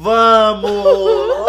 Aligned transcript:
Vamos! 0.00 0.70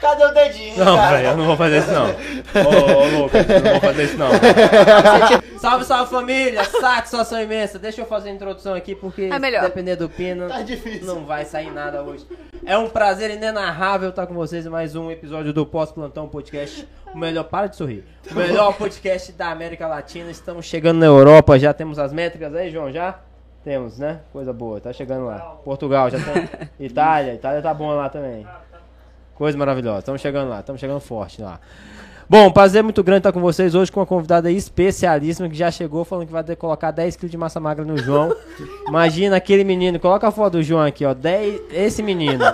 Cadê 0.00 0.24
o 0.24 0.32
dedinho? 0.32 0.84
Não, 0.84 0.96
cara? 0.96 1.16
velho, 1.16 1.28
eu 1.28 1.36
não 1.36 1.44
vou 1.46 1.56
fazer 1.56 1.78
isso 1.78 1.90
não. 1.92 2.06
Ô, 2.08 3.18
ô 3.18 3.22
Lucas, 3.22 3.48
eu 3.48 3.60
não 3.60 3.70
vou 3.72 3.80
fazer 3.80 4.04
isso 4.04 4.16
não. 4.16 4.28
salve, 5.60 5.84
salve 5.84 6.10
família, 6.10 6.64
satisfação 6.64 7.40
imensa. 7.42 7.78
Deixa 7.78 8.00
eu 8.00 8.06
fazer 8.06 8.30
a 8.30 8.32
introdução 8.32 8.74
aqui 8.74 8.94
porque 8.94 9.28
É 9.32 9.38
melhor. 9.38 9.62
se 9.62 9.68
depender 9.68 9.96
do 9.96 10.08
pino, 10.08 10.48
Tá 10.48 10.62
difícil. 10.62 11.06
não 11.06 11.24
vai 11.24 11.44
sair 11.44 11.70
nada 11.72 12.02
hoje. 12.02 12.26
É 12.64 12.76
um 12.78 12.88
prazer 12.88 13.30
inenarrável 13.30 14.10
estar 14.10 14.26
com 14.26 14.34
vocês 14.34 14.66
em 14.66 14.68
mais 14.68 14.94
um 14.96 15.10
episódio 15.10 15.52
do 15.52 15.64
Pós 15.66 15.90
Plantão 15.92 16.28
Podcast. 16.28 16.86
O 17.14 17.18
melhor, 17.18 17.44
para 17.44 17.66
de 17.68 17.76
sorrir. 17.76 18.04
O 18.30 18.34
melhor 18.34 18.74
podcast 18.74 19.32
da 19.32 19.50
América 19.50 19.86
Latina. 19.86 20.30
Estamos 20.30 20.66
chegando 20.66 20.98
na 20.98 21.06
Europa, 21.06 21.58
já 21.58 21.72
temos 21.72 21.98
as 21.98 22.12
métricas 22.12 22.54
aí, 22.54 22.70
João, 22.70 22.92
já? 22.92 23.14
Temos, 23.64 23.98
né? 23.98 24.20
Coisa 24.32 24.52
boa, 24.52 24.80
tá 24.80 24.92
chegando 24.92 25.26
lá. 25.26 25.38
Portugal 25.64 26.10
já 26.10 26.18
tem. 26.18 26.48
Itália, 26.86 27.34
Itália 27.34 27.60
tá 27.60 27.74
bom 27.74 27.90
lá 27.90 28.08
também. 28.08 28.46
Coisa 29.34 29.56
maravilhosa. 29.58 30.00
Estamos 30.00 30.20
chegando 30.20 30.48
lá, 30.48 30.60
estamos 30.60 30.80
chegando 30.80 31.00
forte 31.00 31.42
lá. 31.42 31.60
Bom, 32.30 32.50
prazer 32.50 32.82
muito 32.82 33.02
grande 33.02 33.20
estar 33.20 33.32
com 33.32 33.40
vocês 33.40 33.74
hoje 33.74 33.90
com 33.90 34.00
uma 34.00 34.06
convidada 34.06 34.50
especialíssima 34.50 35.48
que 35.48 35.56
já 35.56 35.70
chegou 35.70 36.04
falando 36.04 36.26
que 36.26 36.32
vai 36.32 36.44
ter 36.44 36.56
que 36.56 36.60
colocar 36.60 36.90
10 36.90 37.16
kg 37.16 37.26
de 37.26 37.38
massa 37.38 37.58
magra 37.58 37.86
no 37.86 37.96
João. 37.96 38.36
Imagina 38.86 39.36
aquele 39.36 39.64
menino, 39.64 39.98
coloca 39.98 40.28
a 40.28 40.30
foto 40.30 40.54
do 40.54 40.62
João 40.62 40.82
aqui, 40.82 41.06
ó. 41.06 41.14
10, 41.14 41.62
esse 41.72 42.02
menino 42.02 42.44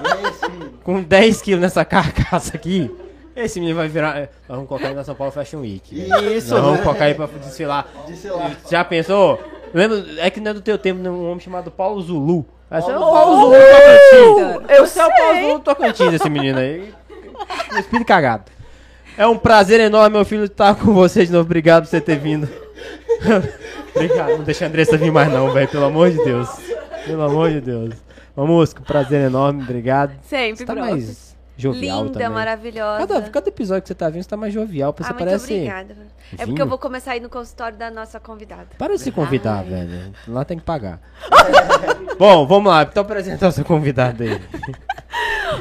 com 0.84 1.02
10 1.02 1.42
quilos 1.42 1.60
nessa 1.60 1.84
carcaça 1.84 2.56
aqui. 2.56 2.88
Esse 3.34 3.58
menino 3.58 3.76
vai 3.76 3.88
virar. 3.88 4.14
Nós 4.48 4.56
vamos 4.56 4.68
colocar 4.68 4.86
ele 4.86 4.94
na 4.94 5.02
São 5.02 5.14
Paulo 5.16 5.32
Fashion 5.32 5.60
Week. 5.60 5.92
velho. 5.92 6.32
Isso, 6.36 6.54
Nós 6.54 6.62
vamos 6.62 6.78
né? 6.78 6.84
colocar 6.84 7.04
aí 7.06 7.14
pra 7.14 7.26
desfilar. 7.26 7.88
Lá. 8.06 8.50
Já 8.70 8.84
pensou? 8.84 9.40
Lembra, 9.74 10.04
é 10.18 10.30
que 10.30 10.40
não 10.40 10.52
é 10.52 10.54
do 10.54 10.60
teu 10.60 10.78
tempo, 10.78 11.02
né? 11.02 11.10
um 11.10 11.26
homem 11.26 11.40
chamado 11.40 11.68
Paulo 11.68 12.00
Zulu. 12.00 12.46
Vai 12.70 12.80
ser 12.80 12.92
o 12.92 13.00
Paulo 13.00 13.12
Paulo 13.12 13.36
Zulu. 13.40 13.54
Tocantins. 13.54 14.70
Eu 14.78 14.84
Esse 14.84 15.00
é 15.00 15.06
o 15.06 15.10
Paulo 15.10 15.40
Zulu 15.40 15.58
do 15.58 15.64
Tocantins, 15.64 16.12
esse 16.14 16.30
menino 16.30 16.58
aí. 16.60 16.94
Um 17.72 17.78
espírito 17.78 18.06
cagado. 18.06 18.44
É 19.18 19.26
um 19.26 19.36
prazer 19.36 19.80
enorme, 19.80 20.16
meu 20.16 20.24
filho, 20.24 20.44
estar 20.44 20.76
com 20.76 20.94
você 20.94 21.26
de 21.26 21.32
novo. 21.32 21.44
Obrigado 21.44 21.84
por 21.84 21.90
você 21.90 22.00
ter 22.00 22.18
vindo. 22.18 22.48
Obrigado. 23.94 24.30
Não 24.30 24.44
deixa 24.44 24.64
a 24.64 24.68
Andressa 24.68 24.96
vir 24.96 25.10
mais 25.10 25.32
não, 25.32 25.52
velho. 25.52 25.68
Pelo 25.68 25.86
amor 25.86 26.10
de 26.10 26.22
Deus. 26.24 26.48
Pelo 27.04 27.22
amor 27.22 27.50
de 27.50 27.60
Deus. 27.60 27.94
Vamos, 28.36 28.72
um 28.72 28.82
prazer 28.82 29.26
enorme. 29.26 29.62
Obrigado. 29.62 30.12
Sempre, 30.22 30.58
Você 30.58 30.64
tá 30.64 30.74
mais 30.74 31.33
jovial 31.56 32.04
Linda, 32.04 32.12
também. 32.14 32.28
maravilhosa. 32.28 33.06
Cada, 33.06 33.30
cada 33.30 33.48
episódio 33.48 33.82
que 33.82 33.88
você 33.88 33.94
tá 33.94 34.08
vindo, 34.08 34.22
você 34.22 34.28
tá 34.28 34.36
mais 34.36 34.52
jovial. 34.52 34.94
Você 34.96 35.04
ah, 35.04 35.06
muito 35.08 35.18
parece... 35.18 35.52
obrigada. 35.52 35.96
É 36.32 36.36
porque 36.36 36.46
vinho. 36.46 36.60
eu 36.60 36.66
vou 36.66 36.78
começar 36.78 37.12
a 37.12 37.16
ir 37.16 37.20
no 37.20 37.28
consultório 37.28 37.76
da 37.78 37.90
nossa 37.90 38.18
convidada. 38.18 38.68
Para 38.78 38.94
de 38.94 39.00
se 39.00 39.12
convidar, 39.12 39.62
velho. 39.64 40.12
Lá 40.26 40.44
tem 40.44 40.58
que 40.58 40.64
pagar. 40.64 41.00
Bom, 42.18 42.46
vamos 42.46 42.72
lá. 42.72 42.82
Então 42.82 43.02
apresentar 43.02 43.48
o 43.48 43.52
seu 43.52 43.64
convidado 43.64 44.22
aí. 44.22 44.40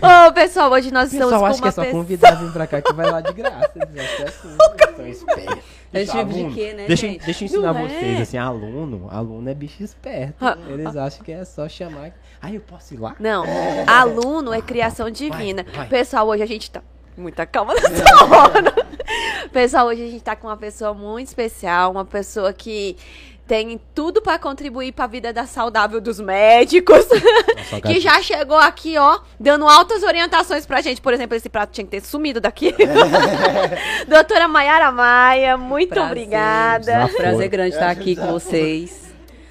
Ô, 0.01 0.33
pessoal, 0.33 0.71
hoje 0.71 0.91
nós 0.91 1.11
O 1.11 1.13
estamos 1.13 1.33
pessoal 1.33 1.39
com 1.41 1.45
acha 1.45 1.61
que 1.61 1.67
é 1.67 1.71
só 1.71 1.81
pessoa... 1.83 2.01
convidar 2.01 2.31
vir 2.35 2.51
pra 2.51 2.67
cá 2.67 2.81
que 2.81 2.93
vai 2.93 3.11
lá 3.11 3.21
de 3.21 3.33
graça. 3.33 3.71
Eles 3.75 3.99
acham 3.99 4.15
que 4.17 4.23
é 4.23 4.27
assim. 4.27 4.95
são 4.95 5.07
espertos. 5.07 5.63
É 5.93 6.03
de 6.03 6.53
quê, 6.55 6.73
né, 6.73 6.87
deixa, 6.87 7.07
gente? 7.07 7.23
deixa 7.23 7.43
eu 7.43 7.45
ensinar 7.45 7.73
Não 7.73 7.85
é? 7.85 7.87
vocês, 7.87 8.21
assim, 8.21 8.37
aluno, 8.37 9.07
aluno 9.11 9.47
é 9.47 9.53
bicho 9.53 9.83
esperto. 9.83 10.33
Ah, 10.41 10.57
Eles 10.67 10.95
acham 10.95 11.23
que 11.23 11.31
é 11.31 11.45
só 11.45 11.69
chamar. 11.69 12.11
Ai, 12.43 12.57
eu 12.57 12.61
posso 12.61 12.93
ir 12.93 12.97
lá? 12.97 13.15
Não, 13.21 13.45
aluno 13.87 14.53
é 14.53 14.61
criação 14.61 15.09
divina. 15.09 15.65
vai. 15.73 15.87
Pessoal, 15.87 16.27
hoje 16.27 16.43
a 16.43 16.45
gente 16.45 16.69
tá... 16.69 16.81
Muita 17.15 17.45
calma 17.45 17.73
nessa 17.73 18.25
hora. 18.25 18.73
Pessoal, 19.53 19.87
hoje 19.87 20.03
a 20.03 20.09
gente 20.11 20.21
tá 20.21 20.35
com 20.35 20.47
uma 20.47 20.57
pessoa 20.57 20.93
muito 20.93 21.27
especial, 21.27 21.91
uma 21.91 22.03
pessoa 22.03 22.51
que 22.51 22.97
tem 23.47 23.79
tudo 23.95 24.21
pra 24.21 24.37
contribuir 24.37 24.91
pra 24.91 25.07
vida 25.07 25.31
da 25.31 25.45
saudável 25.45 26.01
dos 26.01 26.19
médicos. 26.19 27.05
Nossa, 27.07 27.79
que 27.87 28.01
já 28.01 28.21
chegou 28.21 28.57
aqui, 28.57 28.97
ó, 28.97 29.19
dando 29.39 29.65
altas 29.65 30.03
orientações 30.03 30.65
pra 30.65 30.81
gente. 30.81 30.99
Por 30.99 31.13
exemplo, 31.13 31.37
esse 31.37 31.47
prato 31.47 31.71
tinha 31.71 31.85
que 31.85 31.91
ter 31.91 32.01
sumido 32.01 32.41
daqui. 32.41 32.73
Doutora 34.05 34.49
Maiara 34.49 34.91
Maia, 34.91 35.55
muito 35.55 35.89
Prazer. 35.89 36.11
obrigada. 36.11 36.85
Desafio. 36.85 37.17
Prazer 37.17 37.47
grande 37.47 37.75
estar 37.75 37.91
Essa 37.91 38.01
aqui 38.01 38.15
com 38.17 38.27
vocês. 38.27 39.02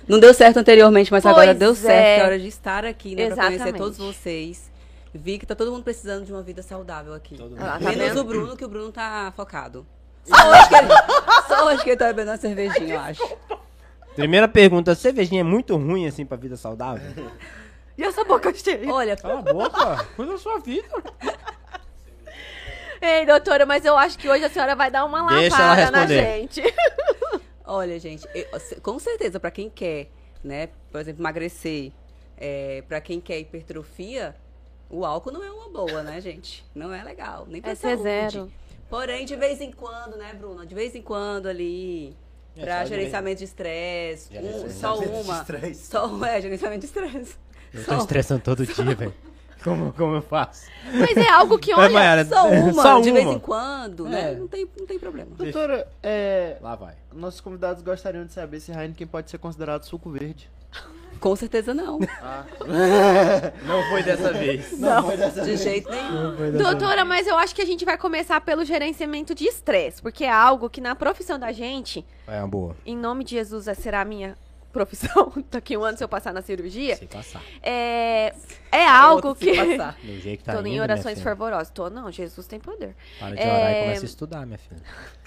Não 0.09 0.19
deu 0.19 0.35
certo 0.35 0.59
anteriormente, 0.59 1.11
mas 1.13 1.23
Pois 1.23 1.33
agora 1.33 1.55
deu 1.55 1.73
é. 1.73 1.75
certo. 1.75 2.23
É 2.23 2.25
hora 2.25 2.39
de 2.39 2.49
estar 2.49 2.85
aqui, 2.85 3.15
né? 3.15 3.27
Pra 3.27 3.37
conhecer 3.37 3.55
Exatamente. 3.55 3.79
todos 3.79 3.99
vocês. 3.99 4.71
Vi 5.15 5.39
que 5.39 5.47
tá 5.47 5.55
todo 5.55 5.71
mundo 5.71 5.85
precisando 5.85 6.25
de 6.25 6.33
uma 6.33 6.43
vida 6.43 6.63
saudável 6.63 7.13
aqui. 7.15 7.37
Todo 7.37 7.55
Ah, 7.59 7.79
tá 7.79 7.91
Menos 7.93 8.17
o 8.17 8.25
Bruno, 8.25 8.57
que 8.57 8.65
o 8.65 8.69
Bruno 8.69 8.91
tá 8.91 9.33
focado. 9.37 9.87
Só 10.25 10.35
hoje 10.51 10.69
que 10.69 10.75
ele, 10.75 10.89
só 11.49 11.67
hoje 11.67 11.83
que 11.85 11.91
ele 11.91 11.97
tá 11.97 12.07
bebendo 12.07 12.31
uma 12.31 12.37
cervejinha, 12.37 12.95
eu 12.95 13.01
acho. 13.01 13.37
Primeira 14.15 14.49
pergunta: 14.49 14.95
cervejinha 14.95 15.41
é 15.41 15.45
muito 15.45 15.77
ruim 15.77 16.07
assim 16.07 16.25
pra 16.25 16.37
vida 16.37 16.57
saudável? 16.57 17.11
E 17.97 18.03
essa 18.03 18.25
boca 18.25 18.53
cheia? 18.55 18.91
Olha, 18.91 19.15
Cala 19.19 19.41
a 19.41 19.43
boca, 19.43 20.07
cuida 20.17 20.33
da 20.33 20.39
sua 20.39 20.59
vida. 20.59 20.89
Ei, 23.03 23.27
doutora, 23.27 23.67
mas 23.67 23.85
eu 23.85 23.99
acho 23.99 24.17
que 24.19 24.27
hoje 24.29 24.45
a 24.45 24.49
senhora 24.49 24.75
vai 24.75 24.91
dar 24.91 25.05
uma 25.05 25.27
Deixa 25.29 25.57
ela 25.57 25.75
lavada 25.75 25.91
na 25.91 26.07
gente. 26.07 26.63
Olha, 27.73 27.99
gente, 27.99 28.29
eu- 28.35 28.81
com 28.83 28.99
certeza, 28.99 29.41
pra 29.41 29.51
quem 29.51 29.71
quer, 29.71 30.11
né, 30.45 30.69
por 30.91 31.01
exemplo, 31.01 31.23
emagrecer, 31.23 31.91
é, 32.37 32.83
para 32.87 33.01
quem 33.01 33.19
quer 33.19 33.39
hipertrofia, 33.41 34.37
o 34.91 35.07
álcool 35.07 35.33
não 35.33 35.43
é 35.43 35.51
uma 35.51 35.71
boa, 35.71 36.03
né, 36.03 36.21
gente? 36.21 36.63
Não 36.75 36.93
é 36.93 37.03
legal, 37.03 37.47
nem 37.49 37.63
pra 37.63 37.71
Essa 37.71 37.87
é 37.87 37.91
saúde. 37.97 38.03
zero. 38.03 38.53
Porém, 38.91 39.25
de 39.25 39.35
vez 39.37 39.59
em 39.63 39.73
quando, 39.73 40.19
né, 40.19 40.35
Bruna? 40.35 40.67
De 40.67 40.75
vez 40.75 40.95
em 40.95 41.01
quando 41.01 41.47
ali, 41.47 42.15
É, 42.55 42.61
pra 42.63 42.79
só 42.79 42.83
de 42.83 42.89
gerenciamento 42.91 43.39
de 43.39 43.45
estresse, 43.47 44.29
um- 44.29 44.33
Gerenciamento 44.43 44.73
só 44.75 44.97
de 44.99 45.07
uma. 45.09 45.39
estresse. 45.41 45.87
Só 45.87 46.07
uma, 46.09 46.29
é, 46.31 46.43
gerenciamento 46.43 46.81
de 46.81 46.87
estresse. 46.87 47.37
Eu 47.73 47.85
tô 47.87 47.93
Só- 47.93 47.99
estressando 48.01 48.43
todo 48.43 48.67
dia, 48.67 48.95
velho. 48.95 49.15
Como, 49.63 49.93
como 49.93 50.17
eu 50.17 50.23
faço? 50.23 50.67
Mas 50.93 51.17
é 51.17 51.29
algo 51.29 51.59
que, 51.59 51.75
Vai, 51.75 51.85
olha, 51.87 51.95
Mayara, 51.95 52.25
Só 52.25 52.49
uma, 52.49 52.73
só 52.83 53.01
de 53.01 53.11
vez 53.13 53.25
uma. 53.27 53.35
em 53.35 53.39
quando, 53.39 54.07
É. 54.07 54.11
né? 54.11 54.33
Não 54.35 54.49
tem, 54.49 54.67
não 54.79 54.87
tem 54.87 54.99
problema. 54.99 55.31
Doutora, 55.37 55.87
é, 56.03 56.57
Lá 56.61 56.75
vai. 56.75 56.95
nossos 57.15 57.41
convidados 57.41 57.83
gostariam 57.83 58.25
de 58.25 58.33
saber 58.33 58.61
se 58.61 58.73
Heineken 58.73 59.07
pode 59.07 59.31
ser 59.31 59.39
considerado 59.39 59.85
suco 59.85 60.11
verde. 60.11 60.51
Com 61.21 61.37
certeza 61.37 61.73
não. 61.73 62.01
Não 63.67 63.83
foi 63.91 64.03
dessa 64.03 64.33
vez. 64.33 64.79
Não, 64.79 65.05
foi 65.05 65.17
dessa 65.17 65.41
De 65.41 65.47
vez. 65.49 65.63
jeito 65.63 65.89
nenhum. 65.91 66.59
doutora, 66.59 67.05
mas 67.05 67.27
eu 67.27 67.37
acho 67.37 67.55
que 67.55 67.63
a 67.63 67.67
gente 67.67 67.85
vai 67.85 67.97
começar 67.97 68.41
pelo 68.41 68.65
gerenciamento 68.65 69.35
de 69.35 69.45
estresse, 69.47 70.01
porque 70.03 70.25
é 70.25 70.31
algo 70.33 70.69
que 70.69 70.81
na 70.81 70.95
profissão 70.95 71.39
da 71.39 71.53
gente, 71.53 72.05
É 72.27 72.39
uma 72.41 72.49
boa. 72.49 72.77
em 72.85 72.97
nome 72.97 73.25
de 73.25 73.33
Jesus, 73.33 73.67
será 73.79 74.01
a 74.01 74.05
minha 74.05 74.37
profissão 74.73 75.33
daqui 75.51 75.77
um 75.77 75.85
ano 75.85 75.97
se 75.99 76.03
eu 76.05 76.09
passar 76.09 76.33
na 76.33 76.43
cirurgia, 76.43 76.97
Sei 76.97 77.07
passar. 77.07 77.43
é, 77.63 78.35
é 78.71 78.87
algo 78.87 79.29
Outro 79.29 79.45
se 79.45 79.53
que... 79.53 79.57
passar. 79.57 79.97
Do 80.03 80.21
jeito 80.21 80.39
que 80.41 80.45
tá 80.45 80.53
Tô 80.55 80.61
indo, 80.61 80.69
em 80.69 80.81
orações 80.81 81.21
fervorosas. 81.21 81.71
Tô, 81.71 81.91
não, 81.91 82.11
Jesus 82.11 82.47
tem 82.47 82.59
poder. 82.59 82.95
Para 83.19 83.37
de 83.37 83.43
orar 83.43 83.71
e 83.71 83.75
É, 83.75 83.83
começa 83.85 84.03
a 84.03 84.07
estudar, 84.07 84.47
minha 84.47 84.59
filha. 84.59 84.81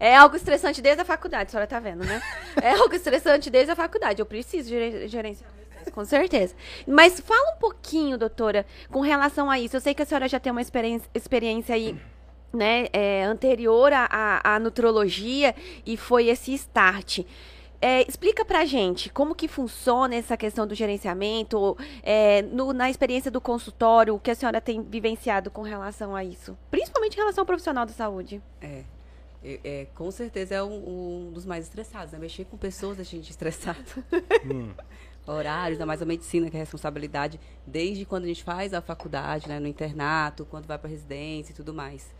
É 0.00 0.16
algo 0.16 0.34
estressante 0.34 0.80
desde 0.80 1.02
a 1.02 1.04
faculdade, 1.04 1.48
a 1.48 1.50
senhora 1.50 1.66
tá 1.66 1.78
vendo, 1.78 2.04
né? 2.04 2.20
É 2.60 2.72
algo 2.72 2.92
estressante 2.94 3.50
desde 3.50 3.70
a 3.70 3.76
faculdade. 3.76 4.18
Eu 4.20 4.26
preciso 4.26 4.68
gere- 4.68 5.06
gerenciar 5.06 5.48
com 5.92 6.04
certeza. 6.04 6.54
Mas 6.86 7.20
fala 7.20 7.54
um 7.54 7.58
pouquinho, 7.58 8.16
doutora, 8.16 8.64
com 8.90 9.00
relação 9.00 9.50
a 9.50 9.58
isso. 9.60 9.76
Eu 9.76 9.80
sei 9.80 9.94
que 9.94 10.02
a 10.02 10.06
senhora 10.06 10.26
já 10.28 10.40
tem 10.40 10.50
uma 10.50 10.62
experiência, 10.62 11.08
experiência 11.14 11.74
aí. 11.74 11.94
Né, 12.54 12.88
é, 12.92 13.24
anterior 13.24 13.90
à, 13.94 14.40
à 14.44 14.58
nutrologia 14.58 15.54
e 15.86 15.96
foi 15.96 16.28
esse 16.28 16.52
start. 16.52 17.20
É, 17.84 18.08
explica 18.08 18.44
pra 18.44 18.64
gente 18.64 19.10
como 19.10 19.34
que 19.34 19.48
funciona 19.48 20.14
essa 20.14 20.36
questão 20.36 20.64
do 20.66 20.72
gerenciamento, 20.74 21.76
é, 22.00 22.40
no- 22.42 22.72
na 22.72 22.88
experiência 22.88 23.28
do 23.28 23.40
consultório, 23.40 24.14
o 24.14 24.20
que 24.20 24.30
a 24.30 24.36
senhora 24.36 24.60
tem 24.60 24.80
vivenciado 24.80 25.50
com 25.50 25.62
relação 25.62 26.14
a 26.14 26.22
isso? 26.22 26.56
Principalmente 26.70 27.14
em 27.14 27.18
relação 27.18 27.42
ao 27.42 27.46
profissional 27.46 27.84
da 27.84 27.92
saúde. 27.92 28.40
É. 28.60 28.84
É, 29.44 29.60
é, 29.64 29.86
com 29.96 30.08
certeza 30.12 30.54
é 30.54 30.62
um, 30.62 31.26
um 31.26 31.32
dos 31.32 31.44
mais 31.44 31.64
estressados, 31.64 32.12
né? 32.12 32.18
Mexer 32.20 32.44
com 32.44 32.56
pessoas 32.56 33.00
a 33.00 33.02
gente 33.02 33.30
estressado. 33.30 33.78
Hum. 34.46 34.72
Horários, 35.26 35.76
ainda 35.78 35.86
mais 35.86 36.00
a 36.02 36.04
medicina, 36.04 36.50
que 36.50 36.56
é 36.56 36.60
a 36.60 36.62
responsabilidade, 36.62 37.38
desde 37.66 38.04
quando 38.04 38.24
a 38.24 38.26
gente 38.28 38.42
faz 38.42 38.72
a 38.74 38.80
faculdade, 38.80 39.48
né? 39.48 39.58
No 39.60 39.66
internato, 39.68 40.44
quando 40.48 40.66
vai 40.66 40.78
pra 40.78 40.88
residência 40.90 41.52
e 41.52 41.54
tudo 41.54 41.72
mais. 41.74 42.12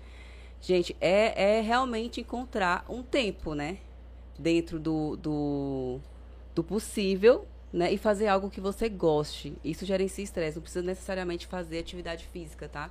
Gente, 0.60 0.96
é, 1.00 1.58
é 1.58 1.60
realmente 1.60 2.20
encontrar 2.20 2.84
um 2.88 3.02
tempo, 3.02 3.54
né? 3.54 3.78
Dentro 4.38 4.78
do, 4.78 5.16
do, 5.16 6.00
do 6.54 6.64
possível, 6.64 7.46
né? 7.72 7.92
E 7.92 7.98
fazer 7.98 8.26
algo 8.28 8.50
que 8.50 8.60
você 8.60 8.88
goste. 8.88 9.54
Isso 9.64 9.84
gerencia 9.84 10.24
estresse. 10.24 10.56
Não 10.56 10.62
precisa 10.62 10.84
necessariamente 10.84 11.46
fazer 11.46 11.78
atividade 11.78 12.24
física, 12.32 12.68
tá? 12.68 12.90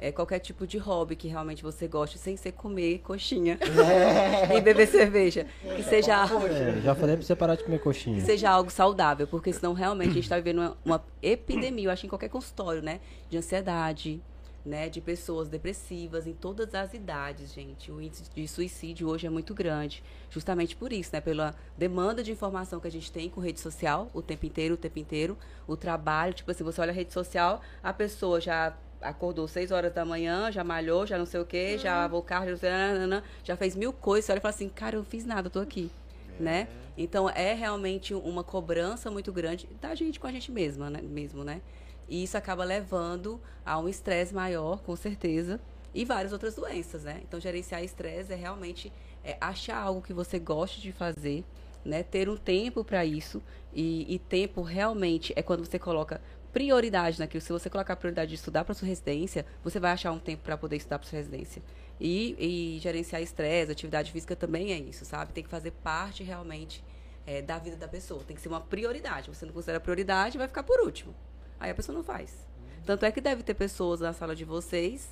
É 0.00 0.12
qualquer 0.12 0.38
tipo 0.38 0.64
de 0.64 0.78
hobby 0.78 1.16
que 1.16 1.26
realmente 1.26 1.60
você 1.60 1.88
goste, 1.88 2.18
sem 2.18 2.36
ser 2.36 2.52
comer 2.52 3.00
coxinha 3.00 3.58
e 4.56 4.60
beber 4.60 4.86
cerveja. 4.86 5.44
Que 5.74 5.82
seja, 5.82 6.22
É, 6.46 6.80
já 6.80 6.94
falei 6.94 7.16
pra 7.16 7.26
você 7.26 7.34
parar 7.34 7.56
de 7.56 7.64
comer 7.64 7.80
coxinha. 7.80 8.14
que 8.14 8.22
seja 8.24 8.48
algo 8.48 8.70
saudável, 8.70 9.26
porque 9.26 9.52
senão 9.52 9.72
realmente 9.72 10.10
a 10.10 10.14
gente 10.14 10.22
está 10.22 10.36
vivendo 10.36 10.58
uma, 10.60 10.76
uma 10.84 11.04
epidemia, 11.20 11.86
eu 11.86 11.90
acho, 11.90 12.06
em 12.06 12.08
qualquer 12.08 12.28
consultório, 12.28 12.80
né? 12.80 13.00
De 13.28 13.36
ansiedade, 13.38 14.20
né, 14.64 14.88
de 14.88 15.00
pessoas 15.00 15.48
depressivas 15.48 16.26
em 16.26 16.32
todas 16.32 16.74
as 16.74 16.92
idades, 16.92 17.52
gente. 17.52 17.90
O 17.90 18.00
índice 18.00 18.24
de 18.34 18.46
suicídio 18.46 19.08
hoje 19.08 19.26
é 19.26 19.30
muito 19.30 19.54
grande, 19.54 20.02
justamente 20.30 20.76
por 20.76 20.92
isso, 20.92 21.10
né, 21.12 21.20
pela 21.20 21.54
demanda 21.76 22.22
de 22.22 22.32
informação 22.32 22.80
que 22.80 22.86
a 22.86 22.90
gente 22.90 23.10
tem 23.10 23.30
com 23.30 23.40
rede 23.40 23.60
social 23.60 24.10
o 24.12 24.20
tempo 24.20 24.46
inteiro, 24.46 24.74
o 24.74 24.76
tempo 24.76 24.98
inteiro, 24.98 25.38
o 25.66 25.76
trabalho, 25.76 26.34
tipo 26.34 26.50
assim, 26.50 26.64
você 26.64 26.80
olha 26.80 26.90
a 26.90 26.94
rede 26.94 27.12
social, 27.12 27.62
a 27.82 27.92
pessoa 27.92 28.40
já 28.40 28.76
acordou 29.00 29.46
6 29.46 29.70
horas 29.70 29.92
da 29.92 30.04
manhã, 30.04 30.50
já 30.50 30.64
malhou, 30.64 31.06
já 31.06 31.16
não 31.16 31.26
sei 31.26 31.40
o 31.40 31.44
quê, 31.44 31.78
já 31.78 32.08
carro, 32.26 32.48
já, 32.50 32.56
sei, 32.56 32.70
nananana, 32.70 33.22
já 33.44 33.56
fez 33.56 33.76
mil 33.76 33.92
coisas, 33.92 34.26
você 34.26 34.32
olha 34.32 34.38
e 34.38 34.42
fala 34.42 34.54
assim, 34.54 34.68
cara, 34.68 34.96
eu 34.96 35.00
não 35.00 35.06
fiz 35.06 35.24
nada, 35.24 35.46
eu 35.46 35.50
tô 35.50 35.60
aqui, 35.60 35.90
né? 36.38 36.68
Então 36.96 37.30
é 37.30 37.54
realmente 37.54 38.12
uma 38.12 38.42
cobrança 38.42 39.08
muito 39.08 39.32
grande 39.32 39.68
da 39.80 39.94
gente 39.94 40.18
com 40.18 40.26
a 40.26 40.32
gente 40.32 40.50
mesma, 40.50 40.90
né? 40.90 41.00
Mesmo, 41.00 41.44
né? 41.44 41.62
E 42.08 42.22
isso 42.22 42.36
acaba 42.36 42.64
levando 42.64 43.40
a 43.64 43.78
um 43.78 43.88
estresse 43.88 44.34
maior, 44.34 44.80
com 44.82 44.96
certeza, 44.96 45.60
e 45.94 46.04
várias 46.04 46.32
outras 46.32 46.54
doenças, 46.54 47.04
né? 47.04 47.20
Então 47.26 47.40
gerenciar 47.40 47.82
estresse 47.82 48.32
é 48.32 48.36
realmente 48.36 48.92
é, 49.24 49.36
achar 49.40 49.78
algo 49.78 50.02
que 50.02 50.12
você 50.12 50.38
goste 50.38 50.80
de 50.80 50.92
fazer, 50.92 51.44
né? 51.84 52.02
Ter 52.02 52.28
um 52.28 52.36
tempo 52.36 52.84
para 52.84 53.04
isso 53.04 53.42
e, 53.74 54.14
e 54.14 54.18
tempo 54.18 54.62
realmente 54.62 55.32
é 55.36 55.42
quando 55.42 55.64
você 55.64 55.78
coloca 55.78 56.20
prioridade 56.52 57.18
naquilo. 57.18 57.40
Se 57.40 57.52
você 57.52 57.68
colocar 57.68 57.92
a 57.92 57.96
prioridade 57.96 58.30
de 58.30 58.36
estudar 58.36 58.64
para 58.64 58.74
sua 58.74 58.88
residência, 58.88 59.44
você 59.62 59.78
vai 59.78 59.92
achar 59.92 60.12
um 60.12 60.18
tempo 60.18 60.42
para 60.42 60.56
poder 60.56 60.76
estudar 60.76 60.98
para 60.98 61.08
sua 61.08 61.18
residência. 61.18 61.62
E, 62.00 62.36
e 62.38 62.78
gerenciar 62.78 63.20
estresse, 63.20 63.72
atividade 63.72 64.12
física 64.12 64.36
também 64.36 64.72
é 64.72 64.78
isso, 64.78 65.04
sabe? 65.04 65.32
Tem 65.32 65.42
que 65.44 65.50
fazer 65.50 65.72
parte 65.72 66.22
realmente 66.22 66.82
é, 67.26 67.42
da 67.42 67.58
vida 67.58 67.76
da 67.76 67.88
pessoa. 67.88 68.22
Tem 68.24 68.36
que 68.36 68.42
ser 68.42 68.48
uma 68.48 68.60
prioridade. 68.60 69.28
Você 69.28 69.44
não 69.44 69.52
considera 69.52 69.80
prioridade, 69.80 70.38
vai 70.38 70.46
ficar 70.46 70.62
por 70.62 70.80
último. 70.80 71.14
Aí 71.60 71.70
a 71.70 71.74
pessoa 71.74 71.96
não 71.96 72.04
faz. 72.04 72.46
Tanto 72.84 73.04
é 73.04 73.12
que 73.12 73.20
deve 73.20 73.42
ter 73.42 73.54
pessoas 73.54 74.00
na 74.00 74.12
sala 74.12 74.34
de 74.34 74.44
vocês, 74.44 75.08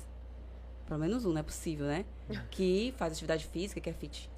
pelo 0.87 0.99
menos 0.99 1.25
um, 1.25 1.31
não 1.31 1.39
é 1.39 1.43
possível, 1.43 1.85
né? 1.85 2.05
Que 2.49 2.93
faz 2.97 3.13
atividade 3.13 3.45
física, 3.45 3.79
que 3.79 3.89
é 3.89 3.93
fit. 3.93 4.29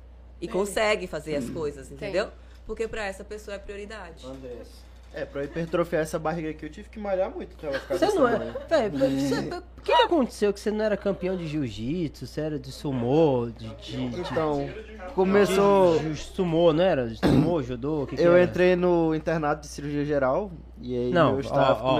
E 0.41 0.47
consegue 0.47 1.07
fazer 1.07 1.35
as 1.35 1.49
coisas, 1.49 1.91
entendeu? 1.91 2.31
Porque 2.65 2.87
para 2.87 3.05
essa 3.05 3.23
pessoa 3.23 3.55
é 3.55 3.59
prioridade. 3.59 4.25
Andrés. 4.25 4.67
É, 5.11 5.25
pra 5.25 5.43
hipertrofiar 5.43 6.03
essa 6.03 6.19
barriga 6.19 6.51
aqui, 6.51 6.65
eu 6.65 6.69
tive 6.69 6.87
que 6.87 6.99
malhar 6.99 7.31
muito 7.33 7.55
pra 7.57 7.69
ela 7.69 7.79
ficar 7.79 7.97
Você 7.97 8.05
não 8.13 8.27
é. 8.27 8.37
Véi, 8.69 8.89
você- 8.89 9.39
o 9.39 9.81
que, 9.81 9.91
que 9.91 10.01
aconteceu? 10.03 10.53
Que 10.53 10.59
você 10.59 10.69
não 10.69 10.85
era 10.85 10.95
campeão 10.95 11.35
de 11.35 11.47
jiu-jitsu, 11.47 12.27
você 12.27 12.41
era 12.41 12.59
de 12.59 12.71
sumô, 12.71 13.49
de. 13.57 13.67
de, 13.75 14.09
de 14.09 14.21
Então, 14.21 14.69
começou... 15.15 15.97
de 15.99 16.15
sumô, 16.15 16.71
não 16.73 16.83
era? 16.83 17.09
Sumô, 17.15 17.61
judô? 17.63 18.05
que 18.07 18.15
que 18.15 18.21
Eu 18.21 18.33
era? 18.35 18.43
entrei 18.43 18.75
no 18.75 19.15
internato 19.15 19.61
de 19.61 19.67
cirurgia 19.67 20.05
geral, 20.05 20.51
e 20.79 20.95
aí 20.95 21.11
Não, 21.11 21.31
meu 21.33 21.41
staff... 21.41 21.81
ó, 21.83 21.99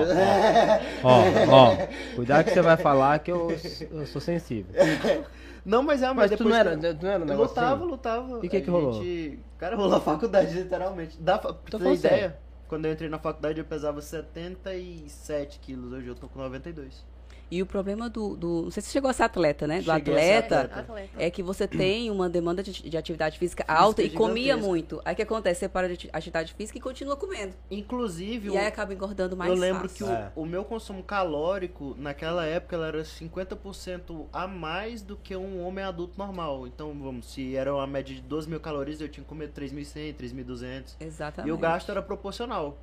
ó, 1.04 1.50
Ó, 1.50 1.72
ó, 1.74 1.88
cuidado 2.16 2.44
que 2.46 2.52
você 2.52 2.62
vai 2.62 2.78
falar 2.78 3.20
que 3.20 3.32
eu, 3.32 3.48
eu 3.92 4.06
sou 4.06 4.22
sensível. 4.22 4.72
Não, 5.66 5.84
mas 5.84 6.00
realmente 6.00 6.30
Mas 6.30 6.32
tu 6.32 6.44
depois 6.44 6.54
não 6.54 6.60
era, 6.60 6.78
que- 6.78 6.94
tu 6.96 7.04
não 7.06 7.12
era 7.12 7.20
um 7.20 7.24
Eu 7.24 7.28
negócio 7.28 7.50
lutava, 7.56 7.86
lutava. 7.86 8.40
E 8.44 8.48
o 8.48 8.50
que 8.50 8.62
que 8.62 8.70
rolou? 8.70 8.94
gente- 8.94 9.40
Cara, 9.58 9.76
rolou 9.76 9.98
a 9.98 10.00
faculdade, 10.00 10.54
literalmente. 10.54 11.18
Dá 11.20 11.38
pra 11.38 11.54
Tô 11.54 11.78
ter 11.78 11.94
ideia, 11.94 11.98
sério. 11.98 12.34
Quando 12.70 12.86
eu 12.86 12.94
entrei 12.94 13.10
na 13.10 13.18
faculdade 13.18 13.60
eu 13.60 13.66
pesava 13.66 14.00
77 14.00 15.60
quilos, 15.60 15.92
hoje 15.92 16.08
eu 16.08 16.16
tô 16.16 16.30
com 16.30 16.40
92. 16.40 17.04
E 17.52 17.62
o 17.62 17.66
problema 17.66 18.10
do, 18.10 18.36
do- 18.36 18.62
Não 18.64 18.72
sei 18.72 18.82
se 18.82 18.88
você 18.90 18.94
chegou 18.94 19.10
a 19.10 19.14
ser 19.14 19.24
atleta, 19.24 19.66
né? 19.66 19.80
Do 19.80 19.86
Cheguei 19.86 20.14
atleta. 20.38 20.62
atleta. 20.80 21.10
É 21.18 21.30
que 21.32 21.42
você 21.42 21.68
tem 21.68 22.12
uma 22.12 22.30
demanda 22.30 22.62
de, 22.62 22.72
de 22.90 22.96
atividade 22.98 23.40
física 23.40 23.64
alta 23.68 24.04
e 24.04 24.10
comia 24.10 24.56
muito. 24.56 25.02
Aí 25.04 25.14
o 25.14 25.16
que 25.16 25.24
acontece? 25.24 25.62
Você 25.62 25.70
para 25.70 25.88
de 25.88 25.94
ati- 25.94 26.10
atividade 26.14 26.54
física 26.54 26.78
e 26.78 26.82
continua 26.82 27.16
comendo. 27.16 27.54
Inclusive, 27.72 28.50
E 28.52 28.58
aí 28.58 28.68
acaba 28.68 28.94
engordando 28.94 29.36
mais 29.36 29.50
eu 29.52 29.58
lembro 29.58 29.90
fácil. 29.90 30.06
que 30.06 30.12
o, 30.12 30.16
É. 30.16 30.32
o 30.36 30.46
meu 30.46 30.64
consumo 30.64 31.02
calórico, 31.04 31.96
naquela 31.98 32.46
época, 32.46 32.76
ela 32.76 32.88
era 32.88 33.04
50% 33.04 34.28
a 34.32 34.48
mais 34.48 35.02
do 35.02 35.16
que 35.16 35.36
um 35.36 35.64
homem 35.66 35.84
adulto 35.84 36.18
normal. 36.18 36.68
Então, 36.68 36.94
vamos, 37.02 37.32
se 37.32 37.56
era 37.56 37.74
uma 37.74 37.88
média 37.88 38.14
de 38.16 38.22
12 38.22 38.50
mil 38.50 38.60
calorias, 38.60 39.02
eu 39.02 39.10
tinha 39.10 39.24
que 39.24 39.30
comer 39.30 39.50
3.100, 39.50 40.14
3.200. 40.16 40.96
Exatamente. 41.00 41.50
E 41.50 41.52
o 41.52 41.58
gasto 41.58 41.90
era 41.90 42.02
proporcional. 42.02 42.78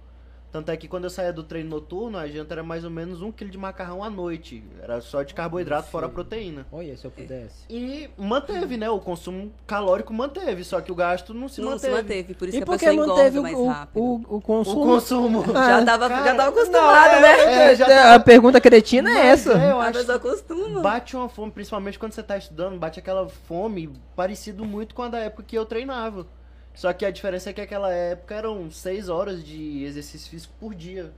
Tanto 0.53 0.71
é 0.71 0.77
que 0.77 0.89
quando 0.89 1.05
eu 1.05 1.11
saía 1.11 1.33
do 1.33 1.43
treino 1.43 1.69
noturno, 1.69 2.17
a 2.17 2.27
janta 2.27 2.55
era 2.55 2.63
mais 2.63 2.83
ou 2.85 2.91
menos 2.91 3.21
um 3.21 3.31
quilo 3.31 3.51
de 3.51 3.59
macarrão 3.59 4.03
à 4.03 4.09
noite. 4.09 4.65
Era 4.83 5.01
só 5.03 5.23
de 5.23 5.35
carboidrato 5.35 5.89
fora 5.91 6.07
a 6.07 6.09
proteína. 6.09 6.67
Olha, 6.73 6.97
se 6.97 7.05
eu 7.05 7.11
pudesse. 7.11 7.65
E 7.69 8.09
manteve, 8.17 8.77
né? 8.79 8.89
O 8.89 8.99
consumo 8.99 9.53
calórico 9.67 10.15
manteve, 10.15 10.65
só 10.65 10.81
que 10.81 10.91
o 10.91 10.95
gasto 10.95 11.35
não 11.35 11.49
se 11.49 11.61
não 11.61 11.71
manteve. 11.73 11.95
se 11.95 12.03
manteve, 12.03 12.35
por 12.35 12.49
isso 12.49 12.57
E 12.57 12.63
que 12.63 12.65
a 12.71 12.73
pessoa 12.73 12.95
manteve 13.07 13.39
engorda 13.39 13.59
o, 13.59 13.67
mais 13.67 13.77
rápido. 13.79 14.01
o, 14.03 14.15
o 14.29 14.37
O 14.37 14.41
consumo? 14.41 14.85
consumo. 14.85 15.45
já, 15.53 15.85
tava, 15.85 16.09
Cara, 16.09 16.25
já 16.25 16.35
tava 16.35 16.51
não, 16.51 16.59
acostumado, 16.59 17.15
é, 17.17 17.21
né? 17.21 17.73
é, 17.73 17.77
já 17.77 18.15
a 18.15 18.21
pergunta 18.21 18.61
cretina 18.61 19.11
é 19.11 19.27
essa. 19.27 19.53
é, 19.53 19.73
eu 19.73 19.81
A 19.81 19.85
acho 19.89 19.99
pessoa 19.99 20.17
acostuma. 20.17 20.81
Bate 20.81 21.17
uma 21.17 21.29
fome, 21.29 21.51
principalmente 21.53 21.99
quando 21.99 22.13
você 22.13 22.23
tá 22.23 22.37
estudando, 22.39 22.79
bate 22.79 22.99
aquela 22.99 23.29
fome 23.29 23.93
parecido 24.15 24.65
muito 24.65 24.95
com 24.95 25.03
a 25.03 25.09
da 25.09 25.19
época 25.19 25.43
que 25.43 25.57
eu 25.59 25.67
treinava. 25.67 26.27
Só 26.77 26.93
que 26.93 27.05
a 27.05 27.11
diferença 27.11 27.51
é 27.51 27.53
que 27.53 27.61
naquela 27.61 27.93
época 27.93 28.35
eram 28.37 28.71
seis 28.71 29.09
horas 29.09 29.43
de 29.43 29.83
exercício 29.83 30.31
físico 30.31 30.55
por 30.61 30.75
dia. 30.75 31.11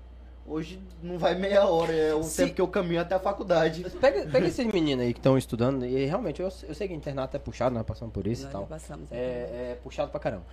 Hoje 0.46 0.80
não 1.02 1.18
vai 1.18 1.34
meia 1.34 1.66
hora, 1.66 1.92
é 1.92 2.14
o 2.14 2.22
Se- 2.22 2.36
tempo 2.44 2.54
que 2.54 2.60
eu 2.62 2.68
caminho 2.68 3.02
até 3.02 3.14
a 3.14 3.18
faculdade. 3.20 3.84
Pega, 4.00 4.24
pega 4.30 4.46
esses 4.46 4.64
meninos 4.64 5.04
aí 5.04 5.12
que 5.12 5.18
estão 5.18 5.36
estudando, 5.36 5.84
e 5.84 6.06
realmente 6.06 6.40
eu, 6.40 6.48
eu 6.62 6.74
sei 6.74 6.88
que 6.88 6.94
internato 6.94 7.36
é 7.36 7.38
puxado, 7.40 7.74
nós 7.74 7.84
passamos 7.84 8.14
por 8.14 8.26
isso 8.26 8.44
Nós 8.44 8.50
e 8.50 8.52
tal. 8.52 8.66
passamos. 8.66 9.04
então. 9.06 9.18
É, 9.18 9.72
é 9.72 9.78
puxado 9.82 10.10
pra 10.10 10.18
caramba. 10.18 10.44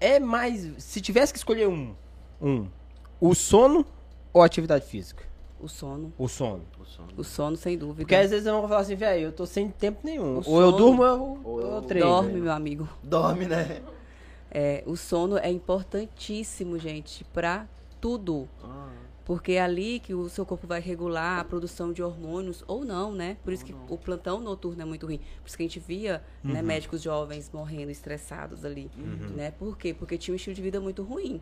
É 0.00 0.18
mais. 0.20 0.74
Se 0.82 1.00
tivesse 1.00 1.32
que 1.32 1.38
escolher 1.38 1.68
um, 1.68 1.94
um, 2.42 2.68
o 3.18 3.34
sono 3.34 3.86
ou 4.32 4.42
a 4.42 4.46
atividade 4.46 4.84
física? 4.84 5.24
O 5.64 5.68
sono. 5.68 6.12
O 6.18 6.28
sono. 6.28 6.62
O 7.16 7.24
sono, 7.24 7.56
sem 7.56 7.76
dúvida. 7.78 8.02
Porque 8.02 8.14
às 8.14 8.30
vezes 8.30 8.46
eu 8.46 8.58
vou 8.60 8.68
falar 8.68 8.80
assim, 8.82 8.94
velho, 8.94 9.22
eu 9.24 9.32
tô 9.32 9.46
sem 9.46 9.68
tempo 9.70 10.00
nenhum. 10.04 10.34
O 10.38 10.50
ou 10.50 10.60
eu 10.60 10.70
sono- 10.70 10.76
durmo 10.76 11.02
ou 11.02 11.08
eu, 11.08 11.40
ou 11.44 11.60
eu 11.60 11.66
eu 11.76 11.82
treino. 11.82 12.06
Dorme, 12.08 12.40
meu 12.40 12.52
amigo. 12.52 12.88
Dorme, 13.02 13.46
né? 13.46 13.82
É, 14.50 14.82
o 14.86 14.96
sono 14.96 15.36
é 15.38 15.50
importantíssimo, 15.50 16.78
gente, 16.78 17.24
pra 17.24 17.66
tudo. 18.00 18.48
Porque 19.24 19.52
é 19.52 19.62
ali 19.62 20.00
que 20.00 20.12
o 20.12 20.28
seu 20.28 20.44
corpo 20.44 20.66
vai 20.66 20.80
regular 20.80 21.40
a 21.40 21.44
produção 21.44 21.94
de 21.94 22.02
hormônios 22.02 22.62
ou 22.68 22.84
não, 22.84 23.10
né? 23.10 23.38
Por 23.42 23.54
isso 23.54 23.64
que 23.64 23.74
o 23.88 23.96
plantão 23.96 24.38
noturno 24.38 24.82
é 24.82 24.84
muito 24.84 25.06
ruim. 25.06 25.16
Por 25.40 25.46
isso 25.48 25.56
que 25.56 25.62
a 25.62 25.66
gente 25.66 25.80
via 25.80 26.22
né, 26.42 26.60
médicos 26.60 27.00
jovens 27.00 27.50
morrendo 27.50 27.90
estressados 27.90 28.66
ali. 28.66 28.90
Né? 29.34 29.50
Por 29.52 29.78
quê? 29.78 29.94
Porque 29.94 30.18
tinha 30.18 30.34
um 30.34 30.36
estilo 30.36 30.54
de 30.54 30.60
vida 30.60 30.78
muito 30.78 31.02
ruim. 31.02 31.40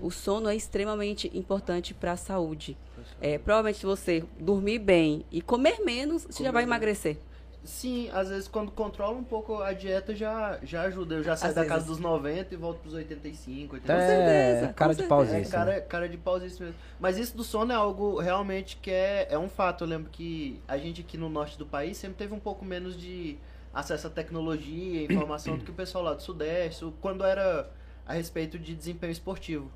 O 0.00 0.10
sono 0.10 0.48
é 0.48 0.56
extremamente 0.56 1.30
importante 1.36 1.92
para 1.92 2.12
a 2.12 2.16
saúde. 2.16 2.74
É, 3.20 3.38
provavelmente 3.38 3.78
se 3.78 3.86
você 3.86 4.24
dormir 4.38 4.78
bem 4.78 5.24
e 5.30 5.42
comer 5.42 5.80
menos, 5.84 6.24
você 6.24 6.42
já 6.42 6.50
vai 6.50 6.62
emagrecer. 6.62 7.18
Sim, 7.62 8.08
às 8.14 8.30
vezes 8.30 8.48
quando 8.48 8.70
controla 8.70 9.18
um 9.18 9.22
pouco 9.22 9.60
a 9.60 9.74
dieta 9.74 10.14
já, 10.14 10.58
já 10.62 10.82
ajuda. 10.82 11.16
Eu 11.16 11.22
já 11.22 11.36
saio 11.36 11.50
Às 11.50 11.54
da 11.54 11.60
vezes. 11.60 11.76
casa 11.76 11.86
dos 11.86 11.98
90 11.98 12.54
e 12.54 12.56
volto 12.56 12.78
pros 12.78 12.94
85, 12.94 13.74
85. 13.74 13.92
É, 13.92 14.06
certeza, 14.06 14.72
cara 14.72 14.94
com 14.94 15.02
de 15.02 15.08
pauzinho. 15.08 15.36
É, 15.36 15.40
assim. 15.42 15.50
cara, 15.50 15.80
cara 15.82 16.08
de 16.08 16.16
pausa 16.16 16.46
isso 16.46 16.62
mesmo. 16.62 16.76
Mas 16.98 17.18
isso 17.18 17.36
do 17.36 17.44
sono 17.44 17.70
é 17.70 17.74
algo 17.74 18.18
realmente 18.18 18.78
que 18.78 18.90
é, 18.90 19.28
é 19.30 19.38
um 19.38 19.48
fato. 19.48 19.84
Eu 19.84 19.88
lembro 19.88 20.10
que 20.10 20.58
a 20.66 20.78
gente 20.78 21.02
aqui 21.02 21.18
no 21.18 21.28
norte 21.28 21.58
do 21.58 21.66
país 21.66 21.98
sempre 21.98 22.16
teve 22.16 22.32
um 22.32 22.40
pouco 22.40 22.64
menos 22.64 22.98
de 22.98 23.36
acesso 23.74 24.06
à 24.06 24.10
tecnologia, 24.10 25.04
informação 25.04 25.58
do 25.58 25.64
que 25.64 25.70
o 25.70 25.74
pessoal 25.74 26.02
lá 26.02 26.14
do 26.14 26.22
sudeste, 26.22 26.90
quando 27.00 27.24
era 27.24 27.70
a 28.06 28.14
respeito 28.14 28.58
de 28.58 28.74
desempenho 28.74 29.12
esportivo. 29.12 29.70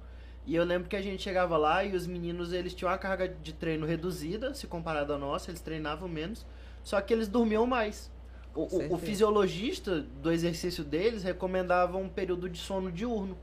E 0.47 0.55
eu 0.55 0.65
lembro 0.65 0.89
que 0.89 0.97
a 0.97 1.01
gente 1.03 1.23
chegava 1.23 1.57
lá 1.57 1.83
e 1.85 1.95
os 1.97 2.07
meninos 2.07 2.53
eles 2.53 2.75
tinham 2.75 2.91
uma 2.91 2.99
carga 2.99 3.27
de 3.29 3.53
treino 3.55 3.87
reduzida, 3.87 4.53
se 4.55 4.67
comparado 4.67 5.13
à 5.13 5.19
nossa, 5.19 5.51
eles 5.51 5.61
treinavam 5.61 6.07
menos, 6.09 6.45
só 6.83 7.01
que 7.01 7.15
eles 7.15 7.29
dormiam 7.29 7.67
mais. 7.67 8.11
O, 8.55 8.63
o- 8.63 8.67
o 8.95 8.99
fisiologista 9.07 10.01
do 10.01 10.31
exercício 10.31 10.85
deles 10.85 11.23
recomendava 11.23 11.97
um 11.97 12.09
período 12.09 12.49
de 12.49 12.59
sono 12.59 12.93
diurno. 12.93 13.37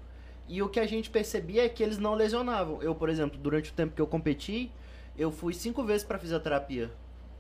E 0.47 0.61
o 0.61 0.69
que 0.69 0.79
a 0.79 0.85
gente 0.85 1.09
percebia 1.09 1.65
é 1.65 1.69
que 1.69 1.81
eles 1.81 1.97
não 1.97 2.13
lesionavam. 2.13 2.81
Eu, 2.83 2.93
por 2.93 3.09
exemplo, 3.09 3.37
durante 3.39 3.71
o 3.71 3.73
tempo 3.73 3.95
que 3.95 4.01
eu 4.01 4.07
competi, 4.07 4.71
eu 5.17 5.31
fui 5.31 5.53
cinco 5.53 5.83
vezes 5.83 6.03
para 6.05 6.19
fisioterapia. 6.19 6.91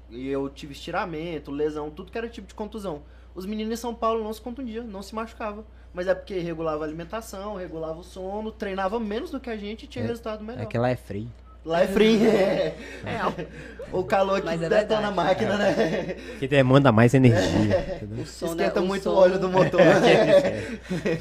E 0.09 0.27
eu 0.27 0.49
tive 0.49 0.73
estiramento, 0.73 1.51
lesão, 1.51 1.89
tudo 1.89 2.11
que 2.11 2.17
era 2.17 2.27
tipo 2.27 2.47
de 2.47 2.53
contusão. 2.53 3.03
Os 3.35 3.45
meninos 3.45 3.73
em 3.73 3.77
São 3.77 3.93
Paulo 3.93 4.23
não 4.23 4.33
se 4.33 4.41
contundiam, 4.41 4.85
não 4.85 5.01
se 5.01 5.13
machucavam. 5.15 5.65
Mas 5.93 6.07
é 6.07 6.15
porque 6.15 6.37
regulava 6.39 6.83
a 6.83 6.87
alimentação, 6.87 7.55
regulava 7.55 7.99
o 7.99 8.03
sono, 8.03 8.51
treinava 8.51 8.99
menos 8.99 9.29
do 9.31 9.39
que 9.39 9.49
a 9.49 9.57
gente 9.57 9.83
e 9.83 9.87
tinha 9.87 10.03
É- 10.05 10.07
resultado 10.07 10.43
melhor. 10.43 10.63
É 10.63 10.65
que 10.65 10.77
lá 10.77 10.89
é 10.89 10.95
frio. 10.95 11.27
Lá 11.65 11.81
é 11.83 11.87
frio. 11.87 12.19
É. 13.05 13.47
O 13.91 14.03
calor 14.05 14.41
que 14.41 14.47
é 14.47 14.57
detona 14.57 15.09
a 15.09 15.11
máquina, 15.11 15.57
né? 15.57 16.15
Que 16.39 16.47
demanda 16.47 16.91
mais 16.93 17.13
energia. 17.13 17.97
entendeu? 17.97 18.23
O 18.23 18.25
sono 18.25 18.53
Esquenta 18.53 18.79
é, 18.79 18.81
o 18.81 18.85
muito 18.85 19.03
sono- 19.03 19.15
o 19.17 19.19
óleo 19.19 19.37
do 19.39 19.49
motor. 19.49 19.81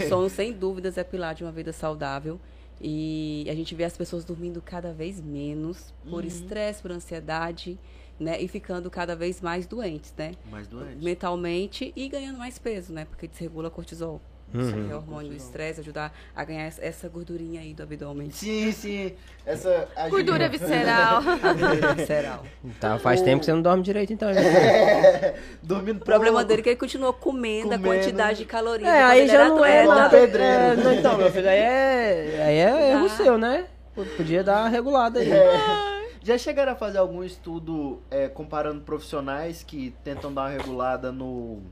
O 0.04 0.08
sono, 0.08 0.30
sem 0.30 0.52
dúvidas, 0.52 0.96
é 0.96 1.04
pilar 1.04 1.34
de 1.34 1.42
uma 1.42 1.52
vida 1.52 1.72
saudável. 1.72 2.40
E 2.80 3.46
a 3.50 3.54
gente 3.54 3.74
vê 3.74 3.84
as 3.84 3.96
pessoas 3.96 4.24
dormindo 4.24 4.62
cada 4.62 4.92
vez 4.92 5.20
menos 5.20 5.92
por 6.08 6.24
estresse, 6.24 6.80
por 6.80 6.90
ansiedade, 6.92 7.78
né? 8.18 8.40
E 8.40 8.48
ficando 8.48 8.88
cada 8.90 9.14
vez 9.14 9.40
mais 9.40 9.66
doentes, 9.66 10.14
né? 10.16 10.32
Mais 10.50 10.66
doente. 10.66 11.02
Mentalmente 11.04 11.92
e 11.94 12.08
ganhando 12.08 12.38
mais 12.38 12.58
peso, 12.58 12.92
né? 12.92 13.04
Porque 13.04 13.26
desregula 13.28 13.68
cortisol. 13.68 14.20
Uhum. 14.52 14.87
que 14.87 14.90
é 14.92 14.95
o 14.95 14.99
hormônio 14.99 15.30
do 15.30 15.37
estresse, 15.37 15.80
ajudar 15.80 16.12
a 16.35 16.45
ganhar 16.45 16.66
essa- 16.80 17.09
gordurinha 17.09 17.61
aí 17.61 17.73
do 17.75 17.83
abdômen. 17.83 18.30
Sim, 18.30 18.73
sim. 18.73 19.12
Essa 19.47 19.88
a 19.95 20.02
gente- 20.02 20.11
Gordura 20.11 20.49
visceral. 20.49 21.21
Visceral. 21.97 22.45
Tá, 22.80 22.99
faz 22.99 23.21
O- 23.21 23.25
tempo 23.25 23.40
que 23.40 23.47
você 23.47 23.52
não 23.52 23.62
dorme 23.62 23.83
direito, 23.83 24.12
então. 24.12 24.30
né? 24.33 24.40
Dormindo 25.62 26.00
O 26.02 26.04
problema 26.04 26.45
dele 26.45 26.61
é 26.61 26.62
que 26.64 26.69
ele 26.71 26.76
continuou 26.76 27.12
comendo, 27.12 27.69
Comendo. 27.71 27.90
a 27.90 27.95
quantidade 27.97 28.38
de 28.38 28.45
calorias. 28.45 28.88
É, 28.88 29.02
aí 29.02 29.26
já 29.28 29.49
não 29.49 29.64
é. 29.64 30.09
pedreiro. 30.09 30.42
é, 30.42 30.76
não, 30.76 30.95
então, 30.95 31.16
meu 31.16 31.30
filho, 31.30 31.49
aí 31.49 31.59
é, 31.59 32.42
aí 32.47 32.57
é 32.59 32.90
erro 32.92 33.09
seu, 33.11 33.38
né? 33.38 33.66
Podia 34.16 34.42
dar 34.42 34.61
uma 34.62 34.69
regulada 34.69 35.21
aí. 35.21 35.30
É. 35.30 36.00
Já 36.23 36.37
chegaram 36.37 36.73
a 36.73 36.76
fazer 36.76 36.99
algum 36.99 37.25
estudo 37.25 38.00
é, 38.11 38.28
comparando 38.28 38.80
profissionais 38.83 39.62
que 39.62 39.95
tentam 40.04 40.33
dar 40.33 40.42
uma 40.42 40.49
regulada 40.50 41.11
no. 41.11 41.62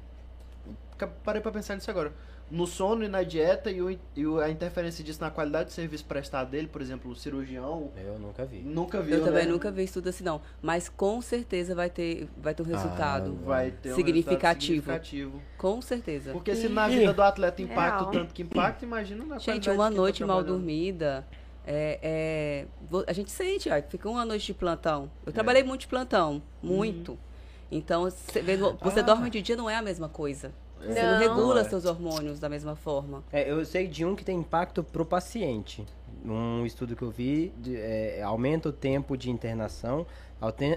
Parei 1.25 1.41
pra 1.41 1.53
pensar 1.53 1.75
nisso 1.75 1.91
agora. 1.91 2.13
No 2.51 2.67
sono 2.67 3.05
e 3.05 3.09
na 3.09 3.23
dieta 3.23 3.71
e, 3.71 3.83
o- 3.83 3.91
e 3.91 3.99
a 4.43 4.49
interferência 4.49 5.05
disso 5.05 5.21
na 5.21 5.31
qualidade 5.31 5.69
de 5.69 5.75
serviço 5.75 6.05
prestado 6.07 6.51
dele, 6.51 6.67
por 6.67 6.81
exemplo, 6.81 7.11
o 7.11 7.15
cirurgião. 7.15 7.91
Eu 7.97 8.19
nunca 8.19 8.45
vi. 8.47 8.61
Nunca 8.61 9.03
viu. 9.03 9.19
Eu 9.19 9.25
também 9.25 9.45
né? 9.45 9.51
nunca 9.53 9.71
vi 9.71 9.85
estudo 9.85 10.09
assim, 10.09 10.25
não. 10.25 10.41
Mas 10.63 10.89
com 10.89 11.21
certeza 11.21 11.75
vai 11.75 11.91
ter, 11.91 12.27
vai 12.39 12.55
ter 12.55 12.63
um 12.63 12.67
resultado. 12.67 13.35
Vai 13.45 13.71
ter 13.71 13.93
um 13.93 13.97
Significativo. 13.97 14.77
resultado 14.77 15.05
significativo. 15.05 15.43
Com 15.59 15.83
certeza. 15.83 16.33
Porque 16.33 16.55
se 16.55 16.69
na 16.71 16.89
vida 16.89 17.13
do 17.13 17.23
atleta 17.23 17.61
impacta 17.61 17.99
Real. 17.99 18.09
o 18.09 18.11
tanto 18.13 18.33
que 18.33 18.43
impacta, 18.43 18.85
imagina 18.85 19.25
na 19.27 19.39
Gente, 19.39 19.69
uma 19.69 19.91
tá 19.91 19.97
noite 19.97 20.25
mal 20.25 20.37
trabalhando. 20.39 20.59
dormida, 20.59 21.27
é, 21.67 21.99
é, 22.03 22.67
a 23.07 23.13
gente 23.13 23.31
sente, 23.31 23.69
ó, 23.69 23.83
fica 23.83 24.09
uma 24.09 24.25
noite 24.25 24.47
de 24.47 24.55
plantão. 24.55 25.11
É. 25.27 25.29
Eu 25.29 25.33
trabalhei 25.35 25.63
muito 25.63 25.83
de 25.83 25.89
plantão, 25.89 26.43
muito. 26.63 27.13
Uhum. 27.13 27.19
Então, 27.71 28.05
você, 28.05 28.41
você 28.81 29.01
Ah. 29.01 29.03
dorme 29.03 29.29
de 29.29 29.43
dia 29.43 29.55
não 29.55 29.69
é 29.69 29.77
a 29.77 29.83
mesma 29.83 30.09
coisa. 30.09 30.51
Você 30.81 31.03
não, 31.03 31.13
Não. 31.13 31.19
regula 31.19 31.61
é. 31.61 31.65
seus 31.65 31.85
hormônios 31.85 32.39
da 32.39 32.49
mesma 32.49 32.75
forma. 32.77 33.23
É, 33.33 33.51
eu 33.51 33.65
sei 33.65 33.87
de 33.87 34.05
um 34.05 34.15
que 34.17 34.25
tem 34.25 34.39
impacto 34.39 34.83
pro 34.85 35.05
paciente. 35.05 35.85
Um 36.25 36.65
estudo 36.67 36.97
que 36.97 37.03
eu 37.03 37.11
vi 37.11 37.53
de- 37.59 37.77
é, 37.77 38.23
aumenta 38.23 38.69
o 38.69 38.73
tempo 38.73 39.17
de 39.17 39.31
internação, 39.31 40.07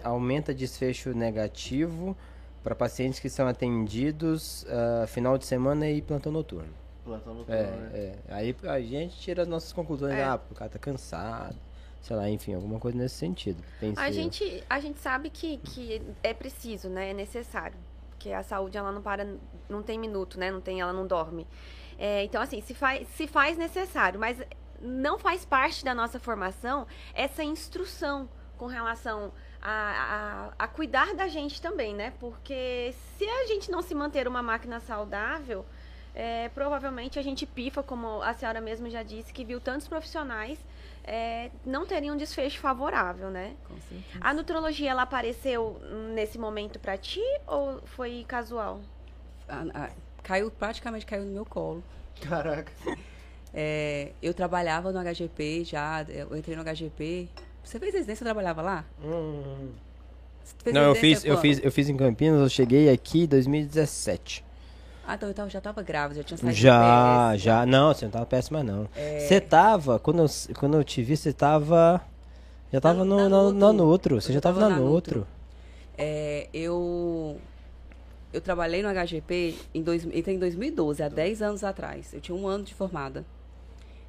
aumenta 0.04 0.54
desfecho 0.54 1.14
negativo 1.14 2.16
para 2.64 2.76
pacientes 2.76 3.20
que 3.20 3.30
são 3.30 3.48
atendidos 3.48 4.66
ah, 4.70 5.06
final 5.08 5.38
de 5.38 5.46
semana 5.46 5.90
e 5.90 6.02
plantão 6.02 6.32
noturno. 6.32 6.70
Plantão 7.04 7.34
no 7.34 7.42
É, 7.48 7.64
né? 7.64 7.90
é. 7.94 8.16
Aí 8.30 8.56
a 8.64 8.80
gente 8.80 9.18
tira 9.20 9.42
as 9.42 9.48
nossas 9.48 9.74
conclusões, 9.74 10.14
É. 10.14 10.24
ah, 10.24 10.40
o 10.50 10.54
cara 10.54 10.70
tá 10.70 10.78
cansado, 10.78 11.56
sei 12.02 12.16
lá, 12.16 12.30
enfim, 12.30 12.54
alguma 12.54 12.80
coisa 12.80 12.96
nesse 12.98 13.16
sentido. 13.16 13.64
Pensei 13.80 14.04
A 14.04 14.12
gente, 14.12 14.64
a 14.70 14.80
gente 14.80 15.00
sabe 15.00 15.30
que, 15.32 15.58
que 15.58 16.02
é 16.22 16.34
preciso, 16.34 16.88
né? 16.90 17.10
É 17.10 17.14
necessário. 17.14 17.78
Porque 18.22 18.32
a 18.32 18.44
saúde, 18.44 18.78
ela 18.78 18.92
não 18.92 19.02
para, 19.02 19.28
não 19.68 19.82
tem 19.82 19.98
minuto, 19.98 20.40
né? 20.40 20.52
Não 20.52 20.62
tem, 20.62 20.80
ela 20.80 20.94
não 20.94 21.08
dorme. 21.08 21.48
É, 21.98 22.24
então, 22.24 22.40
assim, 22.40 22.62
se 22.62 22.76
faz, 22.76 23.08
se 23.08 23.26
faz 23.26 23.58
necessário, 23.58 24.20
mas 24.20 24.40
não 24.80 25.18
faz 25.18 25.44
parte 25.44 25.84
da 25.84 25.96
nossa 25.96 26.20
formação 26.20 26.86
essa 27.16 27.44
instrução 27.44 28.30
com 28.60 28.68
relação 28.68 29.34
a, 29.60 30.52
a, 30.60 30.66
a 30.66 30.68
cuidar 30.68 31.16
da 31.16 31.28
gente 31.28 31.60
também, 31.60 31.96
né? 31.96 32.14
Porque 32.20 32.94
se 33.18 33.26
a 33.28 33.48
gente 33.48 33.72
não 33.72 33.82
se 33.82 33.96
manter 33.96 34.28
uma 34.28 34.44
máquina 34.44 34.80
saudável, 34.80 35.66
é, 36.14 36.48
provavelmente 36.50 37.18
a 37.18 37.24
gente 37.24 37.48
pifa, 37.48 37.82
como 37.82 38.22
a 38.22 38.36
senhora 38.36 38.62
mesmo 38.62 38.88
já 38.88 39.02
disse, 39.02 39.34
que 39.34 39.44
viu 39.44 39.60
tantos 39.60 39.88
profissionais 39.88 40.60
é, 41.04 41.50
não 41.66 41.86
terem 41.86 42.12
um 42.12 42.18
desfecho 42.18 42.60
favorável, 42.60 43.30
né? 43.30 43.56
Com 43.68 43.76
certeza. 43.82 44.20
A 44.20 44.34
nutrologia, 44.34 44.92
ela 44.92 45.02
apareceu 45.04 45.82
nesse 46.14 46.38
momento 46.38 46.80
pra 46.80 46.98
ti 46.98 47.22
ou 47.48 47.82
foi 47.86 48.24
casual? 48.28 48.82
A- 49.48 49.66
a- 49.86 49.90
caiu, 50.24 50.50
praticamente 50.52 51.06
caiu 51.06 51.24
no 51.26 51.32
meu 51.32 51.46
colo. 51.46 51.84
Caraca. 52.22 52.72
É, 53.54 54.12
eu 54.22 54.34
trabalhava 54.34 54.92
no 54.92 55.00
HGP 55.00 55.64
já, 55.66 56.06
eu 56.08 56.36
entrei 56.38 56.56
no 56.56 56.62
HGP. 56.64 57.28
Você 57.64 57.80
fez 57.80 57.94
residência, 57.94 58.24
eu 58.24 58.28
trabalhava 58.28 58.62
lá? 58.62 58.86
Hum. 59.04 59.72
Não, 60.66 60.82
eu 60.82 60.96
fiz, 60.96 61.24
eu 61.26 61.36
quando? 61.36 61.42
fiz, 61.42 61.60
eu 61.64 61.72
fiz 61.72 61.90
em 61.90 61.98
Campinas, 61.98 62.40
eu 62.42 62.50
cheguei 62.50 62.90
aqui 62.90 63.24
em 63.24 63.28
2017. 63.28 64.44
Ah, 65.12 65.16
então 65.16 65.28
eu 65.30 65.34
tava- 65.36 65.50
já 65.50 65.60
tava 65.60 65.82
grávida, 65.84 66.22
já 66.22 66.24
tinha 66.24 66.38
saído 66.38 66.54
do 66.56 66.58
Já, 66.60 67.36
já. 67.36 67.66
Não, 67.66 67.94
você 67.94 68.06
não 68.06 68.12
tava 68.12 68.26
péssima, 68.26 68.64
não. 68.64 68.88
É. 68.96 69.20
Você 69.20 69.42
tava, 69.42 70.00
quando 70.00 70.20
eu, 70.24 70.28
quando 70.58 70.78
eu 70.78 70.84
te 70.84 71.04
vi, 71.04 71.18
você 71.18 71.34
tava. 71.34 72.02
Já 72.72 72.80
tava 72.80 73.00
Na- 73.04 73.06
no, 73.06 73.30
no, 73.30 73.52
Nutro. 73.52 73.60
no 73.60 73.74
Nutro. 73.74 74.22
Você 74.22 74.30
Eu 74.30 74.34
já 74.34 74.38
já 74.38 74.42
tava 74.42 74.60
tava 74.62 74.70
na 74.72 74.80
na 74.80 74.82
Nutro. 74.86 75.28
É, 75.98 76.48
eu 76.54 77.38
eu 78.32 78.40
trabalhei 78.40 78.82
no 78.82 78.88
HGP 78.88 79.56
em 79.74 79.84
dois, 79.84 80.06
entrei 80.06 80.36
em 80.36 80.40
2012, 80.40 81.04
há 81.04 81.10
10 81.10 81.42
anos 81.42 81.64
atrás. 81.66 82.14
Eu 82.14 82.22
tinha 82.22 82.34
um 82.36 82.48
ano 82.48 82.64
de 82.64 82.74
formada. 82.74 83.26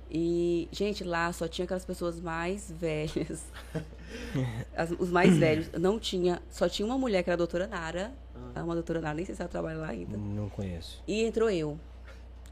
E, 0.09 0.69
gente, 0.71 1.03
lá 1.03 1.33
só 1.33 1.49
tinha 1.49 1.65
aquelas 1.65 1.85
pessoas 1.85 2.21
mais 2.21 2.71
velhas. 2.79 3.45
As- 4.77 4.93
os 4.99 5.11
mais 5.11 5.37
velhos. 5.37 5.71
Não 5.81 5.99
tinha. 5.99 6.41
Só 6.51 6.69
tinha 6.69 6.87
uma 6.87 6.97
mulher 6.99 7.23
que 7.25 7.31
era 7.31 7.35
a 7.35 7.39
doutora 7.39 7.67
Nara. 7.67 8.13
É 8.55 8.63
uma 8.63 8.75
doutora 8.75 9.01
Nara, 9.01 9.15
nem 9.15 9.25
sei 9.25 9.35
se 9.35 9.43
ela 9.43 9.49
trabalha 9.49 9.79
lá 9.79 9.89
ainda. 9.89 10.17
Não 10.17 10.49
conheço. 10.49 11.03
E 11.07 11.23
entrou 11.25 11.51
eu, 11.51 11.79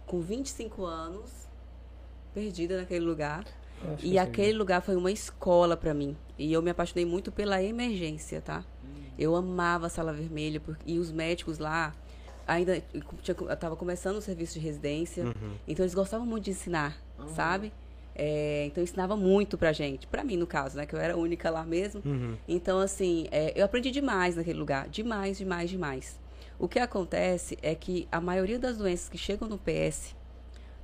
com 0.06 0.20
25 0.20 0.84
anos, 0.84 1.30
perdida 2.34 2.78
naquele 2.78 3.04
lugar. 3.04 3.44
E 4.02 4.18
aquele 4.18 4.52
lugar 4.58 4.82
foi 4.82 4.94
uma 4.94 5.10
escola 5.10 5.76
pra 5.76 5.94
mim. 5.94 6.14
E 6.38 6.52
eu 6.52 6.60
me 6.62 6.70
apaixonei 6.70 7.04
muito 7.06 7.32
pela 7.32 7.62
emergência, 7.62 8.40
tá? 8.40 8.64
Eu 9.18 9.34
amava 9.36 9.86
a 9.86 9.88
sala 9.90 10.12
vermelha 10.12 10.60
porque, 10.60 10.82
e 10.90 10.98
os 10.98 11.10
médicos 11.10 11.58
lá 11.58 11.94
ainda 12.46 12.82
tava 13.58 13.76
começando 13.76 14.16
o 14.16 14.20
serviço 14.20 14.54
de 14.54 14.60
residência, 14.60 15.24
Uhum. 15.24 15.54
então 15.68 15.84
eles 15.84 15.94
gostavam 15.94 16.26
muito 16.26 16.44
de 16.44 16.50
ensinar, 16.50 16.96
sabe? 17.34 17.72
É, 18.22 18.66
então 18.66 18.84
ensinava 18.84 19.16
muito 19.16 19.56
pra 19.56 19.72
gente, 19.72 20.06
pra 20.06 20.22
mim 20.22 20.36
no 20.36 20.46
caso, 20.46 20.76
né, 20.76 20.84
que 20.84 20.94
eu 20.94 21.00
era 21.00 21.14
a 21.14 21.16
única 21.16 21.48
lá 21.48 21.64
mesmo. 21.64 22.02
Uhum. 22.04 22.36
Então 22.46 22.78
assim, 22.78 23.26
é, 23.30 23.54
eu 23.58 23.64
aprendi 23.64 23.90
demais 23.90 24.36
naquele 24.36 24.58
lugar, 24.58 24.90
demais, 24.90 25.38
demais, 25.38 25.70
demais. 25.70 26.20
O 26.58 26.68
que 26.68 26.78
acontece 26.78 27.56
é 27.62 27.74
que 27.74 28.06
a 28.12 28.20
maioria 28.20 28.58
das 28.58 28.76
doenças 28.76 29.08
que 29.08 29.16
chegam 29.16 29.48
no 29.48 29.56
PS, 29.56 30.14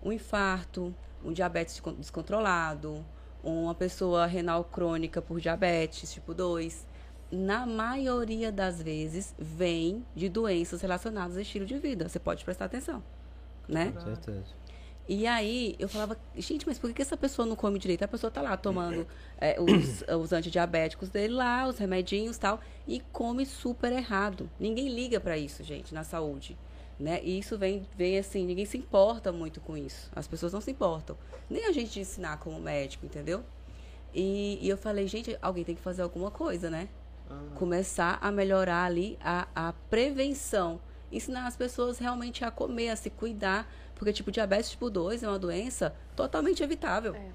um 0.02 0.10
infarto, 0.10 0.94
um 1.22 1.30
diabetes 1.30 1.74
descon- 1.74 1.92
descontrolado, 1.92 3.04
uma 3.44 3.74
pessoa 3.74 4.24
renal 4.24 4.64
crônica 4.64 5.20
por 5.20 5.38
diabetes 5.38 6.10
tipo 6.14 6.32
2, 6.32 6.86
na 7.30 7.66
maioria 7.66 8.50
das 8.50 8.80
vezes 8.80 9.34
vem 9.38 10.06
de 10.14 10.30
doenças 10.30 10.80
relacionadas 10.80 11.36
ao 11.36 11.42
estilo 11.42 11.66
de 11.66 11.76
vida. 11.78 12.08
Você 12.08 12.18
pode 12.18 12.42
prestar 12.46 12.64
atenção, 12.64 13.02
né? 13.68 13.92
Com 13.92 14.00
certeza. 14.00 14.46
E 15.08 15.26
aí 15.26 15.76
eu 15.78 15.88
falava, 15.88 16.16
gente, 16.36 16.66
mas 16.66 16.78
por 16.78 16.92
que 16.92 17.00
essa 17.00 17.16
pessoa 17.16 17.46
não 17.46 17.54
come 17.54 17.78
direito? 17.78 18.02
A 18.02 18.08
pessoa 18.08 18.30
tá 18.30 18.42
lá 18.42 18.56
tomando 18.56 19.06
é, 19.40 19.56
os, 19.60 20.02
os 20.20 20.32
antidiabéticos 20.32 21.08
dele 21.08 21.34
lá, 21.34 21.66
os 21.68 21.78
remedinhos 21.78 22.36
e 22.36 22.40
tal, 22.40 22.60
e 22.86 23.00
come 23.12 23.46
super 23.46 23.92
errado. 23.92 24.50
Ninguém 24.58 24.88
liga 24.88 25.20
pra 25.20 25.38
isso, 25.38 25.62
gente, 25.62 25.94
na 25.94 26.02
saúde. 26.02 26.56
Né? 26.98 27.20
E 27.22 27.38
isso 27.38 27.58
vem, 27.58 27.86
vem 27.96 28.18
assim, 28.18 28.44
ninguém 28.44 28.64
se 28.64 28.78
importa 28.78 29.30
muito 29.30 29.60
com 29.60 29.76
isso. 29.76 30.10
As 30.14 30.26
pessoas 30.26 30.52
não 30.52 30.60
se 30.60 30.70
importam. 30.70 31.16
Nem 31.48 31.66
a 31.66 31.72
gente 31.72 32.00
ensinar 32.00 32.38
como 32.38 32.58
médico, 32.58 33.04
entendeu? 33.06 33.44
E, 34.14 34.58
e 34.62 34.68
eu 34.68 34.78
falei, 34.78 35.06
gente, 35.06 35.36
alguém 35.42 35.62
tem 35.62 35.74
que 35.74 35.82
fazer 35.82 36.02
alguma 36.02 36.30
coisa, 36.30 36.70
né? 36.70 36.88
Começar 37.54 38.18
a 38.20 38.32
melhorar 38.32 38.84
ali 38.84 39.18
a, 39.20 39.46
a 39.54 39.72
prevenção. 39.90 40.80
Ensinar 41.12 41.46
as 41.46 41.56
pessoas 41.56 41.98
realmente 41.98 42.44
a 42.44 42.50
comer, 42.50 42.90
a 42.90 42.96
se 42.96 43.10
cuidar. 43.10 43.70
Porque, 43.96 44.12
tipo, 44.12 44.30
diabetes 44.30 44.70
tipo 44.70 44.88
2 44.88 45.22
é 45.22 45.28
uma 45.28 45.38
doença 45.38 45.94
totalmente 46.14 46.62
evitável. 46.62 47.14
É. 47.14 47.30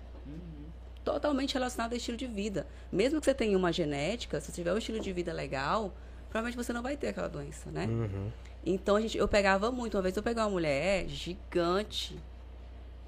Totalmente 1.03 1.55
relacionada 1.55 1.95
ao 1.95 1.97
estilo 1.97 2.15
de 2.15 2.27
vida. 2.27 2.67
Mesmo 2.91 3.19
que 3.19 3.25
você 3.25 3.33
tenha 3.33 3.57
uma 3.57 3.73
genética, 3.73 4.39
se 4.39 4.47
você 4.47 4.51
tiver 4.53 4.71
um 4.71 4.77
estilo 4.77 4.99
de 4.99 5.11
vida 5.11 5.33
legal, 5.33 5.91
provavelmente 6.29 6.55
você 6.55 6.71
não 6.71 6.83
vai 6.83 6.95
ter 6.95 7.07
aquela 7.07 7.27
doença, 7.27 7.71
né? 7.71 7.87
Uhum. 7.87 8.31
Então 8.63 8.95
a 8.95 9.01
gente, 9.01 9.17
eu 9.17 9.27
pegava 9.27 9.71
muito. 9.71 9.95
Uma 9.97 10.03
vez 10.03 10.15
eu 10.15 10.21
peguei 10.21 10.43
uma 10.43 10.49
mulher 10.49 11.07
gigante. 11.07 12.17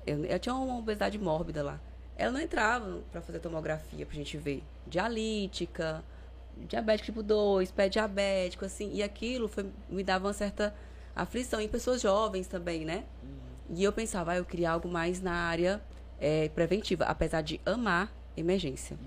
Eu, 0.08 0.26
eu 0.26 0.40
tinha 0.40 0.56
uma 0.56 0.80
obesidade 0.80 1.20
mórbida 1.20 1.64
lá. 1.64 1.80
Ela 2.18 2.32
não 2.32 2.42
entrava 2.42 3.02
pra 3.12 3.22
fazer 3.22 3.40
tomografia 3.40 4.06
pra 4.06 4.16
gente 4.16 4.38
ver. 4.38 4.64
Dialítica, 4.88 6.04
diabético 6.68 7.06
tipo 7.06 7.24
2, 7.24 7.72
pé 7.72 7.90
diabético, 7.90 8.66
assim. 8.66 8.92
E 8.94 9.04
aquilo 9.04 9.48
foi, 9.48 9.66
me 9.88 10.04
dava 10.04 10.28
uma 10.28 10.34
certa 10.34 10.74
aflição. 11.16 11.62
Em 11.62 11.68
pessoas 11.68 12.02
jovens 12.02 12.48
também, 12.48 12.84
né? 12.86 13.04
E 13.70 13.84
eu 13.84 13.92
pensava, 13.94 14.32
ah, 14.34 14.38
eu 14.38 14.46
queria 14.46 14.72
algo 14.72 14.88
mais 14.88 15.22
na 15.22 15.34
área 15.34 15.82
eh, 16.20 16.50
preventiva, 16.54 17.06
apesar 17.06 17.42
de 17.42 17.60
amar 17.66 18.14
emergência. 18.36 18.98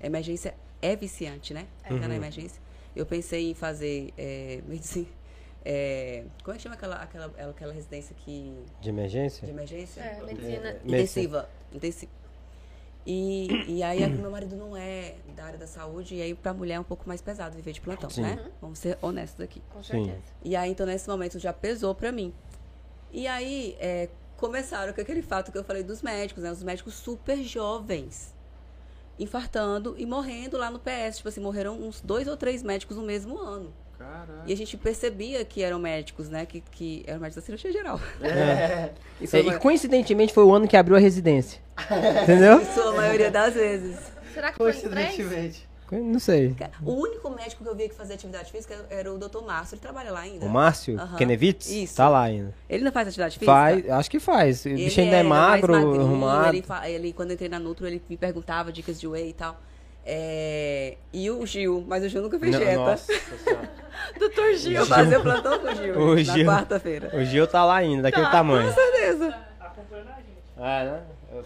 Emergência 0.00 0.54
é 0.80 0.96
viciante, 0.96 1.54
né? 1.54 1.66
Ficar 1.86 2.08
na 2.08 2.14
emergência. 2.14 2.60
Eu 2.94 3.06
pensei 3.06 3.50
em 3.50 3.54
fazer 3.54 4.12
eh, 4.18 4.60
medicina. 4.66 5.06
eh, 5.64 6.24
como 6.42 6.54
é 6.54 6.56
que 6.56 6.62
chama 6.62 6.74
aquela, 6.74 6.96
aquela, 6.96 7.26
aquela 7.50 7.72
residência 7.72 8.14
que. 8.24 8.52
De 8.80 8.88
emergência? 8.88 9.46
de 9.46 9.52
emergência? 9.52 10.00
É, 10.00 10.22
medicina. 10.22 10.76
Intensiva. 10.84 11.48
Intensiva. 11.72 12.12
E, 13.04 13.48
e 13.66 13.82
aí, 13.82 14.06
meu 14.08 14.30
marido 14.30 14.54
não 14.54 14.76
é 14.76 15.16
da 15.34 15.44
área 15.44 15.58
da 15.58 15.66
saúde, 15.66 16.14
e 16.14 16.22
aí 16.22 16.34
pra 16.34 16.54
mulher 16.54 16.74
é 16.74 16.80
um 16.80 16.84
pouco 16.84 17.02
mais 17.08 17.20
pesado 17.20 17.56
viver 17.56 17.72
de 17.72 17.80
plantão, 17.80 18.08
Sim. 18.08 18.22
né? 18.22 18.50
Vamos 18.60 18.78
ser 18.78 18.96
honestos 19.02 19.40
aqui. 19.40 19.60
Com 19.72 19.82
Sim. 19.82 20.04
certeza. 20.04 20.22
E 20.44 20.54
aí, 20.54 20.70
então, 20.70 20.86
nesse 20.86 21.08
momento, 21.08 21.38
já 21.38 21.52
pesou 21.52 21.94
pra 21.94 22.12
mim. 22.12 22.32
E 23.12 23.26
aí, 23.26 23.76
é, 23.78 24.08
começaram 24.36 24.92
com 24.92 25.00
aquele 25.00 25.22
fato 25.22 25.52
que 25.52 25.58
eu 25.58 25.64
falei 25.64 25.82
dos 25.82 26.02
médicos, 26.02 26.42
né? 26.42 26.50
Os 26.50 26.62
médicos 26.62 26.94
super 26.94 27.36
jovens. 27.42 28.34
Infartando 29.18 29.94
e 29.98 30.06
morrendo 30.06 30.56
lá 30.56 30.70
no 30.70 30.78
PS. 30.78 31.18
Tipo 31.18 31.28
assim, 31.28 31.40
morreram 31.40 31.74
uns 31.80 32.00
dois 32.00 32.26
ou 32.26 32.36
três 32.36 32.62
médicos 32.62 32.96
no 32.96 33.02
mesmo 33.02 33.38
ano. 33.38 33.72
Caralho. 33.98 34.42
E 34.46 34.52
a 34.52 34.56
gente 34.56 34.76
percebia 34.76 35.44
que 35.44 35.62
eram 35.62 35.78
médicos, 35.78 36.28
né? 36.28 36.44
Que, 36.46 36.60
que 36.60 37.04
eram 37.06 37.20
médicos 37.20 37.36
da 37.42 37.46
cirurgia 37.46 37.70
geral. 37.70 38.00
É. 38.20 38.90
Isso 39.20 39.36
É, 39.36 39.40
a 39.40 39.44
ma- 39.44 39.54
e 39.54 39.58
coincidentemente 39.60 40.32
foi 40.32 40.42
o 40.44 40.52
ano 40.52 40.66
que 40.66 40.76
abriu 40.76 40.96
a 40.96 40.98
residência. 40.98 41.60
Entendeu? 42.22 42.60
isso 42.62 42.80
a 42.80 42.92
maioria 42.94 43.30
das 43.30 43.54
vezes. 43.54 43.96
Será 44.34 44.50
que 44.50 44.56
foi 44.58 44.72
três? 44.72 45.62
Não 46.00 46.18
sei. 46.18 46.56
O 46.84 46.92
único 46.92 47.28
médico 47.30 47.62
que 47.62 47.68
eu 47.68 47.74
via 47.76 47.88
que 47.88 47.94
fazia 47.94 48.14
atividade 48.14 48.50
física 48.50 48.74
era 48.88 49.12
o 49.12 49.18
Dr. 49.18 49.42
Márcio. 49.44 49.74
Ele 49.74 49.82
trabalha 49.82 50.10
lá 50.10 50.20
ainda. 50.20 50.44
O 50.46 50.48
Márcio 50.48 50.98
Aham. 50.98 51.16
Kenevitz 51.16 51.68
Isso. 51.70 51.96
tá 51.96 52.08
lá 52.08 52.22
ainda. 52.22 52.54
Ele 52.68 52.82
não 52.82 52.90
faz 52.92 53.08
atividade 53.08 53.38
física? 53.38 53.52
Faz, 53.52 53.90
acho 53.90 54.10
que 54.10 54.18
faz. 54.18 54.64
O 54.64 54.68
Ele 54.68 54.84
bicho 54.84 55.00
ainda 55.00 55.16
é 55.16 55.18
era 55.18 55.28
mais 55.28 55.60
magro, 55.60 55.74
arrumado. 56.00 56.48
Ele, 56.56 56.64
ele, 56.86 57.12
quando 57.12 57.30
eu 57.30 57.34
entrei 57.34 57.48
na 57.50 57.58
Nutro, 57.58 57.86
ele 57.86 58.02
me 58.08 58.16
perguntava 58.16 58.72
dicas 58.72 58.98
de 58.98 59.06
whey 59.06 59.28
e 59.30 59.32
tal. 59.34 59.60
É, 60.04 60.96
E 61.12 61.30
o 61.30 61.44
Gil, 61.46 61.84
mas 61.86 62.02
o 62.02 62.08
Gil 62.08 62.22
nunca 62.22 62.38
fez 62.38 62.56
dieta. 62.56 62.74
Nossa. 62.76 63.12
Doutor 64.18 64.54
Gil. 64.54 64.72
Eu 64.80 64.86
fazia 64.86 65.20
plantão 65.20 65.58
com 65.60 65.66
o 65.66 65.74
Gil, 65.74 65.98
O 65.98 66.14
na 66.16 66.22
Gil. 66.22 66.46
quarta-feira. 66.46 67.10
O 67.14 67.24
Gil 67.24 67.46
tá 67.46 67.64
lá 67.64 67.76
ainda, 67.76 68.02
daquele 68.02 68.28
tamanho. 68.30 68.68
Com 68.68 68.74
certeza. 68.74 69.34
É, 70.58 70.84
né? 70.84 71.00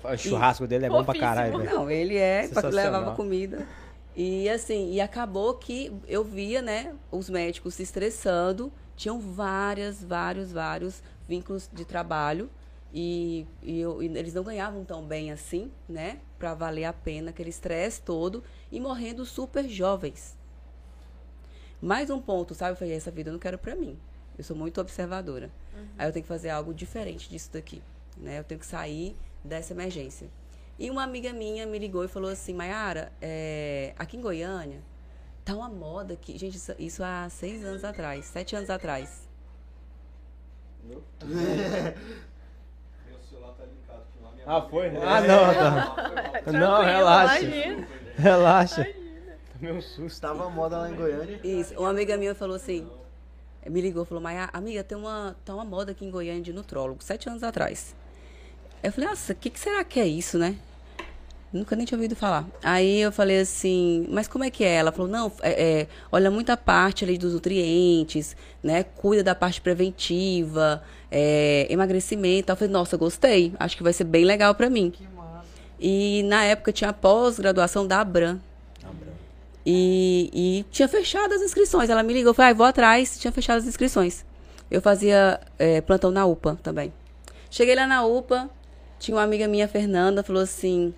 O 0.04 0.16
churrasco 0.16 0.66
dele 0.66 0.86
é 0.86 0.88
bom 0.88 1.04
pra 1.04 1.18
caralho, 1.18 1.58
velho. 1.58 1.70
Não, 1.70 1.90
ele 1.90 2.16
é, 2.16 2.48
pra- 2.48 2.68
levava 2.68 3.14
comida. 3.14 3.66
E 4.16 4.48
assim, 4.48 4.92
e 4.92 5.00
acabou 5.00 5.54
que 5.54 5.92
eu 6.08 6.24
via, 6.24 6.62
né, 6.62 6.94
os 7.12 7.28
médicos 7.28 7.74
se 7.74 7.82
estressando, 7.82 8.72
tinham 8.96 9.20
várias, 9.20 10.02
vários, 10.02 10.50
vários 10.52 11.02
vínculos 11.28 11.68
de 11.70 11.84
trabalho 11.84 12.48
e, 12.94 13.46
e 13.62 13.78
eu- 13.78 14.02
e 14.02 14.06
eles 14.06 14.32
não 14.32 14.42
ganhavam 14.42 14.84
tão 14.86 15.04
bem 15.04 15.30
assim, 15.30 15.70
né, 15.86 16.18
pra 16.38 16.54
valer 16.54 16.84
a 16.84 16.94
pena 16.94 17.28
aquele 17.28 17.50
estresse 17.50 18.00
todo 18.00 18.42
e 18.72 18.80
morrendo 18.80 19.24
super 19.26 19.68
jovens. 19.68 20.34
Mais 21.80 22.08
um 22.08 22.20
ponto, 22.20 22.54
sabe? 22.54 22.72
Eu 22.72 22.76
falei, 22.76 22.94
essa 22.94 23.10
vida 23.10 23.28
eu 23.28 23.32
não 23.34 23.38
quero 23.40 23.58
pra 23.58 23.74
mim. 23.76 23.98
Eu 24.38 24.44
sou 24.44 24.56
muito 24.56 24.80
observadora. 24.80 25.50
Aí 25.98 26.08
eu 26.08 26.12
tenho 26.12 26.22
que 26.22 26.28
fazer 26.28 26.48
algo 26.48 26.72
diferente 26.72 27.28
disso 27.28 27.50
daqui, 27.52 27.82
né? 28.16 28.38
Eu 28.38 28.44
tenho 28.44 28.58
que 28.58 28.66
sair 28.66 29.14
dessa 29.44 29.74
emergência. 29.74 30.28
E 30.78 30.90
uma 30.90 31.02
amiga 31.02 31.32
minha 31.32 31.66
me 31.66 31.78
ligou 31.78 32.04
e 32.04 32.08
falou 32.08 32.30
assim, 32.30 32.52
Mayara, 32.52 33.10
é, 33.20 33.94
aqui 33.98 34.16
em 34.16 34.20
Goiânia, 34.20 34.80
tá 35.44 35.54
uma 35.54 35.68
moda 35.68 36.14
aqui. 36.14 36.36
Gente, 36.36 36.56
isso, 36.56 36.74
isso 36.78 37.02
há 37.02 37.28
seis 37.30 37.64
anos 37.64 37.82
atrás, 37.82 38.26
sete 38.26 38.54
anos 38.54 38.68
atrás. 38.70 39.26
Ah, 44.48 44.62
foi? 44.62 44.86
Ah, 44.86 45.20
não, 45.20 45.54
tá. 45.54 46.42
Não, 46.52 46.80
relaxa. 46.84 47.40
imagina. 47.40 47.88
Relaxa. 48.16 48.86
Tomei 49.52 49.72
um 49.72 49.80
susto. 49.80 50.20
Tava 50.20 50.48
moda 50.48 50.78
lá 50.78 50.88
em 50.88 50.94
Goiânia. 50.94 51.40
Isso. 51.42 51.74
Uma 51.76 51.90
amiga 51.90 52.16
minha 52.16 52.32
falou 52.32 52.54
assim, 52.54 52.88
me 53.68 53.80
ligou, 53.80 54.04
falou, 54.04 54.22
Maia, 54.22 54.48
amiga, 54.52 54.84
tem 54.84 54.96
uma, 54.96 55.34
tá 55.44 55.52
uma 55.52 55.64
moda 55.64 55.90
aqui 55.90 56.04
em 56.04 56.10
Goiânia 56.12 56.42
de 56.42 56.52
nutrólogo, 56.52 57.02
sete 57.02 57.28
anos 57.28 57.42
atrás. 57.42 57.96
Eu 58.82 58.92
falei, 58.92 59.10
nossa, 59.10 59.32
o 59.32 59.36
que, 59.36 59.50
que 59.50 59.58
será 59.58 59.82
que 59.82 59.98
é 59.98 60.06
isso, 60.06 60.38
né? 60.38 60.56
Nunca 61.52 61.76
nem 61.76 61.86
tinha 61.86 61.96
ouvido 61.96 62.16
falar. 62.16 62.46
Aí 62.62 63.00
eu 63.00 63.12
falei 63.12 63.40
assim, 63.40 64.06
mas 64.10 64.28
como 64.28 64.44
é 64.44 64.50
que 64.50 64.64
é? 64.64 64.74
Ela 64.74 64.92
falou, 64.92 65.10
não, 65.10 65.32
é, 65.40 65.80
é, 65.80 65.86
olha 66.10 66.30
muita 66.30 66.56
parte 66.56 67.04
ali 67.04 67.16
dos 67.16 67.32
nutrientes, 67.32 68.36
né? 68.62 68.82
Cuida 68.82 69.22
da 69.22 69.34
parte 69.34 69.60
preventiva, 69.60 70.82
é, 71.10 71.66
emagrecimento. 71.70 72.50
Eu 72.50 72.56
falei, 72.56 72.72
nossa, 72.72 72.96
gostei. 72.96 73.54
Acho 73.58 73.76
que 73.76 73.82
vai 73.82 73.92
ser 73.92 74.04
bem 74.04 74.24
legal 74.24 74.54
pra 74.54 74.68
mim. 74.68 74.90
Que 74.90 75.04
massa. 75.14 75.46
E 75.80 76.22
na 76.24 76.44
época 76.44 76.72
tinha 76.72 76.90
a 76.90 76.92
pós-graduação 76.92 77.86
da 77.86 78.00
Abram. 78.00 78.40
E, 79.64 80.30
e 80.32 80.64
tinha 80.70 80.86
fechado 80.86 81.32
as 81.32 81.42
inscrições. 81.42 81.90
Ela 81.90 82.02
me 82.02 82.12
ligou, 82.12 82.32
falei, 82.32 82.52
ah, 82.52 82.54
vou 82.54 82.66
atrás, 82.66 83.18
tinha 83.18 83.32
fechado 83.32 83.58
as 83.58 83.66
inscrições. 83.66 84.24
Eu 84.70 84.80
fazia 84.80 85.40
é, 85.58 85.80
plantão 85.80 86.10
na 86.10 86.24
UPA 86.24 86.58
também. 86.62 86.92
Cheguei 87.50 87.74
lá 87.74 87.86
na 87.86 88.04
UPA, 88.04 88.50
tinha 88.98 89.16
uma 89.16 89.22
amiga 89.22 89.48
minha, 89.48 89.66
Fernanda, 89.66 90.22
falou 90.22 90.42
assim: 90.42 90.94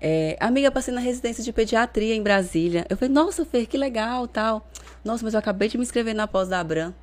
é, 0.00 0.36
Amiga, 0.40 0.70
passei 0.70 0.92
na 0.92 1.00
residência 1.00 1.42
de 1.42 1.52
pediatria 1.52 2.14
em 2.14 2.22
Brasília. 2.22 2.86
Eu 2.88 2.96
falei, 2.96 3.12
nossa, 3.12 3.44
Fer, 3.44 3.66
que 3.66 3.78
legal, 3.78 4.28
tal. 4.28 4.68
Nossa, 5.04 5.24
mas 5.24 5.34
eu 5.34 5.40
acabei 5.40 5.68
de 5.68 5.78
me 5.78 5.84
inscrever 5.84 6.14
na 6.14 6.26
pós 6.26 6.48
da 6.48 6.60
Abram, 6.60 6.94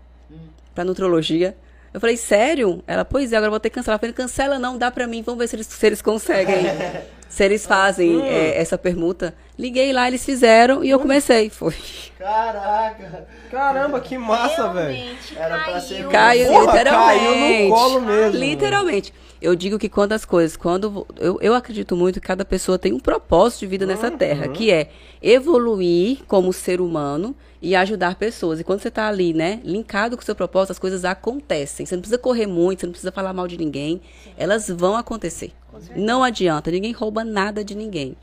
pra 0.75 0.84
nutrologia. 0.84 1.58
Eu 1.93 1.99
falei, 1.99 2.17
sério? 2.17 2.84
Ela, 2.88 3.06
pois 3.06 3.32
é, 3.32 3.36
agora 3.38 3.47
eu 3.47 3.51
vou 3.51 3.60
ter 3.60 3.69
que 3.69 3.75
cancelar. 3.75 3.95
Eu 3.97 3.99
falei, 3.99 4.13
cancela 4.13 4.58
não, 4.58 4.77
dá 4.77 4.89
pra 4.89 5.06
mim, 5.08 5.21
vamos 5.21 5.39
ver 5.39 5.47
se 5.47 5.56
eles, 5.56 5.67
se 5.67 5.86
eles 5.86 6.01
conseguem. 6.01 6.56
se 7.29 7.43
eles 7.43 7.65
fazem 7.65 8.21
é, 8.23 8.60
essa 8.60 8.77
permuta. 8.77 9.34
Liguei 9.58 9.93
lá, 9.93 10.08
eles 10.08 10.25
fizeram 10.25 10.84
e 10.84 10.89
eu 10.89 10.99
comecei. 10.99 11.49
Foi. 11.49 11.75
Caraca. 12.17 13.27
Caramba, 13.51 13.99
que 13.99 14.17
massa, 14.17 14.69
velho. 14.69 15.15
Era 15.36 15.56
pra 15.60 15.73
caiu. 15.73 15.82
ser- 15.82 16.08
Caiu, 16.10 16.47
Porra, 16.47 16.65
literalmente. 16.71 17.23
caiu 17.23 17.69
no 17.69 17.75
colo 17.75 18.01
mesmo. 18.01 18.39
Literalmente. 18.39 19.13
Eu 19.41 19.56
digo 19.56 19.77
que 19.77 19.89
quando 19.89 20.13
as 20.13 20.23
coisas, 20.25 20.56
quando 20.56 21.06
eu, 21.19 21.38
eu 21.41 21.53
acredito 21.53 21.95
muito 21.97 22.21
que 22.21 22.25
cada 22.27 22.45
pessoa 22.45 22.79
tem 22.79 22.93
um 22.93 22.99
propósito 22.99 23.60
de 23.62 23.67
vida 23.67 23.86
nessa 23.86 24.10
terra, 24.10 24.47
que 24.47 24.71
é 24.71 24.89
evoluir 25.21 26.19
como 26.27 26.53
ser 26.53 26.79
humano 26.79 27.36
e 27.63 27.78
ajudar 27.78 28.15
pessoas. 28.15 28.60
E 28.60 28.63
quando 28.63 28.82
você 28.82 28.91
tá 28.91 29.08
ali, 29.08 29.34
né, 29.34 29.62
linkado 29.63 30.17
com 30.17 30.21
o 30.21 30.26
seu 30.26 30.36
propósito, 30.36 30.71
as 30.71 30.80
coisas 30.80 31.06
acontecem. 31.06 31.86
Você 31.86 31.95
não 31.95 32.02
precisa 32.02 32.17
correr 32.17 32.45
muito, 32.45 32.82
você 32.82 32.86
não 32.86 32.91
precisa 32.91 33.12
falar 33.12 33.32
mal 33.32 33.47
de 33.47 33.58
ninguém. 33.58 34.02
Elas 34.38 34.67
vão 34.67 34.97
acontecer. 34.97 35.54
Não 35.95 36.26
adianta, 36.26 36.69
ninguém 36.69 36.91
rouba 36.91 37.23
nada 37.23 37.63
de 37.63 37.73
ninguém. 37.73 38.17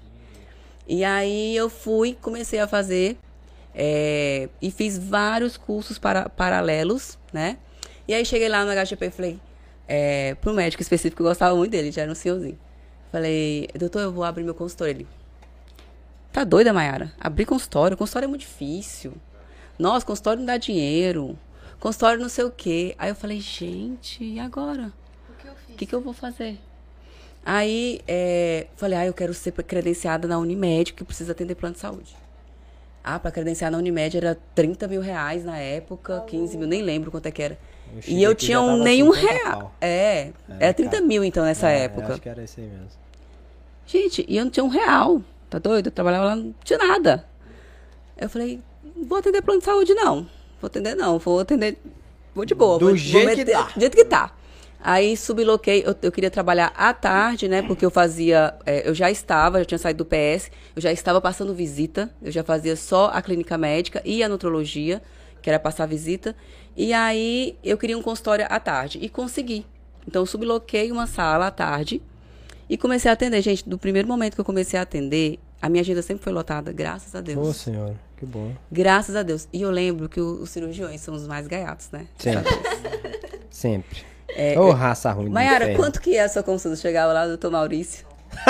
E 0.87 1.03
aí 1.03 1.57
eu 1.57 1.71
fui, 1.71 2.19
comecei 2.21 2.61
a 2.61 2.69
fazer 2.69 3.17
é, 3.75 4.51
e 4.61 4.71
fiz 4.71 4.99
vários 4.99 5.57
cursos 5.57 5.99
para, 5.99 6.29
paralelos, 6.29 7.19
né? 7.33 7.57
E 8.07 8.13
aí 8.13 8.27
cheguei 8.27 8.49
lá 8.49 8.63
no 8.63 8.71
HGP 8.71 9.07
e 9.07 9.11
falei, 9.11 9.41
é, 9.89 10.35
pro 10.35 10.53
médico 10.53 10.83
específico, 10.83 11.23
eu 11.23 11.29
gostava 11.29 11.57
muito 11.57 11.71
dele, 11.71 11.91
já 11.91 12.03
era 12.03 12.13
um 12.13 12.15
senhorzinho. 12.15 12.59
Falei, 13.11 13.69
doutor, 13.75 14.03
eu 14.03 14.13
vou 14.13 14.23
abrir 14.23 14.45
meu 14.45 14.55
consultório. 14.55 14.91
Ele, 14.91 15.07
tá 16.31 16.45
doida, 16.45 16.75
Mayara? 16.75 17.11
Abrir 17.19 17.47
consultório? 17.47 17.97
Consultório 17.97 18.27
é 18.27 18.29
muito 18.29 18.43
difícil. 18.43 19.15
Nossa, 19.81 20.05
consultório 20.05 20.41
não 20.41 20.47
dá 20.47 20.57
dinheiro. 20.59 21.39
Consultório 21.79 22.21
não 22.21 22.29
sei 22.29 22.45
o 22.45 22.51
quê. 22.51 22.95
Aí 22.99 23.09
eu 23.11 23.15
falei, 23.15 23.41
gente, 23.41 24.23
e 24.23 24.39
agora? 24.39 24.93
O 25.29 25.33
que 25.43 25.49
eu 25.49 25.55
fiz? 25.55 25.75
O 25.75 25.79
que, 25.79 25.87
que 25.87 25.95
eu 25.95 26.01
vou 26.01 26.13
fazer? 26.13 26.59
Aí, 27.45 28.01
é, 28.07 28.67
falei, 28.77 28.99
ah, 28.99 29.07
eu 29.07 29.15
quero 29.15 29.33
ser 29.33 29.53
credenciada 29.53 30.29
na 30.29 30.39
Unimed, 30.39 30.93
que 30.93 31.03
precisa 31.03 31.33
atender 31.33 31.55
plano 31.55 31.75
de 31.75 31.81
saúde. 31.81 32.15
Ah, 33.03 33.19
para 33.19 33.31
credenciar 33.31 33.71
na 33.71 33.79
Unimed 33.79 34.15
era 34.19 34.39
30 34.55 34.87
mil 34.87 35.01
reais 35.01 35.43
na 35.43 35.57
época, 35.57 36.21
15 36.27 36.59
mil, 36.59 36.69
nem 36.69 36.83
lembro 36.83 37.11
quanto 37.11 37.25
é 37.27 37.31
que 37.31 37.43
era. 37.43 37.59
E 38.07 38.23
eu 38.23 38.35
tinha 38.35 38.61
um 38.61 38.83
nenhum 38.83 39.15
50 39.15 39.33
real. 39.33 39.59
pau. 39.61 39.75
É, 39.81 39.89
É, 39.89 40.33
era 40.61 40.75
30 40.75 40.91
cara. 40.93 41.05
mil 41.07 41.25
então 41.25 41.43
nessa 41.43 41.71
É, 41.71 41.85
época. 41.85 42.13
Acho 42.13 42.21
que 42.21 42.29
era 42.29 42.43
esse 42.45 42.61
aí 42.61 42.67
mesmo. 42.67 42.89
Gente, 43.87 44.25
e 44.29 44.37
eu 44.37 44.45
não 44.45 44.51
tinha 44.51 44.63
um 44.63 44.69
real. 44.69 45.23
Tá 45.49 45.59
doido? 45.59 45.87
Eu 45.87 45.91
trabalhava 45.93 46.27
lá, 46.27 46.37
não 46.37 46.55
tinha 46.63 46.79
nada. 46.79 47.25
Eu 48.19 48.29
falei, 48.29 48.61
vou 49.05 49.19
atender 49.19 49.43
plano 49.43 49.61
de 49.61 49.67
saúde, 49.67 49.95
não. 49.95 50.27
Vou 50.61 50.67
atender, 50.67 50.95
não. 50.95 51.19
Vou 51.19 51.41
atender. 51.41 51.77
Vou 52.35 52.45
de 52.45 52.55
boa. 52.55 52.79
Do 52.79 52.87
vou, 52.87 52.97
jeito 52.97 53.27
vou 53.27 53.35
que 53.35 53.45
meter- 53.45 53.53
tá. 53.53 53.71
Do 53.75 53.81
jeito 53.81 53.97
que 53.97 54.05
tá. 54.05 54.33
Aí 54.83 55.15
subloquei, 55.17 55.83
eu, 55.87 55.95
eu 56.01 56.11
queria 56.11 56.31
trabalhar 56.31 56.73
à 56.75 56.95
tarde, 56.95 57.49
né? 57.49 57.61
Porque 57.63 57.85
eu 57.85 57.91
fazia. 57.91 58.55
é, 58.65 58.89
eu 58.89 58.95
já 58.95 59.11
estava, 59.11 59.59
já 59.59 59.65
tinha 59.67 59.79
saído 59.79 60.05
do 60.05 60.07
PS, 60.09 60.51
eu 60.75 60.81
já 60.81 60.91
estava 60.91 61.21
passando 61.21 61.53
visita, 61.55 62.11
eu 62.23 62.33
já 62.33 62.43
fazia 62.43 62.75
só 62.77 63.11
a 63.13 63.21
clínica 63.21 63.59
médica 63.59 64.01
e 64.07 64.23
a 64.23 64.29
nutrologia, 64.29 65.03
que 65.43 65.51
era 65.51 65.59
passar 65.59 65.85
visita. 65.87 66.35
E 66.77 66.95
aí 66.95 67.59
eu 67.63 67.77
queria 67.77 67.99
um 67.99 68.03
consultório 68.03 68.47
à 68.49 68.59
tarde. 68.59 68.99
E 69.03 69.09
consegui. 69.11 69.67
Então 70.09 70.23
eu 70.23 70.27
subloquei 70.27 70.91
uma 70.91 71.07
sala 71.07 71.49
à 71.49 71.51
tarde 71.51 72.01
e 72.69 72.79
comecei 72.79 73.11
a 73.11 73.13
atender. 73.15 73.43
Gente, 73.43 73.69
do 73.69 73.77
primeiro 73.77 74.09
momento 74.09 74.35
que 74.35 74.41
eu 74.41 74.45
comecei 74.47 74.79
a 74.79 74.83
atender, 74.83 75.39
a 75.61 75.69
minha 75.69 75.83
agenda 75.83 76.01
sempre 76.01 76.25
foi 76.25 76.33
lotada, 76.33 76.73
graças 76.73 77.15
a 77.15 77.21
Deus. 77.21 77.47
Ô, 77.47 77.53
senhora, 77.53 77.95
que 78.21 78.27
bom. 78.27 78.53
Graças 78.71 79.17
a 79.17 79.23
Deus. 79.25 79.49
E 79.53 79.63
eu 79.63 79.71
lembro 79.71 80.09
que 80.09 80.21
o- 80.21 80.43
os 80.43 80.51
cirurgiões 80.51 81.01
são 81.01 81.15
os 81.15 81.27
mais 81.27 81.47
gaiatos, 81.49 81.91
né? 81.91 82.07
Sempre. 82.19 82.53
Sempre. 83.51 84.05
É, 84.29 84.59
Ô, 84.59 84.71
raça 84.71 85.11
ruim. 85.11 85.31
inferno. 85.31 85.77
quanto 85.77 86.01
que 86.01 86.17
é 86.17 86.23
a 86.23 86.29
sua 86.29 86.43
consulta? 86.43 86.77
Chegava 86.77 87.13
lá, 87.13 87.27
doutor 87.27 87.51
Maurício. 87.51 88.07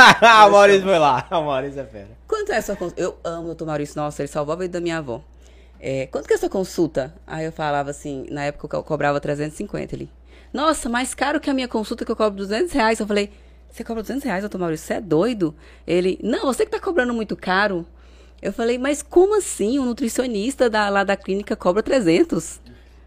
o 0.47 0.51
Maurício 0.51 0.83
foi 0.83 0.99
lá. 0.99 1.27
O 1.31 1.43
Maurício 1.43 1.81
é 1.81 1.85
fera. 1.85 2.09
Quanto 2.29 2.53
é 2.53 2.59
a 2.59 2.63
sua 2.63 2.77
consulta? 2.77 3.01
Eu 3.01 3.17
amo 3.25 3.43
o 3.43 3.47
doutor 3.47 3.67
Maurício, 3.67 4.01
nossa, 4.01 4.21
ele 4.21 4.29
salvou 4.29 4.53
a 4.53 4.57
vida 4.59 4.73
da 4.79 4.81
minha 4.81 4.99
avó. 4.99 5.23
É, 5.81 6.07
quanto 6.09 6.27
que 6.27 6.35
é 6.35 6.37
a 6.37 6.39
sua 6.39 6.51
consulta? 6.51 7.15
Aí 7.27 7.47
eu 7.47 7.53
falava 7.53 7.89
assim, 7.91 8.27
na 8.31 8.45
época 8.45 8.77
eu 8.77 8.83
cobrava 8.83 9.19
350 9.19 9.95
ele. 9.95 10.11
Nossa, 10.53 10.89
mais 10.91 11.15
caro 11.15 11.41
que 11.41 11.49
a 11.49 11.55
minha 11.55 11.69
consulta 11.69 12.05
que 12.05 12.13
eu 12.13 12.17
cobro 12.17 12.37
200 12.37 12.73
reais. 12.73 13.01
Eu 13.01 13.07
falei, 13.07 13.31
você 13.71 13.83
cobra 13.83 14.03
200 14.03 14.25
reais, 14.25 14.43
doutor 14.43 14.59
Maurício? 14.59 14.87
Você 14.87 14.95
é 14.95 15.01
doido? 15.01 15.55
Ele, 15.87 16.19
não, 16.23 16.43
você 16.45 16.67
que 16.67 16.71
tá 16.73 16.79
cobrando 16.81 17.15
muito 17.15 17.35
caro. 17.37 17.87
Eu 18.43 18.53
falei, 18.53 18.79
mas 18.79 19.03
como 19.03 19.37
assim? 19.37 19.79
Um 19.79 19.85
nutricionista 19.85 20.71
da, 20.71 20.89
lá 20.89 21.05
da 21.05 21.17
clínica 21.17 21.55
cobra 21.57 21.83
300? 21.83 22.61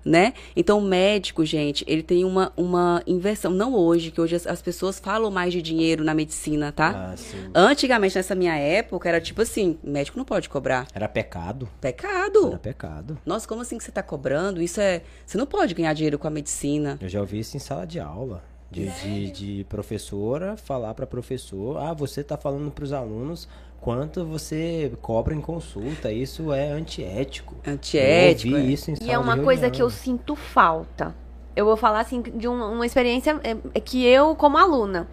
né? 0.05 0.33
Então, 0.55 0.79
o 0.79 0.81
médico, 0.81 1.45
gente, 1.45 1.83
ele 1.87 2.03
tem 2.03 2.25
uma, 2.25 2.51
uma 2.57 3.01
inversão. 3.07 3.51
Não 3.51 3.73
hoje, 3.73 4.11
que 4.11 4.19
hoje 4.19 4.35
as, 4.35 4.45
as 4.45 4.61
pessoas 4.61 4.99
falam 4.99 5.31
mais 5.31 5.53
de 5.53 5.61
dinheiro 5.61 6.03
na 6.03 6.13
medicina, 6.13 6.71
tá? 6.71 7.13
Ah. 7.13 7.15
Antigamente, 7.53 8.15
nessa 8.15 8.35
minha 8.35 8.55
época, 8.55 9.07
era 9.07 9.21
tipo 9.21 9.41
assim, 9.41 9.77
médico 9.83 10.17
não 10.17 10.25
pode 10.25 10.49
cobrar. 10.49 10.87
Era 10.93 11.07
pecado. 11.07 11.69
Pecado. 11.79 12.47
Era 12.47 12.57
pecado. 12.57 13.17
Nossa, 13.25 13.47
como 13.47 13.61
assim 13.61 13.77
que 13.77 13.83
você 13.83 13.91
tá 13.91 14.03
cobrando? 14.03 14.61
Isso 14.61 14.81
é... 14.81 15.01
Você 15.25 15.37
não 15.37 15.45
pode 15.45 15.73
ganhar 15.73 15.93
dinheiro 15.93 16.19
com 16.19 16.27
a 16.27 16.31
medicina. 16.31 16.97
Eu 17.01 17.09
já 17.09 17.19
ouvi 17.19 17.39
isso 17.39 17.55
em 17.55 17.59
sala 17.59 17.85
de 17.85 17.99
aula. 17.99 18.43
De, 18.69 18.89
de, 18.89 19.31
de 19.31 19.63
professora 19.65 20.57
falar 20.57 20.95
para 20.95 21.05
professor, 21.05 21.77
ah, 21.77 21.93
você 21.93 22.23
tá 22.23 22.35
falando 22.35 22.71
para 22.71 22.83
os 22.83 22.91
alunos 22.91 23.47
quanto 23.83 24.23
você 24.25 24.93
cobra 25.01 25.33
em 25.35 25.41
consulta. 25.41 26.09
Isso 26.11 26.53
é 26.53 26.69
antiético. 26.71 27.53
Antiético, 27.67 28.53
Eu 28.53 28.59
ouvi 28.59 28.69
é. 28.71 28.73
isso 28.73 28.89
em 28.89 28.93
E 29.01 29.09
é 29.09 29.13
de 29.13 29.17
uma 29.17 29.37
coisa 29.37 29.69
que 29.69 29.81
eu 29.81 29.89
sinto 29.89 30.35
falta. 30.35 31.13
Eu 31.55 31.65
vou 31.65 31.75
falar 31.75 31.99
assim 31.99 32.21
de 32.21 32.47
um- 32.47 32.73
uma 32.73 32.85
experiência 32.85 33.39
é, 33.43 33.55
é 33.75 33.79
que 33.79 34.03
eu 34.05 34.35
como 34.35 34.57
aluna. 34.57 35.07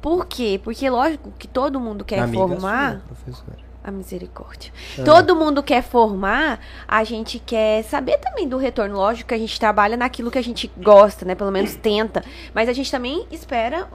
Por 0.00 0.26
quê? 0.26 0.58
Porque 0.64 0.88
lógico 0.88 1.30
que 1.38 1.46
todo 1.46 1.78
mundo 1.78 2.04
quer 2.04 2.20
Amiga 2.20 2.48
formar. 2.48 2.90
sua, 2.92 3.00
professora. 3.06 3.58
A 3.84 3.90
misericórdia. 3.90 4.72
Ah. 4.98 5.02
Todo 5.04 5.36
mundo 5.36 5.62
quer 5.62 5.82
formar, 5.82 6.58
a 6.88 7.04
gente 7.04 7.38
quer 7.38 7.84
saber 7.84 8.16
também 8.16 8.48
do 8.48 8.56
retorno. 8.56 8.96
Lógico 8.96 9.28
que 9.28 9.34
a 9.34 9.38
gente 9.38 9.60
trabalha 9.60 9.94
naquilo 9.96 10.30
que 10.30 10.38
a 10.38 10.42
gente 10.42 10.72
gosta, 10.78 11.26
né? 11.26 11.34
Pelo 11.34 11.50
menos 11.52 11.76
tenta. 11.76 12.24
Mas 12.54 12.66
a 12.70 12.72
gente 12.72 12.90
também 12.90 13.26
espera, 13.30 13.86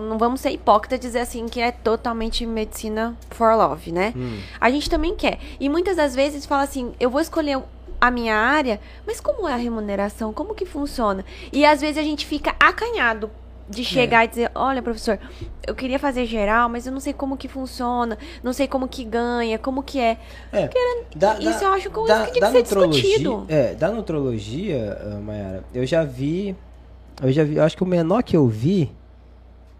não 0.00 0.18
vamos 0.18 0.40
ser 0.40 0.50
hipócritas 0.50 0.98
dizer 1.00 1.20
assim 1.20 1.46
que 1.46 1.60
é 1.60 1.70
totalmente 1.72 2.44
medicina 2.46 3.16
for 3.30 3.54
love, 3.56 3.90
né? 3.92 4.12
Hum. 4.16 4.38
A 4.60 4.70
gente 4.70 4.88
também 4.90 5.14
quer. 5.16 5.38
E 5.58 5.68
muitas 5.68 5.96
das 5.96 6.14
vezes 6.14 6.44
fala 6.46 6.62
assim, 6.62 6.92
eu 7.00 7.08
vou 7.10 7.20
escolher 7.20 7.58
a 8.00 8.10
minha 8.10 8.36
área, 8.36 8.78
mas 9.06 9.20
como 9.20 9.48
é 9.48 9.52
a 9.52 9.56
remuneração? 9.56 10.32
Como 10.32 10.54
que 10.54 10.64
funciona? 10.64 11.24
E 11.52 11.64
às 11.64 11.80
vezes 11.80 11.98
a 11.98 12.02
gente 12.02 12.24
fica 12.26 12.54
acanhado 12.60 13.30
de 13.68 13.84
chegar 13.84 14.24
e 14.24 14.28
dizer, 14.28 14.50
olha, 14.54 14.80
professor, 14.80 15.18
eu 15.66 15.74
queria 15.74 15.98
fazer 15.98 16.24
geral, 16.24 16.70
mas 16.70 16.86
eu 16.86 16.92
não 16.92 17.00
sei 17.00 17.12
como 17.12 17.36
que 17.36 17.48
funciona, 17.48 18.16
não 18.42 18.52
sei 18.54 18.66
como 18.66 18.88
que 18.88 19.04
ganha, 19.04 19.58
como 19.58 19.82
que 19.82 20.00
é. 20.00 20.16
É, 20.52 20.70
da, 21.14 21.38
Isso 21.38 21.60
da- 21.60 21.66
eu 21.66 21.72
acho 21.74 21.90
que 21.90 22.00
tinha 22.06 22.26
que 22.26 22.40
ser 22.40 22.52
nutrologia- 22.58 23.02
discutido. 23.02 23.44
É, 23.48 23.74
da 23.74 23.90
nutrologia, 23.90 24.98
Mayara, 25.22 25.64
eu 25.74 25.84
já 25.84 26.02
vi. 26.04 26.56
Eu 27.22 27.32
já 27.32 27.42
vi, 27.44 27.56
eu 27.56 27.64
acho 27.64 27.76
que 27.76 27.82
o 27.82 27.86
menor 27.86 28.22
que 28.22 28.36
eu 28.36 28.46
vi 28.46 28.90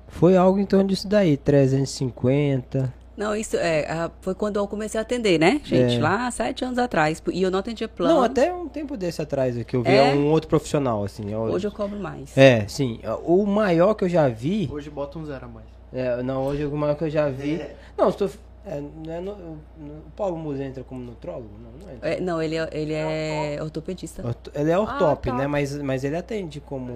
foi 0.09 0.37
algo 0.37 0.59
em 0.59 0.67
torno 0.67 0.87
disso 0.89 1.07
daí, 1.07 1.37
350. 1.37 2.93
Não, 3.17 3.35
isso 3.35 3.57
é, 3.57 4.09
foi 4.21 4.33
quando 4.33 4.59
eu 4.59 4.67
comecei 4.69 4.97
a 4.97 5.03
atender, 5.03 5.41
né, 5.41 5.61
gente? 5.65 5.97
É. 5.97 6.01
Lá, 6.01 6.31
sete 6.31 6.65
anos 6.65 6.79
atrás. 6.79 7.21
E 7.33 7.43
eu 7.43 7.51
não 7.51 7.59
atendia 7.59 7.89
plano. 7.89 8.15
Não, 8.15 8.23
até 8.23 8.53
um 8.53 8.69
tempo 8.69 8.97
desse 8.97 9.21
atrás 9.21 9.61
que 9.65 9.75
eu 9.75 9.83
vi 9.83 9.91
É? 9.91 10.15
um 10.15 10.31
outro 10.31 10.49
profissional, 10.49 11.03
assim. 11.05 11.33
eu- 11.33 11.41
Hoje 11.41 11.67
eu 11.67 11.73
cobro 11.73 11.99
mais. 11.99 12.37
É, 12.39 12.65
sim. 12.69 13.01
O 13.25 13.45
maior 13.45 13.95
que 13.95 14.05
eu 14.05 14.09
já 14.09 14.29
vi. 14.29 14.69
Hoje 14.73 14.89
bota 14.89 15.19
um 15.19 15.25
zero 15.27 15.47
a 15.47 15.49
mais. 15.49 15.67
é, 15.93 16.23
não, 16.23 16.45
hoje 16.47 16.65
o 16.65 16.77
maior 16.77 16.95
que 16.95 17.05
eu 17.05 17.11
já 17.11 17.29
vi. 17.29 17.61
Não, 17.97 18.09
estou. 18.09 18.31
É, 18.65 18.81
não 19.05 19.13
é 19.13 19.21
no- 19.21 19.35
no- 19.35 19.95
o 20.07 20.11
Paulo 20.15 20.37
Musa 20.37 20.63
entra 20.63 20.85
como 20.85 21.01
nutrólogo? 21.01 21.49
Não, 21.61 21.87
não 21.87 21.93
entra. 21.95 22.09
É, 22.11 22.21
não, 22.21 22.41
ele 22.41 22.55
é, 22.57 22.69
ele 22.71 22.93
é 22.93 23.59
ortopedista. 23.61 24.25
Orto- 24.25 24.53
Ele 24.55 24.71
é 24.71 24.79
ortop, 24.79 25.29
Ah, 25.31 25.33
né? 25.33 25.39
top. 25.45 25.49
Mas, 25.51 25.75
mas 25.83 26.05
ele 26.05 26.17
atende 26.17 26.61
como. 26.61 26.93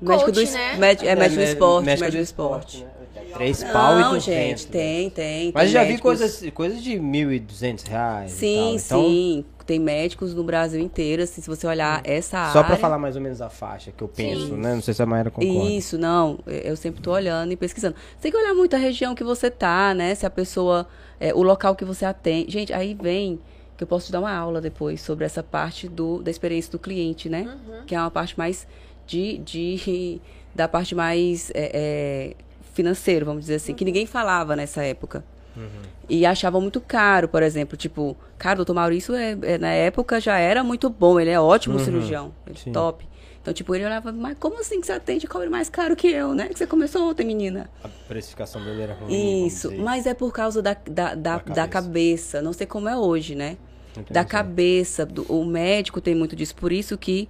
Médico 0.00 0.32
do, 0.32 0.40
Coach, 0.40 0.52
né? 0.52 0.76
médi- 0.76 1.06
é, 1.08 1.16
médico 1.16 1.40
do 1.40 1.44
esporte, 1.46 1.84
médico 1.86 2.04
médico 2.04 2.10
do 2.10 2.16
do 2.20 2.22
esporte. 2.24 2.84
né? 2.84 2.90
Três 3.34 3.62
pau 3.62 3.98
e 3.98 4.02
Não, 4.02 4.10
200. 4.14 4.24
gente, 4.24 4.64
né? 4.66 4.70
tem, 4.72 5.10
tem. 5.10 5.52
Mas 5.54 5.64
tem 5.64 5.72
já 5.72 5.82
vi 5.82 5.88
médicos- 5.90 6.02
coisas, 6.18 6.50
coisas 6.52 6.82
de 6.82 6.98
1.200 6.98 7.82
reais. 7.86 8.32
e 8.32 8.36
Sim, 8.36 8.56
tal. 8.56 8.74
Então, 8.74 9.08
sim. 9.10 9.44
Tem 9.66 9.78
médicos 9.78 10.32
no 10.34 10.42
Brasil 10.42 10.80
inteiro, 10.80 11.22
assim, 11.22 11.42
se 11.42 11.46
você 11.46 11.66
olhar 11.66 12.00
essa 12.02 12.38
área. 12.38 12.52
Só 12.54 12.62
pra 12.62 12.76
falar 12.76 12.96
mais 12.96 13.16
ou 13.16 13.20
menos 13.22 13.42
a 13.42 13.50
faixa 13.50 13.92
que 13.94 14.02
eu 14.02 14.08
penso, 14.08 14.56
né? 14.56 14.74
Não 14.74 14.80
sei 14.80 14.94
se 14.94 15.02
a 15.02 15.04
Mayra 15.06 15.30
concorda. 15.30 15.68
Isso, 15.70 15.98
não. 15.98 16.38
Eu 16.46 16.74
sempre 16.74 17.02
tô 17.02 17.12
olhando 17.12 17.52
e 17.52 17.56
pesquisando. 17.56 17.94
Você 18.16 18.22
tem 18.22 18.32
que 18.32 18.38
olhar 18.38 18.54
muito 18.54 18.74
a 18.74 18.78
região 18.78 19.14
que 19.14 19.22
você 19.22 19.50
tá, 19.50 19.92
né? 19.92 20.14
Se 20.14 20.24
a 20.24 20.30
pessoa. 20.30 20.88
é, 21.20 21.34
o 21.34 21.42
local 21.42 21.76
que 21.76 21.84
você 21.84 22.06
atende. 22.06 22.50
Gente, 22.50 22.72
aí 22.72 22.94
vem 22.98 23.38
que 23.76 23.84
eu 23.84 23.86
posso 23.86 24.06
te 24.06 24.12
dar 24.12 24.20
uma 24.20 24.32
aula 24.34 24.58
depois 24.60 25.02
sobre 25.02 25.26
essa 25.26 25.42
parte 25.42 25.86
do, 25.86 26.22
da 26.22 26.30
experiência 26.30 26.72
do 26.72 26.78
cliente, 26.78 27.28
né? 27.28 27.46
Que 27.86 27.94
é 27.94 28.00
uma 28.00 28.10
parte 28.10 28.38
mais 28.38 28.66
de. 29.08 29.38
de 29.38 30.20
da 30.54 30.66
parte 30.68 30.94
mais 30.94 31.50
é, 31.54 31.70
é, 31.72 32.34
financeira, 32.74 33.24
vamos 33.24 33.42
dizer 33.42 33.56
assim, 33.56 33.74
que 33.74 33.84
ninguém 33.84 34.06
falava 34.06 34.54
nessa 34.56 34.82
época. 34.84 35.24
E 36.08 36.24
achavam 36.24 36.60
muito 36.60 36.80
caro, 36.80 37.28
por 37.28 37.42
exemplo, 37.42 37.76
tipo, 37.76 38.16
cara, 38.38 38.54
o 38.54 38.56
doutor 38.58 38.74
Maurício, 38.74 39.12
é, 39.14 39.36
é, 39.42 39.58
na 39.58 39.70
época, 39.72 40.20
já 40.20 40.38
era 40.38 40.62
muito 40.64 40.88
bom, 40.88 41.18
ele 41.18 41.30
é 41.30 41.38
ótimo 41.40 41.78
cirurgião, 41.80 42.32
ele 42.46 42.56
é 42.56 42.60
Sim. 42.60 42.72
top. 42.72 43.06
Então, 43.42 43.52
tipo, 43.52 43.74
ele 43.74 43.84
olhava, 43.84 44.10
mas 44.12 44.36
como 44.38 44.60
assim 44.60 44.80
que 44.80 44.86
você 44.86 44.92
atende 44.92 45.26
e 45.26 45.28
cobra 45.28 45.50
mais 45.50 45.68
caro 45.68 45.94
que 45.96 46.06
eu, 46.08 46.32
né? 46.34 46.48
Que 46.48 46.56
você 46.58 46.66
começou 46.66 47.10
ontem, 47.10 47.24
menina. 47.26 47.68
A 47.84 47.88
precificação 47.88 48.62
dele 48.64 48.82
era 48.82 48.94
ruim. 48.94 49.46
Isso, 49.46 49.72
mas 49.78 50.06
é 50.06 50.14
por 50.14 50.32
causa 50.32 50.60
da, 50.62 50.74
da, 50.74 51.14
da, 51.14 51.14
Da 51.14 51.36
da 51.38 51.40
cabeça. 51.42 51.68
cabeça. 51.68 52.42
Não 52.42 52.52
sei 52.52 52.66
como 52.66 52.88
é 52.88 52.96
hoje, 52.96 53.34
né? 53.34 53.56
Entendi. 53.92 54.12
Da 54.12 54.24
cabeça. 54.24 55.04
do- 55.06 55.22
o 55.28 55.44
médico 55.44 56.00
tem 56.00 56.14
muito 56.14 56.36
disso. 56.36 56.54
Por 56.54 56.72
isso 56.72 56.96
que 56.96 57.28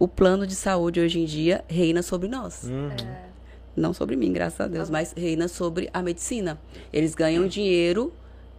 o 0.00 0.08
plano 0.08 0.46
de 0.46 0.54
saúde 0.54 0.98
hoje 0.98 1.20
em 1.20 1.26
dia 1.26 1.62
reina 1.68 2.02
sobre 2.02 2.26
nós. 2.26 2.64
Uhum. 2.64 2.90
Não 3.76 3.92
sobre 3.92 4.16
mim, 4.16 4.32
graças 4.32 4.58
a 4.58 4.66
Deus, 4.66 4.88
mas 4.88 5.12
reina 5.12 5.46
sobre 5.46 5.90
a 5.92 6.02
medicina. 6.02 6.58
Eles 6.90 7.14
ganham 7.14 7.46
dinheiro 7.46 8.10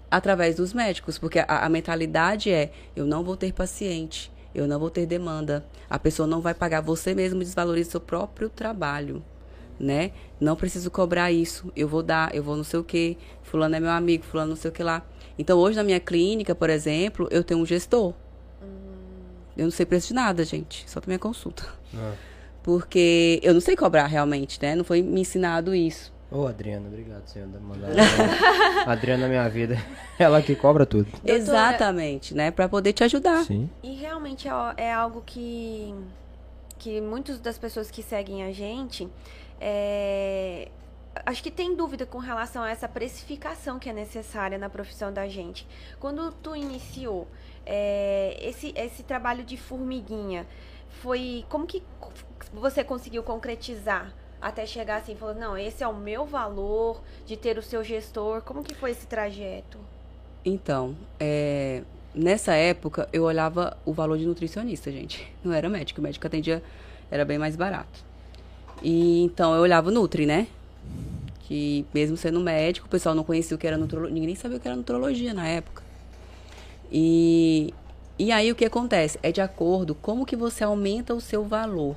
através 0.10 0.56
dos 0.56 0.72
médicos, 0.72 1.18
porque 1.18 1.40
a, 1.40 1.46
a 1.48 1.68
mentalidade 1.68 2.52
é: 2.52 2.72
eu 2.96 3.08
não 3.08 3.24
vou 3.24 3.36
ter 3.36 3.54
paciente, 3.54 4.32
eu 4.54 4.68
não 4.68 4.80
vou 4.80 4.92
ter 4.92 5.08
demanda, 5.08 5.66
a 5.90 5.98
pessoa 5.98 6.28
não 6.28 6.42
vai 6.42 6.54
pagar, 6.54 6.80
você 6.80 7.16
mesmo 7.16 7.40
desvaloriza 7.40 7.90
seu 7.90 8.00
próprio 8.00 8.48
trabalho, 8.48 9.24
né? 9.80 10.12
Não 10.40 10.56
preciso 10.56 10.92
cobrar 10.92 11.32
isso, 11.32 11.72
eu 11.76 11.88
vou 11.88 12.04
dar, 12.04 12.36
eu 12.36 12.44
vou 12.44 12.56
não 12.56 12.64
sei 12.64 12.80
o 12.80 12.84
quê, 12.84 13.18
fulano 13.42 13.76
é 13.76 13.80
meu 13.80 13.90
amigo, 13.90 14.24
fulano 14.24 14.52
não 14.52 14.56
sei 14.56 14.70
o 14.70 14.74
que 14.74 14.84
lá. 14.84 15.04
Então, 15.40 15.58
hoje 15.58 15.76
na 15.76 15.84
minha 15.84 16.00
clínica, 16.00 16.54
por 16.54 16.70
exemplo, 16.70 17.28
eu 17.32 17.44
tenho 17.44 17.60
um 17.60 17.66
gestor. 17.66 18.14
Eu 19.58 19.66
não 19.66 19.72
sei 19.72 19.86
preço 19.86 20.10
de 20.10 20.14
nada, 20.14 20.44
gente, 20.44 20.90
só 20.90 21.00
pra 21.00 21.10
minha 21.10 21.20
consulta. 21.20 21.64
Ah. 21.96 22.14
Porque 22.64 23.40
eu 23.44 23.54
não 23.54 23.62
sei 23.62 23.76
cobrar 23.76 24.06
realmente, 24.06 24.60
né? 24.62 24.76
Não 24.76 24.84
foi 24.84 25.02
me 25.02 25.22
ensinado 25.22 25.74
isso. 25.74 26.14
Ô, 26.30 26.48
Adriana, 26.48 26.88
obrigado, 26.88 27.28
senhor, 27.28 27.48
da 27.50 27.60
mandar. 27.60 27.90
Adriana 28.88 29.24
na 29.24 29.28
minha 29.28 29.50
vida. 29.50 29.78
Ela 30.18 30.42
que 30.42 30.56
cobra 30.56 30.86
tudo. 30.86 31.08
Exatamente, 31.26 32.34
né? 32.34 32.52
Pra 32.52 32.70
poder 32.70 32.94
te 32.94 33.04
ajudar. 33.04 33.44
Sim. 33.44 33.70
E 33.84 33.96
realmente 33.96 34.48
é, 34.48 34.52
é 34.78 34.94
algo 34.94 35.22
que, 35.26 35.94
que 36.80 37.02
muitas 37.02 37.40
das 37.40 37.58
pessoas 37.58 37.92
que 37.92 38.02
seguem 38.02 38.44
a 38.44 38.52
gente 38.54 39.10
é, 39.60 40.70
acho 41.26 41.44
que 41.44 41.52
tem 41.52 41.76
dúvida 41.76 42.06
com 42.06 42.18
relação 42.18 42.64
a 42.64 42.70
essa 42.70 42.88
precificação 42.88 43.78
que 43.78 43.90
é 43.90 43.94
necessária 43.94 44.58
na 44.58 44.70
profissão 44.70 45.12
da 45.14 45.28
gente. 45.28 45.68
Quando 46.00 46.32
tu 46.32 46.56
iniciou 46.56 47.28
é, 47.66 48.38
esse, 48.42 48.74
esse 48.76 49.04
trabalho 49.04 49.44
de 49.44 49.58
formiguinha, 49.58 50.46
foi 51.02 51.46
como 51.50 51.66
que 51.66 51.82
você 52.54 52.84
conseguiu 52.84 53.24
concretizar? 53.24 54.14
Até 54.42 54.66
chegar 54.66 54.98
assim, 54.98 55.16
falou, 55.16 55.36
não, 55.36 55.58
esse 55.58 55.84
é 55.84 55.88
o 55.88 55.96
meu 55.96 56.26
valor 56.26 57.02
de 57.26 57.38
ter 57.38 57.58
o 57.58 57.62
seu 57.62 57.84
gestor. 57.84 58.42
Como 58.42 58.64
que 58.64 58.74
foi 58.74 58.92
esse 58.92 59.06
trajeto? 59.06 59.78
Então, 60.44 60.96
é, 61.20 61.84
nessa 62.14 62.54
época, 62.54 63.08
eu 63.14 63.24
olhava 63.24 63.78
o 63.86 63.94
valor 63.94 64.18
de 64.18 64.26
nutricionista, 64.26 64.92
gente. 64.92 65.32
Não 65.44 65.54
era 65.54 65.70
médico. 65.70 66.00
O 66.00 66.04
médico 66.04 66.26
atendia, 66.26 66.64
era 67.12 67.24
bem 67.24 67.38
mais 67.38 67.56
barato. 67.56 68.04
E 68.82 69.22
então 69.22 69.54
eu 69.54 69.62
olhava 69.62 69.90
o 69.90 69.92
Nutri, 69.92 70.26
né? 70.26 70.48
Que 71.42 71.86
mesmo 71.94 72.18
sendo 72.18 72.40
médico, 72.40 72.88
o 72.88 72.90
pessoal 72.90 73.14
não 73.14 73.24
conhecia 73.24 73.56
o 73.56 73.60
que 73.60 73.68
era 73.68 73.78
nutrologia. 73.78 74.14
Ninguém 74.14 74.36
sabia 74.36 74.58
o 74.58 74.60
que 74.60 74.68
era 74.68 74.76
nutrologia 74.76 75.34
na 75.34 75.48
época. 75.48 75.81
E, 76.92 77.74
e 78.20 78.32
aí 78.32 78.52
o 78.52 78.56
que 78.56 78.66
acontece? 78.66 79.18
É 79.24 79.32
de 79.32 79.42
acordo 79.42 79.96
como 79.96 80.26
que 80.26 80.36
você 80.36 80.64
aumenta 80.64 81.14
o 81.14 81.22
seu 81.22 81.44
valor. 81.44 81.96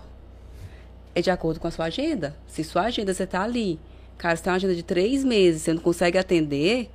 É 1.14 1.20
de 1.20 1.30
acordo 1.30 1.60
com 1.60 1.66
a 1.68 1.70
sua 1.70 1.86
agenda. 1.86 2.36
Se 2.46 2.62
sua 2.64 2.82
agenda 2.82 3.12
você 3.12 3.26
tá 3.26 3.42
ali, 3.42 3.78
cara, 4.18 4.36
você 4.36 4.42
tem 4.42 4.50
uma 4.52 4.56
agenda 4.56 4.74
de 4.74 4.82
três 4.82 5.24
meses, 5.24 5.62
você 5.62 5.72
não 5.72 5.80
consegue 5.82 6.18
atender, 6.18 6.90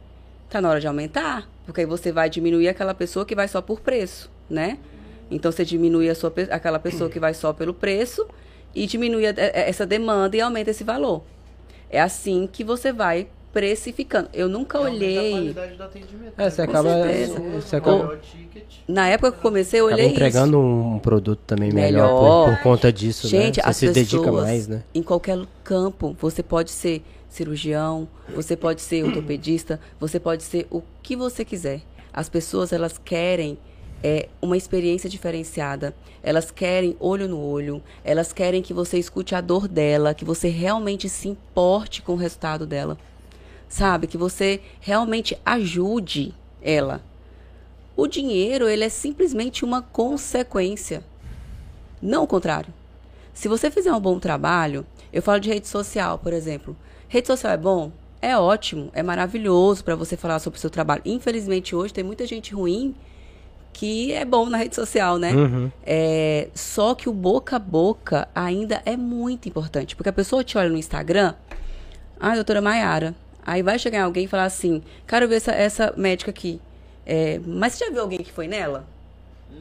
tá 0.50 0.62
na 0.62 0.70
hora 0.70 0.80
de 0.80 0.88
aumentar. 0.88 1.50
Porque 1.66 1.82
aí 1.82 1.88
você 1.88 2.12
vai 2.12 2.30
diminuir 2.30 2.68
aquela 2.70 2.94
pessoa 2.94 3.26
que 3.26 3.36
vai 3.36 3.48
só 3.48 3.62
por 3.62 3.82
preço, 3.82 4.30
né? 4.50 4.78
Então 5.30 5.52
você 5.52 5.64
diminui 5.64 6.10
a 6.10 6.16
sua, 6.16 6.34
aquela 6.50 6.80
pessoa 6.80 7.10
que 7.10 7.20
vai 7.20 7.34
só 7.34 7.54
pelo 7.54 7.74
preço 7.74 8.26
e 8.74 8.88
diminui 8.88 9.28
a- 9.28 9.30
a- 9.32 9.34
essa 9.60 9.86
demanda 9.86 10.36
e 10.36 10.42
aumenta 10.42 10.72
esse 10.72 10.84
valor. 10.84 11.24
É 11.90 12.02
assim 12.02 12.48
que 12.52 12.64
você 12.64 12.92
vai 12.92 13.28
precificando. 13.54 14.30
Eu 14.34 14.48
nunca 14.48 14.78
a 14.78 14.82
olhei. 14.82 15.32
qualidade 15.32 15.76
do 15.76 15.84
atendimento. 15.84 16.34
É, 16.38 16.44
né? 16.44 16.50
você 16.50 16.66
Com 16.66 16.72
acaba- 16.72 16.96
você 17.62 17.76
acaba- 17.76 17.98
maior 17.98 18.14
o 18.16 18.18
ticket, 18.18 18.64
Na 18.88 19.08
época 19.08 19.32
que 19.32 19.38
eu 19.38 19.42
comecei, 19.42 19.80
eu 19.80 19.86
Acaba 19.88 20.02
olhei 20.02 20.12
entregando 20.12 20.60
um 20.60 21.00
produto 21.00 21.40
também 21.46 21.72
melhor, 21.72 22.08
Melhor. 22.08 22.46
Por, 22.50 22.56
por 22.58 22.64
conta 22.64 22.92
disso, 22.94 23.28
Gente, 23.28 23.58
né? 23.58 23.64
Você 23.64 23.70
as 23.70 23.76
se 23.78 23.90
dedica 23.92 24.24
pessoas, 24.24 24.44
mais, 24.44 24.68
né? 24.68 24.84
Em 24.94 25.04
qualquer 25.04 25.40
campo, 25.64 26.16
você 26.20 26.42
pode 26.44 26.72
ser 26.72 27.04
cirurgião, 27.28 28.08
você 28.36 28.56
pode 28.56 28.82
ser 28.82 29.04
ortopedista, 29.04 29.80
você 30.00 30.20
pode 30.20 30.44
ser 30.44 30.66
o 30.72 30.82
que 31.04 31.16
você 31.16 31.46
quiser. 31.46 31.82
As 32.12 32.28
pessoas, 32.28 32.74
elas 32.74 32.98
querem 32.98 33.58
é 34.02 34.30
uma 34.42 34.56
experiência 34.56 35.10
diferenciada. 35.10 35.94
Elas 36.24 36.50
querem 36.52 36.96
olho 37.02 37.28
no 37.28 37.38
olho, 37.40 37.84
elas 38.04 38.32
querem 38.32 38.62
que 38.62 38.74
você 38.74 38.98
escute 38.98 39.36
a 39.36 39.42
dor 39.42 39.68
dela, 39.68 40.14
que 40.14 40.24
você 40.24 40.48
realmente 40.48 41.10
se 41.10 41.28
importe 41.28 42.02
com 42.02 42.14
o 42.14 42.16
resultado 42.16 42.66
dela. 42.66 42.98
Sabe? 43.70 44.08
Que 44.08 44.18
você 44.18 44.60
realmente 44.82 45.40
ajude 45.46 46.34
ela. 46.62 47.02
O 47.96 48.08
dinheiro, 48.08 48.68
ele 48.68 48.84
é 48.84 48.90
simplesmente 48.90 49.64
uma 49.64 49.82
consequência. 49.82 51.04
Não 52.02 52.24
o 52.24 52.28
contrário. 52.28 52.74
Se 53.34 53.48
você 53.48 53.72
fizer 53.72 53.94
um 53.94 54.00
bom 54.00 54.20
trabalho, 54.20 54.86
eu 55.14 55.22
falo 55.22 55.40
de 55.40 55.50
rede 55.50 55.68
social, 55.68 56.18
por 56.18 56.34
exemplo. 56.34 56.76
Rede 57.08 57.28
social 57.28 57.54
é 57.54 57.58
bom? 57.58 57.92
É 58.22 58.38
ótimo, 58.38 58.90
é 58.94 59.02
maravilhoso 59.02 59.84
para 59.84 59.96
você 59.96 60.18
falar 60.18 60.40
sobre 60.40 60.58
o 60.58 60.60
seu 60.60 60.70
trabalho. 60.70 61.02
Infelizmente, 61.06 61.74
hoje 61.74 61.94
tem 61.94 62.04
muita 62.04 62.26
gente 62.26 62.54
ruim 62.54 62.94
que 63.72 64.12
é 64.12 64.26
bom 64.26 64.50
na 64.50 64.58
rede 64.58 64.76
social, 64.76 65.18
né? 65.18 65.32
Uhum. 65.32 65.72
É, 65.86 66.50
só 66.54 66.94
que 66.94 67.08
o 67.08 67.14
boca 67.14 67.56
a 67.56 67.60
boca 67.60 68.28
ainda 68.36 68.82
é 68.86 68.98
muito 68.98 69.48
importante. 69.48 69.96
Porque 69.96 70.10
a 70.10 70.14
pessoa 70.14 70.44
te 70.44 70.58
olha 70.58 70.70
no 70.70 70.78
Instagram, 70.78 71.34
ah, 72.20 72.36
doutora 72.36 72.62
Maiara. 72.62 73.16
Aí 73.50 73.64
vai 73.64 73.80
chegar 73.80 74.04
alguém 74.04 74.26
e 74.26 74.28
falar 74.28 74.44
assim, 74.44 74.84
quero 75.08 75.28
ver 75.28 75.38
essa, 75.38 75.52
essa 75.52 75.92
médica 75.98 76.30
aqui. 76.30 76.62
É, 77.04 77.40
mas 77.44 77.74
você 77.74 77.86
já 77.86 77.92
viu 77.92 78.02
alguém 78.02 78.20
que 78.20 78.32
foi 78.32 78.48
nela? 78.48 78.86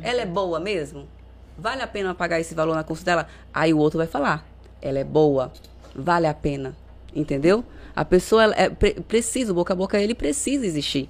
Ela 0.03 0.21
é 0.21 0.27
boa 0.27 0.61
mesmo? 0.61 1.09
Vale 1.57 1.81
a 1.81 1.87
pena 1.87 2.15
pagar 2.15 2.39
esse 2.39 2.55
valor 2.55 2.77
na 2.77 2.85
consulta 2.85 3.13
dela? 3.13 3.29
Aí 3.53 3.73
o 3.73 3.79
outro 3.79 3.97
vai 3.97 4.07
falar, 4.07 4.47
ela 4.83 4.99
é 4.99 5.05
boa, 5.05 5.51
vale 5.95 6.27
a 6.27 6.35
pena. 6.35 6.77
Entendeu? 7.17 7.65
A 7.97 8.05
pessoa 8.05 8.43
ela 8.43 8.55
é, 8.59 8.69
pre- 8.69 9.01
precisa, 9.01 9.55
boca 9.55 9.73
a 9.73 9.77
boca 9.77 9.99
ele 9.99 10.15
precisa 10.15 10.67
existir. 10.67 11.09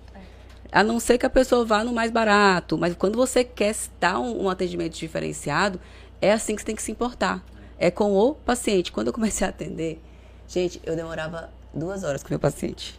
A 0.71 0.85
não 0.85 1.01
ser 1.01 1.19
que 1.19 1.27
a 1.27 1.31
pessoa 1.31 1.65
vá 1.65 1.83
no 1.83 1.93
mais 1.93 2.13
barato. 2.13 2.79
Mas 2.79 2.95
quando 2.95 3.17
você 3.17 3.43
quer 3.43 3.75
dar 3.99 4.21
um, 4.21 4.45
um 4.45 4.49
atendimento 4.49 4.97
diferenciado, 4.97 5.81
é 6.23 6.31
assim 6.31 6.55
que 6.55 6.61
você 6.61 6.67
tem 6.67 6.77
que 6.77 6.83
se 6.83 6.93
importar. 6.93 7.45
É 7.77 7.91
com 7.91 8.15
o 8.15 8.37
paciente. 8.37 8.93
Quando 8.93 9.09
eu 9.09 9.13
comecei 9.13 9.45
a 9.45 9.51
atender, 9.51 10.01
gente, 10.47 10.81
eu 10.87 10.95
demorava 10.95 11.58
duas 11.79 12.05
horas 12.05 12.23
com 12.23 12.29
o 12.29 12.33
meu 12.33 12.39
paciente. 12.39 12.99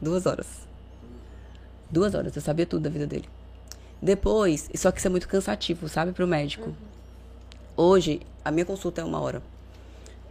Duas 0.00 0.26
horas. 0.26 0.46
Duas 1.90 2.14
horas. 2.14 2.34
Eu 2.34 2.42
sabia 2.42 2.66
tudo 2.66 2.82
da 2.82 2.90
vida 2.90 3.06
dele. 3.06 3.28
Depois, 4.00 4.70
só 4.74 4.90
que 4.90 4.98
isso 4.98 5.06
é 5.06 5.10
muito 5.10 5.28
cansativo, 5.28 5.88
sabe, 5.88 6.12
para 6.12 6.24
o 6.24 6.28
médico. 6.28 6.74
Hoje, 7.76 8.20
a 8.44 8.50
minha 8.50 8.64
consulta 8.64 9.00
é 9.00 9.04
uma 9.04 9.20
hora. 9.20 9.42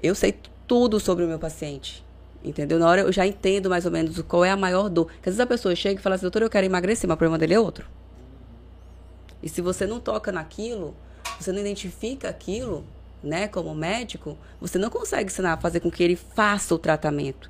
Eu 0.02 0.15
sei 0.15 0.36
tudo 0.68 1.00
sobre 1.00 1.24
o 1.24 1.28
meu 1.28 1.39
paciente. 1.39 2.04
Entendeu? 2.44 2.80
Na 2.80 2.88
hora 2.88 3.02
eu 3.02 3.12
já 3.12 3.28
entendo 3.28 3.70
mais 3.70 3.86
ou 3.86 3.92
menos 3.92 4.20
qual 4.22 4.46
é 4.46 4.50
a 4.50 4.58
maior 4.58 4.89
dor. 4.89 5.06
Porque 5.06 5.30
às 5.30 5.36
vezes 5.36 5.39
a 5.39 5.46
pessoa 5.46 5.76
chega 5.76 6.00
e 6.00 6.04
fala 6.04 6.15
assim, 6.15 6.24
doutor, 6.24 6.42
eu 6.42 6.50
quero 6.50 6.65
emagrecer, 6.65 7.08
mas 7.08 7.15
o 7.15 7.18
problema 7.18 7.38
dele 7.38 7.54
é 7.54 7.60
outro. 7.60 7.86
E 9.44 9.50
se 9.50 9.62
você 9.62 9.86
não 9.86 10.00
toca 10.00 10.32
naquilo, 10.32 10.96
você 11.39 11.52
não 11.52 11.60
identifica 11.60 12.30
aquilo, 12.30 12.86
né, 13.23 13.47
como 13.47 13.73
médico, 13.75 14.38
você 14.62 14.77
não 14.77 14.89
consegue 14.89 15.32
ensinar, 15.32 15.58
fazer 15.62 15.79
com 15.79 15.91
que 15.91 16.03
ele 16.03 16.15
faça 16.15 16.73
o 16.73 16.77
tratamento. 16.79 17.49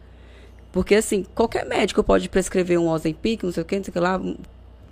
Porque, 0.72 0.96
assim, 0.96 1.24
qualquer 1.36 1.66
médico 1.66 2.04
pode 2.04 2.30
prescrever 2.30 2.80
um 2.80 2.88
Ozempic, 2.90 3.44
não 3.44 3.52
sei 3.52 3.64
o 3.64 3.66
que, 3.66 3.78
não 3.78 3.84
sei 3.84 3.90
o 3.90 3.94
que 3.94 4.00
lá, 4.00 4.18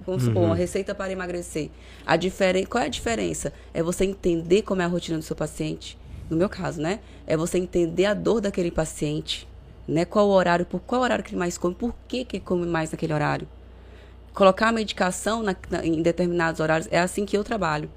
vamos 0.05 0.23
supor, 0.23 0.43
uma 0.43 0.55
receita 0.55 0.95
para 0.95 1.11
emagrecer. 1.11 1.69
A 2.05 2.15
diferen... 2.15 2.65
Qual 2.65 2.83
é 2.83 2.87
a 2.87 2.89
diferença? 2.89 3.53
É 3.73 3.83
você 3.83 4.05
entender 4.05 4.63
como 4.63 4.81
é 4.81 4.85
a 4.85 4.87
rotina 4.87 5.17
do 5.17 5.23
seu 5.23 5.35
paciente. 5.35 5.97
No 6.29 6.35
meu 6.35 6.49
caso, 6.49 6.81
né? 6.81 6.99
É 7.27 7.37
você 7.37 7.57
entender 7.57 8.05
a 8.05 8.13
dor 8.13 8.41
daquele 8.41 8.71
paciente, 8.71 9.47
né? 9.87 10.03
Qual 10.03 10.27
o 10.27 10.31
horário, 10.31 10.65
por 10.65 10.79
qual 10.81 11.01
horário 11.01 11.23
que 11.23 11.31
ele 11.31 11.39
mais 11.39 11.57
come, 11.57 11.75
por 11.75 11.93
que, 12.07 12.25
que 12.25 12.37
ele 12.37 12.43
come 12.43 12.65
mais 12.65 12.91
naquele 12.91 13.13
horário. 13.13 13.47
Colocar 14.33 14.69
a 14.69 14.71
medicação 14.71 15.41
na- 15.41 15.55
na- 15.69 15.85
em 15.85 16.01
determinados 16.01 16.59
horários, 16.59 16.87
é 16.91 16.99
assim 16.99 17.25
que 17.25 17.37
eu 17.37 17.43
trabalho. 17.43 17.89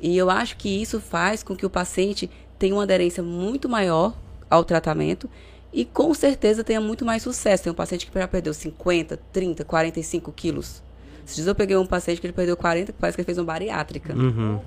E 0.00 0.16
eu 0.16 0.30
acho 0.30 0.56
que 0.56 0.68
isso 0.68 1.00
faz 1.00 1.42
com 1.42 1.54
que 1.54 1.66
o 1.66 1.70
paciente 1.70 2.30
tenha 2.58 2.74
uma 2.74 2.82
aderência 2.82 3.22
muito 3.22 3.68
maior 3.68 4.14
ao 4.48 4.64
tratamento 4.64 5.28
e 5.72 5.84
com 5.84 6.12
certeza 6.14 6.64
tenha 6.64 6.80
muito 6.80 7.04
mais 7.04 7.22
sucesso. 7.22 7.64
Tem 7.64 7.72
um 7.72 7.76
paciente 7.76 8.06
que 8.06 8.18
já 8.18 8.26
perdeu 8.26 8.52
50, 8.52 9.18
30, 9.32 9.64
45 9.64 10.32
quilos. 10.32 10.82
Esses 11.24 11.36
dias 11.36 11.46
eu 11.46 11.54
peguei 11.54 11.76
um 11.76 11.86
paciente 11.86 12.20
que 12.20 12.26
ele 12.26 12.32
perdeu 12.32 12.56
40, 12.56 12.92
que 12.92 12.98
parece 12.98 13.16
que 13.16 13.20
ele 13.20 13.26
fez 13.26 13.38
uma 13.38 13.44
bariátrica. 13.44 14.14
Uhum. 14.14 14.60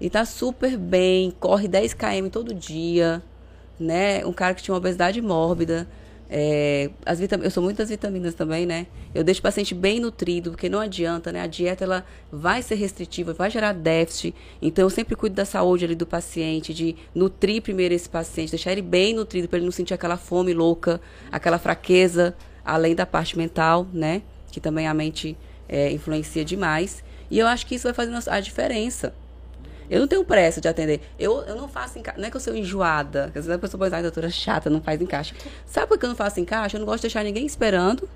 E 0.00 0.08
tá 0.08 0.24
super 0.24 0.76
bem, 0.76 1.30
corre 1.38 1.68
10 1.68 1.94
km 1.94 2.28
todo 2.30 2.54
dia, 2.54 3.22
né? 3.78 4.24
Um 4.24 4.32
cara 4.32 4.54
que 4.54 4.62
tinha 4.62 4.72
uma 4.72 4.78
obesidade 4.78 5.20
mórbida. 5.20 5.86
É, 6.28 6.90
as 7.04 7.20
vitam- 7.20 7.40
eu 7.40 7.50
sou 7.50 7.62
muito 7.62 7.76
das 7.76 7.88
vitaminas 7.88 8.34
também, 8.34 8.66
né? 8.66 8.86
Eu 9.14 9.22
deixo 9.22 9.38
o 9.40 9.42
paciente 9.42 9.74
bem 9.74 10.00
nutrido, 10.00 10.50
porque 10.50 10.68
não 10.68 10.80
adianta, 10.80 11.30
né? 11.30 11.40
A 11.40 11.46
dieta 11.46 11.84
ela 11.84 12.04
vai 12.32 12.62
ser 12.62 12.74
restritiva, 12.74 13.32
vai 13.32 13.48
gerar 13.50 13.72
déficit. 13.72 14.34
Então 14.60 14.84
eu 14.84 14.90
sempre 14.90 15.14
cuido 15.14 15.36
da 15.36 15.44
saúde 15.44 15.84
ali 15.84 15.94
do 15.94 16.06
paciente, 16.06 16.74
de 16.74 16.96
nutrir 17.14 17.62
primeiro 17.62 17.94
esse 17.94 18.08
paciente, 18.08 18.50
deixar 18.50 18.72
ele 18.72 18.82
bem 18.82 19.14
nutrido 19.14 19.48
para 19.48 19.58
ele 19.58 19.66
não 19.66 19.72
sentir 19.72 19.94
aquela 19.94 20.16
fome 20.16 20.52
louca, 20.52 21.00
aquela 21.30 21.58
fraqueza, 21.58 22.34
além 22.64 22.94
da 22.94 23.06
parte 23.06 23.38
mental, 23.38 23.86
né? 23.92 24.22
Que 24.50 24.60
também 24.60 24.88
a 24.88 24.94
mente 24.94 25.36
é, 25.68 25.92
influencia 25.92 26.44
demais. 26.44 27.04
E 27.30 27.38
eu 27.38 27.46
acho 27.46 27.66
que 27.66 27.76
isso 27.76 27.84
vai 27.84 27.94
fazendo 27.94 28.18
a 28.28 28.40
diferença. 28.40 29.14
Eu 29.90 30.00
não 30.00 30.06
tenho 30.08 30.24
pressa 30.24 30.60
de 30.60 30.68
atender. 30.68 31.00
Eu, 31.18 31.42
eu 31.42 31.54
não 31.56 31.68
faço 31.68 31.98
encaixe. 31.98 32.18
Não 32.20 32.26
é 32.26 32.30
que 32.30 32.36
eu 32.36 32.40
sou 32.40 32.54
enjoada. 32.54 33.26
Às 33.26 33.32
vezes 33.32 33.50
a 33.50 33.58
pessoa 33.58 33.78
pode 33.78 33.88
dizer, 33.90 33.96
"Ai, 33.96 34.02
doutora 34.02 34.30
chata, 34.30 34.68
não 34.70 34.80
faz 34.80 35.00
encaixe. 35.00 35.34
Sabe 35.64 35.86
por 35.86 35.98
que 35.98 36.04
eu 36.04 36.08
não 36.08 36.16
faço 36.16 36.40
encaixe? 36.40 36.76
Eu 36.76 36.80
não 36.80 36.86
gosto 36.86 36.98
de 36.98 37.02
deixar 37.02 37.22
ninguém 37.24 37.46
esperando. 37.46 38.08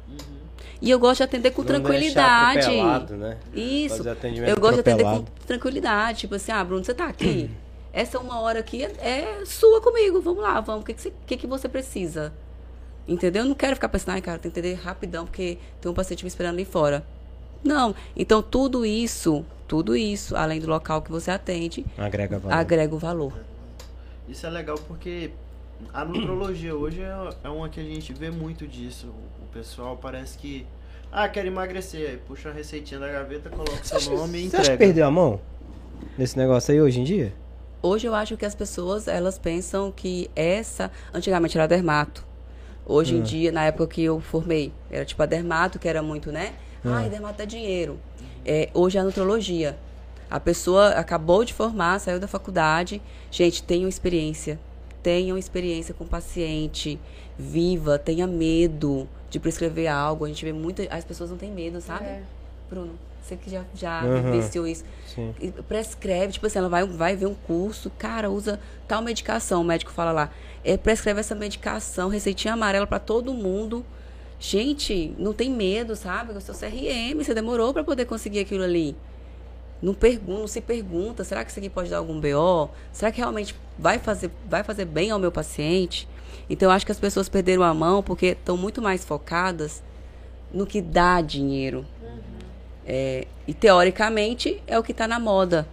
E 0.83 0.90
eu 0.90 0.98
gosto 0.98 1.18
de 1.18 1.24
atender 1.24 1.50
com 1.50 1.61
Não 1.62 1.66
tranquilidade. 1.68 2.61
atropelado, 2.61 3.16
né? 3.16 3.37
Isso. 3.54 4.02
Eu 4.46 4.56
gosto 4.59 4.74
de 4.74 4.80
atender 4.80 5.04
com 5.04 5.24
tranquilidade. 5.46 6.20
Tipo 6.20 6.37
assim, 6.37 6.52
ah, 6.52 6.64
Bruno, 6.64 6.83
você 6.85 6.94
tá 6.94 7.06
aqui? 7.06 7.50
Essa 7.92 8.18
uma 8.18 8.40
hora 8.40 8.61
aqui 8.61 8.85
é, 8.85 9.40
é 9.40 9.44
sua 9.44 9.80
comigo. 9.80 10.20
Vamos 10.20 10.42
lá, 10.42 10.61
vamos. 10.61 10.83
O 10.83 10.85
que, 10.87 10.94
que, 10.94 11.02
você, 11.02 11.12
que, 11.26 11.37
que 11.37 11.46
você 11.46 11.68
precisa? 11.68 12.33
Entendeu? 13.06 13.42
Eu 13.42 13.48
não 13.48 13.54
quero 13.54 13.74
ficar 13.74 13.88
pensando, 13.88 14.14
ai, 14.14 14.20
cara, 14.22 14.38
tem 14.38 14.50
que 14.50 14.59
entender 14.59 14.74
rapidão, 14.80 15.26
porque 15.26 15.59
tem 15.80 15.90
um 15.90 15.94
paciente 15.94 16.24
me 16.24 16.28
esperando 16.28 16.54
ali 16.54 16.64
fora. 16.64 17.04
Não. 17.62 17.94
Então, 18.16 18.40
tudo 18.40 18.87
isso, 18.87 19.44
tudo 19.70 19.94
isso, 19.96 20.35
além 20.35 20.59
do 20.59 20.66
local 20.66 21.00
que 21.00 21.12
você 21.12 21.30
atende, 21.30 21.87
Agrega 21.96 22.40
valor. 22.40 22.56
agrega 22.56 22.92
o 22.92 22.98
valor. 22.98 23.33
Isso 24.28 24.44
é 24.44 24.50
legal 24.50 24.76
porque 24.88 25.30
a 25.94 26.04
nutrologia 26.04 26.74
hoje 26.74 27.00
é, 27.00 27.14
é 27.44 27.48
uma 27.48 27.68
que 27.68 27.78
a 27.78 27.85
gente 27.85 28.12
vê 28.12 28.33
muito 28.33 28.66
disso. 28.66 29.06
O 29.40 29.46
pessoal 29.52 29.96
parece 29.96 30.37
que. 30.37 30.66
Ah, 31.12 31.28
quero 31.28 31.46
emagrecer. 31.46 32.11
Aí 32.11 32.16
puxa 32.16 32.48
a 32.48 32.52
receitinha 32.52 32.98
da 32.98 33.06
gaveta, 33.12 33.48
coloca 33.48 33.85
seu 33.85 34.16
nome 34.16 34.38
e 34.38 34.50
Você 34.50 34.56
acha 34.56 34.62
entrega. 34.64 34.78
que 34.78 34.85
perdeu 34.87 35.06
a 35.06 35.11
mão 35.11 35.40
nesse 36.18 36.37
negócio 36.37 36.72
aí 36.74 36.80
hoje 36.80 36.98
em 36.98 37.04
dia? 37.04 37.33
Hoje 37.80 38.09
eu 38.09 38.14
acho 38.16 38.37
que 38.37 38.44
as 38.44 38.56
pessoas, 38.56 39.06
elas 39.06 39.38
pensam 39.38 39.92
que 39.92 40.28
essa, 40.35 40.90
antigamente 41.14 41.56
era 41.56 41.68
dermato. 41.68 42.26
Hoje 42.85 43.14
em 43.14 43.22
dia, 43.22 43.52
na 43.52 43.66
época 43.66 43.87
que 43.87 44.02
eu 44.02 44.18
formei, 44.18 44.72
era 44.90 45.04
tipo 45.04 45.22
a 45.22 45.26
dermato, 45.26 45.78
que 45.78 45.87
era 45.87 46.02
muito, 46.02 46.33
né? 46.33 46.54
Ai, 46.85 47.09
dermato 47.09 47.40
é 47.40 47.46
dinheiro. 47.46 48.00
É, 48.44 48.68
hoje 48.74 48.98
é 48.98 49.00
a 49.00 49.05
nutrologia. 49.05 49.76
A 50.31 50.38
pessoa 50.38 50.90
acabou 50.90 51.44
de 51.44 51.53
formar, 51.53 51.98
saiu 51.98 52.20
da 52.20 52.29
faculdade. 52.29 53.03
Gente, 53.31 53.62
tenham 53.62 53.88
experiência. 53.88 54.59
Tenham 55.03 55.37
experiência 55.37 55.92
com 55.94 56.05
o 56.05 56.07
paciente. 56.07 56.98
Viva, 57.38 57.98
tenha 57.98 58.26
medo 58.26 59.09
de 59.29 59.40
prescrever 59.40 59.90
algo. 59.90 60.24
A 60.24 60.29
gente 60.29 60.44
vê 60.44 60.53
muita. 60.53 60.83
As 60.94 61.05
pessoas 61.05 61.31
não 61.31 61.37
têm 61.37 61.50
medo, 61.50 61.81
sabe? 61.81 62.05
É. 62.05 62.22
Bruno, 62.68 62.92
você 63.22 63.37
que 63.37 63.50
já, 63.50 63.64
já 63.74 64.03
Uhum. 64.05 64.22
vivenciou 64.22 64.66
isso. 64.66 64.85
Sim. 65.07 65.35
Prescreve, 65.66 66.35
tipo 66.35 66.46
assim, 66.46 66.59
ela 66.59 66.68
vai, 66.68 66.87
vai 66.87 67.16
ver 67.16 67.26
um 67.26 67.35
curso, 67.35 67.90
cara, 67.98 68.31
usa 68.31 68.61
tal 68.87 69.03
medicação, 69.03 69.62
o 69.62 69.64
médico 69.64 69.90
fala 69.90 70.12
lá, 70.12 70.31
é, 70.64 70.76
prescreve 70.76 71.18
essa 71.20 71.35
medicação, 71.35 72.09
receitinha 72.09 72.55
amarela 72.55 72.87
pra 72.87 72.98
todo 73.00 73.33
mundo. 73.35 73.85
Gente, 74.40 75.14
não 75.18 75.35
tem 75.35 75.50
medo, 75.50 75.94
sabe? 75.94 76.33
Eu 76.33 76.40
sou 76.40 76.55
CRM, 76.55 77.22
você 77.22 77.35
demorou 77.35 77.74
pra 77.74 77.85
poder 77.85 78.07
conseguir 78.07 78.40
aquilo 78.40 78.64
ali. 78.64 78.96
Não, 79.83 79.92
pergunta, 79.92 80.40
não 80.40 80.46
se 80.48 80.62
pergunta, 80.62 81.22
será 81.24 81.44
que 81.44 81.50
isso 81.50 81.61
aqui 81.61 81.68
pode 81.68 81.90
dar 81.90 81.98
algum 81.98 82.18
BO? 82.18 82.70
Será 82.90 83.12
que 83.12 83.18
realmente 83.18 83.55
vai 83.79 83.98
fazer, 83.98 84.31
vai 84.48 84.64
fazer 84.64 84.87
bem 84.87 85.11
ao 85.11 85.18
meu 85.18 85.31
paciente? 85.31 86.09
Então, 86.48 86.68
eu 86.68 86.72
acho 86.72 86.87
que 86.87 86.92
as 86.92 86.98
pessoas 86.98 87.29
perderam 87.29 87.62
a 87.62 87.74
mão 87.74 88.03
porque 88.03 88.29
estão 88.29 88.57
muito 88.57 88.81
mais 88.81 89.05
focadas 89.05 89.83
no 90.53 90.66
que 90.66 90.81
dá 90.81 91.20
dinheiro. 91.20 91.87
É, 92.87 93.26
e 93.46 93.53
teoricamente 93.53 94.62
é 94.66 94.79
o 94.79 94.83
que 94.83 94.92
está 94.92 95.07
na 95.07 95.20
moda, 95.20 95.68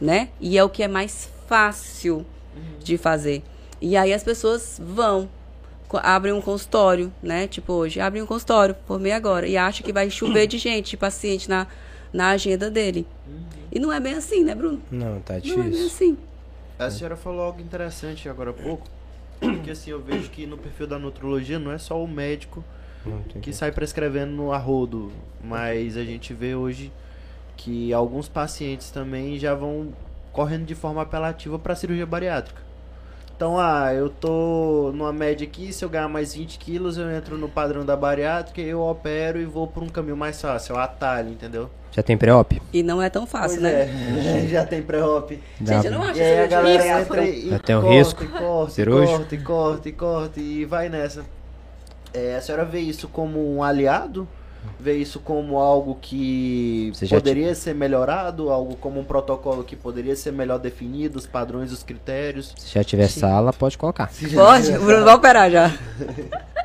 né? 0.00 0.30
E 0.40 0.56
é 0.56 0.64
o 0.64 0.70
que 0.70 0.82
é 0.82 0.88
mais 0.88 1.30
fácil 1.46 2.26
de 2.80 2.96
fazer. 2.96 3.42
E 3.80 3.96
aí 3.96 4.12
as 4.12 4.24
pessoas 4.24 4.80
vão, 4.82 5.28
abrem 6.02 6.32
um 6.32 6.40
consultório, 6.40 7.12
né? 7.22 7.46
Tipo 7.46 7.72
hoje, 7.74 8.00
abrem 8.00 8.22
um 8.22 8.26
consultório, 8.26 8.74
formei 8.86 9.12
agora, 9.12 9.46
e 9.46 9.56
acha 9.56 9.82
que 9.82 9.92
vai 9.92 10.10
chover 10.10 10.46
de 10.46 10.58
gente, 10.58 10.90
de 10.90 10.96
paciente 10.96 11.48
na, 11.48 11.66
na 12.12 12.30
agenda 12.30 12.70
dele. 12.70 13.06
E 13.70 13.78
não 13.78 13.92
é 13.92 14.00
bem 14.00 14.14
assim, 14.14 14.42
né, 14.42 14.54
Bruno? 14.54 14.80
Não, 14.90 15.20
tá 15.20 15.34
Não 15.34 15.40
é 15.40 15.56
bem 15.56 15.70
difícil. 15.70 15.86
assim. 15.86 16.18
A 16.78 16.90
senhora 16.90 17.16
falou 17.16 17.42
algo 17.42 17.60
interessante 17.60 18.28
agora 18.28 18.50
há 18.50 18.52
pouco. 18.52 18.86
Porque 19.40 19.70
assim, 19.70 19.90
eu 19.90 20.00
vejo 20.00 20.30
que 20.30 20.46
no 20.46 20.56
perfil 20.56 20.86
da 20.86 20.98
nutrologia 20.98 21.58
não 21.58 21.70
é 21.70 21.78
só 21.78 22.02
o 22.02 22.08
médico 22.08 22.64
que 23.42 23.52
sai 23.52 23.70
prescrevendo 23.70 24.32
no 24.32 24.52
arrodo, 24.52 25.12
mas 25.42 25.96
a 25.96 26.04
gente 26.04 26.32
vê 26.34 26.54
hoje 26.54 26.90
que 27.56 27.92
alguns 27.92 28.28
pacientes 28.28 28.90
também 28.90 29.38
já 29.38 29.54
vão 29.54 29.92
correndo 30.32 30.64
de 30.64 30.74
forma 30.74 31.02
apelativa 31.02 31.58
para 31.58 31.74
cirurgia 31.74 32.04
bariátrica. 32.06 32.65
Então, 33.36 33.58
ah, 33.60 33.92
eu 33.92 34.08
tô 34.08 34.90
numa 34.94 35.12
média 35.12 35.46
aqui, 35.46 35.70
se 35.70 35.84
eu 35.84 35.90
ganhar 35.90 36.08
mais 36.08 36.34
20 36.34 36.58
quilos, 36.58 36.96
eu 36.96 37.10
entro 37.10 37.36
no 37.36 37.50
padrão 37.50 37.84
da 37.84 37.94
bariátrica, 37.94 38.62
eu 38.62 38.80
opero 38.80 39.38
e 39.38 39.44
vou 39.44 39.66
por 39.66 39.82
um 39.82 39.90
caminho 39.90 40.16
mais 40.16 40.40
fácil, 40.40 40.74
é 40.74 40.78
o 40.78 40.80
atalho, 40.80 41.28
entendeu? 41.28 41.68
Já 41.92 42.02
tem 42.02 42.16
pré-op? 42.16 42.62
E 42.72 42.82
não 42.82 43.00
é 43.02 43.10
tão 43.10 43.26
fácil, 43.26 43.60
Pois 43.60 43.72
né? 43.72 44.44
é, 44.44 44.48
já 44.48 44.64
tem 44.64 44.80
pré-op. 44.80 45.38
Gente, 45.60 45.86
eu 45.86 45.92
não 45.92 46.02
acho 46.02 46.18
E 46.18 46.22
aí 46.22 46.44
a 46.44 46.46
galera 46.46 47.00
entra 47.02 47.24
e, 47.26 47.50
Já 47.50 47.58
tem 47.58 47.76
um 47.76 47.80
corta, 47.82 47.94
risco 47.94 48.24
e 48.24 48.26
corta, 48.26 48.80
e 48.80 48.86
corta, 48.86 49.34
e 49.34 49.38
corta, 49.38 49.88
e 49.88 49.92
corta, 49.92 50.40
e 50.40 50.64
vai 50.64 50.88
nessa. 50.88 51.22
É, 52.14 52.36
a 52.36 52.40
senhora 52.40 52.64
vê 52.64 52.80
isso 52.80 53.06
como 53.06 53.54
um 53.54 53.62
aliado? 53.62 54.26
Vê 54.78 54.96
isso 54.96 55.20
como 55.20 55.58
algo 55.58 55.98
que 56.00 56.90
Você 56.94 57.06
já 57.06 57.16
poderia 57.16 57.54
ser 57.54 57.74
melhorado? 57.74 58.50
Algo 58.50 58.76
como 58.76 59.00
um 59.00 59.04
protocolo 59.04 59.64
que 59.64 59.74
poderia 59.74 60.14
ser 60.14 60.32
melhor 60.32 60.58
definido, 60.58 61.18
os 61.18 61.26
padrões, 61.26 61.72
os 61.72 61.82
critérios? 61.82 62.52
Se 62.56 62.74
já 62.74 62.84
tiver 62.84 63.08
sala, 63.08 63.52
pode 63.52 63.78
colocar. 63.78 64.10
Pode, 64.34 64.72
o 64.72 64.84
Bruno 64.84 65.04
vai 65.04 65.14
operar 65.14 65.50
já. 65.50 65.76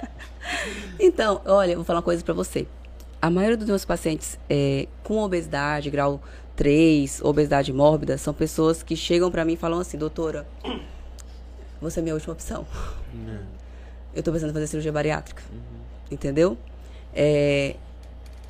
então, 1.00 1.42
olha, 1.46 1.72
eu 1.72 1.78
vou 1.78 1.86
falar 1.86 2.00
uma 2.00 2.04
coisa 2.04 2.24
pra 2.24 2.34
você. 2.34 2.68
A 3.22 3.30
maioria 3.30 3.56
dos 3.56 3.68
meus 3.68 3.86
pacientes 3.86 4.38
é, 4.50 4.88
com 5.04 5.20
obesidade, 5.20 5.90
grau 5.90 6.20
3, 6.56 7.22
obesidade 7.24 7.72
mórbida, 7.72 8.18
são 8.18 8.34
pessoas 8.34 8.84
que 8.84 8.96
chegam 8.96 9.32
pra 9.32 9.46
mim 9.46 9.54
e 9.54 9.58
falam 9.58 9.80
assim, 9.80 9.98
doutora, 9.98 10.46
você 11.82 12.00
é 12.00 12.04
minha 12.04 12.16
última 12.16 12.34
opção. 12.34 12.66
Eu 14.14 14.22
tô 14.22 14.32
pensando 14.32 14.50
em 14.50 14.54
fazer 14.54 14.68
cirurgia 14.68 14.92
bariátrica. 14.92 15.42
Entendeu? 16.10 16.58
É, 17.14 17.76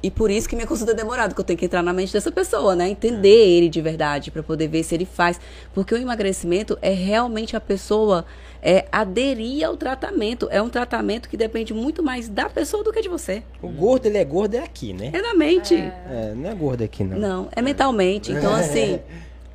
e 0.04 0.10
por 0.10 0.32
isso 0.32 0.50
que 0.50 0.56
minha 0.56 0.68
consulta 0.68 0.94
é 0.94 0.96
demorada, 0.96 1.30
porque 1.30 1.42
eu 1.42 1.46
tenho 1.46 1.60
que 1.60 1.66
entrar 1.66 1.84
na 1.84 1.94
mente 1.94 2.12
dessa 2.12 2.32
pessoa, 2.32 2.76
né? 2.76 2.90
Entender 2.90 3.30
ele 3.30 3.70
de 3.70 3.82
verdade, 3.82 4.32
pra 4.32 4.42
poder 4.42 4.68
ver 4.68 4.84
se 4.84 4.96
ele 4.96 5.06
faz. 5.06 5.40
Porque 5.74 5.94
o 5.94 5.98
emagrecimento 5.98 6.78
é 6.82 6.92
realmente 6.92 7.56
a 7.56 7.62
pessoa 7.62 8.26
é, 8.64 8.86
aderir 8.92 9.64
ao 9.64 9.78
tratamento. 9.78 10.48
É 10.50 10.60
um 10.62 10.70
tratamento 10.70 11.30
que 11.30 11.38
depende 11.38 11.72
muito 11.74 12.02
mais 12.02 12.28
da 12.28 12.50
pessoa 12.50 12.84
do 12.84 12.92
que 12.92 13.02
de 13.02 13.10
você. 13.10 13.44
O 13.62 13.68
gordo, 13.68 14.08
ele 14.08 14.18
é 14.18 14.26
gordo, 14.26 14.56
é 14.56 14.60
aqui, 14.60 14.92
né? 14.92 15.12
É 15.14 15.22
da 15.22 15.36
mente. 15.36 15.76
É, 15.76 16.34
não 16.36 16.50
é 16.50 16.56
gordo 16.56 16.84
aqui, 16.84 17.04
não. 17.04 17.20
Não, 17.20 17.50
é 17.56 17.62
mentalmente. 17.62 18.32
Então, 18.32 18.54
assim. 18.56 19.00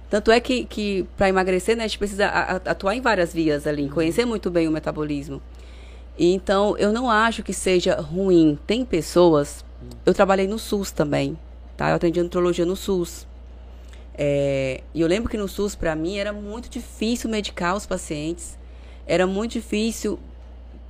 Tanto 0.08 0.30
é 0.30 0.38
que, 0.38 0.64
que 0.64 1.04
para 1.16 1.28
emagrecer, 1.28 1.76
né, 1.76 1.82
a 1.82 1.86
gente 1.88 1.98
precisa 1.98 2.26
atuar 2.64 2.94
em 2.94 3.00
várias 3.00 3.34
vias 3.34 3.66
ali, 3.66 3.88
conhecer 3.88 4.24
muito 4.24 4.48
bem 4.52 4.68
o 4.68 4.70
metabolismo. 4.70 5.42
Então, 6.18 6.76
eu 6.78 6.92
não 6.92 7.10
acho 7.10 7.42
que 7.42 7.52
seja 7.52 8.00
ruim. 8.00 8.58
Tem 8.66 8.84
pessoas. 8.84 9.64
Eu 10.04 10.14
trabalhei 10.14 10.46
no 10.46 10.58
SUS 10.58 10.90
também, 10.90 11.38
tá? 11.76 11.90
Eu 11.90 11.96
atendi 11.96 12.22
nutrologia 12.22 12.64
no 12.64 12.76
SUS. 12.76 13.26
É, 14.18 14.80
e 14.94 15.00
eu 15.00 15.08
lembro 15.08 15.28
que 15.28 15.36
no 15.36 15.46
SUS, 15.46 15.74
para 15.74 15.94
mim, 15.94 16.16
era 16.16 16.32
muito 16.32 16.70
difícil 16.70 17.28
medicar 17.28 17.76
os 17.76 17.84
pacientes. 17.84 18.56
Era 19.06 19.26
muito 19.26 19.52
difícil. 19.52 20.18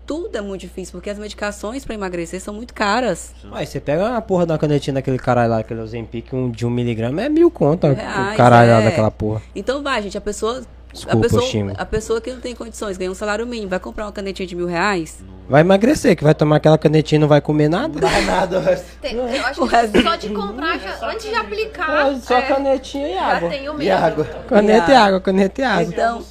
Tudo 0.07 0.39
é 0.39 0.41
muito 0.41 0.61
difícil, 0.61 0.93
porque 0.93 1.11
as 1.11 1.19
medicações 1.19 1.85
para 1.85 1.93
emagrecer 1.93 2.41
são 2.41 2.55
muito 2.55 2.73
caras. 2.73 3.35
Mas 3.43 3.71
você 3.71 3.81
pega 3.81 4.09
uma 4.09 4.23
porra 4.23 4.47
da 4.47 4.57
canetinha 4.57 4.95
daquele 4.95 5.19
caralho 5.19 5.51
lá, 5.51 5.59
aquele 5.59 5.81
Ozempic, 5.81 6.33
um 6.33 6.49
de 6.49 6.65
um 6.65 6.71
miligrama, 6.71 7.23
é 7.23 7.29
mil 7.29 7.51
conto 7.51 7.89
Reais, 7.89 8.35
o 8.35 8.37
caralho 8.37 8.71
lá 8.71 8.83
é. 8.83 8.85
daquela 8.85 9.11
porra. 9.11 9.43
Então 9.53 9.83
vai, 9.83 10.01
gente, 10.03 10.17
a 10.17 10.21
pessoa. 10.21 10.63
Desculpa, 10.97 11.19
a, 11.19 11.21
pessoa 11.21 11.73
a 11.79 11.85
pessoa 11.87 12.21
que 12.21 12.33
não 12.33 12.41
tem 12.41 12.55
condições, 12.55 12.97
ganha 12.97 13.11
um 13.11 13.15
salário 13.15 13.47
mínimo, 13.47 13.69
vai 13.69 13.79
comprar 13.79 14.07
uma 14.07 14.13
canetinha 14.13 14.47
de 14.47 14.57
mil 14.57 14.67
reais? 14.67 15.23
Vai 15.49 15.61
emagrecer, 15.61 16.17
que 16.17 16.25
vai 16.25 16.35
tomar 16.35 16.57
aquela 16.57 16.77
canetinha 16.79 17.19
e 17.19 17.21
não 17.21 17.29
vai 17.29 17.41
comer 17.41 17.69
nada. 17.69 17.89
Não 17.89 18.01
dá 18.01 18.21
nada, 18.23 18.61
mas 18.61 18.83
Tem- 19.01 19.15
eu 19.15 19.25
acho 19.47 19.61
que 19.93 20.03
só 20.03 20.17
de 20.17 20.31
comprar, 20.31 20.79
já- 20.79 21.09
antes 21.09 21.29
de 21.29 21.35
aplicar. 21.35 22.13
É, 22.13 22.19
só 22.19 22.39
é, 22.39 22.43
canetinha 22.43 23.09
e 23.09 23.15
Já 23.15 23.37
água. 23.37 23.51
tem 23.51 23.69
o 23.69 23.75
e 23.75 23.77
mesmo. 23.77 24.05
água. 24.05 24.25
Caneta 24.49 24.91
e 24.91 24.95
E 24.95 24.97
água, 24.97 25.21
caneta 25.21 25.61
e 25.61 25.65
água. 25.65 25.83
Então, 25.85 26.25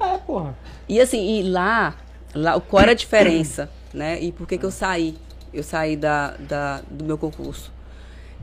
É, 0.00 0.18
porra. 0.18 0.54
e 0.88 1.00
assim, 1.00 1.38
e 1.40 1.42
lá, 1.50 1.94
lá, 2.34 2.60
qual 2.60 2.82
era 2.82 2.92
a 2.92 2.94
diferença, 2.94 3.68
né? 3.92 4.20
E 4.22 4.30
por 4.30 4.46
que 4.46 4.58
que 4.58 4.64
eu 4.66 4.70
saí? 4.70 5.16
Eu 5.52 5.62
saí 5.62 5.96
da, 5.96 6.34
da, 6.38 6.80
do 6.90 7.04
meu 7.04 7.16
concurso. 7.16 7.72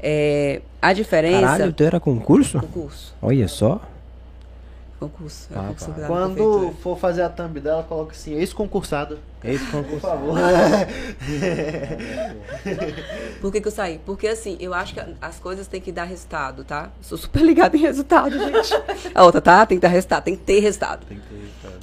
É, 0.01 0.61
a 0.81 0.91
diferença... 0.91 1.39
Caralho, 1.47 1.71
tu 1.73 1.83
era 1.83 1.99
concurso? 1.99 2.59
Concurso, 2.59 3.15
Olha 3.21 3.47
só. 3.47 3.79
Concurso. 5.09 5.47
é 5.53 5.57
Ah, 5.57 5.61
concurso 5.67 5.91
tá. 5.91 6.07
Quando 6.07 6.33
prefeitura. 6.35 6.73
for 6.81 6.97
fazer 6.97 7.21
a 7.23 7.29
thumb 7.29 7.59
dela, 7.59 7.83
coloca 7.83 8.11
assim, 8.11 8.33
ex-concursado. 8.35 9.19
Esse 9.43 9.65
Por 9.65 9.99
favor. 9.99 10.37
Por 13.41 13.51
que, 13.51 13.59
que 13.59 13.67
eu 13.67 13.71
saí? 13.71 13.99
Porque 14.05 14.25
assim, 14.27 14.55
eu 14.59 14.73
acho 14.73 14.93
que 14.93 15.01
a- 15.01 15.07
as 15.21 15.37
coisas 15.37 15.67
têm 15.67 15.81
que 15.81 15.91
dar 15.91 16.05
resultado, 16.05 16.63
tá? 16.63 16.89
Sou 17.01 17.17
super 17.17 17.41
ligada 17.43 17.75
em 17.75 17.79
resultado, 17.81 18.37
gente. 18.39 18.73
A 19.13 19.23
outra, 19.25 19.41
tá? 19.41 19.65
Tem 19.65 19.77
que 19.77 19.81
dar 19.81 19.89
resultado, 19.89 20.23
tem 20.23 20.35
que 20.37 20.43
ter 20.43 20.59
resultado. 20.61 21.01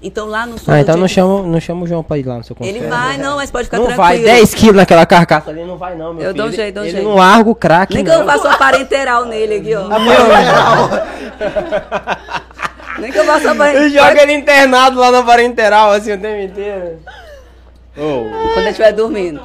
Então 0.02 0.26
lá 0.26 0.46
no 0.46 0.58
sul. 0.58 0.72
Ah, 0.72 0.78
eu 0.78 0.82
então 0.82 0.96
não 0.96 1.06
chama, 1.06 1.42
não 1.42 1.60
chama 1.60 1.84
o 1.84 1.86
João 1.86 2.02
pra 2.02 2.16
ir 2.16 2.26
lá 2.26 2.38
no 2.38 2.44
seu 2.44 2.56
concurso. 2.56 2.74
Ele 2.78 2.88
vai, 2.88 3.18
não, 3.18 3.36
mas 3.36 3.50
pode 3.50 3.64
ficar 3.64 3.76
Não 3.76 3.84
tranquilo. 3.88 4.08
vai, 4.08 4.18
10 4.22 4.54
quilos 4.54 4.76
naquela 4.76 5.04
carcaça 5.04 5.50
ali, 5.50 5.62
não 5.62 5.76
vai 5.76 5.94
não, 5.94 6.14
meu 6.14 6.22
Eu 6.22 6.30
filho. 6.32 6.42
dou 6.42 6.46
um 6.46 6.52
jeito, 6.52 6.74
dou 6.76 6.82
um 6.82 6.86
Ele 6.86 6.94
jeito. 6.96 7.06
não 7.08 7.16
larga 7.16 7.50
o 7.50 7.54
crack, 7.54 7.94
Nem 7.94 8.04
que 8.04 8.10
não. 8.10 8.20
eu 8.20 8.26
faça 8.26 8.48
uma 8.48 8.56
parenteral 8.56 9.26
nele 9.26 9.56
aqui, 9.56 9.74
ó. 9.74 9.90
Nem 13.00 13.10
que 13.12 13.18
eu 13.18 13.22
uma 13.24 13.36
Ele 13.38 13.54
parenteral. 13.54 13.88
joga 14.08 14.22
ele 14.22 14.32
internado 14.32 14.98
lá 15.00 15.10
na 15.10 15.22
parenteral, 15.22 15.92
assim, 15.92 16.12
o 16.12 16.18
tempo 16.18 16.42
inteiro. 16.42 16.98
Quando 17.94 18.58
ele 18.58 18.68
estiver 18.70 18.92
dormindo. 18.92 19.40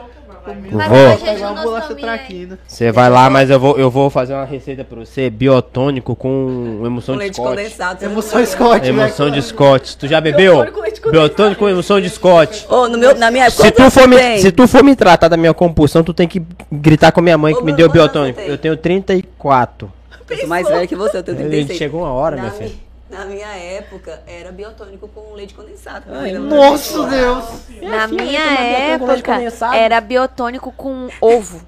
Vou. 0.46 1.18
Pegar 1.18 1.52
uma 1.54 1.64
bolacha 1.64 1.96
traquina. 1.96 2.60
Você 2.68 2.92
vai 2.92 3.10
lá, 3.10 3.28
mas 3.32 3.50
eu 3.50 3.60
vou, 3.60 3.80
eu 3.80 3.90
vou 3.90 4.12
fazer 4.12 4.36
uma 4.36 4.46
receita 4.46 4.84
pra 4.84 5.00
você, 5.00 5.28
biotônico 5.28 6.16
com 6.16 6.84
emoção 6.86 7.16
Com 7.16 7.20
de 7.20 7.24
leite 7.24 7.36
Scott. 7.38 7.50
condensado. 7.50 8.06
Emoção 8.06 8.34
vai- 8.34 8.46
Scott, 8.46 8.88
Emoção 8.88 9.26
né? 9.26 9.32
de 9.32 9.42
Scott. 9.42 9.98
Tu 9.98 10.08
já 10.08 10.22
bebeu? 10.22 10.64
Biotônico 11.10 11.62
com 11.62 11.68
emoção 11.68 12.00
de 12.00 12.08
Scott. 12.12 12.64
Ô, 12.70 12.88
no 12.88 12.96
meu, 12.96 13.16
na 13.16 13.32
minha. 13.32 13.50
Se 13.50 13.72
tu, 13.72 13.90
for 13.90 14.08
me, 14.08 14.38
se 14.38 14.52
tu 14.52 14.68
for 14.68 14.84
me 14.84 14.96
tratar 14.96 15.30
da 15.30 15.36
minha 15.38 15.52
compulsão, 15.54 16.04
tu 16.04 16.14
tem 16.14 16.28
que 16.28 16.40
gritar 16.72 17.12
com 17.12 17.22
a 17.22 17.24
minha 17.24 17.40
mãe 17.40 17.56
que 17.56 17.64
me 17.64 17.74
deu 17.74 17.90
biotônico. 17.90 18.40
Eu 18.40 18.60
tenho 18.60 18.78
34. 18.78 19.92
Eu 20.30 20.38
sou 20.38 20.48
mais 20.48 20.68
velha 20.68 20.86
que 20.86 20.96
você, 20.96 21.18
eu 21.18 21.24
tenho 21.24 21.40
Ele 21.40 21.50
36. 21.50 21.78
chegou 21.80 22.02
uma 22.02 22.14
hora, 22.14 22.36
na 22.36 22.42
minha 22.44 22.54
mi- 22.54 22.58
filha. 22.68 22.85
Na 23.10 23.24
minha 23.26 23.56
época, 23.56 24.24
era 24.26 24.52
biotônico 24.52 25.08
com 25.08 25.34
leite 25.34 25.54
condensado. 25.54 26.06
Ai, 26.10 26.34
Nossa, 26.34 27.08
Deus. 27.08 27.46
Na 27.82 28.08
minha 28.08 28.42
época, 28.42 29.76
era 29.76 30.02
biotônico 30.02 30.72
com 30.72 31.08
ovo. 31.22 31.62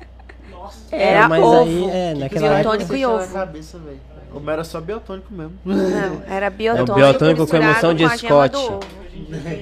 Era 0.92 1.30
mas 1.30 1.44
ovo. 1.44 1.62
aí, 1.64 1.90
é, 1.90 2.14
naquela 2.16 2.48
época... 2.48 2.62
Biotônico 2.62 2.84
e 2.84 2.88
Você 2.88 2.96
tinha 2.96 3.10
ovo. 3.10 3.34
cabeça, 3.34 3.78
velho. 3.78 4.00
O 4.34 4.40
meu 4.40 4.54
era 4.54 4.64
só 4.64 4.82
biotônico 4.82 5.34
mesmo. 5.34 5.54
Não, 5.64 6.24
era 6.28 6.50
biotônico, 6.52 6.96
biotônico 6.96 7.48
com 7.48 7.56
emoção 7.56 7.94
de 7.94 8.04
com 8.10 8.18
Scott. 8.18 8.58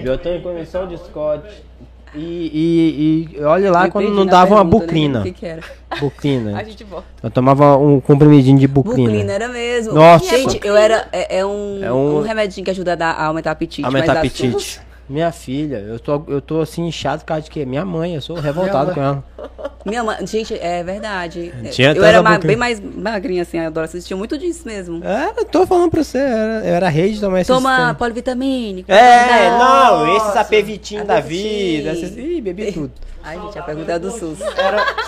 Biotônico 0.01 0.43
com 0.43 0.49
emoção 0.51 0.87
de 0.87 0.97
Scott. 0.97 1.63
E, 2.13 3.29
e, 3.33 3.37
e 3.39 3.43
olha 3.43 3.71
lá 3.71 3.87
Eu 3.87 3.91
quando 3.91 4.09
não 4.09 4.25
dava 4.25 4.55
uma 4.55 4.65
pergunta, 4.65 4.93
né. 5.09 5.19
O 5.19 5.23
que, 5.23 5.31
que 5.31 5.45
era? 5.45 5.61
Buclina. 5.99 6.57
A 6.59 6.63
gente 6.63 6.83
volta. 6.83 7.07
Eu 7.23 7.29
tomava 7.29 7.77
um 7.77 7.99
comprimidinho 7.99 8.57
de 8.57 8.67
buclina. 8.67 9.09
Buclina 9.09 9.33
era 9.33 9.47
mesmo. 9.49 9.93
Nossa. 9.93 10.25
Gente, 10.25 10.59
eu 10.63 10.75
era. 10.75 11.07
É, 11.11 11.39
é 11.39 11.45
um, 11.45 11.83
É 11.83 11.91
um- 11.91 12.17
um... 12.19 12.21
remedinho 12.21 12.63
que 12.63 12.71
ajuda 12.71 12.93
a, 12.93 12.95
dar- 12.95 13.11
a 13.15 13.25
aumentar 13.25 13.49
o 13.49 13.53
apetite. 13.53 13.85
Aumentar 13.85 14.13
mas 14.13 14.17
apetite. 14.19 14.79
Minha 15.07 15.31
filha, 15.31 15.77
eu 15.77 15.99
tô, 15.99 16.23
eu 16.27 16.41
tô 16.41 16.61
assim 16.61 16.87
inchado 16.87 17.19
por 17.21 17.27
causa 17.27 17.43
de 17.43 17.51
quê? 17.51 17.63
Minha 17.63 17.85
mãe, 17.85 18.15
eu 18.15 18.21
sou 18.21 18.35
revoltado 18.37 18.91
com 18.93 19.01
ela. 19.01 19.23
Minha 19.85 20.03
mãe, 20.03 20.25
gente, 20.25 20.55
é 20.59 20.83
verdade. 20.83 21.53
Tinha 21.71 21.91
eu 21.91 22.03
era 22.03 22.23
ma- 22.23 22.39
bem 22.39 22.55
mais 22.55 22.79
magrinha, 22.79 23.43
assim, 23.43 23.59
a 23.59 23.69
Dora 23.69 23.85
assistia 23.85 24.17
muito 24.17 24.35
disso 24.35 24.63
mesmo. 24.65 25.03
É, 25.05 25.31
eu 25.37 25.45
tô 25.45 25.67
falando 25.67 25.91
pra 25.91 26.03
você, 26.03 26.17
eu 26.17 26.21
era, 26.23 26.65
eu 26.67 26.73
era 26.73 26.89
rei 26.89 27.11
de 27.13 27.19
tomar 27.19 27.41
esse 27.41 27.51
Toma 27.53 27.93
polivitamínico. 27.93 28.91
É, 28.91 29.49
Não. 29.51 29.59
não, 30.07 30.17
esses 30.17 30.35
apevitinhos 30.35 31.05
da 31.05 31.19
vida. 31.19 31.91
Esses, 31.91 32.17
ih, 32.17 32.41
bebi 32.41 32.71
tudo. 32.71 32.91
Ai, 33.23 33.39
gente, 33.41 33.57
a 33.59 33.61
pergunta 33.61 33.91
é 33.91 33.99
do 33.99 34.09
SUS. 34.11 34.39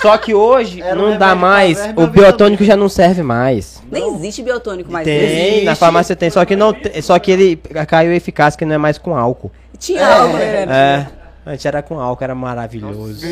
Só 0.02 0.18
que 0.18 0.34
hoje 0.34 0.82
Era 0.82 0.96
não 0.96 1.18
dá 1.18 1.34
mais, 1.36 1.80
o 1.96 2.06
biotônico 2.08 2.64
já 2.64 2.76
não 2.76 2.90
serve 2.90 3.22
mais. 3.24 3.82
Nem 3.92 4.16
existe 4.16 4.42
biotônico 4.44 4.92
mais. 4.92 5.06
Tem, 5.06 5.48
existe. 5.50 5.66
na 5.66 5.76
farmácia 5.76 6.16
tem, 6.16 6.30
só 6.30 6.44
que 6.46 6.56
não, 6.56 6.76
só 7.02 7.18
que 7.20 7.32
ele 7.32 7.56
caiu 7.88 8.12
eficácia 8.14 8.58
que 8.58 8.66
não 8.66 8.76
é 8.76 8.78
mais 8.78 8.98
com 8.98 9.16
álcool. 9.16 9.52
Tinha 9.80 10.08
algo, 10.08 10.38
né? 10.38 10.64
É, 10.64 11.08
antes 11.46 11.66
era 11.66 11.82
com 11.82 12.00
álcool, 12.00 12.24
era 12.24 12.36
maravilhoso. 12.36 13.26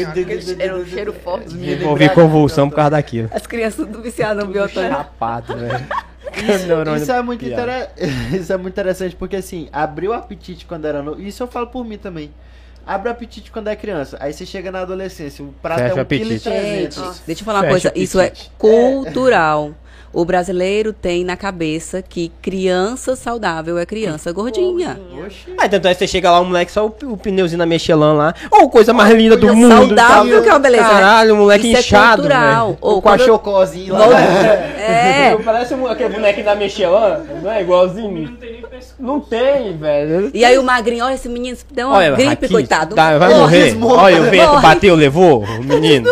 Era 0.60 0.78
um 0.78 0.86
cheiro 0.86 1.14
forte. 1.14 1.54
Desenvolvi 1.54 2.10
convulsão 2.10 2.70
por 2.70 2.76
causa 2.76 2.92
daquilo. 2.92 3.30
As 3.32 3.46
crianças 3.48 3.86
tudo 3.86 4.02
viciadas 4.02 4.44
no 4.44 4.52
biotônico. 4.52 4.96
Chapado, 4.96 5.56
velho. 5.58 5.86
Isso, 6.36 7.04
isso 7.04 7.12
é 7.12 7.22
muito 7.22 7.46
inter... 7.46 7.90
isso 8.34 8.52
é 8.52 8.58
muito 8.58 8.74
interessante 8.74 9.16
porque 9.16 9.38
assim, 9.38 9.70
abriu 9.72 10.12
o 10.12 10.14
apetite 10.14 10.66
quando 10.66 10.86
era 10.86 11.02
novo. 11.02 11.22
Isso 11.22 11.42
eu 11.42 11.48
falo 11.48 11.68
por 11.68 11.86
mim 11.86 11.98
também. 11.98 12.32
Abre 12.86 13.10
o 13.10 13.12
apetite 13.12 13.52
quando 13.52 13.68
é 13.68 13.76
criança. 13.76 14.18
Aí 14.20 14.32
você 14.32 14.46
chega 14.46 14.72
na 14.72 14.82
adolescência, 14.82 15.44
o 15.44 15.52
prato 15.62 15.80
Fecha 15.80 15.96
o 15.96 16.00
é 16.00 16.02
um 16.04 16.06
quilo 16.06 16.32
e 16.32 16.36
apetite. 16.36 17.00
Gente, 17.00 17.22
deixa 17.26 17.42
eu 17.42 17.46
falar 17.46 17.60
uma 17.60 17.74
Fecha 17.74 17.90
coisa. 17.90 18.00
o 18.00 18.04
Isso 18.04 18.20
é 18.20 18.32
cultural. 18.58 19.74
O 20.16 20.24
brasileiro 20.24 20.94
tem 20.94 21.26
na 21.26 21.36
cabeça 21.36 22.02
que 22.02 22.32
criança 22.42 23.18
saudável 23.18 23.78
é 23.78 23.86
criança 23.86 24.32
gordinha. 24.32 24.98
Oxi. 25.26 25.54
Ah, 25.58 25.68
tanto 25.68 25.90
é 25.90 25.94
que 25.94 26.00
você 26.00 26.08
chega 26.08 26.32
lá, 26.32 26.40
o 26.40 26.46
moleque 26.46 26.72
só 26.72 26.86
o, 26.86 26.96
o 27.12 27.18
pneuzinho 27.18 27.58
na 27.60 27.66
Michelin 27.66 28.16
lá. 28.16 28.34
Ou 28.50 28.70
coisa 28.70 28.94
mais 28.94 29.14
linda 29.14 29.36
do 29.36 29.54
mundo. 29.54 29.76
saudável 29.76 30.42
que 30.42 30.48
é 30.48 30.54
uma 30.54 30.60
beleza, 30.60 30.84
né? 30.86 30.90
Caralho, 30.90 31.34
o 31.34 31.38
moleque 31.40 31.68
Isso 31.68 31.76
é 31.76 31.80
inchado. 31.82 32.22
cultural. 32.22 32.66
velho. 32.68 32.78
Ou 32.80 33.02
com 33.02 33.10
a 33.10 33.18
chocozinha 33.18 33.94
lá. 33.94 34.20
É. 34.86 35.36
Parece 35.44 35.74
um- 35.74 35.88
aquele 35.88 36.14
bonequinho 36.14 36.46
da 36.46 36.56
Michelin, 36.56 37.42
não 37.44 37.52
é 37.52 37.62
igualzinho? 37.62 38.38
Não 39.00 39.20
tem, 39.20 39.76
velho. 39.78 40.32
E 40.34 40.46
aí 40.46 40.58
o 40.58 40.64
magrinho, 40.64 41.04
olha 41.06 41.16
esse 41.16 41.28
menino, 41.28 41.58
deu 41.72 41.88
uma 41.88 41.98
Olha, 41.98 42.12
gripe, 42.12 42.46
aqui, 42.46 42.50
coitado. 42.50 42.96
tá, 42.96 43.18
vai 43.18 43.30
Morre. 43.30 43.42
morrer. 43.42 43.76
morre. 43.76 44.04
Olha, 44.04 44.22
o 44.22 44.24
vento 44.30 44.48
Morre. 44.52 44.62
bateu, 44.62 44.96
levou 44.96 45.44
o 45.44 45.64
menino. 45.64 46.08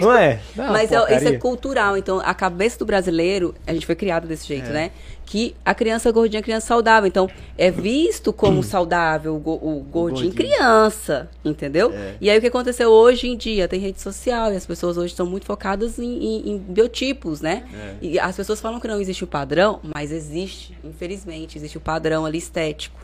Não 0.00 0.16
é? 0.16 0.38
Dá 0.54 0.62
uma 0.64 0.72
Mas 0.72 0.92
é- 0.92 1.16
isso 1.16 1.28
é 1.28 1.32
cultural. 1.38 1.96
Então, 1.96 2.20
a 2.24 2.34
cabeça 2.34 2.78
do 2.78 2.84
brasileiro, 2.86 3.39
a 3.66 3.72
gente 3.72 3.86
foi 3.86 3.94
criado 3.94 4.26
desse 4.28 4.46
jeito, 4.46 4.70
né? 4.70 4.90
Que 5.26 5.54
a 5.64 5.72
criança 5.74 6.10
gordinha 6.10 6.40
é 6.40 6.42
criança 6.42 6.66
saudável. 6.66 7.06
Então, 7.06 7.28
é 7.56 7.70
visto 7.70 8.32
como 8.32 8.62
saudável 8.64 9.36
o, 9.36 9.38
go- 9.38 9.54
o 9.62 9.80
gordinho, 9.80 10.32
gordinho. 10.32 10.32
criança, 10.34 11.30
entendeu? 11.44 11.92
É. 11.92 12.14
E 12.20 12.28
aí, 12.30 12.38
o 12.38 12.40
que 12.40 12.46
aconteceu 12.48 12.88
hoje 12.90 13.28
em 13.28 13.36
dia? 13.36 13.68
Tem 13.68 13.78
rede 13.78 14.00
social 14.00 14.52
e 14.52 14.56
as 14.56 14.66
pessoas 14.66 14.96
hoje 14.96 15.12
estão 15.12 15.26
muito 15.26 15.46
focadas 15.46 15.98
em, 15.98 16.04
em- 16.04 16.50
em 16.52 16.58
biotipos, 16.58 17.40
né? 17.40 17.64
E 18.02 18.18
as 18.18 18.34
pessoas 18.34 18.60
falam 18.60 18.80
que 18.80 18.88
não 18.88 19.00
existe 19.00 19.22
o 19.22 19.26
padrão, 19.28 19.78
mas 19.82 20.10
existe, 20.10 20.76
infelizmente. 20.82 21.56
Existe 21.56 21.76
o 21.78 21.80
padrão 21.80 22.26
ali 22.26 22.38
estético. 22.38 22.98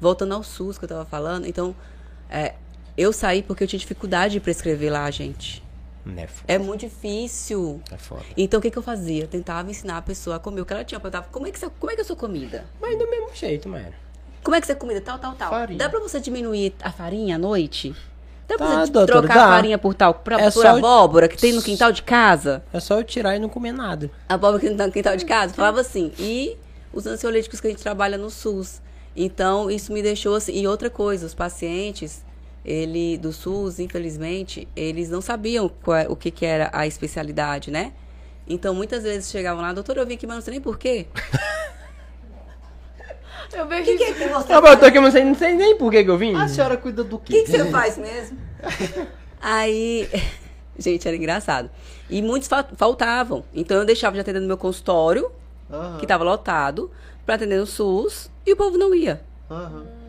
Voltando 0.00 0.34
ao 0.34 0.42
SUS 0.44 0.78
que 0.78 0.84
eu 0.84 0.88
tava 0.88 1.04
falando, 1.04 1.46
então, 1.46 1.74
é, 2.30 2.54
eu 2.96 3.12
saí 3.12 3.42
porque 3.42 3.64
eu 3.64 3.68
tinha 3.68 3.78
dificuldade 3.80 4.34
de 4.34 4.40
prescrever 4.40 4.92
lá, 4.92 5.10
gente. 5.10 5.63
É. 6.46 6.54
É 6.54 6.58
muito 6.58 6.80
difícil. 6.80 7.80
É 7.90 7.96
foda. 7.96 8.22
Então, 8.36 8.58
o 8.58 8.62
que, 8.62 8.70
que 8.70 8.76
eu 8.78 8.82
fazia? 8.82 9.24
Eu 9.24 9.28
tentava 9.28 9.70
ensinar 9.70 9.96
a 9.98 10.02
pessoa 10.02 10.36
a 10.36 10.38
comer 10.38 10.60
o 10.60 10.66
que 10.66 10.72
ela 10.72 10.84
tinha. 10.84 10.96
Eu 10.96 11.00
perguntava, 11.00 11.26
como 11.32 11.46
é 11.46 11.50
que, 11.50 11.58
você, 11.58 11.70
como 11.80 11.90
é 11.90 11.94
que 11.94 12.00
é 12.00 12.04
a 12.04 12.06
sua 12.06 12.16
comida? 12.16 12.64
Mas 12.80 12.98
do 12.98 13.08
mesmo 13.08 13.28
jeito, 13.34 13.68
mano. 13.68 13.92
Como 14.42 14.54
é 14.54 14.60
que 14.60 14.66
você 14.66 14.72
é 14.72 14.76
comida? 14.76 15.00
Tal, 15.00 15.18
tal, 15.18 15.34
tal. 15.34 15.50
Farinha. 15.50 15.78
Dá 15.78 15.88
pra 15.88 15.98
você 16.00 16.20
diminuir 16.20 16.74
a 16.82 16.92
farinha 16.92 17.36
à 17.36 17.38
noite? 17.38 17.94
Dá 18.46 18.56
pra 18.58 18.66
Tá, 18.66 18.86
você 18.86 18.92
doutora, 18.92 19.20
trocar 19.20 19.34
dá. 19.34 19.44
a 19.46 19.48
farinha 19.48 19.78
por 19.78 19.94
tal, 19.94 20.12
pra, 20.14 20.38
É 20.38 20.50
por 20.50 20.66
abóbora 20.66 21.26
que 21.28 21.38
tem 21.38 21.52
no 21.54 21.62
quintal 21.62 21.90
de 21.90 22.02
casa? 22.02 22.62
É 22.70 22.78
só 22.78 22.98
eu 22.98 23.04
tirar 23.04 23.34
e 23.34 23.38
não 23.38 23.48
comer 23.48 23.72
nada. 23.72 24.10
A 24.28 24.34
abóbora 24.34 24.60
que 24.60 24.68
tem 24.68 24.76
no 24.86 24.92
quintal 24.92 25.16
de 25.16 25.24
casa? 25.24 25.54
Falava 25.54 25.80
assim. 25.80 26.12
E 26.18 26.58
os 26.92 27.06
ansiolíticos 27.06 27.58
que 27.58 27.66
a 27.68 27.70
gente 27.70 27.82
trabalha 27.82 28.18
no 28.18 28.28
SUS. 28.28 28.82
Então, 29.16 29.70
isso 29.70 29.90
me 29.94 30.02
deixou 30.02 30.34
assim. 30.34 30.52
E 30.52 30.66
outra 30.68 30.90
coisa, 30.90 31.24
os 31.24 31.32
pacientes 31.32 32.22
ele 32.64 33.18
do 33.18 33.32
SUS, 33.32 33.78
infelizmente, 33.78 34.66
eles 34.74 35.10
não 35.10 35.20
sabiam 35.20 35.68
qual 35.68 35.96
é- 35.98 36.08
o 36.08 36.16
que, 36.16 36.30
que 36.30 36.46
era 36.46 36.70
a 36.72 36.86
especialidade, 36.86 37.70
né? 37.70 37.92
Então, 38.46 38.74
muitas 38.74 39.02
vezes 39.02 39.30
chegavam 39.30 39.62
lá, 39.62 39.72
doutor, 39.72 39.96
eu 39.96 40.06
vim 40.06 40.14
aqui, 40.14 40.26
mas 40.26 40.36
não 40.36 40.42
sei 40.42 40.52
nem 40.52 40.60
por 40.60 40.78
quê. 40.78 41.06
Eu 43.52 43.64
O 43.66 43.68
vejo 43.68 43.84
que, 43.84 43.96
que 43.98 44.04
é 44.04 44.12
que 44.14 44.28
você 44.28 44.52
Ah, 44.52 44.56
eu 44.70 44.76
tô 44.80 44.84
aqui, 44.86 45.00
mas 45.00 45.14
não 45.14 45.34
sei, 45.34 45.54
nem 45.54 45.76
por 45.76 45.90
que 45.90 46.02
que 46.02 46.10
eu 46.10 46.18
vim. 46.18 46.34
A 46.34 46.48
senhora 46.48 46.76
cuida 46.76 47.04
do 47.04 47.16
O 47.16 47.18
quê? 47.20 47.32
que, 47.32 47.42
que 47.44 47.50
você 47.50 47.70
faz 47.70 47.96
mesmo? 47.98 48.38
Aí, 49.40 50.08
gente, 50.78 51.06
era 51.06 51.16
engraçado. 51.16 51.70
E 52.10 52.20
muitos 52.22 52.48
fa- 52.48 52.66
faltavam. 52.76 53.44
Então 53.54 53.76
eu 53.76 53.84
deixava 53.84 54.14
de 54.14 54.20
atender 54.20 54.40
no 54.40 54.46
meu 54.48 54.56
consultório, 54.58 55.30
Aham, 55.70 55.98
que 55.98 56.04
estava 56.04 56.24
lotado, 56.24 56.90
para 57.24 57.36
atender 57.36 57.58
no 57.58 57.66
SUS, 57.66 58.30
e 58.46 58.52
o 58.52 58.56
povo 58.56 58.76
não 58.76 58.94
ia. 58.94 59.22
aham. 59.50 60.03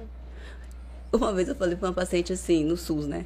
Uma 1.17 1.33
vez 1.33 1.47
eu 1.47 1.55
falei 1.55 1.75
para 1.75 1.87
uma 1.87 1.93
paciente 1.93 2.33
assim, 2.33 2.63
no 2.63 2.75
SUS, 2.75 3.07
né? 3.07 3.25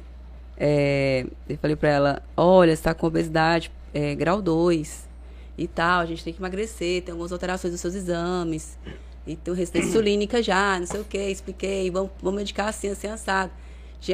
É, 0.56 1.26
eu 1.48 1.56
falei 1.58 1.76
para 1.76 1.88
ela: 1.88 2.22
olha, 2.36 2.74
você 2.74 2.82
tá 2.82 2.94
com 2.94 3.06
obesidade 3.06 3.70
é, 3.92 4.14
grau 4.14 4.40
2 4.40 5.08
e 5.58 5.66
tal, 5.66 6.00
a 6.00 6.06
gente 6.06 6.24
tem 6.24 6.32
que 6.32 6.40
emagrecer, 6.40 7.02
tem 7.02 7.12
algumas 7.12 7.32
alterações 7.32 7.72
nos 7.72 7.80
seus 7.80 7.94
exames, 7.94 8.78
e 9.26 9.36
tem 9.36 9.54
resistência 9.54 9.88
insulínica 9.90 10.42
já, 10.42 10.78
não 10.78 10.86
sei 10.86 11.00
o 11.00 11.04
que, 11.04 11.18
expliquei, 11.18 11.90
vamos, 11.90 12.10
vamos 12.22 12.38
medicar 12.38 12.68
assim, 12.68 12.88
assim, 12.88 13.08
assado. 13.08 13.50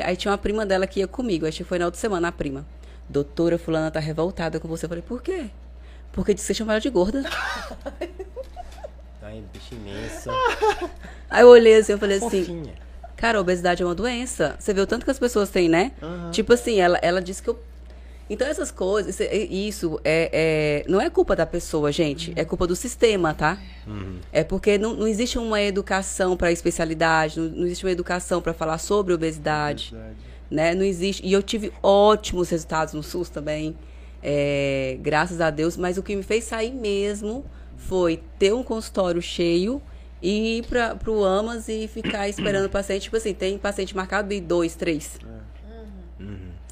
Aí 0.05 0.17
tinha 0.17 0.33
uma 0.33 0.39
prima 0.39 0.67
dela 0.67 0.87
que 0.87 1.01
ia 1.01 1.07
comigo, 1.07 1.47
acho 1.47 1.59
que 1.59 1.65
foi 1.65 1.79
na 1.79 1.85
outra 1.85 2.01
semana 2.01 2.29
a 2.29 2.33
prima. 2.33 2.67
Doutora 3.09 3.57
Fulana 3.57 3.89
tá 3.89 4.01
revoltada 4.01 4.59
com 4.59 4.67
você. 4.67 4.87
Eu 4.87 4.89
falei, 4.89 5.03
por 5.03 5.23
quê? 5.23 5.47
Porque 6.11 6.35
disse 6.35 6.49
que 6.49 6.55
você 6.55 6.59
chamou 6.59 6.73
ela 6.73 6.81
de 6.81 6.91
gorda. 6.91 7.23
Ai, 9.23 9.45
bicho 9.53 9.75
imenso. 9.75 10.31
Aí 11.31 11.43
eu 11.43 11.49
olhei 11.49 11.77
assim, 11.77 11.93
eu 11.93 11.99
falei 11.99 12.17
assim, 12.17 12.45
Fofinha. 12.45 12.86
Cara, 13.17 13.39
a 13.39 13.41
obesidade 13.41 13.83
é 13.83 13.87
uma 13.87 13.95
doença. 13.95 14.57
Você 14.59 14.75
vê 14.75 14.81
o 14.81 14.87
tanto 14.87 15.05
que 15.05 15.11
as 15.11 15.19
pessoas 15.19 15.49
têm, 15.51 15.69
né? 15.69 15.93
Aham. 16.03 16.31
Tipo 16.31 16.53
assim, 16.53 16.79
ela, 16.81 16.99
ela 17.01 17.21
disse 17.23 17.43
que 17.43 17.49
eu. 17.49 17.59
Então, 18.29 18.47
essas 18.47 18.73
coisas, 18.73 19.21
isso, 19.51 20.01
é- 20.05 20.83
é, 20.85 20.91
não 20.91 21.01
é 21.01 21.09
culpa 21.09 21.37
da 21.37 21.47
pessoa, 21.47 21.93
gente. 21.93 22.33
É 22.35 22.45
culpa 22.45 22.67
do 22.67 22.75
sistema, 22.75 23.33
tá? 23.33 23.57
É 24.33 24.43
porque 24.43 24.77
não, 24.79 24.95
não 24.95 25.07
existe 25.07 25.39
uma 25.39 25.63
educação 25.63 26.37
para 26.37 26.51
especialidade, 26.51 27.39
não, 27.39 27.49
não 27.51 27.65
existe 27.67 27.85
uma 27.87 27.93
educação 27.93 28.43
para 28.43 28.53
falar 28.53 28.79
sobre 28.79 29.15
obesidade, 29.15 29.95
né? 30.51 30.75
Não 30.75 30.83
existe. 30.83 31.25
E 31.25 31.33
eu 31.33 31.41
tive 31.43 31.73
ótimos 31.83 32.49
resultados 32.51 32.95
no 32.95 33.03
SUS 33.03 33.29
também, 33.29 33.77
é, 34.21 34.99
graças 35.01 35.41
a 35.41 35.49
Deus. 35.51 35.77
Mas 35.77 35.97
o 35.97 36.03
que 36.03 36.15
me 36.17 36.25
fez 36.25 36.43
sair 36.45 36.73
mesmo 36.73 37.45
foi 37.77 38.21
ter 38.41 38.53
um 38.53 38.63
consultório 38.65 39.23
cheio 39.23 39.81
e 40.29 40.59
ir 40.59 40.67
para 40.67 40.99
o 41.11 41.25
AMAS 41.25 41.69
e 41.69 41.87
ficar 41.87 42.27
esperando 42.29 42.67
o 42.67 42.71
paciente. 42.71 43.03
Tipo 43.03 43.17
assim, 43.17 43.33
tem 43.33 43.57
paciente 43.59 43.95
marcado 43.95 44.33
e 44.33 44.41
dois, 44.41 44.75
três. 44.75 45.19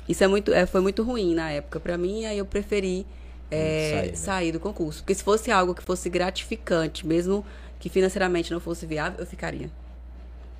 Isso 0.08 0.22
é 0.22 0.26
muito, 0.26 0.52
é, 0.52 0.66
foi 0.66 0.80
muito 0.80 1.02
ruim 1.02 1.34
na 1.34 1.50
época 1.50 1.80
para 1.80 1.96
mim, 1.96 2.26
aí 2.26 2.36
eu 2.36 2.44
preferi 2.44 3.06
é, 3.50 3.90
Sair, 3.92 4.06
né? 4.10 4.16
sair 4.16 4.52
do 4.52 4.60
concurso. 4.60 5.00
Porque 5.02 5.14
se 5.14 5.22
fosse 5.22 5.50
algo 5.50 5.74
que 5.74 5.82
fosse 5.82 6.10
gratificante, 6.10 7.06
mesmo 7.06 7.44
que 7.78 7.88
financeiramente 7.88 8.52
não 8.52 8.60
fosse 8.60 8.84
viável, 8.86 9.20
eu 9.20 9.26
ficaria. 9.26 9.70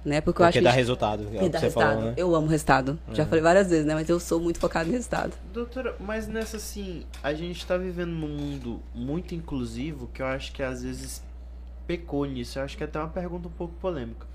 Né? 0.05 0.20
Porque 0.20 0.40
eu 0.40 0.47
acho 0.47 0.53
Porque 0.53 0.59
que 0.61 0.64
dá 0.64 0.70
gente- 0.70 0.78
resultado. 0.78 1.22
É 1.22 1.26
o 1.26 1.28
porque 1.30 1.45
que 1.45 1.49
dá 1.51 1.59
você 1.59 1.64
resultado. 1.66 1.90
falou, 1.95 2.05
né? 2.11 2.14
Eu 2.16 2.34
amo 2.34 2.47
resultado. 2.47 2.99
Já 3.12 3.24
falei 3.26 3.42
várias 3.42 3.68
vezes, 3.70 3.84
né? 3.86 3.95
Mas 3.95 4.09
eu 4.09 4.20
sou 4.20 4.38
muito 4.38 4.59
focada 4.59 4.88
em 4.88 4.92
resultado. 4.92 5.32
Doutora, 5.53 5.97
mas 5.99 6.26
nessa 6.28 6.57
assim, 6.59 7.05
a 7.22 7.32
gente 7.34 7.66
tá 7.66 7.76
vivendo 7.76 8.11
num 8.12 8.28
mundo 8.28 8.80
muito 8.95 9.34
inclusivo 9.34 10.09
que 10.12 10.20
eu 10.22 10.26
acho 10.26 10.53
que 10.53 10.62
às 10.62 10.82
vezes 10.82 11.22
pecou 11.87 12.24
nisso. 12.24 12.59
Eu 12.59 12.64
acho 12.64 12.76
que 12.76 12.82
é 12.82 12.87
até 12.87 12.99
uma 12.99 13.09
pergunta 13.09 13.49
um 13.49 13.53
pouco 13.53 13.74
polêmica. 13.74 14.26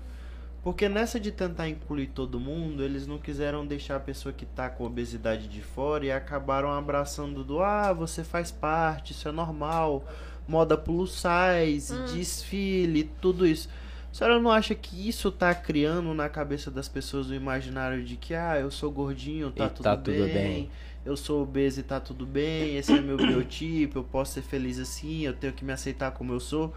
Porque 0.62 0.88
nessa 0.88 1.18
de 1.18 1.32
tentar 1.32 1.68
incluir 1.68 2.08
todo 2.08 2.38
mundo, 2.38 2.82
eles 2.82 3.06
não 3.06 3.18
quiseram 3.18 3.66
deixar 3.66 3.96
a 3.96 4.00
pessoa 4.00 4.32
que 4.32 4.44
tá 4.44 4.68
com 4.68 4.84
obesidade 4.84 5.48
de 5.48 5.62
fora 5.62 6.04
e 6.04 6.12
acabaram 6.12 6.70
abraçando 6.70 7.42
do 7.42 7.60
ah, 7.62 7.92
você 7.94 8.22
faz 8.22 8.50
parte, 8.50 9.12
isso 9.12 9.26
é 9.26 9.32
normal, 9.32 10.04
moda 10.46 10.76
plus 10.76 11.12
size, 11.22 11.94
desfile, 12.12 13.04
tudo 13.22 13.46
isso. 13.46 13.70
A 14.12 14.14
senhora 14.14 14.38
não 14.40 14.50
acha 14.50 14.74
que 14.74 15.08
isso 15.08 15.30
tá 15.32 15.54
criando 15.54 16.12
na 16.12 16.28
cabeça 16.28 16.70
das 16.70 16.88
pessoas 16.88 17.30
o 17.30 17.34
imaginário 17.34 18.04
de 18.04 18.16
que 18.16 18.34
ah, 18.34 18.58
eu 18.60 18.70
sou 18.70 18.90
gordinho, 18.90 19.50
tá, 19.50 19.66
E 19.66 19.70
tudo, 19.70 19.82
tá 19.82 19.96
tudo 19.96 20.24
bem, 20.24 20.32
bem. 20.34 20.70
eu 21.06 21.16
sou 21.16 21.42
obeso 21.42 21.80
e 21.80 21.82
tá 21.82 21.98
tudo 22.00 22.26
bem, 22.26 22.76
esse 22.76 22.92
é 22.92 23.00
meu 23.00 23.16
biotipo, 23.16 23.98
eu 24.00 24.04
posso 24.04 24.34
ser 24.34 24.42
feliz 24.42 24.78
assim, 24.78 25.22
eu 25.22 25.32
tenho 25.32 25.52
que 25.54 25.64
me 25.64 25.72
aceitar 25.72 26.10
como 26.10 26.32
eu 26.34 26.40
sou. 26.40 26.74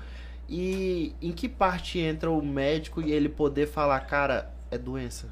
E 0.50 1.14
em 1.22 1.32
que 1.32 1.48
parte 1.50 2.00
entra 2.00 2.30
o 2.30 2.44
médico 2.44 3.02
e 3.02 3.12
ele 3.12 3.30
poder 3.30 3.68
falar, 3.68 4.00
cara, 4.02 4.50
é 4.70 4.78
doença? 4.78 5.28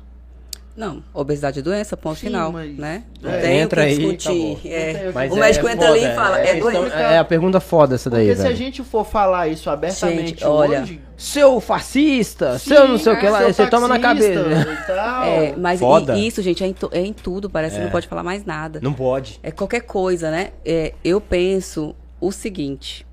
Não, 0.74 1.04
obesidade 1.14 1.60
é 1.60 1.62
doença, 1.62 1.98
ponto 1.98 2.16
Sim, 2.18 2.28
final, 2.28 2.50
mas- 2.50 2.78
né? 2.78 3.04
Não 3.22 3.30
É, 3.30 3.42
tem 3.42 3.58
entra 3.60 3.82
o 3.82 3.84
que 3.86 3.90
aí, 3.92 3.98
discutir. 3.98 4.30
acabou. 4.54 4.60
É. 4.72 5.12
Mas 5.14 5.32
O 5.34 5.36
médico 5.36 5.68
entra 5.68 5.88
ali 5.90 6.00
e 6.00 6.02
foda, 6.04 6.16
fala, 6.16 6.40
é 6.40 6.54
questão- 6.54 6.72
doença. 6.72 6.96
É 6.96 7.18
a 7.18 7.26
pergunta 7.26 7.60
foda 7.60 7.96
essa 7.96 8.10
daí, 8.10 8.28
Porque 8.28 8.36
se 8.38 8.42
a 8.42 8.46
velho. 8.46 8.56
gente 8.56 8.84
for 8.84 9.06
falar 9.06 9.50
isso 9.50 9.70
abertamente 9.70 10.30
Gente, 10.30 10.46
olha, 10.46 10.82
hoje, 10.84 11.02
Seu 11.18 11.60
fascista, 11.60 12.58
sim, 12.58 12.70
seu 12.70 12.88
não 12.88 12.98
sei 12.98 13.12
o 13.14 13.20
que 13.20 13.28
lá, 13.28 13.44
você 13.44 13.68
toma 13.68 13.88
na 13.90 14.00
cabeça. 14.00 14.40
e 14.40 14.86
tal. 14.88 15.24
É, 15.26 15.56
mas 15.58 15.80
Foda. 15.82 16.18
isso, 16.18 16.42
gente, 16.42 16.64
é 16.64 16.68
em, 16.68 16.76
é 16.94 17.02
em 17.02 17.12
tudo, 17.14 17.50
parece 17.50 17.76
que 17.76 17.84
não 17.84 17.92
pode 17.92 18.08
falar 18.08 18.24
mais 18.24 18.46
nada. 18.46 18.80
Não 18.82 18.94
pode. 18.94 19.42
É 19.44 19.52
qualquer 19.52 19.82
coisa, 19.82 20.32
né? 20.32 20.52
É, 20.66 20.94
eu 21.04 21.20
penso 21.20 21.94
o 22.20 22.32
seguinte: 22.32 23.06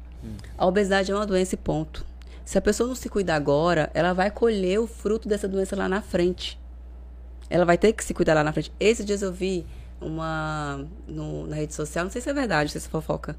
a 0.56 0.66
obesidade 0.66 1.10
é 1.10 1.14
uma 1.14 1.26
doença 1.26 1.54
e 1.54 1.58
ponto. 1.58 2.04
Se 2.44 2.56
a 2.56 2.60
pessoa 2.60 2.88
não 2.88 2.94
se 2.94 3.08
cuidar 3.08 3.34
agora, 3.36 3.90
ela 3.92 4.12
vai 4.12 4.30
colher 4.30 4.78
o 4.80 4.86
fruto 4.86 5.28
dessa 5.28 5.46
doença 5.46 5.76
lá 5.76 5.88
na 5.88 6.00
frente. 6.00 6.58
Ela 7.50 7.64
vai 7.64 7.76
ter 7.78 7.92
que 7.92 8.02
se 8.04 8.12
cuidar 8.14 8.34
lá 8.34 8.42
na 8.44 8.52
frente. 8.52 8.72
Esses 8.80 9.04
dias 9.04 9.22
eu 9.22 9.32
vi 9.32 9.66
uma 10.00 10.84
no- 11.06 11.46
na 11.46 11.56
rede 11.56 11.74
social, 11.74 12.04
não 12.04 12.10
sei 12.10 12.20
se 12.22 12.30
é 12.30 12.32
verdade, 12.32 12.64
não 12.68 12.72
sei 12.72 12.80
se 12.80 12.86
é 12.86 12.90
fofoca. 12.90 13.36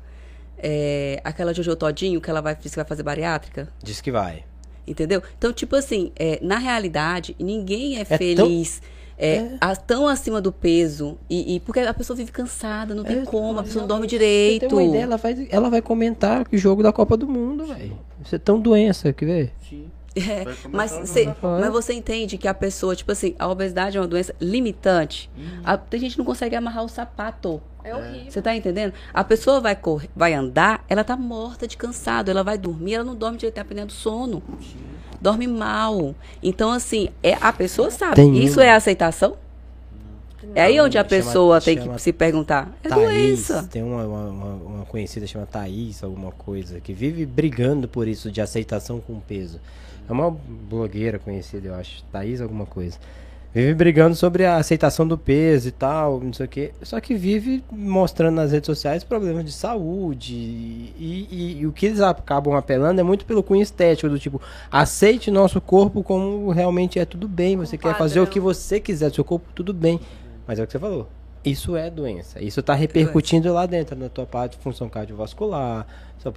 É, 0.58 1.22
aquela 1.24 1.54
Jojo 1.54 1.76
Todinho 1.76 2.20
que 2.20 2.30
ela 2.30 2.42
vai, 2.42 2.56
disse 2.56 2.70
que 2.72 2.76
vai 2.76 2.86
fazer 2.86 3.04
bariátrica. 3.04 3.68
Diz 3.82 4.02
que 4.02 4.12
vai. 4.12 4.44
Entendeu? 4.86 5.22
Então, 5.38 5.54
tipo 5.54 5.76
assim, 5.76 6.12
é, 6.16 6.40
na 6.42 6.58
realidade, 6.58 7.36
ninguém 7.40 7.98
é, 8.00 8.04
tão- 8.06 8.18
feliz. 8.18 8.82
É, 9.22 9.58
a- 9.60 9.76
tão 9.76 10.08
acima 10.08 10.40
do 10.42 10.52
peso. 10.52 11.18
E, 11.30 11.56
e 11.56 11.60
porque 11.60 11.82
a 11.82 11.94
pessoa 11.94 12.16
vive 12.16 12.32
cansada, 12.32 12.96
não 12.96 13.04
tem 13.04 13.20
É, 13.20 13.26
como, 13.26 13.60
a 13.60 13.64
pessoa 13.64 13.82
não 13.82 13.88
dorme 13.88 14.06
Você 14.06 14.10
direito. 14.10 14.68
tem 14.68 14.72
uma 14.78 14.84
ideia, 14.84 15.04
ela 15.04 15.18
vai, 15.18 15.48
ela 15.52 15.70
vai 15.70 15.82
comentar 15.82 16.48
que 16.48 16.56
o 16.56 16.60
jogo 16.60 16.82
da 16.82 16.94
Copa 16.94 17.18
do 17.18 17.28
Mundo, 17.28 17.66
velho. 17.66 18.00
Você 18.24 18.38
é 18.38 18.40
tão 18.40 18.60
doença, 18.60 19.12
quer 19.12 19.26
ver? 19.26 19.54
Sim. 19.70 19.92
É, 20.16 20.44
mas, 20.72 20.92
cê- 21.08 21.30
mas 21.42 21.72
você 21.72 21.94
entende 21.94 22.38
que 22.38 22.48
a 22.48 22.54
pessoa, 22.54 22.96
tipo 22.96 23.12
assim, 23.12 23.36
a 23.38 23.48
obesidade 23.48 23.96
é 23.98 24.02
uma 24.02 24.08
doença 24.08 24.34
limitante. 24.42 25.30
Uhum. 25.38 25.62
A, 25.64 25.78
tem 25.78 26.00
gente 26.00 26.14
que 26.14 26.18
não 26.18 26.26
consegue 26.26 26.56
amarrar 26.56 26.84
o 26.84 26.90
sapato. 26.90 27.62
É 27.84 27.96
horrível. 27.96 28.30
Você 28.32 28.42
tá 28.42 28.54
entendendo? 28.56 28.94
A 29.14 29.24
pessoa 29.24 29.62
vai 29.62 29.76
correr, 29.76 30.10
vai 30.16 30.34
andar, 30.34 30.84
ela 30.90 31.04
tá 31.04 31.16
morta 31.16 31.68
de 31.68 31.78
cansado, 31.78 32.30
ela 32.30 32.44
vai 32.44 32.58
dormir, 32.58 32.96
ela 32.96 33.04
não 33.04 33.16
dorme 33.16 33.38
direito, 33.38 33.56
tá 33.56 33.64
perdendo 33.64 33.92
sono. 33.94 34.42
Dorme 35.22 35.48
mal. 35.48 36.16
Então, 36.42 36.72
assim, 36.72 37.10
é, 37.22 37.34
a 37.42 37.52
pessoa 37.52 37.92
sabe. 37.92 38.16
Tem 38.16 38.38
Isso 38.44 38.60
uma- 38.60 38.66
é 38.66 38.72
aceitação? 38.72 39.36
É 40.56 40.64
aí 40.64 40.80
onde 40.80 40.98
a 40.98 41.02
Chama- 41.02 41.10
pessoa 41.10 41.62
tem 41.62 41.78
que 41.78 42.02
se 42.02 42.14
perguntar. 42.14 42.72
É 42.84 42.90
Thaís, 42.90 43.06
doença. 43.48 43.68
tem 43.70 43.84
uma, 43.84 44.04
uma, 44.06 44.26
uma- 44.30 44.54
uma 44.78 44.86
conhecida 44.86 45.28
chama 45.28 45.46
Thaís, 45.46 46.02
alguma 46.04 46.32
coisa, 46.32 46.80
que 46.80 46.94
vive 46.94 47.26
brigando 47.26 47.88
por 47.88 48.08
isso 48.08 48.32
de 48.32 48.40
aceitação 48.42 49.00
com 49.02 49.20
peso. 49.20 49.60
É 50.08 50.12
uma 50.12 50.32
blogueira 50.32 51.20
conhecida, 51.20 51.68
eu 51.68 51.76
acho. 51.76 52.04
Thaís, 52.12 52.42
alguma 52.42 52.66
coisa. 52.66 52.98
Vive 53.52 53.74
brigando 53.74 54.16
sobre 54.16 54.46
a 54.46 54.58
aceitação 54.58 55.08
do 55.08 55.18
peso 55.18 55.68
e 55.68 55.72
tal, 55.72 56.20
não 56.20 56.32
sei 56.32 56.46
o 56.46 56.50
quê. 56.50 56.72
Só 56.84 57.00
que 57.00 57.16
vive 57.16 57.64
mostrando 57.72 58.36
nas 58.36 58.52
redes 58.52 58.68
sociais 58.68 59.04
problemas 59.04 59.44
de 59.44 59.52
saúde. 59.52 60.36
E, 60.36 61.28
e- 61.32 61.58
e 61.62 61.66
o 61.68 61.72
que 61.72 61.88
eles 61.88 62.00
acabam 62.00 62.54
apelando 62.56 63.02
é 63.02 63.04
muito 63.04 63.26
pelo 63.26 63.42
cunho 63.42 63.64
estético, 63.64 64.08
do 64.08 64.20
tipo, 64.20 64.40
aceite 64.72 65.32
nosso 65.32 65.60
corpo 65.60 66.04
como 66.04 66.52
realmente 66.52 67.00
é 67.00 67.06
tudo 67.06 67.28
bem. 67.28 67.58
Você 67.58 67.76
Com 67.76 67.88
quer 67.90 67.98
fazer 67.98 68.20
o 68.20 68.28
que 68.28 68.40
você 68.40 68.80
quiser 68.80 69.10
do 69.10 69.16
seu 69.16 69.24
corpo, 69.24 69.48
tudo 69.56 69.74
bem. 69.74 70.00
Mas 70.46 70.60
é 70.60 70.64
o 70.64 70.68
que 70.68 70.72
você 70.74 70.80
falou. 70.80 71.08
Isso 71.44 71.76
é 71.76 71.90
doença. 71.90 72.42
Isso 72.44 72.62
tá 72.62 72.74
repercutindo 72.74 73.52
lá 73.54 73.66
dentro, 73.66 73.96
na 73.98 74.10
tua 74.10 74.26
parte 74.26 74.58
de 74.58 74.64
função 74.64 74.90
cardiovascular, 74.90 75.88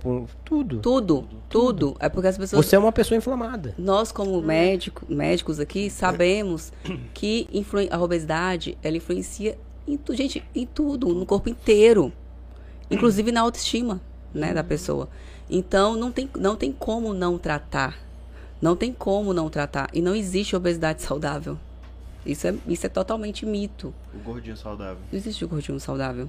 pu- 0.00 0.28
tudo. 0.44 0.78
Tudo, 0.78 1.28
tudo. 1.48 1.96
É 1.98 2.08
porque 2.08 2.28
as 2.28 2.38
pessoas. 2.38 2.64
Você 2.64 2.76
é 2.76 2.78
uma 2.78 2.92
pessoa 2.92 3.18
inflamada. 3.18 3.74
Nós, 3.76 4.12
como 4.12 4.40
médico, 4.40 5.04
médicos 5.08 5.58
aqui, 5.58 5.90
sabemos 5.90 6.72
que 7.12 7.48
influen- 7.52 7.88
a 7.90 8.00
obesidade, 8.00 8.78
ela 8.82 8.96
influencia 8.96 9.58
em, 9.88 9.96
tu- 9.96 10.14
gente, 10.14 10.42
em 10.54 10.64
tudo, 10.66 11.08
no 11.08 11.26
corpo 11.26 11.48
inteiro. 11.48 12.12
Inclusive 12.90 13.32
na 13.32 13.40
autoestima, 13.40 14.00
né, 14.32 14.52
da 14.54 14.62
pessoa. 14.62 15.08
Então, 15.50 15.96
não 15.96 16.12
tem, 16.12 16.30
não 16.38 16.54
tem 16.54 16.70
como 16.70 17.12
não 17.12 17.36
tratar. 17.38 17.98
Não 18.60 18.76
tem 18.76 18.92
como 18.92 19.34
não 19.34 19.48
tratar. 19.50 19.88
E 19.92 20.00
não 20.00 20.14
existe 20.14 20.54
obesidade 20.54 21.02
saudável. 21.02 21.58
Isso 22.24 22.46
é, 22.46 22.54
isso 22.68 22.86
é 22.86 22.88
totalmente 22.88 23.44
mito. 23.44 23.92
O 24.14 24.18
gordinho 24.18 24.56
saudável. 24.56 24.98
Não 25.10 25.18
existe 25.18 25.44
o 25.44 25.48
gordinho 25.48 25.80
saudável. 25.80 26.28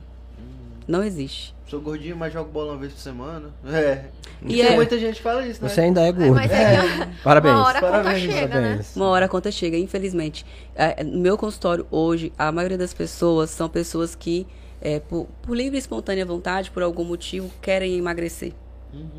Não 0.87 1.03
existe. 1.03 1.55
Sou 1.67 1.79
gordinho, 1.79 2.15
mas 2.17 2.33
jogo 2.33 2.51
bola 2.51 2.73
uma 2.73 2.79
vez 2.79 2.91
por 2.91 2.99
semana. 2.99 3.49
É. 3.65 4.05
E 4.41 4.45
Porque 4.47 4.61
é- 4.61 4.75
muita 4.75 4.99
gente 4.99 5.21
fala 5.21 5.45
isso, 5.47 5.63
né? 5.63 5.69
Você 5.69 5.81
ainda 5.81 6.01
é 6.01 6.11
gordo. 6.11 6.35
Mas 6.35 6.51
é 6.51 6.81
que 6.81 7.23
Parabéns. 7.23 7.55
uma 7.55 7.65
hora 7.65 7.77
a 7.77 7.81
conta 7.81 7.91
Parabéns, 7.93 8.21
chega, 8.21 8.41
né? 8.41 8.47
Parabéns. 8.47 8.95
Uma 8.95 9.07
hora 9.07 9.25
a 9.25 9.29
conta 9.29 9.51
chega, 9.51 9.77
infelizmente. 9.77 10.45
É, 10.75 11.03
no 11.03 11.19
meu 11.19 11.37
consultório 11.37 11.87
hoje, 11.89 12.33
a 12.37 12.51
maioria 12.51 12.77
das 12.77 12.93
pessoas 12.93 13.49
são 13.49 13.69
pessoas 13.69 14.13
que, 14.13 14.45
é, 14.81 14.99
por, 14.99 15.27
por 15.41 15.55
livre 15.55 15.77
e 15.77 15.79
espontânea 15.79 16.25
vontade, 16.25 16.69
por 16.69 16.83
algum 16.83 17.05
motivo, 17.05 17.49
querem 17.61 17.97
emagrecer, 17.97 18.51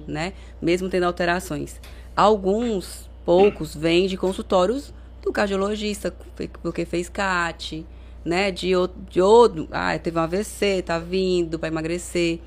né? 0.06 0.34
Mesmo 0.60 0.88
tendo 0.90 1.04
alterações. 1.04 1.80
Alguns, 2.14 3.08
poucos, 3.24 3.74
vêm 3.74 4.06
de 4.06 4.18
consultórios 4.18 4.92
do 5.24 5.32
cardiologista, 5.32 6.14
porque 6.62 6.84
fez 6.84 7.08
CAT, 7.08 7.84
né? 8.24 8.50
De 8.50 8.74
outro, 8.76 8.96
de 9.10 9.20
outro 9.20 9.68
ah, 9.72 9.98
teve 9.98 10.18
um 10.18 10.22
AVC, 10.22 10.82
tá 10.82 10.98
vindo 10.98 11.58
para 11.58 11.68
emagrecer. 11.68 12.40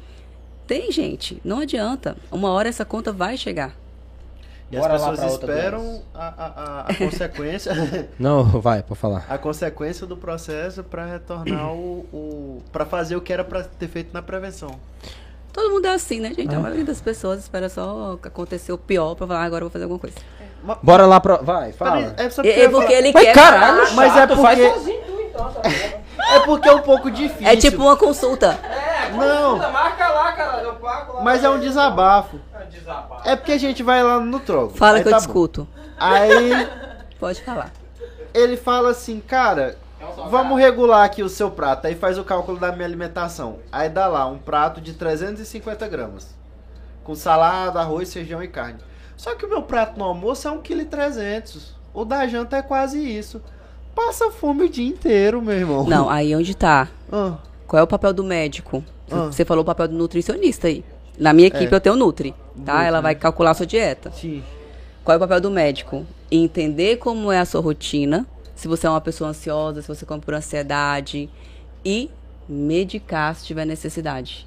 Tem 0.65 0.91
gente, 0.91 1.41
não 1.43 1.59
adianta. 1.59 2.15
Uma 2.31 2.49
hora 2.51 2.67
essa 2.69 2.83
conta 2.85 3.11
vai 3.11 3.37
chegar. 3.37 3.75
E 4.69 4.75
as 4.75 4.81
Bora 4.81 4.97
lá 4.99 5.11
pessoas 5.11 5.31
esperam 5.33 6.01
a, 6.13 6.27
a, 6.27 6.45
a, 6.47 6.81
a 6.87 6.93
consequência. 6.95 7.71
Não, 8.19 8.43
vai, 8.59 8.83
pode 8.83 8.99
falar. 8.99 9.25
a 9.29 9.37
consequência 9.37 10.05
do 10.05 10.17
processo 10.17 10.83
para 10.83 11.05
retornar 11.05 11.71
o, 11.73 11.99
o 12.11 12.61
para 12.69 12.85
fazer 12.85 13.15
o 13.15 13.21
que 13.21 13.31
era 13.31 13.45
para 13.45 13.63
ter 13.63 13.87
feito 13.87 14.13
na 14.13 14.21
prevenção. 14.21 14.77
Todo 15.53 15.71
mundo 15.71 15.85
é 15.85 15.93
assim, 15.93 16.19
né, 16.19 16.33
gente? 16.33 16.53
É. 16.53 16.57
A 16.57 16.59
maioria 16.59 16.83
das 16.83 16.99
pessoas 16.99 17.39
espera 17.39 17.69
só 17.69 18.19
acontecer 18.21 18.73
o 18.73 18.77
pior 18.77 19.15
pra 19.15 19.25
falar, 19.25 19.39
"Ah, 19.39 19.45
agora 19.45 19.61
eu 19.63 19.67
vou 19.67 19.71
fazer 19.71 19.85
alguma 19.85 19.99
coisa. 20.01 20.17
Ma- 20.19 20.46
Bora 20.83 21.05
lá 21.05 21.19
pra. 21.19 21.37
Vai, 21.37 21.71
fala. 21.71 22.13
É, 22.17 22.29
só 22.29 22.41
E- 22.43 22.49
é 22.49 22.69
porque 22.69 22.93
ele 22.93 23.11
Mas 23.13 23.23
quer. 23.23 23.33
caralho, 23.33 23.93
Mas 23.93 24.11
é 24.11 24.15
chato, 24.19 24.37
faz 24.37 24.59
porque- 24.59 24.73
sozinho 24.73 25.01
tu 25.05 25.21
então, 25.21 25.51
tá 25.53 25.61
é 26.35 26.39
porque 26.45 26.67
é 26.69 26.73
um 26.75 26.81
pouco 26.81 27.09
difícil. 27.11 27.47
É 27.47 27.55
tipo 27.55 27.81
uma 27.81 27.95
consulta. 27.95 28.59
Não. 29.13 29.57
marca 29.71 30.07
lá, 30.09 30.31
cara, 30.33 30.61
eu 30.63 30.73
pago 30.75 31.13
lá. 31.13 31.21
Mas 31.23 31.43
é 31.43 31.49
um 31.49 31.59
desabafo. 31.59 32.39
desabafo. 32.69 33.27
É 33.27 33.35
porque 33.35 33.53
a 33.53 33.57
gente 33.59 33.81
vai 33.83 34.03
lá 34.03 34.19
no 34.19 34.39
troco. 34.39 34.77
Fala 34.77 34.97
Aí 34.97 35.03
que 35.03 35.07
eu 35.07 35.11
tá 35.11 35.17
bom. 35.19 35.23
discuto. 35.25 35.67
Aí 35.99 36.67
Pode 37.19 37.41
falar. 37.41 37.71
ele 38.33 38.57
fala 38.57 38.89
assim, 38.91 39.19
cara, 39.19 39.77
vamos 40.29 40.59
regular 40.59 41.03
aqui 41.05 41.23
o 41.23 41.29
seu 41.29 41.49
prato. 41.49 41.87
Aí 41.87 41.95
faz 41.95 42.17
o 42.17 42.23
cálculo 42.23 42.59
da 42.59 42.71
minha 42.71 42.85
alimentação. 42.85 43.59
Aí 43.71 43.89
dá 43.89 44.07
lá 44.07 44.25
um 44.27 44.37
prato 44.37 44.79
de 44.81 44.93
350 44.93 45.87
gramas. 45.87 46.35
Com 47.03 47.15
salada, 47.15 47.79
arroz, 47.79 48.11
feijão 48.13 48.43
e 48.43 48.47
carne. 48.47 48.79
Só 49.17 49.35
que 49.35 49.45
o 49.45 49.49
meu 49.49 49.63
prato 49.63 49.97
no 49.97 50.05
almoço 50.05 50.47
é 50.47 50.51
1,3 50.51 51.41
kg. 51.43 51.59
O 51.93 52.05
da 52.05 52.25
janta 52.27 52.57
é 52.57 52.61
quase 52.61 52.99
isso. 52.99 53.41
Passa 53.95 54.29
fome 54.31 54.65
o 54.65 54.69
dia 54.69 54.87
inteiro, 54.87 55.41
meu 55.41 55.55
irmão. 55.55 55.83
Não, 55.85 56.09
aí 56.09 56.35
onde 56.35 56.55
tá? 56.55 56.87
Ah, 57.11 57.37
Qual 57.65 57.79
é 57.79 57.83
o 57.83 57.87
papel 57.87 58.13
do 58.13 58.23
médico? 58.23 58.83
Ah. 59.11 59.25
Você 59.25 59.43
falou 59.43 59.63
o 59.63 59.65
papel 59.65 59.87
do 59.87 59.95
nutricionista 59.95 60.67
aí. 60.67 60.83
Na 61.17 61.33
minha 61.33 61.47
equipe 61.47 61.71
É. 61.73 61.75
eu 61.75 61.81
tenho 61.81 61.95
Nutri, 61.95 62.31
tá? 62.65 62.73
Nutri, 62.73 62.87
Ela 62.87 63.01
vai 63.01 63.15
calcular 63.15 63.51
a 63.51 63.53
sua 63.55 63.65
dieta. 63.65 64.11
sim. 64.11 64.43
Qual 65.03 65.13
é 65.13 65.17
o 65.17 65.19
papel 65.21 65.39
do 65.41 65.49
médico? 65.49 66.05
Entender 66.29 66.97
como 66.97 67.31
é 67.31 67.39
a 67.39 67.45
sua 67.45 67.61
rotina, 67.61 68.27
se 68.55 68.67
você 68.67 68.85
é 68.85 68.89
uma 68.89 68.99
pessoa 69.01 69.29
ansiosa, 69.29 69.81
se 69.81 69.87
você 69.87 70.05
come 70.05 70.19
por 70.21 70.33
ansiedade 70.33 71.29
e 71.83 72.11
medicar 72.47 73.33
se 73.35 73.45
tiver 73.45 73.65
necessidade. 73.65 74.46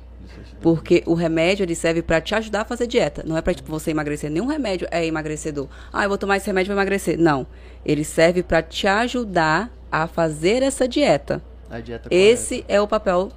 Porque 0.60 1.02
o 1.06 1.14
remédio 1.14 1.64
ele 1.64 1.74
serve 1.74 2.02
pra 2.02 2.20
te 2.20 2.34
ajudar 2.34 2.62
a 2.62 2.64
fazer 2.64 2.86
dieta, 2.86 3.22
não 3.26 3.36
é 3.36 3.42
pra 3.42 3.54
tipo, 3.54 3.70
você 3.70 3.90
emagrecer. 3.90 4.30
Nenhum 4.30 4.46
remédio 4.46 4.86
é 4.90 5.04
emagrecedor. 5.04 5.68
Ah, 5.92 6.04
eu 6.04 6.08
vou 6.08 6.18
tomar 6.18 6.36
esse 6.36 6.46
remédio 6.46 6.68
para 6.72 6.80
emagrecer. 6.82 7.18
Não, 7.18 7.46
ele 7.84 8.04
serve 8.04 8.42
pra 8.42 8.62
te 8.62 8.86
ajudar 8.86 9.70
a 9.90 10.06
fazer 10.06 10.62
essa 10.62 10.86
dieta. 10.86 11.42
A 11.70 11.80
dieta 11.80 12.08
Esse 12.10 12.64
é 12.68 12.80
o 12.80 12.86
papel 12.88 13.30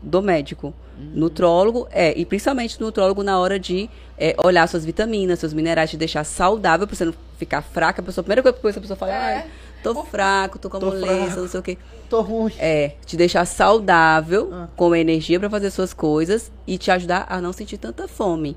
do 0.00 0.22
médico. 0.22 0.74
Nutrólogo 0.98 1.88
é, 1.90 2.16
e 2.16 2.24
principalmente 2.24 2.80
nutrólogo 2.80 3.22
na 3.22 3.38
hora 3.38 3.58
de 3.58 3.88
é, 4.16 4.36
olhar 4.44 4.68
suas 4.68 4.84
vitaminas, 4.84 5.38
seus 5.38 5.52
minerais, 5.52 5.90
te 5.90 5.96
deixar 5.96 6.22
saudável 6.22 6.86
pra 6.86 6.94
você 6.94 7.04
não 7.04 7.14
ficar 7.38 7.60
fraca. 7.62 8.00
A, 8.00 8.04
pessoa, 8.04 8.22
a 8.22 8.24
primeira 8.24 8.52
coisa 8.52 8.74
que 8.74 8.78
a 8.78 8.82
pessoa 8.82 8.96
fala, 8.96 9.12
É. 9.12 9.36
ai, 9.36 9.44
tô 9.82 10.04
fraco, 10.04 10.58
tô 10.58 10.70
com 10.70 10.78
Tô 10.78 10.86
moleza, 10.86 11.06
fraco. 11.26 11.40
não 11.40 11.48
sei 11.48 11.60
o 11.60 11.62
quê. 11.62 11.78
Tô 12.08 12.20
ruim. 12.20 12.52
É, 12.58 12.92
te 13.06 13.16
deixar 13.16 13.44
saudável, 13.44 14.50
Ah. 14.52 14.68
com 14.76 14.94
energia 14.94 15.38
pra 15.40 15.48
fazer 15.50 15.70
suas 15.70 15.92
coisas 15.94 16.52
e 16.66 16.78
te 16.78 16.90
ajudar 16.90 17.26
a 17.28 17.40
não 17.40 17.52
sentir 17.52 17.78
tanta 17.78 18.06
fome. 18.06 18.56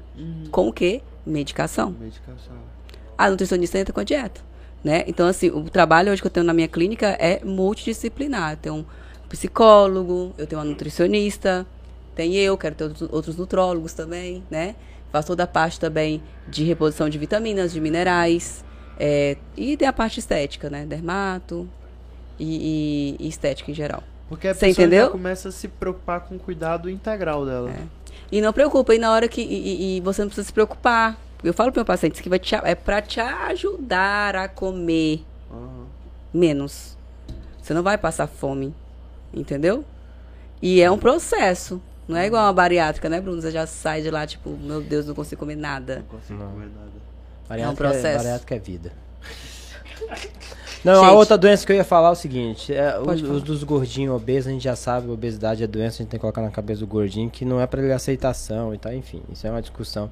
Com 0.52 0.68
o 0.68 0.74
quê? 0.74 1.02
Medicação. 1.26 1.96
Medicação. 2.00 2.56
A 3.18 3.30
nutricionista 3.30 3.80
entra 3.80 3.94
com 3.94 4.00
a 4.00 4.04
dieta, 4.04 4.42
né? 4.84 5.04
Então, 5.08 5.28
assim, 5.28 5.50
o 5.50 5.64
trabalho 5.70 6.12
hoje 6.12 6.22
que 6.22 6.28
eu 6.28 6.32
tenho 6.32 6.46
na 6.46 6.54
minha 6.54 6.68
clínica 6.68 7.08
é 7.20 7.40
multidisciplinar. 7.44 8.54
Eu 8.54 8.58
tenho 8.58 8.76
um 8.76 8.86
psicólogo, 9.30 10.34
eu 10.38 10.46
tenho 10.48 10.60
uma 10.62 10.68
nutricionista, 10.68 11.66
tem 12.16 12.36
eu, 12.36 12.58
quero 12.58 12.76
ter 12.76 12.84
outros, 12.86 13.10
outros 13.12 13.36
nutrólogos 13.38 13.94
também, 13.94 14.44
né? 14.50 14.76
Faço 15.12 15.28
toda 15.28 15.44
a 15.44 15.48
parte 15.48 15.80
também 15.80 16.22
de 16.48 16.64
reposição 16.64 17.08
de 17.10 17.18
vitaminas, 17.18 17.72
de 17.72 17.80
minerais, 17.80 18.64
é, 19.00 19.38
e 19.58 19.76
tem 19.78 19.88
a 19.88 19.94
parte 19.94 20.20
estética, 20.20 20.70
né? 20.70 20.86
Dermato 20.86 21.68
e, 22.40 23.16
e- 23.20 23.26
e 23.26 23.28
estética 23.28 23.72
em 23.72 23.74
geral. 23.74 24.04
Porque 24.28 24.48
a 24.48 24.54
Você 24.54 24.68
pessoa 24.68 24.86
entendeu? 24.86 25.06
já 25.06 25.12
começa 25.12 25.50
a 25.50 25.52
se 25.52 25.68
preocupar 25.68 26.22
com 26.22 26.36
o 26.36 26.40
cuidado 26.40 26.90
integral 26.90 27.46
dela. 27.46 27.70
É. 27.72 27.84
E 28.32 28.42
não 28.42 28.52
preocupa, 28.52 28.96
e 28.96 28.98
na 29.00 29.12
hora 29.12 29.28
que. 29.28 29.42
E, 29.42 29.98
e- 29.98 30.02
você 30.02 30.22
não 30.22 30.28
precisa 30.30 30.48
se 30.48 30.54
preocupar. 30.54 31.20
Eu 31.44 31.54
falo 31.54 31.72
pro 31.72 31.80
meu 31.80 31.86
paciente, 31.86 32.20
aqui 32.20 32.28
vai 32.30 32.40
te, 32.40 32.56
é 32.56 32.74
pra 32.74 33.02
te 33.02 33.20
ajudar 33.20 34.36
a 34.36 34.48
comer 34.48 35.24
Aham. 35.52 35.86
menos. 36.34 36.98
Você 37.62 37.74
não 37.74 37.84
vai 37.84 37.98
passar 37.98 38.26
fome. 38.28 38.74
Entendeu? 39.34 39.84
E 40.62 40.82
é 40.82 40.90
um 40.90 40.98
processo. 40.98 41.80
Não 42.08 42.18
é 42.18 42.26
igual 42.28 42.46
uma 42.46 42.54
bariátrica, 42.54 43.10
né, 43.10 43.20
Bruno? 43.20 43.42
Você 43.42 43.52
já 43.52 43.68
sai 43.68 44.02
de 44.02 44.10
lá, 44.10 44.26
tipo, 44.26 44.50
meu 44.52 44.82
Deus, 44.82 45.06
não 45.08 45.14
consigo 45.16 45.40
comer 45.40 45.56
nada. 45.56 45.98
Não 45.98 46.20
consigo 46.20 46.40
comer 46.40 46.68
nada. 46.68 46.92
Bariátrica 47.48 47.62
É 47.62 47.88
um 47.88 47.92
processo. 47.92 48.18
bariátrica 48.18 48.56
é 48.56 48.60
vida. 48.60 48.92
Não, 50.84 51.02
a 51.04 51.08
Gente. 51.08 51.16
outra 51.16 51.38
doença 51.38 51.66
que 51.66 51.72
eu 51.72 51.76
ia 51.76 51.84
falar 51.84 52.10
é 52.10 52.12
o 52.12 52.16
seguinte: 52.16 52.74
é, 52.74 53.00
os, 53.00 53.22
os 53.22 53.42
dos 53.44 53.64
gordinhos 53.64 54.16
obesos, 54.16 54.48
a 54.50 54.52
gente 54.52 54.64
já 54.64 54.76
sabe, 54.76 55.10
obesidade 55.10 55.64
é 55.64 55.68
doença, 55.68 55.96
a 55.96 55.98
gente 56.04 56.10
tem 56.12 56.20
que 56.20 56.22
colocar 56.22 56.42
na 56.42 56.52
cabeça 56.52 56.82
do 56.82 56.88
gordinho, 56.88 57.30
que 57.30 57.44
não 57.44 57.60
é 57.60 57.66
pra 57.66 57.82
ele 57.82 57.92
aceitação 57.92 58.74
e 58.74 58.78
tal, 58.78 58.94
enfim, 58.94 59.24
isso 59.32 59.48
é 59.48 59.50
uma 59.52 59.62
discussão. 59.62 60.12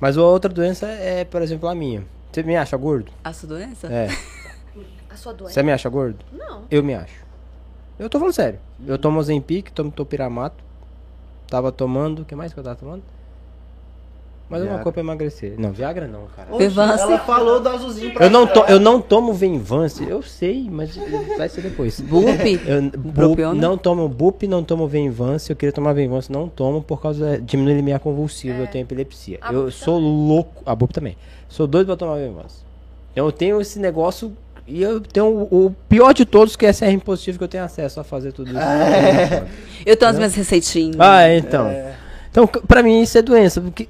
Mas 0.00 0.16
a 0.16 0.22
outra 0.22 0.50
doença 0.50 0.86
é, 0.86 1.24
por 1.24 1.42
exemplo, 1.42 1.68
a 1.68 1.74
minha. 1.74 2.04
Você 2.32 2.42
me 2.42 2.56
acha 2.56 2.76
gordo? 2.76 3.10
A 3.24 3.32
sua 3.32 3.48
doença? 3.48 3.86
É. 3.88 4.08
A 5.10 5.16
sua 5.16 5.32
doença? 5.34 5.54
Você 5.54 5.62
me 5.62 5.72
acha 5.72 5.88
gordo? 5.88 6.24
Não. 6.32 6.62
Eu 6.70 6.82
me 6.82 6.94
acho. 6.94 7.26
Eu 7.98 8.08
tô 8.08 8.18
falando 8.18 8.34
sério. 8.34 8.60
Eu 8.86 8.96
tomo 8.96 9.18
Ozempic, 9.18 9.70
tomo 9.72 9.90
Topiramato. 9.90 10.62
Tava 11.48 11.72
tomando. 11.72 12.22
O 12.22 12.24
que 12.24 12.34
mais 12.36 12.52
que 12.52 12.58
eu 12.60 12.62
tava 12.62 12.76
tomando? 12.76 13.02
Mas 14.50 14.60
uma 14.60 14.66
Viagra. 14.68 14.82
coisa 14.82 14.94
pra 14.94 15.00
emagrecer. 15.02 15.54
Não, 15.58 15.72
Viagra 15.72 16.06
não, 16.08 16.20
cara. 16.34 16.48
Oxe, 16.50 16.68
Vivance. 16.68 17.02
Ela 17.02 17.18
falou 17.18 17.60
do 17.60 17.68
azulzinho 17.68 18.14
pra 18.14 18.24
Eu 18.24 18.30
não, 18.30 18.46
to, 18.46 18.60
eu 18.68 18.80
não 18.80 18.98
tomo 19.00 19.32
Venvance, 19.34 20.02
eu 20.08 20.22
sei, 20.22 20.68
mas 20.70 20.96
vai 21.36 21.48
ser 21.50 21.60
depois. 21.60 22.00
Bup? 22.00 22.26
Eu, 22.66 22.82
bup, 22.98 23.14
Propiona? 23.14 23.60
não 23.60 23.76
tomo 23.76 24.08
Bup, 24.08 24.44
não 24.44 24.64
tomo 24.64 24.88
Venvance. 24.88 25.50
Eu 25.50 25.56
queria 25.56 25.72
tomar 25.72 25.92
Venvance, 25.92 26.32
não 26.32 26.48
tomo 26.48 26.82
por 26.82 27.00
causa 27.02 27.36
de 27.36 27.42
diminuir 27.44 27.74
limiar 27.74 28.00
convulsivo. 28.00 28.60
Eu 28.62 28.66
tenho 28.66 28.84
epilepsia. 28.84 29.38
A 29.42 29.52
eu 29.52 29.70
sou 29.70 29.98
louco. 29.98 30.62
A 30.64 30.74
Bup 30.74 30.92
também. 30.92 31.14
Sou 31.48 31.66
doido 31.66 31.88
pra 31.88 31.96
tomar 31.96 32.16
Venvance. 32.16 32.56
Então 33.12 33.26
eu 33.26 33.32
tenho 33.32 33.60
esse 33.60 33.78
negócio. 33.78 34.32
E 34.66 34.82
eu 34.82 35.00
tenho 35.00 35.26
o, 35.50 35.66
o 35.66 35.74
pior 35.88 36.12
de 36.12 36.24
todos, 36.26 36.54
que 36.56 36.66
é 36.66 36.70
SRM 36.72 36.98
positivo, 37.00 37.38
que 37.38 37.44
eu 37.44 37.48
tenho 37.48 37.64
acesso 37.64 38.00
a 38.00 38.04
fazer 38.04 38.32
tudo 38.32 38.50
isso. 38.50 38.58
Eu 39.86 39.96
tenho 39.96 40.10
as 40.10 40.16
minhas 40.18 40.34
receitinhas. 40.34 40.96
ah, 41.00 41.22
é, 41.22 41.38
então. 41.38 41.70
Então, 42.30 42.46
c- 42.46 42.60
pra 42.68 42.82
mim, 42.82 43.00
isso 43.00 43.16
é 43.16 43.22
doença. 43.22 43.60
Porque, 43.62 43.88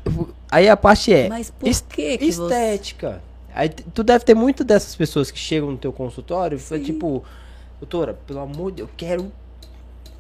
aí 0.51 0.69
a 0.69 0.77
parte 0.77 1.13
é. 1.13 1.29
Mas 1.29 1.51
por 1.51 1.69
es- 1.69 1.81
que 1.89 2.19
que 2.19 2.33
você- 2.33 2.43
Estética. 2.55 3.23
Aí 3.55 3.69
t- 3.69 3.85
tu 3.95 4.03
deve 4.05 4.25
ter 4.25 4.35
muito 4.35 4.63
dessas 4.63 4.95
pessoas 4.95 5.31
que 5.31 5.39
chegam 5.39 5.71
no 5.71 5.77
teu 5.79 5.93
consultório 5.93 6.57
e 6.57 6.61
falam, 6.61 6.85
tipo, 6.85 7.25
doutora, 7.81 8.15
pelo 8.27 8.41
amor 8.41 8.71
de 8.71 8.77
Deus, 8.79 8.89
eu 8.89 8.95
quero 8.97 9.33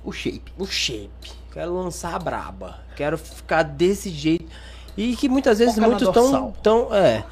o 0.04 0.10
shape, 0.12 0.52
o 0.58 0.66
shape. 0.66 1.32
Quero 1.52 1.74
lançar 1.74 2.14
a 2.14 2.18
braba. 2.18 2.78
Quero 2.96 3.16
ficar 3.18 3.62
desse 3.62 4.10
jeito. 4.10 4.46
E 4.96 5.14
que 5.14 5.28
muitas 5.28 5.58
vezes 5.58 5.74
Foca 5.74 5.86
muitos 5.86 6.08
tão, 6.10 6.52
tão. 6.62 6.94
É. 6.94 7.22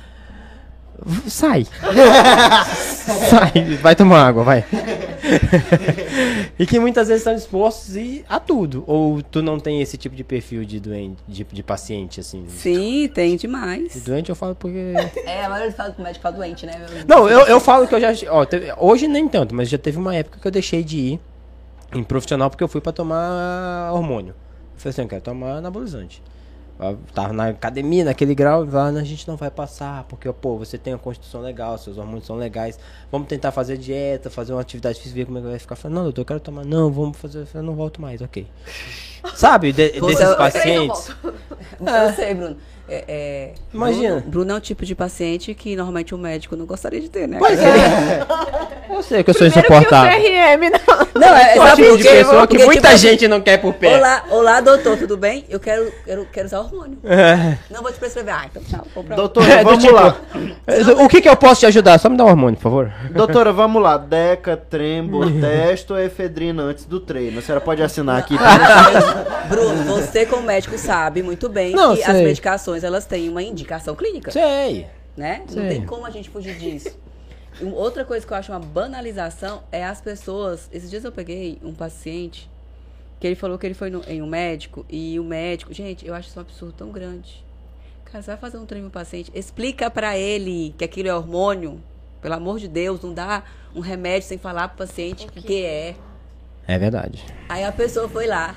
Sai. 1.29 1.67
Sai. 3.29 3.77
Vai 3.83 3.95
tomar 3.97 4.27
água, 4.27 4.43
vai. 4.45 4.65
e 6.59 6.67
que 6.67 6.79
muitas 6.79 7.09
vezes 7.09 7.21
estão 7.23 7.35
dispostos 7.35 7.97
e- 7.97 8.25
a 8.29 8.39
tudo. 8.41 8.85
Ou 8.87 9.23
tu 9.23 9.43
não 9.43 9.59
tem 9.59 9.81
esse 9.83 9.97
tipo 9.97 10.15
de 10.17 10.25
perfil 10.25 10.65
de 10.65 10.81
doente, 10.81 11.17
de, 11.27 11.45
de 11.45 11.63
paciente, 11.63 12.21
assim. 12.21 12.45
Sim, 12.49 13.09
tem 13.13 13.33
De 13.33 13.43
demais. 13.43 14.03
doente 14.05 14.31
eu 14.31 14.37
falo 14.37 14.55
porque. 14.55 14.95
É, 15.27 15.45
a 15.45 15.49
maioria 15.49 15.73
fala 15.73 15.93
que 15.93 16.01
o 16.01 16.05
médico 16.05 16.23
fala 16.23 16.37
doente, 16.37 16.67
né? 16.67 16.75
Não, 17.07 17.29
eu, 17.29 17.41
eu 17.47 17.61
falo 17.61 17.87
que 17.87 17.95
eu 17.95 18.01
já. 18.01 18.13
Ó, 18.31 18.45
teve- 18.45 18.73
hoje 18.79 19.07
nem 19.09 19.29
tanto, 19.29 19.55
mas 19.55 19.69
já 19.69 19.79
teve 19.79 19.99
uma 19.99 20.15
época 20.15 20.39
que 20.41 20.47
eu 20.47 20.53
deixei 20.53 20.83
de 20.83 20.99
ir 20.99 21.21
em 21.95 22.03
profissional 22.03 22.51
porque 22.51 22.65
eu 22.65 22.69
fui 22.69 22.81
pra 22.81 22.93
tomar 22.93 23.93
hormônio. 23.93 24.31
Eu 24.75 24.81
falei 24.81 24.91
assim, 24.91 25.03
eu 25.03 25.09
quero 25.09 25.23
tomar 25.23 25.57
anabolizante. 25.57 26.23
Eu 26.79 26.99
tava 27.15 27.33
na 27.33 27.49
academia, 27.49 28.05
naquele 28.05 28.35
grau, 28.35 28.65
e 28.65 28.71
falava, 28.71 28.93
"Não, 28.93 29.01
a 29.01 29.05
gente 29.05 29.27
não 29.27 29.37
vai 29.37 29.51
passar, 29.51 30.05
porque, 30.05 30.31
pô, 30.33 30.59
você 30.59 30.77
tem 30.77 30.93
uma 30.93 30.99
constituição 30.99 31.41
legal, 31.41 31.79
seus 31.79 31.97
hormônios 31.97 32.27
são 32.27 32.37
legais. 32.37 32.79
Vamos 33.11 33.29
tentar 33.29 33.51
fazer 33.51 33.79
dieta, 33.79 34.29
fazer 34.29 34.53
uma 34.53 34.61
atividade 34.61 34.99
física, 35.01 35.15
ver 35.17 35.25
como 35.25 35.39
é 35.39 35.41
que 35.41 35.47
vai 35.49 35.59
ficar. 35.59 35.73
Eu 35.75 35.77
falei, 35.79 35.95
não, 35.97 36.03
doutor, 36.05 36.21
eu 36.21 36.27
quero 36.27 36.41
tomar. 36.41 36.65
Não, 36.67 36.91
vamos 36.93 37.17
fazer. 37.17 37.47
Eu 37.55 37.63
não 37.63 37.75
volto 37.75 38.01
mais, 38.03 38.21
ok. 38.21 38.47
Sabe, 39.35 39.73
de- 39.73 40.01
desses 40.01 40.21
eu- 40.21 40.37
pacientes. 40.37 41.09
Eu 41.25 42.13
sei, 42.15 42.35
Bruno. 42.35 42.57
É, 42.89 43.05
é, 43.09 43.51
Imagina. 43.75 44.09
Bruno, 44.17 44.31
Bruno 44.31 44.53
é 44.53 44.55
um 44.55 44.61
tipo 44.61 44.85
de 44.87 44.95
paciente 44.95 45.53
que 45.55 45.75
normalmente 45.75 46.15
o 46.15 46.19
médico 46.19 46.55
não 46.55 46.67
gostaria 46.67 47.01
de 47.01 47.09
ter, 47.09 47.27
né? 47.27 47.37
Pois 47.39 47.59
é. 47.59 48.25
Eu 48.89 49.03
sei 49.03 49.25
que 49.25 49.31
eu 49.31 49.35
sou 49.35 49.51
Primeiro 49.51 49.67
que 49.67 49.73
o 49.73 49.77
insuportável. 49.77 50.21
CRM 50.21 50.71
não. 50.71 51.07
Não, 51.21 51.37
é, 51.37 51.57
É 51.57 51.61
o 51.61 51.67
sabe 51.67 51.83
tipo 51.83 51.97
de 51.97 52.03
pessoa 52.05 52.47
que 52.47 52.55
Porque, 52.57 52.65
muita 52.65 52.89
tipo, 52.89 52.99
gente 52.99 53.27
não 53.29 53.41
quer 53.41 53.57
por 53.59 53.75
perto. 53.75 53.97
Olá, 53.99 54.25
olá, 54.31 54.61
doutor, 54.61 54.97
tudo 54.99 55.17
bem? 55.17 55.45
Eu 55.49 55.59
quero, 55.59 55.91
quero, 56.05 56.27
quero 56.33 56.47
usar 56.47 56.61
hormônio. 56.61 56.99
É. 57.05 57.57
Não 57.71 57.83
vou 57.83 57.91
te 57.91 57.99
prescrever. 57.99 58.33
Ah, 58.35 58.47
então 58.51 58.63
tchau, 58.63 58.87
compra. 58.95 59.17
Doutora, 59.17 59.47
É, 59.53 59.59
do 59.59 59.65
vamos 59.65 59.83
tipo- 59.83 59.95
lá. 59.97 60.17
O 61.03 61.09
que 61.09 61.21
que 61.23 61.29
eu 61.29 61.37
posso 61.37 61.61
te 61.61 61.67
ajudar? 61.67 61.99
Só 61.99 62.09
me 62.09 62.17
dá 62.17 62.25
um 62.25 62.29
hormônio, 62.29 62.57
por 62.57 62.63
favor. 62.65 62.93
Doutora, 63.11 63.53
vamos 63.53 63.83
lá. 63.83 63.97
Deca, 63.99 64.57
Trembo, 64.57 65.29
Testo 65.41 65.95
ou 65.95 66.01
efedrina 66.01 66.63
antes 66.63 66.85
do 66.85 67.01
treino? 67.01 67.39
A 67.39 67.43
senhora 67.43 67.61
pode 67.61 67.83
assinar 67.83 68.19
aqui. 68.19 68.37
Bruno, 69.49 69.85
você 69.85 70.27
como 70.27 70.43
médico 70.43 70.77
sabe 70.79 71.23
muito 71.23 71.49
bem 71.49 71.73
Não, 71.73 71.95
que 71.97 72.03
as 72.03 72.13
sei. 72.13 72.25
Medicações 72.77 72.85
elas 72.85 73.07
têm 73.07 73.29
uma 73.29 73.43
indicação 73.43 73.95
clínica, 73.95 74.31
Sei. 74.31 74.87
né? 75.17 75.41
Não 75.41 75.49
Sei. 75.49 75.69
tem 75.69 75.87
como 75.87 76.05
a 76.07 76.11
gente 76.11 76.29
fugir 76.31 76.57
disso. 76.57 76.97
Outra 77.75 78.05
coisa 78.05 78.27
que 78.27 78.33
eu 78.33 78.37
acho 78.37 78.53
uma 78.53 78.61
banalização 78.61 79.63
é 79.73 79.83
as 79.85 80.01
pessoas. 80.01 80.69
Esses 80.73 80.91
dias 80.91 81.05
eu 81.05 81.13
peguei 81.13 81.59
um 81.63 81.73
paciente 81.75 82.51
que 83.19 83.27
ele 83.27 83.35
falou 83.37 83.59
que 83.59 83.67
ele 83.67 83.75
foi 83.75 83.89
no- 83.89 84.03
em 84.07 84.21
um 84.21 84.27
médico 84.27 84.85
e 84.91 85.19
o 85.19 85.25
médico, 85.25 85.73
gente, 85.73 86.07
eu 86.07 86.15
acho 86.15 86.29
isso 86.29 86.39
um 86.39 86.43
absurdo 86.43 86.75
tão 86.77 86.91
grande. 86.91 87.43
Cara, 88.05 88.23
você 88.23 88.31
vai 88.33 88.37
fazer 88.37 88.59
um 88.59 88.67
treino 88.67 88.87
no 88.87 88.93
paciente, 88.93 89.33
explica 89.35 89.91
pra 89.91 90.17
ele 90.19 90.75
que 90.77 90.85
aquilo 90.85 91.09
é 91.09 91.15
hormônio. 91.15 91.83
Pelo 92.21 92.35
amor 92.35 92.59
de 92.59 92.69
Deus, 92.69 93.01
não 93.01 93.15
dá 93.15 93.43
um 93.75 93.81
remédio 93.81 94.29
sem 94.29 94.37
falar 94.39 94.69
pro 94.69 94.87
paciente 94.87 95.27
o 95.27 95.31
que 95.33 95.65
é. 95.65 95.95
É 96.69 96.79
verdade. 96.79 97.25
Aí 97.49 97.65
a 97.65 97.73
pessoa 97.73 98.09
foi 98.09 98.27
lá, 98.27 98.55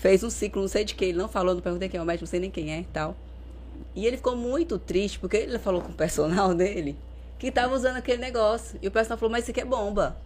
fez 0.00 0.22
um 0.22 0.30
ciclo, 0.30 0.60
não 0.62 0.68
sei 0.68 0.84
de 0.84 0.94
que, 0.94 1.04
ele 1.06 1.18
não 1.18 1.28
falou, 1.28 1.54
não 1.54 1.62
perguntei 1.62 1.88
quem 1.88 1.98
é 1.98 2.02
o 2.02 2.06
médico, 2.06 2.24
não 2.24 2.30
sei 2.30 2.40
nem 2.40 2.50
quem 2.50 2.72
é 2.72 2.80
e 2.80 2.84
tal. 2.84 3.16
E 3.94 4.06
ele 4.06 4.16
ficou 4.16 4.36
muito 4.36 4.78
triste, 4.78 5.18
porque 5.18 5.36
ele 5.36 5.58
falou 5.58 5.80
com 5.80 5.90
o 5.90 5.94
personal 5.94 6.52
dele 6.54 6.96
que 7.38 7.50
tava 7.50 7.74
usando 7.74 7.96
aquele 7.96 8.20
negócio. 8.20 8.78
E 8.82 8.86
o 8.86 8.90
personal 8.90 9.16
falou, 9.18 9.32
mas 9.32 9.44
isso 9.44 9.50
aqui 9.50 9.60
é 9.60 9.64
bomba. 9.64 10.16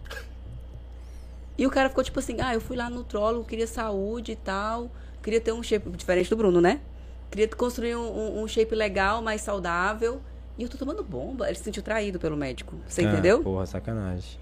E 1.57 1.65
o 1.65 1.69
cara 1.69 1.87
ficou 1.89 2.03
tipo 2.03 2.19
assim, 2.19 2.37
ah, 2.41 2.53
eu 2.53 2.59
fui 2.59 2.75
lá 2.75 2.89
no 2.89 2.97
nutrólogo, 2.97 3.45
queria 3.45 3.65
saúde 3.67 4.33
e 4.33 4.35
tal, 4.35 4.91
queria 5.23 5.39
ter 5.39 5.53
um 5.53 5.63
shape, 5.63 5.89
diferente 5.91 6.29
do 6.29 6.35
Bruno, 6.35 6.59
né? 6.59 6.81
Queria 7.31 7.47
construir 7.47 7.95
um, 7.95 8.01
um- 8.01 8.43
um 8.43 8.47
shape 8.47 8.75
legal, 8.75 9.21
mais 9.21 9.41
saudável. 9.41 10.21
E 10.57 10.63
eu 10.63 10.69
tô 10.69 10.77
tomando 10.77 11.03
bomba. 11.03 11.47
Ele 11.47 11.55
se 11.57 11.63
sentiu 11.63 11.81
traído 11.81 12.19
pelo 12.19 12.35
médico. 12.37 12.75
Você 12.87 13.01
Ah, 13.01 13.05
entendeu? 13.11 13.41
Porra, 13.41 13.65
sacanagem. 13.65 14.37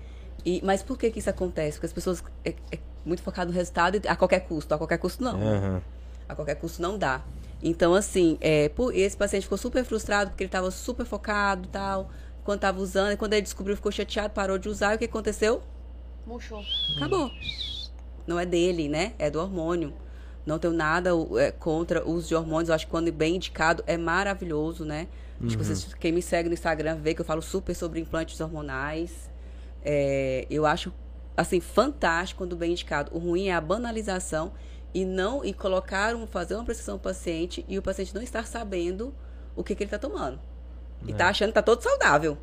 E, 0.46 0.60
mas 0.64 0.84
por 0.84 0.98
que, 0.98 1.10
que 1.12 1.20
isso 1.20 1.30
acontece? 1.30 1.78
Porque 1.78 1.86
as 1.88 1.94
pessoas 1.94 2.24
é, 2.44 2.54
é 2.72 2.78
muito 3.06 3.22
focado 3.22 3.52
no 3.52 3.56
resultado 3.56 3.96
e 3.96 4.08
a 4.08 4.16
qualquer 4.16 4.42
custo. 4.42 4.74
A 4.74 4.78
qualquer 4.78 4.98
custo 4.98 5.24
não. 5.24 5.36
Aham. 5.36 5.82
A 6.28 6.36
qualquer 6.36 6.56
custo 6.56 6.82
não 6.82 6.98
dá. 6.98 7.22
Então, 7.62 7.94
assim, 7.94 8.38
é, 8.42 8.70
por, 8.70 8.94
esse 8.96 9.16
paciente 9.16 9.44
ficou 9.44 9.58
super 9.58 9.86
frustrado 9.86 10.32
porque 10.32 10.44
ele 10.44 10.50
estava 10.50 10.70
super 10.72 11.06
focado 11.06 11.66
e 11.66 11.70
tal. 11.70 12.10
Quando 12.44 12.58
estava 12.58 12.82
usando, 12.82 13.14
e 13.14 13.18
quando 13.18 13.34
ele 13.34 13.42
descobriu, 13.42 13.76
ficou 13.76 13.92
chateado, 13.92 14.34
parou 14.34 14.58
de 14.58 14.68
usar. 14.68 14.94
E 14.94 14.96
o 14.96 15.00
que 15.00 15.06
aconteceu? 15.06 15.62
Murchou. 16.26 16.62
Acabou. 16.98 17.32
Não 18.28 18.40
é 18.40 18.46
dele, 18.46 18.90
né? 18.90 19.14
É 19.18 19.30
do 19.30 19.40
hormônio. 19.40 19.94
Não 20.46 20.60
tenho 20.60 20.74
nada 20.74 21.12
é, 21.38 21.52
contra 21.52 22.04
o 22.06 22.12
uso 22.12 22.28
de 22.28 22.36
hormônios. 22.36 22.68
Eu 22.68 22.76
acho 22.76 22.86
que 22.86 22.92
quando 22.92 23.12
bem 23.12 23.38
indicado 23.38 23.84
é 23.88 23.98
maravilhoso, 23.98 24.84
né? 24.84 25.08
Acho 25.46 25.58
que 25.58 25.64
vocês, 25.64 25.94
quem 25.96 26.12
me 26.12 26.22
segue 26.22 26.48
no 26.48 26.54
Instagram 26.54 26.98
vê 27.02 27.14
que 27.14 27.20
eu 27.20 27.26
falo 27.26 27.42
super 27.42 27.76
sobre 27.76 28.00
implantes 28.00 28.40
hormonais. 28.40 29.30
É, 29.84 30.48
eu 30.50 30.66
acho, 30.66 30.94
assim, 31.36 31.60
fantástico 31.60 32.40
quando 32.40 32.56
bem 32.56 32.72
indicado. 32.72 33.12
O 33.14 33.20
ruim 33.20 33.48
é 33.48 33.54
a 33.56 33.62
banalização 33.62 34.54
e 34.94 35.06
não 35.06 35.44
e 35.44 35.54
colocar 35.54 36.16
um, 36.16 36.28
fazer 36.28 36.56
uma 36.56 36.64
prescrição 36.64 36.98
pro 37.00 37.10
paciente 37.12 37.66
e 37.68 37.78
o 37.78 37.82
paciente 37.82 38.14
não 38.14 38.22
estar 38.22 38.46
sabendo 38.46 39.14
o 39.56 39.64
que, 39.64 39.76
que 39.76 39.84
ele 39.84 39.88
está 39.88 39.98
tomando. 40.00 40.40
E 41.06 41.14
tá 41.14 41.28
achando 41.30 41.50
que 41.50 41.56
tá 41.56 41.62
todo 41.62 41.82
saudável. 41.82 42.38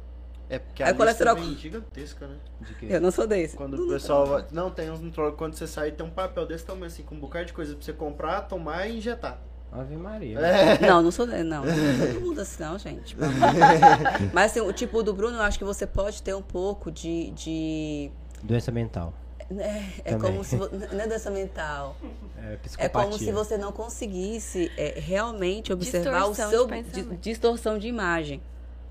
É 0.49 0.59
porque 0.59 0.83
Aí 0.83 0.91
a 0.91 0.93
o 0.93 0.97
colesterol- 0.97 1.37
vem 1.37 1.57
gigantesca, 1.57 2.27
né? 2.27 2.37
De 2.61 2.75
que- 2.75 2.87
Eu 2.93 3.01
não 3.01 3.11
sou 3.13 3.27
desse. 3.27 3.57
Quando 3.57 3.75
o 3.75 3.89
pessoal 3.89 4.27
vai... 4.27 4.45
Não, 4.51 4.69
tem 4.71 4.91
uns 4.91 5.01
nutrólogos, 5.01 5.39
quando 5.39 5.55
você 5.55 5.67
sai, 5.67 5.93
tem 5.93 6.05
um 6.05 6.11
papel 6.11 6.45
desse 6.45 6.65
tamanho, 6.65 6.87
assim, 6.87 7.05
com 7.05 7.15
um 7.15 7.21
bocado 7.21 7.47
de 7.47 7.53
coisa 7.53 7.73
pra 7.75 7.83
você 7.85 7.93
comprar, 7.93 8.41
tomar 8.43 8.89
e 8.89 8.99
injetar. 8.99 9.41
Ave 9.73 9.97
Maria. 9.97 10.41
É. 10.41 10.81
Não, 10.85 11.01
não 11.01 11.13
sou. 11.13 11.25
Não, 11.25 11.45
não 11.45 11.65
é 11.65 12.07
todo 12.13 12.21
mundo 12.21 12.41
assim, 12.41 12.61
não, 12.61 12.77
gente. 12.77 13.17
Mas 14.35 14.51
assim, 14.51 14.61
o 14.61 14.73
tipo 14.73 15.01
do 15.03 15.15
Bruno, 15.15 15.37
eu 15.37 15.43
acho 15.43 15.57
que 15.59 15.65
você 15.65 15.87
pode 15.87 16.21
ter 16.23 16.35
um 16.35 16.43
pouco 16.43 16.91
de. 16.91 17.31
de 17.31 18.11
Doença 18.43 18.71
mental. 18.73 19.13
é, 19.51 19.85
é 20.05 20.11
Também. 20.13 20.31
como 20.33 20.45
se. 20.45 20.57
vo- 20.57 20.69
Não 20.93 21.01
é 21.01 21.07
doença 21.09 21.31
mental. 21.31 21.97
É 22.39 22.59
É 22.79 22.89
como 22.89 23.19
se 23.19 23.33
você 23.33 23.59
não 23.59 23.73
conseguisse 23.73 24.71
é, 24.77 24.99
realmente 25.01 25.73
observar 25.73 26.29
Distorção 26.29 26.49
o 26.67 26.83
de 26.83 26.91
seu. 26.95 27.05
di- 27.05 27.17
distorção 27.17 27.79
de 27.79 27.89
imagem. 27.89 28.41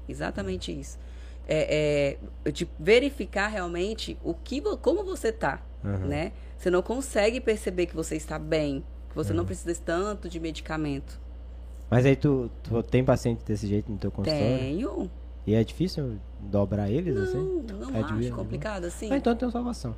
Exatamente 0.08 0.78
isso. 0.78 0.98
É, 1.48 2.18
é, 2.46 2.52
de 2.52 2.70
verificar 2.80 3.48
realmente 3.48 4.18
o 4.24 4.34
que, 4.34 4.62
vo- 4.62 4.78
como 4.78 5.04
você 5.04 5.32
tá, 5.32 5.62
Uhum. 5.84 6.08
né? 6.08 6.32
Você 6.58 6.70
não 6.70 6.82
consegue 6.82 7.40
perceber 7.42 7.86
que 7.88 7.96
você 7.96 8.16
está 8.16 8.38
bem, 8.38 8.84
que 9.10 9.16
você 9.16 9.32
Uhum. 9.32 9.38
não 9.38 9.46
precisa 9.46 9.74
tanto 9.84 10.30
de 10.30 10.40
medicamento. 10.40 11.20
Mas 11.90 12.06
aí 12.06 12.16
tu, 12.16 12.52
tu 12.62 12.84
tem 12.84 13.04
paciente 13.04 13.44
desse 13.44 13.66
jeito 13.66 13.92
no 13.92 13.98
teu 13.98 14.12
consultório? 14.12 14.58
Tenho. 14.60 15.10
E 15.48 15.56
é 15.56 15.64
difícil 15.64 16.18
dobrar 16.40 16.90
eles 16.90 17.18
assim? 17.18 17.64
Não, 17.70 17.80
não 17.90 17.96
É 17.96 18.02
acho 18.04 18.16
de- 18.18 18.32
complicado 18.32 18.86
assim. 18.86 19.12
Ah, 19.12 19.18
então 19.18 19.36
tem 19.36 19.50
salvação. 19.50 19.96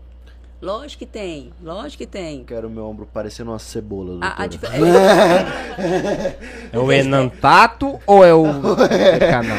Lógico 0.61 0.99
que 0.99 1.05
tem, 1.07 1.51
lógico 1.61 2.03
que 2.03 2.07
tem. 2.07 2.43
Quero 2.45 2.69
meu 2.69 2.85
ombro 2.85 3.07
parecendo 3.11 3.49
uma 3.49 3.57
cebola, 3.57 4.19
A, 4.23 4.43
a 4.43 4.47
dif- 4.47 4.63
É 6.71 6.77
o 6.77 6.91
Enantato 6.91 7.99
ou 8.05 8.23
é 8.23 8.33
o 8.33 8.45
é 8.91 9.19
canal? 9.19 9.57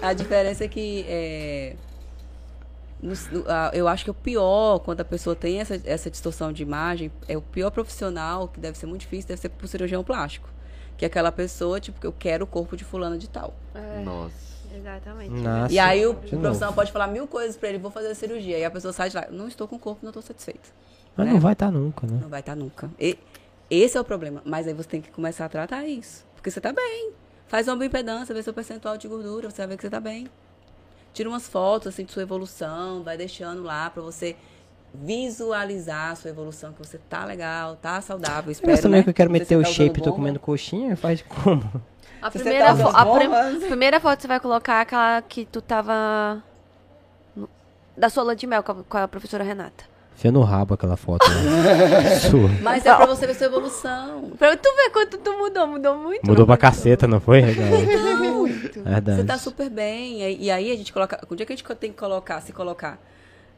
a 0.00 0.12
diferença 0.14 0.64
é 0.64 0.68
que 0.68 1.04
é, 1.08 1.76
no- 3.02 3.12
no- 3.32 3.44
a- 3.50 3.70
eu 3.74 3.86
acho 3.86 4.04
que 4.04 4.10
o 4.10 4.14
pior 4.14 4.78
quando 4.80 5.02
a 5.02 5.04
pessoa 5.04 5.36
tem 5.36 5.60
essa, 5.60 5.78
essa 5.84 6.10
distorção 6.10 6.50
de 6.52 6.62
imagem 6.62 7.10
é 7.28 7.36
o 7.36 7.42
pior 7.42 7.70
profissional 7.70 8.48
que 8.48 8.58
deve 8.60 8.78
ser 8.78 8.86
muito 8.86 9.02
difícil 9.02 9.28
deve 9.28 9.40
ser 9.40 9.50
pro 9.50 9.68
cirurgião 9.68 10.02
plástico 10.02 10.48
que 10.96 11.04
aquela 11.04 11.32
pessoa 11.32 11.80
tipo 11.80 11.98
eu 12.06 12.12
quero 12.12 12.44
o 12.44 12.46
corpo 12.46 12.76
de 12.76 12.84
fulano 12.84 13.18
de 13.18 13.28
tal 13.28 13.54
É, 13.74 14.02
Nossa. 14.02 14.34
exatamente. 14.74 15.30
Nossa, 15.30 15.72
e 15.72 15.78
aí 15.78 16.06
o 16.06 16.14
profissional 16.14 16.52
novo. 16.52 16.74
pode 16.74 16.92
falar 16.92 17.06
mil 17.08 17.26
coisas 17.26 17.56
pra 17.56 17.68
ele 17.68 17.78
vou 17.78 17.90
fazer 17.90 18.08
a 18.08 18.14
cirurgia 18.14 18.58
e 18.58 18.64
a 18.64 18.70
pessoa 18.70 18.92
sai 18.92 19.08
de 19.10 19.16
lá 19.16 19.26
não 19.30 19.48
estou 19.48 19.66
com 19.68 19.76
o 19.76 19.78
corpo 19.78 20.00
não 20.02 20.10
estou 20.10 20.22
satisfeita 20.22 20.68
Mas 21.16 21.26
né? 21.26 21.32
não 21.32 21.40
vai 21.40 21.52
estar 21.54 21.70
nunca, 21.70 22.06
né? 22.06 22.18
Não 22.22 22.28
vai 22.28 22.40
estar 22.40 22.54
nunca. 22.56 22.90
E 22.98 23.18
Esse 23.70 23.96
é 23.96 24.00
o 24.00 24.04
problema. 24.04 24.42
Mas 24.44 24.66
aí 24.68 24.74
você 24.74 24.88
tem 24.88 25.00
que 25.00 25.10
começar 25.10 25.46
a 25.46 25.48
tratar 25.48 25.86
isso. 25.86 26.24
Porque 26.34 26.50
você 26.50 26.60
tá 26.60 26.72
bem. 26.72 27.12
Faz 27.46 27.68
uma 27.68 27.76
bioimpedância, 27.76 28.34
vê 28.34 28.42
seu 28.42 28.52
percentual 28.52 28.96
de 28.98 29.08
gordura, 29.08 29.50
você 29.50 29.58
vai 29.58 29.66
ver 29.68 29.76
que 29.76 29.82
você 29.82 29.90
tá 29.90 30.00
bem. 30.00 30.26
Tira 31.14 31.28
umas 31.28 31.46
fotos 31.48 31.88
assim 31.88 32.04
de 32.04 32.12
sua 32.12 32.22
evolução, 32.22 33.02
vai 33.02 33.16
deixando 33.16 33.62
lá 33.62 33.88
pra 33.90 34.02
você 34.02 34.34
visualizar 34.94 36.10
a 36.10 36.14
sua 36.14 36.30
evolução, 36.30 36.72
que 36.72 36.78
você 36.86 36.98
tá 37.08 37.24
legal, 37.24 37.76
tá 37.76 38.00
saudável, 38.00 38.50
espero, 38.52 38.70
Mas 38.72 38.80
também 38.80 39.00
né? 39.00 39.04
que 39.04 39.10
eu 39.10 39.14
quero 39.14 39.28
Não 39.30 39.32
meter 39.34 39.46
se 39.46 39.56
o 39.56 39.62
tá 39.62 39.68
shape, 39.68 40.00
tô 40.00 40.06
bomba. 40.10 40.16
comendo 40.16 40.38
coxinha, 40.40 40.96
faz 40.96 41.22
como? 41.22 41.62
A 42.20 42.30
você 42.30 42.38
primeira, 42.40 42.66
tá 42.76 42.88
a 42.90 43.06
prim- 43.06 43.28
bombas. 43.28 43.64
primeira 43.64 44.00
foto 44.00 44.16
que 44.16 44.22
você 44.22 44.28
vai 44.28 44.38
colocar 44.40 44.78
é 44.78 44.80
aquela 44.82 45.22
que 45.22 45.44
tu 45.46 45.60
tava. 45.60 46.42
no- 47.34 47.48
Da 47.96 48.08
sua 48.08 48.22
lua 48.22 48.36
de 48.36 48.46
mel 48.46 48.62
com 48.62 48.72
a, 48.72 48.74
com 48.88 48.96
a 48.98 49.08
professora 49.08 49.42
Renata. 49.42 49.90
Enfia 50.14 50.30
no 50.30 50.42
rabo 50.42 50.74
aquela 50.74 50.96
foto, 50.96 51.26
né? 51.28 52.20
Sua. 52.30 52.48
Mas 52.62 52.84
é 52.86 52.94
pra 52.94 53.06
você 53.06 53.26
ver 53.26 53.34
sua 53.34 53.46
evolução. 53.46 54.30
Pra 54.38 54.56
tu 54.56 54.68
ver 54.76 54.90
quanto 54.90 55.16
tu 55.18 55.32
mudou, 55.36 55.66
mudou 55.66 55.96
muito. 55.98 56.24
Mudou 56.24 56.44
pra 56.46 56.54
não 56.54 56.60
caceta, 56.60 57.08
não 57.08 57.18
foi? 57.18 57.40
Legal. 57.40 57.66
Muito. 58.18 58.82
Verdade. 58.84 59.16
Você 59.16 59.24
tá 59.24 59.38
super 59.38 59.68
bem. 59.70 60.22
E, 60.22 60.44
e 60.44 60.50
aí 60.50 60.70
a 60.70 60.76
gente 60.76 60.92
coloca. 60.92 61.18
O 61.28 61.34
dia 61.34 61.44
que 61.46 61.52
a 61.54 61.56
gente 61.56 61.66
tem 61.76 61.90
que 61.90 61.98
colocar, 61.98 62.40
se 62.42 62.52
colocar. 62.52 62.98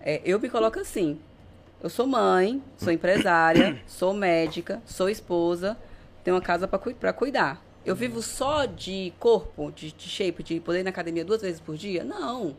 É, 0.05 0.21
eu 0.25 0.39
me 0.39 0.49
coloco 0.51 0.79
assim. 0.79 1.19
Eu 1.83 1.91
sou 1.91 2.07
mãe, 2.07 2.63
sou 2.77 2.93
empresária, 2.93 3.81
sou 3.89 4.15
médica, 4.15 4.81
sou 4.87 5.09
esposa, 5.09 5.77
tenho 6.23 6.37
uma 6.37 6.43
casa 6.43 6.69
pra, 6.69 6.79
cui- 6.79 6.95
pra 6.95 7.13
cuidar. 7.13 7.61
Eu 7.85 7.95
vivo 7.95 8.23
só 8.23 8.65
de 8.65 9.13
corpo, 9.19 9.71
de, 9.75 9.93
de 9.93 10.09
shape, 10.09 10.43
de 10.43 10.61
poder 10.61 10.81
ir 10.81 10.83
na 10.85 10.91
academia 10.91 11.25
duas 11.25 11.43
vezes 11.43 11.61
por 11.61 11.77
dia? 11.77 12.03
Não. 12.05 12.57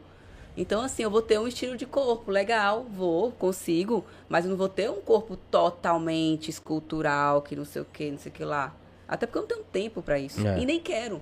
Então, 0.57 0.81
assim, 0.81 1.01
eu 1.03 1.09
vou 1.09 1.21
ter 1.21 1.39
um 1.39 1.47
estilo 1.47 1.75
de 1.75 1.85
corpo 1.85 2.29
legal, 2.31 2.85
vou, 2.89 3.31
consigo, 3.31 4.05
mas 4.29 4.45
eu 4.45 4.51
não 4.51 4.57
vou 4.57 4.69
ter 4.69 4.89
um 4.89 5.01
corpo 5.01 5.35
totalmente 5.49 6.49
escultural, 6.49 7.41
que 7.41 7.55
não 7.55 7.65
sei 7.65 7.81
o 7.81 7.85
que, 7.85 8.11
não 8.11 8.17
sei 8.19 8.31
o 8.31 8.35
que 8.35 8.43
lá. 8.45 8.73
Até 9.07 9.25
porque 9.25 9.37
eu 9.39 9.41
não 9.41 9.47
tenho 9.49 9.63
tempo 9.63 10.01
pra 10.01 10.17
isso. 10.19 10.45
É. 10.47 10.59
E 10.59 10.65
nem 10.65 10.79
quero. 10.79 11.19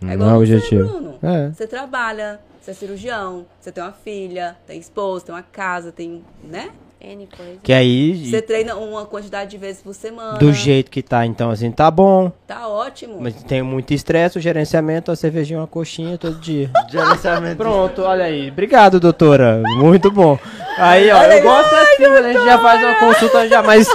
Não 0.00 0.08
É 0.10 0.12
é 0.12 0.14
igual 0.16 0.30
o 0.30 0.44
você, 0.46 0.54
objetivo. 0.56 0.88
Bruno. 0.88 1.18
É. 1.22 1.50
Você 1.52 1.66
trabalha, 1.66 2.40
você 2.64 2.70
é 2.70 2.74
cirurgião, 2.74 3.44
você 3.60 3.70
tem 3.70 3.84
uma 3.84 3.92
filha, 3.92 4.56
tem 4.66 4.78
esposa, 4.80 5.26
tem 5.26 5.34
uma 5.34 5.42
casa, 5.42 5.92
tem, 5.92 6.24
né? 6.42 6.70
N 6.98 7.28
coisa. 7.36 7.58
Que 7.62 7.74
aí, 7.74 8.30
Você 8.30 8.40
treina 8.40 8.74
uma 8.76 9.04
quantidade 9.04 9.50
de 9.50 9.58
vezes 9.58 9.82
por 9.82 9.92
semana. 9.92 10.38
do 10.38 10.50
jeito 10.50 10.90
que 10.90 11.02
tá, 11.02 11.26
então 11.26 11.50
assim, 11.50 11.70
tá 11.70 11.90
bom. 11.90 12.32
Tá 12.46 12.66
ótimo. 12.66 13.18
Mas 13.20 13.34
tem 13.42 13.60
muito 13.60 13.92
estresse, 13.92 14.38
o 14.38 14.40
gerenciamento, 14.40 15.10
a 15.12 15.16
cervejinha, 15.16 15.60
uma 15.60 15.66
coxinha 15.66 16.16
todo 16.16 16.40
dia. 16.40 16.70
Gerenciamento. 16.90 17.56
Pronto, 17.56 18.00
olha 18.00 18.24
aí. 18.24 18.48
Obrigado, 18.50 18.98
doutora. 18.98 19.62
Muito 19.76 20.10
bom. 20.10 20.38
Aí, 20.78 21.10
ó, 21.10 21.22
eu 21.24 21.42
gosto 21.42 21.74
assim, 21.74 22.02
né? 22.04 22.18
a 22.18 22.32
gente 22.32 22.44
já 22.46 22.58
faz 22.58 22.82
uma 22.82 22.94
consulta 22.94 23.46
já 23.46 23.62
mais 23.62 23.86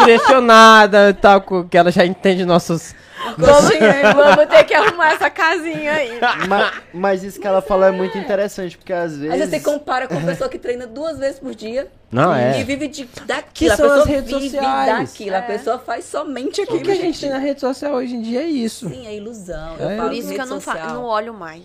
direcionada 0.00 1.10
e 1.10 1.14
tal, 1.14 1.40
que 1.40 1.78
ela 1.78 1.92
já 1.92 2.04
entende 2.04 2.44
nossos... 2.44 2.92
Vamos, 3.38 3.70
vamos 4.14 4.46
ter 4.46 4.64
que 4.64 4.74
arrumar 4.74 5.12
essa 5.14 5.30
casinha 5.30 5.92
aí. 5.92 6.20
Ma- 6.48 6.72
Mas, 6.92 7.22
isso 7.24 7.40
que 7.40 7.46
ela 7.46 7.62
falou 7.62 7.86
é 7.86 7.90
muito 7.90 8.16
interessante, 8.18 8.76
porque 8.76 8.92
às 8.92 9.16
vezes. 9.16 9.30
Aí 9.42 9.48
você 9.48 9.60
compara 9.60 10.06
com 10.06 10.14
uma 10.14 10.26
pessoa 10.26 10.48
que 10.50 10.58
treina 10.58 10.86
duas 10.86 11.18
vezes 11.18 11.38
por 11.38 11.54
dia 11.54 11.88
Não, 12.10 12.36
e 12.36 12.40
é. 12.40 12.62
vive 12.64 12.86
de, 12.88 13.04
daquilo. 13.24 13.50
Que 13.54 13.70
a 13.70 13.76
são 13.76 13.90
as 13.90 14.04
redes 14.06 14.30
vive 14.32 14.50
sociais. 14.56 15.10
daquilo. 15.10 15.34
É. 15.34 15.38
A 15.38 15.42
pessoa 15.42 15.78
faz 15.78 16.04
somente 16.04 16.60
O 16.60 16.64
aquilo. 16.64 16.82
que 16.82 16.90
a 16.90 16.94
gente 16.94 17.18
tem 17.20 17.30
na 17.30 17.38
rede 17.38 17.60
social 17.60 17.94
hoje 17.94 18.14
em 18.14 18.22
dia 18.22 18.42
é 18.42 18.46
isso. 18.46 18.88
Sim, 18.88 19.06
é 19.06 19.14
ilusão. 19.16 19.76
É. 19.80 19.84
Eu 19.92 19.96
falo 19.96 20.08
Por 20.10 20.12
isso 20.16 20.32
que 20.34 20.40
eu 20.40 20.46
não, 20.46 20.60
fa- 20.60 20.72
social. 20.72 20.94
não 20.94 21.04
olho 21.04 21.32
mais. 21.32 21.62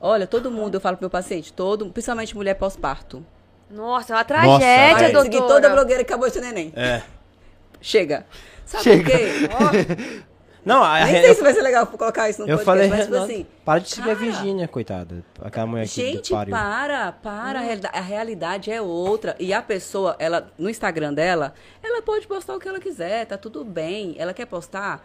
Olha, 0.00 0.26
todo 0.26 0.50
mundo, 0.50 0.74
eu 0.74 0.80
falo 0.80 0.96
pro 0.96 1.04
meu 1.04 1.10
paciente, 1.10 1.52
todo, 1.52 1.86
principalmente 1.90 2.34
mulher 2.34 2.54
pós-parto. 2.54 3.24
Nossa, 3.70 4.12
é 4.12 4.16
uma 4.16 4.22
Nossa, 4.22 4.24
tragédia, 4.24 4.94
Vai 4.94 5.12
doutora. 5.12 5.22
seguir 5.24 5.46
toda 5.46 5.70
blogueira 5.70 6.04
que 6.04 6.12
acabou 6.12 6.26
de 6.28 6.34
ter 6.34 6.40
neném. 6.40 6.72
É. 6.74 7.02
Chega. 7.80 8.26
Sabe 8.66 8.84
Chega. 8.84 9.04
por 9.48 9.70
quê? 9.70 10.22
Não, 10.64 10.82
a 10.82 11.04
Nem 11.04 11.20
sei 11.22 11.34
se 11.34 11.42
vai 11.42 11.52
ser 11.52 11.62
legal 11.62 11.86
colocar 11.86 12.30
isso 12.30 12.40
no 12.42 12.48
eu 12.48 12.56
podcast, 12.58 12.64
falei, 12.64 12.88
mas 12.88 13.04
tipo 13.06 13.16
assim, 13.16 13.46
para 13.64 13.80
de 13.80 13.88
seguir 13.90 14.10
a 14.10 14.14
Virgínia, 14.14 14.68
coitada. 14.68 15.24
Aquela 15.42 15.66
mulher 15.66 15.88
que 15.88 15.94
Gente, 15.94 16.30
pariu. 16.30 16.54
para, 16.54 17.12
para. 17.12 17.58
A, 17.58 17.62
realida- 17.62 17.90
a 17.92 18.00
realidade 18.00 18.70
é 18.70 18.80
outra. 18.80 19.34
E 19.40 19.52
a 19.52 19.60
pessoa, 19.60 20.14
ela, 20.18 20.50
no 20.56 20.70
Instagram 20.70 21.12
dela, 21.14 21.52
ela 21.82 22.00
pode 22.02 22.26
postar 22.28 22.54
o 22.54 22.60
que 22.60 22.68
ela 22.68 22.78
quiser, 22.78 23.26
tá 23.26 23.36
tudo 23.36 23.64
bem. 23.64 24.14
Ela 24.18 24.32
quer 24.32 24.46
postar, 24.46 25.04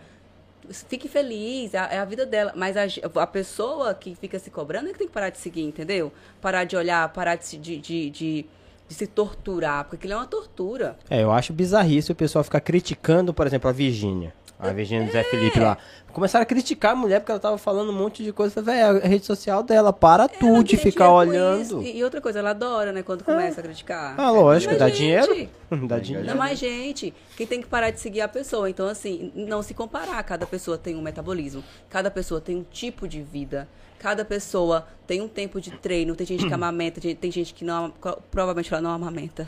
fique 0.87 1.07
feliz, 1.07 1.73
é 1.73 1.77
a, 1.79 1.85
é 1.93 1.97
a 1.99 2.05
vida 2.05 2.25
dela. 2.25 2.51
Mas 2.55 2.75
a, 2.77 2.83
a 3.21 3.27
pessoa 3.27 3.93
que 3.93 4.15
fica 4.15 4.37
se 4.39 4.49
cobrando 4.51 4.89
é 4.89 4.91
que 4.91 4.99
tem 4.99 5.07
que 5.07 5.13
parar 5.13 5.29
de 5.29 5.37
seguir, 5.39 5.63
entendeu? 5.63 6.11
Parar 6.41 6.65
de 6.65 6.75
olhar, 6.75 7.07
parar 7.09 7.35
de, 7.35 7.45
se- 7.45 7.57
de, 7.57 7.77
de, 7.77 8.09
de, 8.09 8.45
de 8.87 8.93
se 8.93 9.07
torturar, 9.07 9.85
porque 9.85 9.95
aquilo 9.95 10.13
é 10.13 10.17
uma 10.17 10.27
tortura. 10.27 10.97
É, 11.09 11.23
eu 11.23 11.31
acho 11.31 11.51
bizarrice 11.53 12.11
o 12.11 12.15
pessoal 12.15 12.43
ficar 12.43 12.59
criticando, 12.61 13.33
por 13.33 13.47
exemplo, 13.47 13.69
a 13.69 13.73
Virgínia. 13.73 14.33
A 14.59 14.69
Virgínia 14.69 15.05
do 15.05 15.11
Zé 15.11 15.23
Felipe 15.23 15.59
lá. 15.59 15.77
Começaram 16.11 16.41
a 16.41 16.45
criticar 16.47 16.93
a 16.93 16.95
mulher 16.95 17.19
porque 17.19 17.31
ela 17.31 17.39
tava 17.39 17.59
falando 17.59 17.89
um 17.89 17.93
monte 17.93 18.23
de 18.23 18.33
coisa. 18.33 18.59
Velho, 18.59 18.97
a 18.97 19.07
rede 19.07 19.23
social 19.23 19.61
dela, 19.61 19.93
para 19.93 20.27
tu 20.27 20.47
Ela 20.47 20.63
de 20.63 20.75
ganha 20.75 20.83
ficar 20.83 21.11
olhando. 21.11 21.83
E, 21.83 21.97
e 21.97 22.03
outra 22.03 22.19
coisa, 22.19 22.39
ela 22.39 22.49
adora, 22.49 22.91
né, 22.91 23.03
quando 23.03 23.23
começa 23.23 23.59
a 23.59 23.63
criticar. 23.63 24.15
Ah, 24.17 24.31
lógico, 24.31 24.71
Mas, 24.71 24.79
dá 24.79 24.89
gente, 24.89 24.97
dinheiro. 24.97 25.49
Dá 25.87 25.99
dinheiro. 25.99 26.25
Não, 26.25 26.35
mas, 26.35 26.57
gente, 26.57 27.13
quem 27.35 27.45
tem 27.45 27.61
que 27.61 27.67
parar 27.67 27.91
de 27.91 27.99
seguir 27.99 28.21
é 28.21 28.23
a 28.23 28.27
pessoa. 28.27 28.69
Então, 28.69 28.87
assim, 28.87 29.31
não 29.35 29.61
se 29.61 29.73
comparar. 29.73 30.23
Cada 30.23 30.47
pessoa 30.47 30.77
tem 30.77 30.95
um 30.95 31.01
metabolismo. 31.01 31.63
Cada 31.89 32.09
pessoa 32.09 32.41
tem 32.41 32.55
um 32.55 32.63
tipo 32.63 33.07
de 33.07 33.21
vida. 33.21 33.67
Cada 33.99 34.23
pessoa 34.23 34.87
tem 35.05 35.21
um 35.21 35.27
tempo 35.27 35.59
de 35.59 35.71
treino. 35.71 36.15
Tem 36.15 36.25
gente 36.25 36.47
que 36.47 36.53
amamenta, 36.53 37.01
tem 37.01 37.15
tem 37.15 37.31
gente 37.31 37.53
que 37.53 37.65
não. 37.65 37.91
Provavelmente 38.31 38.73
ela 38.73 38.81
não 38.81 38.91
amamenta. 38.91 39.47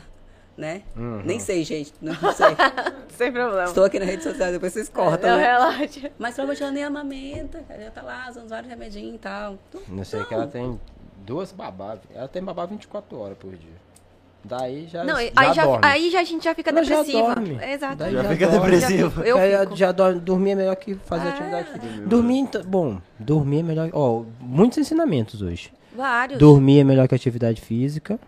Né? 0.60 0.82
Uhum. 0.94 1.22
Nem 1.24 1.40
sei, 1.40 1.64
gente. 1.64 1.92
Não 2.02 2.14
sei. 2.14 2.48
Sem 3.16 3.32
problema. 3.32 3.64
Estou 3.64 3.82
aqui 3.84 3.98
na 3.98 4.04
rede 4.04 4.22
social, 4.22 4.52
depois 4.52 4.72
vocês 4.74 4.88
cortam, 4.90 5.30
Não, 5.30 5.36
né? 5.38 5.42
relaxa. 5.46 6.10
Mas 6.18 6.34
provavelmente 6.34 6.62
ela 6.62 6.72
nem 6.72 6.84
amamenta. 6.84 7.64
Ela 7.68 7.84
já 7.84 7.90
tá 7.90 8.02
lá 8.02 8.26
usando 8.28 8.48
vários 8.48 8.68
remedinhos 8.70 9.14
e 9.14 9.18
tal. 9.18 9.58
Então, 9.68 9.80
Não 9.88 10.04
sei 10.04 10.22
que 10.24 10.34
ela 10.34 10.46
tem 10.46 10.78
duas 11.24 11.50
babá. 11.50 11.96
Ela 12.14 12.28
tem 12.28 12.42
babá 12.42 12.66
24 12.66 13.18
horas 13.18 13.38
por 13.38 13.50
dia. 13.56 13.80
Daí 14.44 14.86
já, 14.88 15.04
Não, 15.04 15.16
já 15.20 15.30
aí, 15.36 15.54
já, 15.54 15.64
dorme. 15.64 15.86
aí 15.86 16.10
já, 16.10 16.20
a 16.20 16.24
gente 16.24 16.44
já 16.44 16.54
fica 16.54 16.70
Ela 16.70 16.82
já 16.84 16.96
depressiva. 16.96 17.34
dorme. 17.34 17.58
Exato. 17.62 17.96
Daí 17.96 18.12
Já 18.12 18.22
já 18.22 18.28
fica 18.30 18.46
dorme. 18.48 18.70
depressivo. 18.70 19.22
Eu 19.22 19.36
Aí 19.38 19.58
fico. 19.60 19.76
já 19.76 19.92
dorme, 19.92 20.20
dormir 20.20 20.50
é 20.50 20.54
melhor 20.54 20.76
que 20.76 20.94
fazer 20.94 21.28
atividade 21.28 21.68
física. 21.72 22.06
Dormir, 22.06 22.38
então- 22.38 22.62
bom, 22.64 23.00
dormir 23.18 23.60
é 23.60 23.62
melhor. 23.62 23.90
Ó, 23.92 24.24
muitos 24.40 24.78
ensinamentos 24.78 25.42
hoje. 25.42 25.72
Vários. 25.94 26.38
Dormir 26.38 26.80
é 26.80 26.84
melhor 26.84 27.06
que 27.08 27.14
atividade 27.14 27.60
física. 27.60 28.18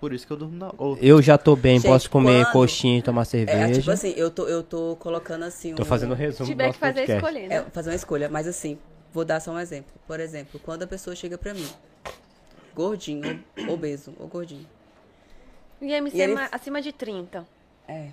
Por 0.00 0.12
isso 0.12 0.26
que 0.26 0.32
eu 0.32 0.36
durmo 0.36 0.56
na. 0.56 0.72
ou- 0.78 0.96
Eu 0.98 1.20
já 1.20 1.36
tô 1.36 1.56
bem, 1.56 1.78
Gente, 1.80 1.90
posso 1.90 2.08
comer 2.08 2.44
quando- 2.44 2.52
coxinha 2.52 2.98
e 2.98 3.02
tomar 3.02 3.24
cerveja. 3.24 3.58
é 3.58 3.72
tipo 3.72 3.90
assim, 3.90 4.10
eu 4.16 4.30
tô, 4.30 4.46
eu 4.46 4.62
tô 4.62 4.94
colocando 4.96 5.44
assim. 5.44 5.74
Tô 5.74 5.82
um- 5.82 5.86
fazendo 5.86 6.14
Se 6.14 6.22
resumo 6.22 6.48
tiver 6.48 6.72
que 6.72 6.78
fazer, 6.78 6.94
podcast. 7.00 7.16
escolher, 7.26 7.44
É, 7.46 7.60
né? 7.62 7.66
fazer 7.72 7.90
uma 7.90 7.96
escolha, 7.96 8.28
mas 8.28 8.46
assim, 8.46 8.78
vou 9.12 9.24
dar 9.24 9.40
só 9.40 9.50
um 9.52 9.58
exemplo. 9.58 9.92
Por 10.06 10.20
exemplo, 10.20 10.60
quando 10.64 10.84
a 10.84 10.86
pessoa 10.86 11.16
chega 11.16 11.36
pra 11.36 11.52
mim, 11.52 11.66
gordinho, 12.74 13.42
obeso, 13.68 14.14
ou 14.18 14.28
gordinho. 14.28 14.66
IMC 15.80 16.16
E 16.16 16.20
ele- 16.20 16.34
ma- 16.34 16.48
acima 16.52 16.80
de 16.82 16.92
30. 16.92 17.46
É. 17.88 18.08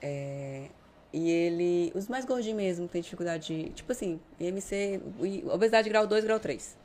é, 0.00 0.68
e 1.12 1.30
ele. 1.30 1.92
Os 1.94 2.08
mais 2.08 2.24
gordinhos 2.24 2.56
mesmo 2.56 2.88
tem 2.88 3.02
dificuldade 3.02 3.46
de. 3.64 3.70
Tipo 3.70 3.92
assim, 3.92 4.18
IMC, 4.40 5.00
obesidade 5.52 5.88
grau 5.88 6.06
2, 6.06 6.24
grau 6.24 6.38
3. 6.40 6.76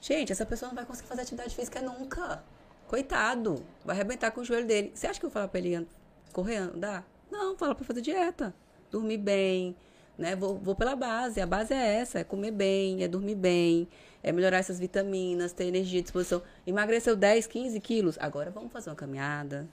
Gente, 0.00 0.30
essa 0.32 0.46
pessoa 0.46 0.68
não 0.68 0.76
vai 0.76 0.84
conseguir 0.84 1.08
fazer 1.08 1.22
atividade 1.22 1.54
física 1.54 1.80
nunca. 1.80 2.42
Coitado. 2.88 3.62
Vai 3.84 3.94
arrebentar 3.94 4.30
com 4.32 4.40
o 4.40 4.44
joelho 4.44 4.66
dele. 4.66 4.90
Você 4.94 5.06
acha 5.06 5.20
que 5.20 5.26
eu 5.26 5.30
vou 5.30 5.34
falar 5.34 5.48
pra 5.48 5.60
ele 5.60 5.86
correr, 6.32 6.56
andar? 6.56 7.06
Não, 7.30 7.56
fala 7.56 7.74
pra 7.74 7.84
fazer 7.84 8.00
dieta. 8.00 8.54
Dormir 8.90 9.18
bem, 9.18 9.76
né? 10.16 10.34
Vou, 10.34 10.56
vou 10.58 10.74
pela 10.74 10.96
base. 10.96 11.40
A 11.40 11.46
base 11.46 11.74
é 11.74 11.96
essa, 12.00 12.18
é 12.20 12.24
comer 12.24 12.50
bem, 12.50 13.02
é 13.04 13.08
dormir 13.08 13.34
bem, 13.34 13.86
é 14.22 14.32
melhorar 14.32 14.56
essas 14.56 14.80
vitaminas, 14.80 15.52
ter 15.52 15.64
energia, 15.66 16.00
disposição. 16.00 16.42
Emagreceu 16.66 17.14
10, 17.14 17.46
15 17.46 17.78
quilos. 17.80 18.16
Agora 18.18 18.50
vamos 18.50 18.72
fazer 18.72 18.88
uma 18.88 18.96
caminhada. 18.96 19.68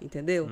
Entendeu? 0.00 0.46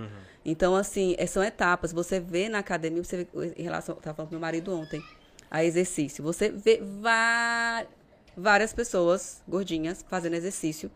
Então, 0.45 0.75
assim, 0.75 1.15
é- 1.17 1.27
são 1.27 1.43
etapas. 1.45 1.93
Você 1.93 2.19
vê 2.19 2.49
na 2.49 2.59
academia, 2.59 3.05
você 3.05 3.19
vê, 3.33 3.55
em 3.57 3.63
relação. 3.63 3.95
Eu 3.95 4.01
tava 4.03 4.17
falando 4.17 4.31
pro 4.31 4.37
meu 4.37 4.41
marido 4.41 4.75
ontem, 4.77 5.01
a 5.49 5.65
exercício. 5.65 6.25
Você 6.25 6.49
vê 6.51 6.83
várias 8.37 8.73
pessoas 8.73 9.41
gordinhas 9.47 10.05
fazendo 10.09 10.35
exercício 10.35 10.91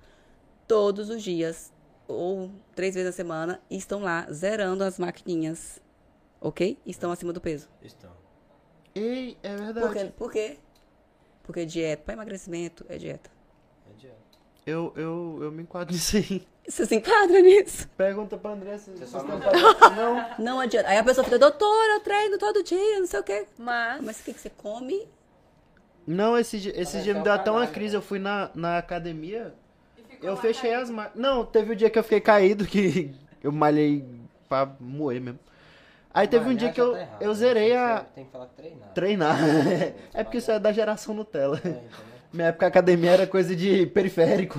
todos 0.68 1.08
os 1.10 1.22
dias, 1.22 1.72
ou 2.06 2.50
três 2.76 2.94
vezes 2.94 3.08
na 3.10 3.12
semana, 3.16 3.60
e 3.68 3.76
estão 3.76 4.00
lá 4.00 4.26
zerando 4.30 4.84
as 4.84 4.98
maquininhas. 4.98 5.80
Ok? 6.40 6.78
Estão 6.86 7.10
acima 7.10 7.32
do 7.32 7.40
peso. 7.40 7.68
Ei, 8.94 9.36
é 9.42 9.56
verdade. 9.56 9.80
Por 9.86 9.92
quê? 9.94 10.12
Por 10.16 10.32
quê? 10.32 10.58
Porque 11.42 11.66
dieta, 11.66 12.02
para 12.04 12.14
emagrecimento, 12.14 12.84
é 12.88 12.96
dieta. 12.98 13.30
Eu, 14.66 14.92
eu, 14.96 15.38
eu 15.44 15.50
me 15.50 15.62
enquadro 15.62 15.94
nisso 15.94 16.18
aí. 16.18 16.46
Você 16.68 16.84
se 16.84 16.94
enquadra 16.94 17.40
nisso? 17.40 17.88
Pergunta 17.96 18.36
pra 18.36 18.50
André 18.50 18.76
se 18.76 18.90
você 18.90 19.06
só 19.06 19.22
não 19.22 19.38
não- 19.38 20.38
Não. 20.38 20.60
Adianta. 20.60 20.86
Aí 20.90 20.98
a 20.98 21.02
pessoa 21.04 21.24
fica, 21.24 21.38
doutora, 21.38 21.94
eu 21.94 22.00
treino 22.00 22.36
todo 22.36 22.62
dia, 22.62 23.00
não 23.00 23.06
sei 23.06 23.20
o 23.20 23.22
quê. 23.24 23.46
Mas. 23.56 24.04
Mas 24.04 24.20
o 24.20 24.24
que, 24.24 24.34
que 24.34 24.40
você 24.40 24.50
come? 24.50 25.08
Não, 26.06 26.36
esse, 26.36 26.58
dia- 26.58 26.78
esse 26.78 27.00
dia 27.00 27.14
me 27.14 27.22
deu 27.22 27.32
até 27.32 27.50
uma 27.50 27.66
crise. 27.66 27.96
Eu 27.96 28.02
fui 28.02 28.18
na, 28.18 28.50
na 28.54 28.76
academia. 28.76 29.54
Eu 30.22 30.36
fechei 30.36 30.74
as 30.74 30.90
máquinas. 30.90 31.18
Não, 31.20 31.44
teve 31.44 31.72
o 31.72 31.76
dia 31.76 31.88
que 31.90 31.98
eu 31.98 32.02
fiquei 32.02 32.20
caído, 32.20 32.64
que 32.66 33.10
eu 33.42 33.52
malhei 33.52 34.04
pra 34.48 34.68
moer 34.80 35.20
mesmo. 35.20 35.38
Aí 36.12 36.26
teve 36.26 36.44
um 36.44 36.48
Malhar 36.48 36.58
dia 36.58 36.72
que 36.72 36.80
eu, 36.80 36.92
tá 36.92 37.00
errado, 37.00 37.22
eu 37.22 37.28
né? 37.28 37.34
zerei 37.34 37.76
a 37.76 38.00
Tem 38.14 38.24
que 38.24 38.30
falar 38.32 38.46
treinar. 38.46 38.88
treinar. 38.94 39.38
É 40.14 40.24
porque 40.24 40.38
isso 40.38 40.50
é 40.50 40.58
da 40.58 40.72
geração 40.72 41.14
Nutella. 41.14 41.56
É, 41.56 41.68
entendeu? 41.68 41.82
Minha 42.32 42.48
época 42.48 42.66
a 42.66 42.68
academia 42.68 43.10
era 43.12 43.26
coisa 43.26 43.54
de 43.54 43.86
periférico. 43.86 44.58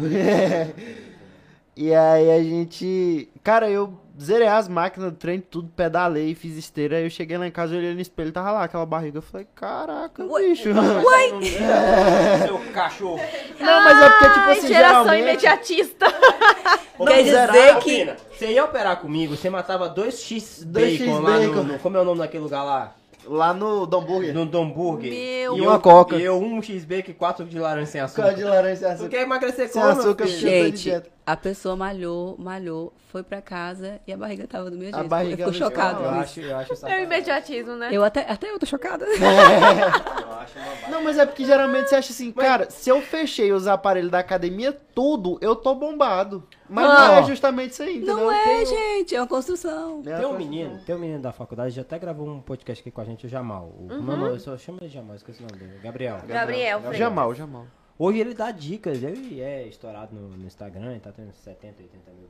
e 1.76 1.93
aí 1.93 2.32
a 2.32 2.43
gente. 2.43 3.30
Cara, 3.43 3.70
eu 3.70 3.93
zerei 4.22 4.47
as 4.47 4.67
máquinas 4.67 5.11
do 5.11 5.17
treino, 5.17 5.43
tudo, 5.49 5.70
pedalei, 5.76 6.36
fiz 6.36 6.57
esteira. 6.57 6.97
Aí 6.97 7.03
eu 7.05 7.09
cheguei 7.09 7.38
lá 7.38 7.47
em 7.47 7.51
casa, 7.51 7.76
olhei 7.76 7.93
no 7.93 8.01
espelho, 8.01 8.32
tava 8.32 8.51
lá 8.51 8.63
aquela 8.63 8.86
barriga. 8.86 9.20
Eu 9.20 9.22
falei, 9.22 9.47
caraca, 9.55 10.24
bicho. 10.24 10.70
Seu 12.45 12.57
cachorro. 12.74 13.20
Não, 13.59 13.84
mas 13.84 14.01
é 14.01 14.09
porque, 14.09 14.26
tipo 14.26 14.39
Ai, 14.39 14.51
assim, 14.57 14.67
geração 14.67 15.03
geralmente. 15.03 15.22
imediatista. 15.24 16.05
Quer 17.07 17.24
zerar, 17.24 17.51
dizer 17.51 17.76
que. 17.80 17.95
Pina, 17.99 18.17
você 18.38 18.47
ia 18.51 18.65
operar 18.65 18.97
comigo, 18.97 19.36
você 19.36 19.49
matava 19.49 19.88
dois 19.88 20.20
X 20.22 20.63
Dois 20.65 20.97
bacon 20.99 21.13
X 21.15 21.24
lá 21.24 21.32
bacon. 21.38 21.53
no, 21.53 21.63
no- 21.63 21.80
Como 21.80 21.97
é 21.97 22.01
o 22.01 22.03
nome 22.05 22.20
daquele 22.20 22.43
lugar 22.43 22.63
lá? 22.63 22.95
Lá 23.26 23.53
no 23.53 23.86
Domburger. 23.86 24.34
No 24.34 24.45
Domburger. 24.45 25.11
Meu. 25.11 25.55
E 25.55 25.59
eu- 25.59 25.63
uma 25.65 25.80
coca. 25.80 26.15
E 26.17 26.24
eu 26.24 26.38
um 26.38 26.61
X 26.61 26.84
bacon 26.84 27.11
e 27.11 27.13
quatro 27.13 27.45
de 27.45 27.57
laranja 27.57 27.86
sem 27.91 28.01
açúcar. 28.01 28.34
de 28.34 28.43
laranja 28.43 28.76
sem 28.76 28.88
Tu 28.88 28.91
açúcar. 28.91 29.09
quer 29.09 29.22
emagrecer 29.22 29.70
Sem 29.70 29.82
como, 29.82 29.93
meu 29.93 30.03
açúcar, 30.03 30.26
filho? 30.26 30.39
Gente, 30.39 30.84
dieta. 30.84 31.09
A 31.32 31.38
pessoa 31.38 31.75
malhou, 31.75 32.36
malhou, 32.39 32.91
foi 33.11 33.21
pra 33.23 33.41
casa 33.41 33.99
e 34.07 34.11
a 34.13 34.17
barriga 34.17 34.47
tava 34.47 34.69
do 34.71 34.77
meu 34.77 34.89
A 34.89 34.91
jeito. 34.93 35.07
barriga 35.07 35.36
Ficou 35.38 35.51
do- 35.51 35.57
chocado. 35.57 36.03
Eu 36.03 36.09
acho, 36.09 36.39
eu 36.41 36.57
acho 36.57 36.86
É 36.88 36.99
o 36.99 37.03
imediatismo, 37.03 37.75
né? 37.75 37.89
Eu 37.91 38.03
até, 38.03 38.21
até 38.30 38.49
eu 38.51 38.57
tô 38.59 38.65
chocada. 38.65 39.05
Eu 39.19 40.34
acho 40.39 40.57
uma. 40.57 40.89
Não, 40.89 41.03
mas 41.03 41.17
é 41.17 41.25
porque 41.25 41.45
geralmente 41.45 41.89
você 41.89 41.95
acha 41.95 42.11
assim, 42.11 42.32
cara, 42.32 42.69
se 42.69 42.89
eu 42.89 43.01
fechei 43.01 43.51
os 43.51 43.67
aparelhos 43.67 44.09
da 44.09 44.19
academia, 44.19 44.71
tudo, 44.95 45.38
eu 45.41 45.55
tô 45.55 45.75
bombado. 45.75 46.47
Mas 46.67 46.86
não 46.86 46.91
Ah. 46.97 47.15
é 47.19 47.23
justamente 47.23 47.71
isso 47.71 47.84
aí, 47.84 47.97
entendeu? 47.97 48.17
Não 48.17 48.32
é, 48.32 48.43
Tem- 48.43 48.65
gente, 48.65 49.15
é 49.15 49.21
uma 49.21 49.27
construção. 49.27 50.01
É 50.05 50.17
Tem 50.17 50.25
um 50.25 50.38
menino, 50.38 50.80
tem 50.86 50.95
um 50.95 50.99
menino 50.99 51.21
da 51.21 51.32
faculdade, 51.32 51.71
já 51.75 51.82
até 51.82 51.97
gravou 51.99 52.27
um 52.27 52.39
podcast 52.41 52.82
aqui 52.82 52.91
com 52.91 53.01
a 53.01 53.05
gente, 53.05 53.25
o 53.25 53.30
Jamal. 53.30 53.71
O, 53.77 53.88
Uhum. 53.91 54.01
mano, 54.01 54.27
eu 54.27 54.39
só 54.39 54.57
chamo 54.57 54.77
ele 54.82 54.88
de 54.88 54.93
Jamal, 54.95 55.15
esqueci 55.15 55.43
o 55.43 55.47
nome 55.47 55.57
dele. 55.59 55.80
Gabriel. 55.84 56.19
Gabriel, 56.27 56.80
Freitas. 56.80 56.97
Jamal, 56.97 57.34
Jamal. 57.36 57.65
Hoje 58.02 58.20
ele 58.20 58.34
dá 58.34 58.50
dicas, 58.52 59.04
ele 59.04 59.41
é 59.41 59.68
estourado 59.68 60.16
no, 60.16 60.30
no 60.30 60.47
Instagram, 60.47 60.91
ele 60.91 61.00
tá 61.02 61.12
tendo 61.12 61.34
70, 61.34 61.84
80 61.84 62.12
mil 62.12 62.30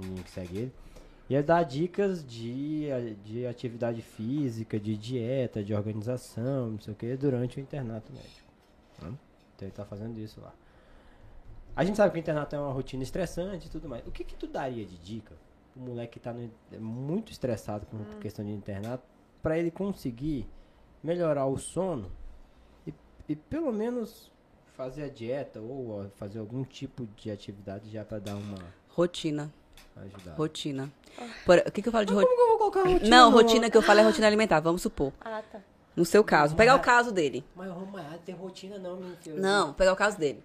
meninos 0.00 0.22
que 0.24 0.30
seguem 0.30 0.62
ele. 0.62 0.72
E 1.28 1.34
ele 1.34 1.42
dá 1.42 1.62
dicas 1.62 2.24
de, 2.26 2.86
de 3.22 3.46
atividade 3.46 4.00
física, 4.02 4.80
de 4.80 4.96
dieta, 4.96 5.62
de 5.62 5.74
organização, 5.74 6.70
não 6.72 6.80
sei 6.80 6.92
o 6.94 6.96
que, 6.96 7.14
durante 7.16 7.58
o 7.58 7.60
internato 7.60 8.10
médico. 8.12 8.48
né? 9.02 9.12
Então 9.54 9.68
ele 9.68 9.72
tá 9.72 9.84
fazendo 9.84 10.18
isso 10.18 10.40
lá. 10.40 10.52
A 11.76 11.84
gente 11.84 11.96
sabe 11.96 12.12
que 12.12 12.18
o 12.18 12.20
internato 12.20 12.56
é 12.56 12.58
uma 12.58 12.72
rotina 12.72 13.02
estressante 13.02 13.66
e 13.66 13.70
tudo 13.70 13.88
mais. 13.88 14.06
O 14.06 14.10
que 14.10 14.24
que 14.24 14.34
tu 14.34 14.46
daria 14.46 14.84
de 14.84 14.96
dica 14.98 15.34
pro 15.74 15.82
moleque 15.82 16.14
que 16.14 16.20
tá 16.20 16.32
no- 16.32 16.50
é 16.70 16.78
muito 16.78 17.32
estressado 17.32 17.86
com 17.86 17.98
questão 18.18 18.44
de 18.44 18.50
internato, 18.50 19.04
pra 19.42 19.58
ele 19.58 19.70
conseguir 19.70 20.46
melhorar 21.02 21.46
o 21.46 21.56
sono 21.58 22.10
e, 22.86 22.92
e 23.28 23.34
pelo 23.36 23.72
menos 23.72 24.30
fazer 24.76 25.04
a 25.04 25.08
dieta 25.08 25.60
ou 25.60 26.10
fazer 26.16 26.38
algum 26.38 26.64
tipo 26.64 27.06
de 27.16 27.30
atividade 27.30 27.90
já 27.90 28.04
pra 28.04 28.18
dar 28.18 28.34
uma 28.34 28.58
Rotina, 28.88 29.50
ajudada. 29.96 30.36
rotina. 30.36 30.90
Por- 31.44 31.58
o 31.66 31.70
que, 31.70 31.82
que 31.82 31.88
eu 31.88 31.92
falo 31.92 32.06
de 32.06 32.12
rotina? 32.12 32.40
eu 32.40 32.48
vou 32.48 32.58
colocar 32.58 32.82
rotina? 32.82 33.08
Não, 33.16 33.30
rotina 33.30 33.70
que 33.70 33.76
eu 33.76 33.82
falo 33.82 34.00
é 34.00 34.02
rotina 34.02 34.26
alimentar, 34.26 34.60
vamos 34.60 34.82
supor. 34.82 35.12
Ah, 35.20 35.42
tá. 35.50 35.60
No 35.94 36.04
seu 36.06 36.24
caso, 36.24 36.56
pegar 36.56 36.74
o 36.74 36.80
caso 36.80 37.12
dele. 37.12 37.44
Mas 37.54 37.68
eu 37.68 37.74
não 37.74 38.18
tem 38.24 38.34
rotina 38.34 38.78
não, 38.78 38.96
meu 38.96 39.14
filho. 39.16 39.38
Não, 39.40 39.74
pegar 39.74 39.92
o 39.92 39.96
caso 39.96 40.18
dele. 40.18 40.42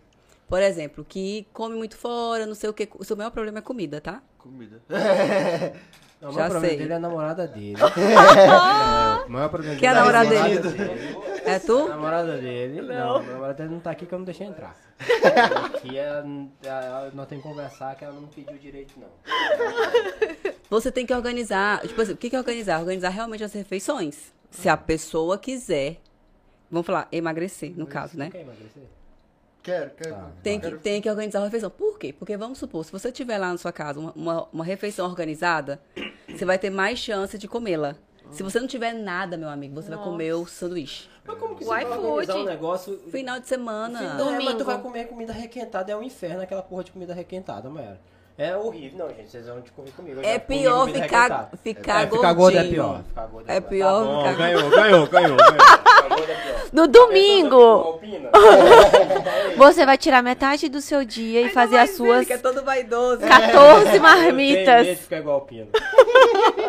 Por 0.50 0.62
exemplo, 0.62 1.06
que 1.08 1.46
come 1.54 1.76
muito 1.76 1.96
fora, 1.98 2.46
não 2.46 2.56
sei 2.56 2.70
o 2.70 2.74
que. 2.74 2.90
O 2.98 3.04
seu 3.04 3.16
maior 3.18 3.32
problema 3.32 3.60
é 3.60 3.62
comida, 3.62 4.00
tá? 4.00 4.22
Comida. 4.38 4.82
Não, 6.20 6.30
o 6.30 6.32
Já 6.34 6.40
maior 6.40 6.50
problema 6.50 6.68
sei. 6.70 6.78
dele 6.80 6.94
é 6.94 6.96
a 6.96 7.00
namorada 7.00 7.48
dele. 7.48 7.78
é, 9.22 9.26
o 9.28 9.30
maior 9.32 9.50
problema 9.50 9.76
Que 9.76 9.86
é 9.86 9.90
a 9.90 9.94
dele 9.94 10.00
namorada 10.00 10.30
dele. 10.30 11.18
É 11.48 11.56
A 11.56 11.60
tu? 11.60 11.88
namorada 11.88 12.38
dele, 12.38 12.82
não. 12.82 13.18
a 13.18 13.22
namorada 13.22 13.54
dele 13.54 13.70
não 13.70 13.80
tá 13.80 13.92
aqui 13.92 14.06
que 14.06 14.14
eu 14.14 14.20
não 14.20 14.26
deixei 14.26 14.48
entrar. 14.48 14.76
Aqui 15.76 15.98
é, 15.98 16.24
é, 16.64 17.12
nós 17.14 17.28
temos 17.28 17.44
que 17.44 17.50
conversar 17.50 17.96
que 17.96 18.04
ela 18.04 18.14
não 18.14 18.28
pediu 18.28 18.58
direito, 18.58 18.96
não. 19.00 19.08
Você 20.70 20.92
tem 20.92 21.06
que 21.06 21.14
organizar. 21.14 21.82
Tipo 21.88 22.02
assim, 22.02 22.14
o 22.14 22.18
que 22.18 22.30
que 22.30 22.36
é 22.36 22.40
organizar? 22.40 22.80
Organizar 22.80 23.10
realmente 23.10 23.44
as 23.44 23.54
refeições. 23.54 24.34
Se 24.50 24.68
a 24.68 24.76
pessoa 24.76 25.38
quiser. 25.38 25.98
Vamos 26.70 26.86
falar, 26.86 27.08
emagrecer, 27.12 27.72
no 27.78 27.86
caso, 27.86 28.18
né? 28.18 28.30
Quer 28.30 28.42
emagrecer? 28.42 28.84
Quero, 29.64 29.92
quero. 29.92 30.16
Tá. 30.16 30.32
Tem 30.42 30.60
que, 30.60 30.72
tem 30.78 31.02
que 31.02 31.10
organizar 31.10 31.42
a 31.42 31.44
refeição. 31.46 31.70
Por 31.70 32.00
quê? 32.00 32.12
Porque 32.12 32.36
vamos 32.36 32.58
supor, 32.58 32.84
se 32.84 32.92
você 32.92 33.12
tiver 33.12 33.38
lá 33.38 33.52
na 33.52 33.58
sua 33.58 33.72
casa 33.72 34.00
uma, 34.00 34.12
uma, 34.14 34.48
uma 34.52 34.64
refeição 34.64 35.06
organizada, 35.06 35.80
você 36.28 36.44
vai 36.44 36.58
ter 36.58 36.70
mais 36.70 36.98
chance 37.00 37.38
de 37.38 37.48
comê-la. 37.48 37.96
Se 38.32 38.44
você 38.44 38.60
não 38.60 38.68
tiver 38.68 38.94
nada, 38.94 39.38
meu 39.38 39.50
amigo, 39.50 39.76
você 39.82 39.90
vai 39.90 40.04
comer 40.04 40.34
o 40.34 40.46
sanduíche. 40.46 41.08
Mas 41.26 41.38
como 41.38 41.56
que 41.56 41.64
você 41.64 41.70
vai 41.70 41.86
organizar 41.86 42.36
um 42.38 42.44
negócio... 42.46 43.00
Final 43.12 43.40
de 43.40 43.48
semana. 43.48 44.00
Não, 44.02 44.30
é, 44.30 44.32
mas 44.32 44.38
Domingo. 44.40 44.58
tu 44.60 44.66
vai 44.66 44.78
comer 44.82 45.08
comida 45.08 45.34
requentada, 45.34 45.92
é 45.92 45.96
um 45.96 46.02
inferno 46.04 46.42
aquela 46.42 46.62
porra 46.62 46.84
de 46.86 46.92
comida 46.92 47.14
requentada, 47.14 47.70
Mayara. 47.70 48.00
É 48.38 48.56
horrível. 48.56 49.00
Não, 49.00 49.08
gente, 49.10 49.32
vocês 49.32 49.48
vão 49.48 49.62
te 49.64 49.72
comer 49.72 49.92
comigo. 49.94 50.20
É 50.22 50.34
já 50.34 50.40
comi 50.40 50.60
pior 50.60 50.88
ficar, 50.90 51.50
ficar 51.64 52.02
É, 52.02 52.06
gordinho. 52.06 52.16
ficar 52.22 52.34
gordo 52.34 52.58
é 52.60 52.64
pior. 52.66 53.04
Ficar 53.08 53.26
gordo 53.26 53.50
É 53.52 53.60
pior. 53.60 53.70
pior 53.70 54.00
Tá 54.00 54.06
bom, 54.06 54.20
ficar- 54.20 54.38
ganhou, 54.38 54.70
ganhou, 54.70 55.08
ganhou, 55.08 55.38
ganhou. 55.38 55.58
É 56.06 56.26
pior. 56.36 56.68
No 56.72 56.88
domingo, 56.88 57.60
Alpina. 57.60 58.30
você 59.58 59.86
vai 59.88 59.98
tirar 59.98 60.22
metade 60.22 60.70
do 60.70 60.82
seu 60.82 61.04
dia 61.04 61.42
e 61.42 61.50
fazer 61.50 61.78
as 61.78 61.92
suas 61.92 62.28
Que 62.28 62.34
é 62.34 62.38
todo 62.38 62.64
vaidoso. 62.64 63.22
14 63.22 63.48
Eu 63.48 63.52
tenho 63.58 63.84
medo 63.84 63.92
de 63.92 64.00
marmitas. 64.00 65.00
ficar 65.00 65.18
igual. 65.18 65.48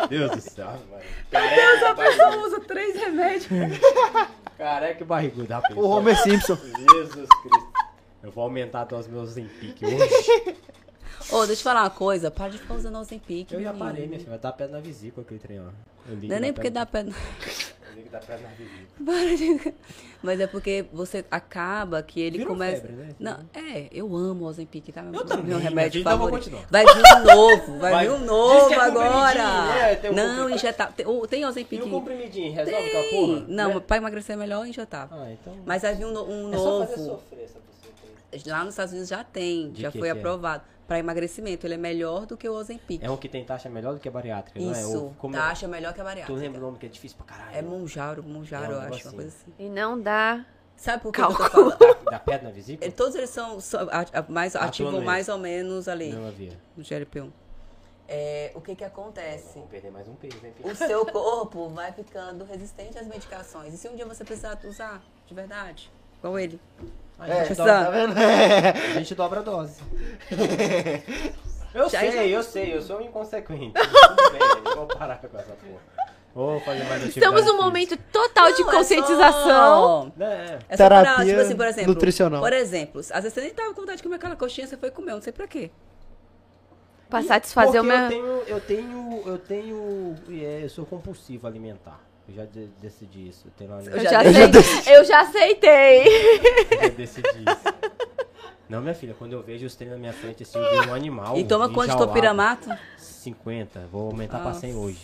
Deus 0.09 0.31
do 0.31 0.41
céu, 0.41 0.65
mano. 0.65 1.03
Deus, 1.31 1.83
a 1.83 1.95
pessoa 1.95 2.37
usa 2.45 2.59
três 2.61 2.95
remédios. 2.95 3.47
Careca 4.57 5.03
e 5.03 5.05
barrigudo, 5.05 5.53
rapaz. 5.53 5.75
O 5.77 5.81
Homer 5.87 6.17
Simpson. 6.21 6.55
Jesus 6.55 7.27
Cristo. 7.41 7.69
Eu 8.21 8.31
vou 8.31 8.43
aumentar 8.43 8.87
os 8.93 9.07
meus 9.07 9.29
Zempic 9.31 9.81
hoje. 9.83 10.55
Ô, 11.31 11.45
deixa 11.45 11.61
eu 11.61 11.63
falar 11.63 11.83
uma 11.83 11.89
coisa. 11.89 12.29
Para 12.31 12.49
de 12.49 12.57
ficar 12.57 12.73
usando 12.73 12.95
o 12.95 12.99
Ozempic, 12.99 13.51
Eu 13.51 13.61
já 13.61 13.73
parei, 13.73 14.07
minha 14.07 14.19
filha. 14.19 14.31
Vai 14.31 14.39
dar 14.39 14.51
pedra 14.51 14.77
na 14.77 14.81
vesícula 14.81 15.23
aquele 15.25 15.39
trem, 15.39 15.59
ó. 15.59 15.69
Não 16.07 16.35
é 16.35 16.39
nem 16.39 16.51
porque 16.51 16.69
dá 16.69 16.85
pedra- 16.85 17.13
Eu 17.89 17.95
ligo 17.95 18.09
da 18.09 18.19
vesícula. 18.19 18.49
Para 19.05 19.35
de- 19.35 19.73
Mas 20.21 20.39
é 20.39 20.47
porque 20.47 20.85
você 20.91 21.23
acaba 21.31 22.03
que 22.03 22.19
ele 22.19 22.37
Virou 22.39 22.53
começa. 22.53 22.81
febre, 22.81 22.95
né? 22.97 23.09
Não, 23.19 23.39
é, 23.53 23.87
eu 23.91 24.13
amo 24.15 24.43
o 24.45 24.47
Ozempic, 24.47 24.91
tá? 24.91 25.01
Meu, 25.01 25.25
também, 25.25 25.45
meu 25.45 25.57
remédio 25.59 26.01
então 26.01 26.11
eu 26.13 26.17
favorito. 26.19 26.51
Vai 26.69 26.85
vir 26.85 26.91
um 27.15 27.23
novo, 27.35 27.79
vai, 27.79 27.91
Vai. 27.91 28.07
vir 28.07 28.13
um 28.13 28.17
Diz 28.17 28.25
novo 28.27 28.73
é 28.73 28.75
agora. 28.75 29.65
né? 29.65 29.95
Tem 29.95 30.11
um 30.11 30.13
Não, 30.13 30.49
injetar. 30.49 30.91
Tem, 30.93 31.05
o- 31.07 31.25
tem 31.27 31.45
Ozempic. 31.45 31.81
o 31.83 31.89
comprimidinho, 31.89 32.53
resolve 32.53 32.85
aquela 32.87 33.03
porra? 33.09 33.41
Tem. 33.45 33.55
Não, 33.55 33.73
Né? 33.75 33.79
pra 33.79 33.97
emagrecer 33.97 34.35
é 34.35 34.39
melhor 34.39 34.65
injetar. 34.67 35.07
Ah, 35.11 35.31
então... 35.31 35.55
Mas 35.65 35.81
vai 35.83 35.95
vir 35.95 36.05
um, 36.05 36.11
um 36.49 36.53
é 36.53 36.57
só 36.57 36.79
fazer 36.85 36.95
sofrer 37.05 37.43
essa 37.45 37.59
pessoa. 37.59 37.59
Lá 38.45 38.59
nos 38.63 38.73
Estados 38.73 38.91
Unidos 38.91 39.09
já 39.09 39.23
tem, 39.23 39.71
De 39.71 39.81
já 39.81 39.91
que 39.91 39.97
foi 39.99 40.07
que 40.11 40.15
é? 40.15 40.19
aprovado. 40.19 40.63
Pra 40.87 40.97
emagrecimento, 40.97 41.67
ele 41.67 41.75
é 41.75 41.77
melhor 41.77 42.25
do 42.25 42.35
que 42.35 42.49
o 42.49 42.53
Ozempic. 42.53 43.03
É 43.03 43.09
um 43.11 43.15
que 43.17 43.29
tem 43.29 43.45
taxa 43.45 43.69
melhor 43.69 43.93
do 43.93 43.99
que 43.99 44.07
a 44.07 44.11
bariátrica, 44.11 44.59
não 44.59 44.73
é? 44.73 44.79
Isso, 44.81 45.03
Ou 45.03 45.13
como- 45.19 45.35
taxa 45.35 45.67
melhor 45.67 45.93
que 45.93 46.01
a 46.01 46.03
Tu 46.03 46.07
bariátrica. 46.07 46.39
lembra 46.39 46.59
o 46.59 46.63
nome 46.63 46.77
que 46.79 46.85
é 46.87 46.89
difícil 46.89 47.15
pra 47.17 47.27
caralho? 47.27 47.55
É 47.55 47.61
Monjaro, 47.61 48.23
Monjaro, 48.23 48.65
É 48.65 48.75
eu 48.75 48.79
acho, 48.79 48.83
negocinho. 48.89 49.09
uma 49.13 49.21
coisa 49.21 49.27
assim. 49.35 49.53
E 49.59 49.69
não 49.69 50.01
dá. 50.01 50.45
Sabe 50.75 51.03
por 51.03 51.11
que, 51.11 51.21
que 51.21 51.27
eu 51.27 51.31
tô 51.31 51.37
Cálculo. 51.37 51.71
falando? 51.77 52.03
Da 52.05 52.19
pedra 52.19 52.47
na 52.47 52.51
vesícula? 52.53 52.85
Ele- 52.87 52.95
Todos 52.95 53.13
eles 53.15 53.29
são, 53.29 53.59
são 53.59 53.81
a- 53.91 54.05
a- 54.19 54.25
mais, 54.29 54.55
Atuando 54.55 54.69
ativam 54.69 55.01
mais 55.01 55.29
ou 55.29 55.37
menos 55.37 55.87
ali 55.87 56.11
Não 56.11 56.27
havia. 56.27 56.57
no 56.75 56.83
GLP-1. 56.83 57.29
É, 58.07 58.51
o 58.55 58.61
que 58.61 58.75
que 58.75 58.83
acontece? 58.83 59.53
Vamos 59.55 59.69
perder 59.69 59.91
mais 59.91 60.07
um 60.07 60.15
peso, 60.15 60.37
hein, 60.43 60.51
filho? 60.57 60.71
O 60.71 60.75
seu 60.75 61.05
corpo 61.13 61.69
vai 61.69 61.91
ficando 61.91 62.43
resistente 62.45 62.97
às 62.97 63.05
medicações. 63.05 63.73
E 63.73 63.77
se 63.77 63.87
um 63.87 63.95
dia 63.95 64.05
você 64.07 64.23
precisar 64.23 64.57
usar, 64.63 65.03
de 65.27 65.33
verdade, 65.35 65.91
igual 66.17 66.39
ele. 66.39 66.59
A 67.19 67.27
É, 67.27 67.45
gente, 67.45 67.57
tá 67.57 67.65
dobra, 67.65 67.83
tá 67.85 67.89
vendo? 67.91 68.17
É. 68.19 68.69
a 68.95 68.99
gente 68.99 69.15
dobra 69.15 69.39
a 69.39 69.43
dose. 69.43 69.81
Eu 71.73 71.89
Já- 71.89 71.99
sei, 71.99 72.35
eu 72.35 72.43
sei, 72.43 72.75
eu 72.75 72.81
sou 72.81 72.97
um 72.97 73.01
inconsequente. 73.01 73.73
Tudo 73.77 74.31
bem, 74.31 74.41
eu 74.65 74.75
vou 74.75 74.87
parar 74.87 75.17
com 75.17 75.27
essa 75.37 75.51
porra. 75.53 75.81
Vou 76.33 76.59
fazer 76.61 76.83
mais 76.85 77.03
atividade 77.03 77.19
Estamos 77.19 77.45
num 77.45 77.57
momento 77.61 77.97
total 78.11 78.51
de 78.53 78.61
Não, 78.63 78.69
é 78.71 78.75
conscientização. 78.75 80.11
só- 80.17 80.23
É. 80.23 80.59
É 80.69 80.77
só 80.77 80.87
pra, 80.87 81.01
Terapia 81.01 81.25
tipo 81.25 81.41
assim, 81.41 81.55
por 81.55 81.65
exemplo. 81.67 81.93
nutricional. 81.93 82.41
Por 82.41 82.53
exemplo, 82.53 82.99
às 83.01 83.07
vezes 83.23 83.33
você 83.33 83.41
nem 83.41 83.49
tava 83.53 83.73
com 83.73 83.81
vontade 83.81 83.97
de 83.97 84.03
comer 84.03 84.15
aquela 84.15 84.35
coxinha, 84.35 84.65
você 84.67 84.77
foi 84.77 84.89
comer, 84.91 85.11
não 85.11 85.21
sei 85.21 85.33
pra 85.33 85.47
quê. 85.47 85.69
Pra 87.09 87.23
satisfazer 87.23 87.81
o 87.81 87.83
meu. 87.83 87.97
eu 87.97 88.07
tenho, 88.09 88.25
eu 88.47 88.59
tenho, 88.61 89.23
eu 89.25 89.37
tenho, 89.39 90.15
é, 90.29 90.63
eu 90.63 90.69
sou 90.69 90.85
compulsivo 90.85 91.47
alimentar. 91.47 91.99
Eu 92.29 92.35
já 92.35 92.45
de- 92.45 92.67
decidi 92.81 93.27
isso. 93.29 93.47
Eu, 93.47 93.51
tenho 93.57 93.71
uma, 93.71 93.81
Eu 93.81 93.91
eu 93.97 94.03
já, 94.03 94.09
já- 94.09 94.23
eu 94.23 94.33
já 94.33 94.59
acei- 94.59 94.95
eu 94.95 95.03
já 95.05 95.21
aceitei. 95.21 96.03
já 96.81 96.87
decidi 96.89 97.27
isso. 97.27 97.73
Não, 98.69 98.81
minha 98.81 98.93
filha, 98.93 99.15
quando 99.17 99.33
eu 99.33 99.41
vejo 99.41 99.65
os 99.65 99.73
treinos 99.75 99.97
na 99.97 99.99
minha 99.99 100.13
frente, 100.13 100.43
assim, 100.43 100.59
eu 100.59 100.81
vi 100.83 100.89
um 100.89 100.93
animal. 100.93 101.35
e 101.37 101.43
toma 101.43 101.69
quanto 101.73 101.91
de 101.91 101.97
topiramato? 101.97 102.69
50. 102.97 103.87
Vou 103.91 104.11
aumentar 104.11 104.39
pra 104.39 104.53
100 104.53 104.73
Nossa. 104.73 104.85
hoje. 104.85 105.01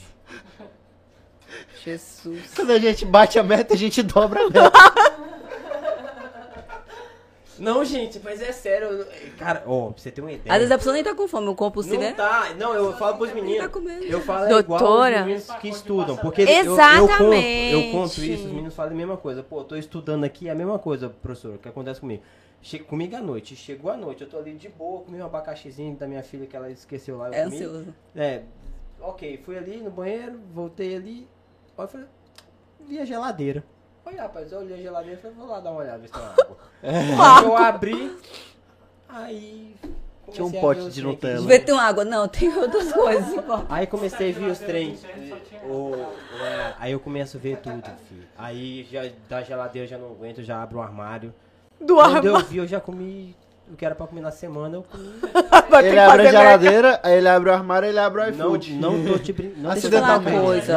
Jesus. 1.83 2.51
Quando 2.55 2.71
a 2.71 2.79
gente 2.79 3.05
bate 3.05 3.39
a 3.39 3.43
meta, 3.43 3.73
a 3.73 3.77
gente 3.77 4.03
dobra 4.03 4.41
a 4.41 4.49
meta. 4.49 4.71
Não, 7.59 7.83
gente, 7.85 8.19
mas 8.23 8.41
é 8.41 8.51
sério. 8.51 8.87
eu- 8.87 9.07
Cara, 9.37 9.63
ó, 9.65 9.91
pra 9.91 10.01
você 10.01 10.11
ter 10.11 10.21
uma 10.21 10.31
ideia. 10.31 10.53
Às 10.53 10.59
vezes 10.59 10.71
a 10.71 10.77
pessoa 10.77 10.93
nem 10.93 11.03
tá 11.03 11.13
com 11.15 11.27
fome, 11.27 11.47
o 11.47 11.55
compulsivo 11.55 11.95
Não 11.95 12.03
é. 12.03 12.13
tá, 12.13 12.53
não, 12.57 12.73
eu 12.73 12.93
falo 12.97 13.17
pros 13.17 13.33
meninos. 13.33 13.59
tá 13.63 13.69
comendo. 13.69 14.03
Eu 14.05 14.21
falo 14.21 14.45
é 14.45 14.59
igual 14.59 14.79
Doutora. 14.79 15.19
os 15.19 15.25
meninos 15.25 15.51
que 15.61 15.69
estudam. 15.69 16.17
Porque 16.17 16.41
eu- 16.41 16.47
eu, 16.47 16.73
Exatamente. 16.73 17.17
conto, 17.17 17.85
eu 17.85 17.91
conto 17.91 18.21
isso, 18.23 18.45
os 18.45 18.51
meninos 18.51 18.73
falam 18.73 18.91
a 18.91 18.95
mesma 18.95 19.17
coisa. 19.17 19.41
Pô, 19.43 19.59
eu 19.59 19.63
tô 19.63 19.75
estudando 19.75 20.23
aqui, 20.23 20.47
é 20.47 20.51
a 20.51 20.55
mesma 20.55 20.77
coisa, 20.79 21.09
professor, 21.09 21.55
o 21.55 21.57
que 21.57 21.67
acontece 21.69 21.99
comigo. 21.99 22.21
Che 22.61 22.79
comigo 22.79 23.15
à 23.15 23.21
noite, 23.21 23.55
chegou 23.55 23.91
à 23.91 23.95
noite, 23.97 24.23
eu 24.23 24.29
tô 24.29 24.37
ali 24.39 24.53
de 24.55 24.69
boa, 24.69 25.01
comi 25.01 25.21
um 25.21 25.25
abacaxizinho 25.25 25.95
da 25.95 26.07
minha 26.07 26.23
filha 26.23 26.47
que 26.47 26.55
ela 26.55 26.69
esqueceu 26.71 27.17
lá. 27.17 27.27
eu 27.27 27.33
É 27.33 27.43
comi. 27.43 27.55
ansioso. 27.57 27.93
É, 28.15 28.41
ok, 28.99 29.39
fui 29.45 29.55
ali 29.57 29.77
no 29.77 29.91
banheiro, 29.91 30.39
voltei 30.51 30.95
ali, 30.95 31.27
eu 31.77 31.87
falei, 31.87 32.07
vi 32.87 32.99
a 32.99 33.05
geladeira. 33.05 33.63
Olha, 34.05 34.21
rapaz, 34.21 34.51
eu 34.51 34.59
olhei 34.59 34.77
a 34.77 34.81
geladeira 34.81 35.17
e 35.17 35.21
falei, 35.21 35.37
vou 35.37 35.47
lá 35.47 35.59
dar 35.59 35.71
uma 35.71 35.81
olhada, 35.81 35.97
ver 35.97 36.07
se 36.07 36.13
tem 36.13 36.21
água. 36.23 36.57
Aí 36.83 37.45
eu 37.45 37.57
abri, 37.57 38.17
aí... 39.09 39.75
Tinha 40.31 40.45
um 40.45 40.51
pote 40.51 40.89
de 40.89 41.01
Nutella. 41.03 41.45
Vê 41.45 41.59
tem 41.59 41.77
água. 41.77 42.03
Não, 42.03 42.27
tem 42.27 42.51
outras 42.55 42.91
coisas. 42.91 43.35
Aí 43.69 43.85
comecei 43.85 44.31
a 44.31 44.33
ver 44.33 44.51
os 44.51 44.59
trens. 44.59 45.03
O, 45.63 45.93
é, 46.43 46.73
aí 46.79 46.91
eu 46.91 46.99
começo 46.99 47.37
a 47.37 47.39
ver 47.39 47.57
tudo, 47.57 47.83
filho. 48.09 48.27
Aí 48.37 48.87
já 48.91 49.03
da 49.29 49.43
geladeira 49.43 49.85
eu 49.85 49.89
já 49.89 49.97
não 49.97 50.11
aguento, 50.11 50.39
eu 50.39 50.43
já 50.43 50.61
abro 50.61 50.79
o 50.79 50.81
armário. 50.81 51.33
Do 51.79 51.95
Quando 51.95 52.25
eu 52.25 52.35
armário. 52.35 52.47
vi, 52.47 52.57
eu 52.57 52.67
já 52.67 52.81
comi 52.81 53.35
o 53.71 53.75
que 53.75 53.85
era 53.85 53.95
pra 53.95 54.05
comer 54.07 54.21
na 54.21 54.31
semana, 54.31 54.77
eu 54.77 54.83
comi. 54.83 55.11
Ele 55.85 55.99
abre 55.99 56.27
a 56.27 56.31
geladeira, 56.31 56.99
aí 57.03 57.17
ele 57.17 57.27
abre 57.27 57.49
o 57.49 57.53
armário, 57.53 57.87
ele 57.89 57.99
abre 57.99 58.21
o 58.21 58.25
Não, 58.35 58.55
iFood. 58.55 58.73
não 58.75 59.03
tô 59.05 59.17
de 59.19 59.33
brincadeira. 59.33 59.61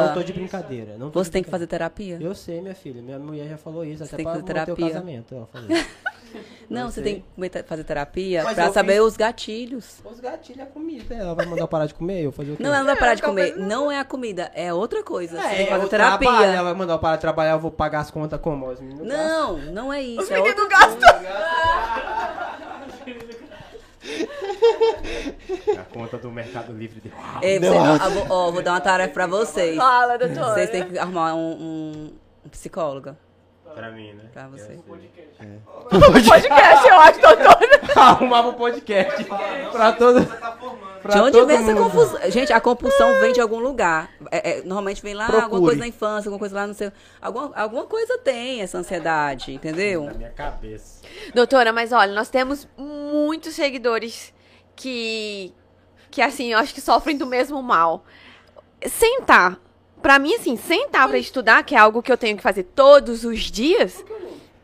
Não 0.01 0.13
tô 0.13 0.23
de 0.23 0.33
brincadeira. 0.33 0.97
Não 0.97 1.09
tô 1.09 1.19
Você 1.23 1.29
de 1.29 1.33
tem 1.33 1.43
que 1.43 1.49
fazer 1.49 1.67
terapia? 1.67 2.17
Eu 2.19 2.35
sei, 2.35 2.59
minha 2.61 2.75
filha. 2.75 3.01
Minha 3.01 3.17
mulher 3.19 3.47
já 3.47 3.57
falou 3.57 3.85
isso, 3.85 4.03
até 4.03 4.17
tem 4.17 4.25
que 4.25 4.31
pra 4.31 4.41
fazer 4.41 4.43
manter 4.59 4.71
o 4.71 4.75
terapia. 4.75 4.87
casamento. 4.93 5.35
Ela 5.35 5.47
falou 5.51 5.71
isso. 5.71 5.87
Não, 6.69 6.81
Eu 6.81 6.91
você 6.91 7.01
sei. 7.01 7.23
tem 7.37 7.49
que 7.49 7.63
fazer 7.67 7.83
terapia 7.83 8.43
Mas 8.43 8.53
pra 8.53 8.71
saber 8.71 8.93
fiz- 8.93 9.01
os 9.01 9.17
gatilhos. 9.17 9.95
Os 10.05 10.19
gatilhos 10.19 10.59
é 10.59 10.63
a 10.63 10.65
comida. 10.67 11.15
Ela 11.15 11.33
vai 11.33 11.45
mandar 11.47 11.63
eu 11.63 11.67
parar 11.67 11.85
de 11.87 11.93
comer, 11.95 12.23
eu 12.25 12.31
fazer 12.31 12.51
o 12.51 12.57
quê? 12.57 12.61
Não, 12.61 12.69
ela 12.69 12.79
não 12.79 12.85
vai 12.85 12.95
parar 12.97 13.13
de 13.15 13.21
comer. 13.23 13.55
Não 13.57 13.91
é 13.91 13.99
a 13.99 14.03
comida, 14.05 14.51
é 14.53 14.71
outra 14.71 15.01
coisa. 15.01 15.41
Você 15.41 15.47
tem 15.47 15.65
que 15.65 15.73
é, 15.73 15.75
fazer 15.77 15.87
trabalho, 15.87 16.25
ela 16.27 16.37
terapia. 16.41 16.63
vai 16.63 16.73
mandar 16.75 16.93
eu 16.93 16.99
parar 16.99 17.15
de 17.15 17.21
trabalhar, 17.21 17.51
eu 17.53 17.59
vou 17.59 17.71
pagar 17.71 18.01
as 18.01 18.11
contas 18.11 18.39
como? 18.39 18.67
Os 18.67 18.79
meninos 18.79 19.07
gastam. 19.07 19.27
Não, 19.57 19.57
não 19.73 19.93
é 19.93 20.01
isso. 20.03 20.31
É 20.31 20.39
outra... 20.39 20.55
A 25.77 25.83
conta 25.93 26.17
do 26.17 26.31
Mercado 26.31 26.73
Livre 26.73 26.99
deu. 27.01 27.11
Ei, 27.41 27.59
você- 27.59 27.69
ó, 27.69 28.09
vou- 28.09 28.25
ó, 28.29 28.51
vou 28.51 28.61
dar 28.61 28.71
uma 28.73 28.81
tarefa 28.81 29.13
pra 29.13 29.27
vocês. 29.27 29.75
Fala, 29.77 30.17
doutora. 30.17 30.53
Vocês 30.53 30.69
têm 30.69 30.83
que 30.87 30.97
arrumar 30.97 31.33
um, 31.35 31.51
um, 31.51 32.13
um 32.45 32.49
psicólogo 32.49 33.15
Pra 33.75 33.91
mim, 33.91 34.13
né? 34.13 34.23
pra 34.33 34.47
você. 34.47 34.79
podcast, 36.19 36.87
eu 36.87 36.99
acho, 36.99 37.19
doutora. 37.21 37.69
Arrumava 37.95 38.49
um 38.49 38.53
podcast 38.53 39.25
pra 39.71 39.91
todo. 39.93 40.19
Pra 41.01 41.13
De 41.13 41.19
onde 41.21 41.31
todo 41.31 41.47
vem 41.47 41.57
essa 41.57 41.73
mundo. 41.73 41.83
confusão? 41.83 42.31
Gente, 42.31 42.51
a 42.53 42.59
compulsão 42.59 43.19
vem 43.21 43.31
de 43.31 43.39
algum 43.39 43.59
lugar. 43.59 44.09
É, 44.31 44.59
é, 44.59 44.61
normalmente 44.63 45.01
vem 45.01 45.13
lá, 45.13 45.25
alguma 45.25 45.41
Procure. 45.41 45.61
coisa 45.65 45.79
na 45.79 45.87
infância, 45.87 46.27
alguma 46.29 46.39
coisa 46.39 46.55
lá 46.55 46.67
no 46.67 46.73
seu. 46.73 46.91
Alguma, 47.21 47.51
alguma 47.55 47.85
coisa 47.85 48.17
tem 48.17 48.61
essa 48.61 48.77
ansiedade, 48.77 49.53
entendeu? 49.53 50.03
Na 50.05 50.13
minha 50.13 50.29
cabeça. 50.31 51.01
Doutora, 51.33 51.71
mas 51.71 51.91
olha, 51.91 52.13
nós 52.13 52.29
temos 52.29 52.67
muitos 52.77 53.55
seguidores 53.55 54.33
que, 54.75 55.53
que 56.11 56.21
assim, 56.21 56.51
eu 56.53 56.59
acho 56.59 56.73
que 56.73 56.81
sofrem 56.81 57.17
do 57.17 57.25
mesmo 57.25 57.61
mal. 57.63 58.03
Sentar. 58.87 59.59
Pra 60.01 60.17
mim, 60.17 60.33
assim, 60.35 60.55
sentar 60.55 61.07
pra 61.09 61.17
estudar, 61.17 61.63
que 61.63 61.75
é 61.75 61.77
algo 61.77 62.01
que 62.01 62.11
eu 62.11 62.17
tenho 62.17 62.37
que 62.37 62.43
fazer 62.43 62.63
todos 62.63 63.25
os 63.25 63.39
dias, 63.41 64.03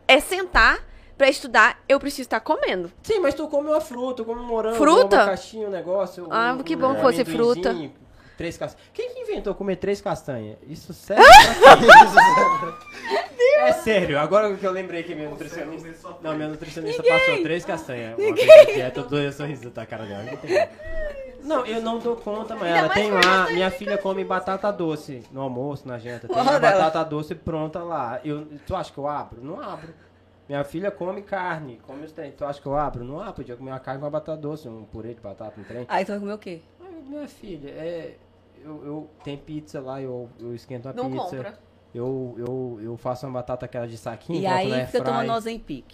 é 0.08 0.20
sentar 0.22 0.80
pra 1.18 1.30
estudar, 1.30 1.80
eu 1.88 2.00
preciso 2.00 2.24
estar 2.24 2.40
comendo. 2.40 2.92
Sim, 3.04 3.20
mas 3.20 3.34
tu 3.34 3.48
come 3.48 3.70
uma 3.70 3.82
fruta, 3.82 4.24
come 4.24 4.42
um 4.42 4.46
morango, 4.46 4.76
Fruta? 4.76 5.16
uma 5.18 5.26
caixinha, 5.26 5.68
um 5.68 5.72
negócio. 5.72 6.28
Ah, 6.30 6.56
um, 6.58 6.64
que 6.64 6.76
bom 6.76 6.92
um 6.92 6.96
que 6.96 7.02
fosse 7.02 7.26
fruta. 7.26 7.76
Três 8.38 8.58
castanhas. 8.58 8.90
Quem 8.94 9.14
que 9.14 9.20
inventou 9.22 9.56
comer 9.56 9.78
três 9.78 10.02
castanhas? 10.02 10.58
Isso 10.68 10.94
serve 10.94 11.24
pra 11.24 11.78
quê? 11.78 13.44
É 13.60 13.72
sério, 13.72 14.20
agora 14.20 14.54
que 14.56 14.66
eu 14.66 14.72
lembrei 14.72 15.04
que 15.04 15.16
minha 15.16 15.30
nutricionista. 15.30 16.10
Não, 16.22 16.36
minha 16.36 16.50
nutricionista 16.50 17.02
passou 17.02 17.42
três 17.42 17.64
castanhas. 17.64 18.18
Uma 18.18 18.34
vez 18.36 18.66
que 18.66 18.82
é, 18.82 18.90
tô 18.90 19.04
doendo 19.04 19.32
sorriso 19.32 19.70
da 19.70 19.86
cara 19.86 20.06
dela. 20.06 20.26
Não, 21.42 21.66
eu 21.66 21.82
não 21.82 22.00
dou 22.00 22.16
conta, 22.16 22.56
mas 22.56 22.76
ela 22.76 22.90
tem 22.90 23.12
lá. 23.12 23.48
Minha 23.52 23.72
filha 23.72 23.98
come 23.98 24.24
batata 24.24 24.72
doce 24.72 25.24
no 25.32 25.42
almoço, 25.42 25.88
na 25.88 25.98
janta. 25.98 26.28
Tem 26.28 26.44
batata 26.44 27.04
doce 27.06 27.36
pronta 27.36 27.84
lá. 27.84 28.20
Eu, 28.26 28.48
tu 28.68 28.76
acha 28.76 28.92
que 28.92 28.98
eu 28.98 29.08
abro? 29.08 29.42
Não 29.44 29.62
abro. 29.62 29.94
Minha 30.48 30.64
filha 30.64 30.92
come 30.92 31.22
carne, 31.24 31.80
come 31.86 32.06
os 32.06 32.12
trem. 32.12 32.32
Tu 32.32 32.46
acha 32.46 32.62
que 32.62 32.68
eu 32.68 32.78
abro? 32.78 33.04
Não 33.04 33.20
abro. 33.20 33.34
Podia 33.34 33.56
comer 33.56 33.72
uma 33.72 33.80
carne 33.80 34.00
com 34.00 34.06
uma 34.06 34.12
batata 34.12 34.38
doce, 34.38 34.68
um 34.70 34.84
purê 34.86 35.14
de 35.14 35.20
batata, 35.22 35.60
um 35.60 35.64
trem. 35.64 35.86
Aí 35.88 36.06
tu 36.06 36.10
vai 36.10 36.20
comer 36.20 36.34
o 36.34 36.38
quê? 36.38 36.62
Ai, 36.80 37.02
minha 37.08 37.28
filha, 37.28 37.70
é. 37.70 38.16
Eu, 38.64 38.84
eu 38.86 39.10
tem 39.24 39.38
pizza 39.38 39.80
lá, 39.80 40.02
eu, 40.02 40.30
eu 40.40 40.56
esquento 40.56 40.90
a 40.90 40.94
Não 40.94 41.12
pizza. 41.12 41.24
compra. 41.24 41.60
Eu, 41.94 42.36
eu, 42.38 42.80
eu 42.82 42.98
faço 42.98 43.26
uma 43.26 43.34
batata 43.34 43.66
aquela 43.66 43.88
de 43.88 43.98
saquinho. 43.98 44.42
E 44.42 44.46
aí 44.46 44.66
fica 44.66 44.78
airfry. 44.78 45.02
tomando 45.02 45.32
Ozempic. 45.34 45.86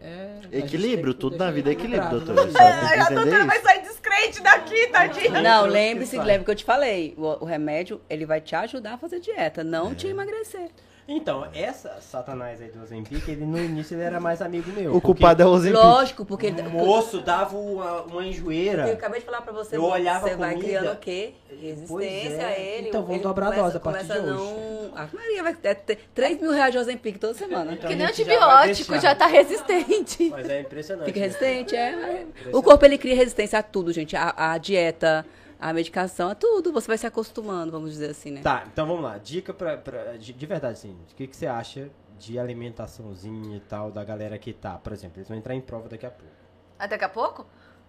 É, 0.00 0.06
é, 0.06 0.38
a 0.38 0.42
gente 0.42 0.56
Equilíbrio, 0.56 1.14
tudo 1.14 1.36
na 1.36 1.50
vida 1.50 1.70
é 1.70 1.72
equilíbrio, 1.72 2.20
né? 2.20 2.24
Tem 2.24 2.34
que 3.06 3.12
entender 3.12 3.46
isso. 3.46 3.62
sair 3.62 3.82
descrente 3.82 4.42
daqui, 4.42 4.86
tadinha. 4.88 5.42
Não, 5.42 5.66
lembre-se, 5.66 6.18
lembre 6.18 6.44
que 6.44 6.50
eu 6.50 6.54
te 6.56 6.64
falei. 6.64 7.14
O, 7.16 7.42
o 7.42 7.44
remédio, 7.44 8.00
ele 8.08 8.26
vai 8.26 8.40
te 8.40 8.54
ajudar 8.56 8.94
a 8.94 8.98
fazer 8.98 9.20
dieta, 9.20 9.62
não 9.62 9.94
te 9.94 10.06
emagrecer. 10.08 10.70
Então, 11.12 11.44
essa 11.52 12.00
satanás 12.00 12.62
aí 12.62 12.68
do 12.68 12.80
Ozempic, 12.80 13.26
ele 13.26 13.44
no 13.44 13.58
início 13.58 13.96
ele 13.96 14.04
era 14.04 14.20
mais 14.20 14.40
amigo 14.40 14.70
meu. 14.70 14.94
O 14.94 15.00
culpado 15.00 15.42
é 15.42 15.46
o 15.46 15.48
Ozempic. 15.48 15.82
Lógico, 15.82 16.24
porque... 16.24 16.52
porque 16.52 16.68
o 16.68 16.70
moço 16.70 17.20
dava 17.20 17.56
uma, 17.56 18.02
uma 18.02 18.22
Eu 18.22 18.28
enjoeira. 18.28 18.92
acabei 18.92 19.18
de 19.18 19.26
falar 19.26 19.40
pra 19.40 19.52
você, 19.52 19.76
Eu 19.76 19.82
olhava 19.82 20.28
você 20.28 20.34
a 20.34 20.36
vai 20.36 20.54
comida. 20.54 20.68
criando 20.68 20.94
o 20.94 20.96
quê? 20.98 21.34
Pois 21.48 21.60
Resistência 21.60 22.42
é. 22.42 22.44
a 22.44 22.58
ele. 22.58 22.88
Então, 22.90 23.00
vamos 23.02 23.16
ele 23.16 23.24
dobrar 23.24 23.48
a 23.48 23.56
dose 23.56 23.76
a 23.76 23.80
partir 23.80 24.06
começa 24.06 24.22
de 24.22 24.28
a 24.28 24.32
não... 24.32 24.70
A 24.94 25.08
Maria 25.12 25.42
vai 25.42 25.56
é, 25.64 25.74
ter 25.74 25.98
3 26.14 26.40
mil 26.40 26.52
reais 26.52 26.72
de 26.72 26.78
Ozempic 26.78 27.18
toda 27.18 27.34
semana. 27.34 27.72
Então, 27.72 27.88
Que 27.88 27.94
a 27.94 27.96
nem 27.96 28.06
gente 28.06 28.24
já 28.24 28.38
vai 28.38 28.68
antibiótico, 28.68 28.92
deixar. 28.92 29.08
já 29.08 29.14
tá 29.16 29.26
resistente. 29.26 30.30
Mas 30.30 30.48
é 30.48 30.60
impressionante. 30.60 31.06
Fica 31.06 31.18
né? 31.18 31.26
resistente, 31.26 31.74
é. 31.74 31.90
impressionante. 31.92 32.56
O 32.56 32.62
corpo, 32.62 32.84
ele 32.84 32.98
cria 32.98 33.16
resistência 33.16 33.58
a 33.58 33.62
tudo, 33.64 33.92
gente. 33.92 34.14
A, 34.14 34.32
a 34.36 34.58
dieta, 34.58 35.26
a 35.60 35.72
medicação, 35.72 36.30
a 36.30 36.34
tudo. 36.34 36.72
Você 36.72 36.86
vai 36.88 36.98
se 36.98 37.06
acostumando, 37.06 37.70
vamos 37.70 37.90
dizer 37.90 38.10
assim, 38.10 38.30
né? 38.30 38.40
Tá, 38.42 38.64
então 38.72 38.86
vamos 38.86 39.02
lá. 39.02 39.18
Dica 39.18 39.52
pra. 39.52 39.76
pra- 39.76 40.16
de, 40.16 40.32
de 40.32 40.46
verdade, 40.46 40.72
assim. 40.74 40.96
O 41.10 41.14
que, 41.14 41.26
que 41.26 41.36
você 41.36 41.46
acha 41.46 41.90
de 42.18 42.38
alimentaçãozinha 42.38 43.56
e 43.56 43.60
tal 43.60 43.90
da 43.90 44.02
galera 44.04 44.38
que 44.38 44.52
tá? 44.52 44.76
Por 44.78 44.92
exemplo, 44.92 45.18
eles 45.18 45.28
vão 45.28 45.36
entrar 45.36 45.54
em 45.54 45.60
prova 45.60 45.88
daqui 45.88 46.06
a 46.06 46.10
pouco. 46.10 46.34
Ah, 46.78 46.86
daqui 46.86 47.04
a 47.04 47.08
pouco? 47.08 47.46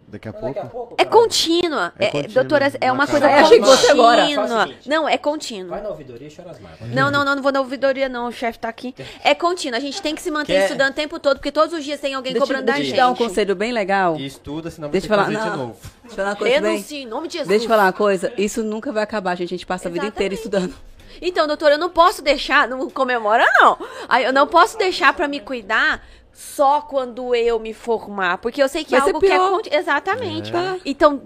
Daqui 0.08 0.28
a 0.28 0.32
Daqui 0.32 0.60
a 0.60 0.66
pouco. 0.66 0.88
pouco. 0.88 0.96
É 0.98 1.06
contínua. 1.06 1.94
É 1.98 2.06
É, 2.06 2.12
contínua, 2.12 2.34
doutora, 2.44 2.72
é 2.82 2.92
uma 2.92 3.08
coisa. 3.08 3.26
Eu 3.32 3.46
o 3.62 3.66
contínua. 3.66 4.66
seguinte. 4.68 4.90
Não, 4.90 5.08
é 5.08 5.18
contínuo. 5.18 5.70
Vai 5.70 5.82
na 5.82 5.90
ouvidoria 5.90 6.28
e 6.28 6.36
chora 6.36 6.52
as 6.52 6.60
mágoas. 6.60 6.80
Não, 6.94 7.10
não, 7.10 7.24
não, 7.24 7.36
não 7.36 7.42
vou 7.42 7.52
na 7.52 7.60
ouvidoria, 7.62 8.10
não. 8.10 8.28
O 8.28 8.32
chefe 8.32 8.60
tá 8.60 8.68
aqui. 8.68 8.94
É 9.24 9.34
contínuo. 9.34 9.78
A 9.78 9.80
gente 9.80 10.02
tem 10.02 10.14
que 10.14 10.22
se 10.22 10.30
manter 10.30 10.54
Quer- 10.54 10.64
estudando 10.66 10.92
o 10.92 10.96
tempo 10.96 11.18
todo, 11.18 11.38
porque 11.38 11.52
todos 11.52 11.74
os 11.74 11.84
dias 11.84 12.00
tem 12.00 12.14
alguém 12.14 12.34
Deixa, 12.34 12.46
cobrando 12.46 12.66
deixa 12.66 12.78
da 12.78 12.82
eu 12.82 12.84
te 12.84 12.90
gente. 12.90 12.98
dar 12.98 13.10
um 13.10 13.16
conselho 13.16 13.56
bem 13.56 13.72
legal. 13.72 14.18
E 14.18 14.26
estuda, 14.26 14.70
senão 14.70 14.90
Deixa 14.90 15.08
você 15.08 15.14
eu 15.14 15.18
tem 15.18 15.26
que 15.28 15.32
falar, 15.34 15.44
fazer 15.44 15.52
de 15.52 15.58
não. 15.58 15.68
novo. 15.68 15.80
Deixa 15.82 16.08
eu 16.08 16.16
falar 16.16 16.30
uma 16.30 16.36
coisa 16.36 16.62
bem... 16.62 16.86
Em 16.92 17.06
nome 17.06 17.28
de 17.30 17.34
Jesus. 17.34 17.48
Deixa 17.48 17.66
eu 17.66 17.70
falar 17.70 17.84
uma 17.86 17.94
coisa. 17.94 18.34
Isso 18.38 18.62
nunca 18.64 18.92
vai 18.92 19.04
acabar, 19.04 19.36
gente. 19.36 19.54
A 19.54 19.58
gente 19.58 19.66
passa 19.66 19.88
a 19.88 19.92
vida 19.92 20.06
inteira 20.06 20.34
estudando. 20.34 20.74
Então, 21.22 21.46
doutora, 21.46 21.76
eu 21.76 21.78
não 21.78 21.90
posso 21.90 22.22
deixar, 22.22 22.68
não 22.68 22.90
comemora 22.90 23.46
não. 23.60 23.78
Aí 24.10 24.24
eu 24.26 24.34
não 24.34 24.48
posso 24.48 24.78
deixar 24.78 25.14
pra 25.14 25.28
me 25.28 25.40
cuidar 25.40 26.04
só 26.34 26.82
quando 26.82 27.34
eu 27.36 27.60
me 27.60 27.74
formar, 27.74 28.38
porque 28.40 28.62
eu 28.62 28.70
sei 28.70 28.84
que 28.84 28.96
é 28.96 29.00
Vai 29.00 29.08
ser 29.10 29.14
algo 29.16 29.20
que 29.20 29.32
é 29.32 29.36
pior. 29.38 29.50
conti- 29.52 29.74
exatamente. 29.74 30.52
Então, 30.86 31.22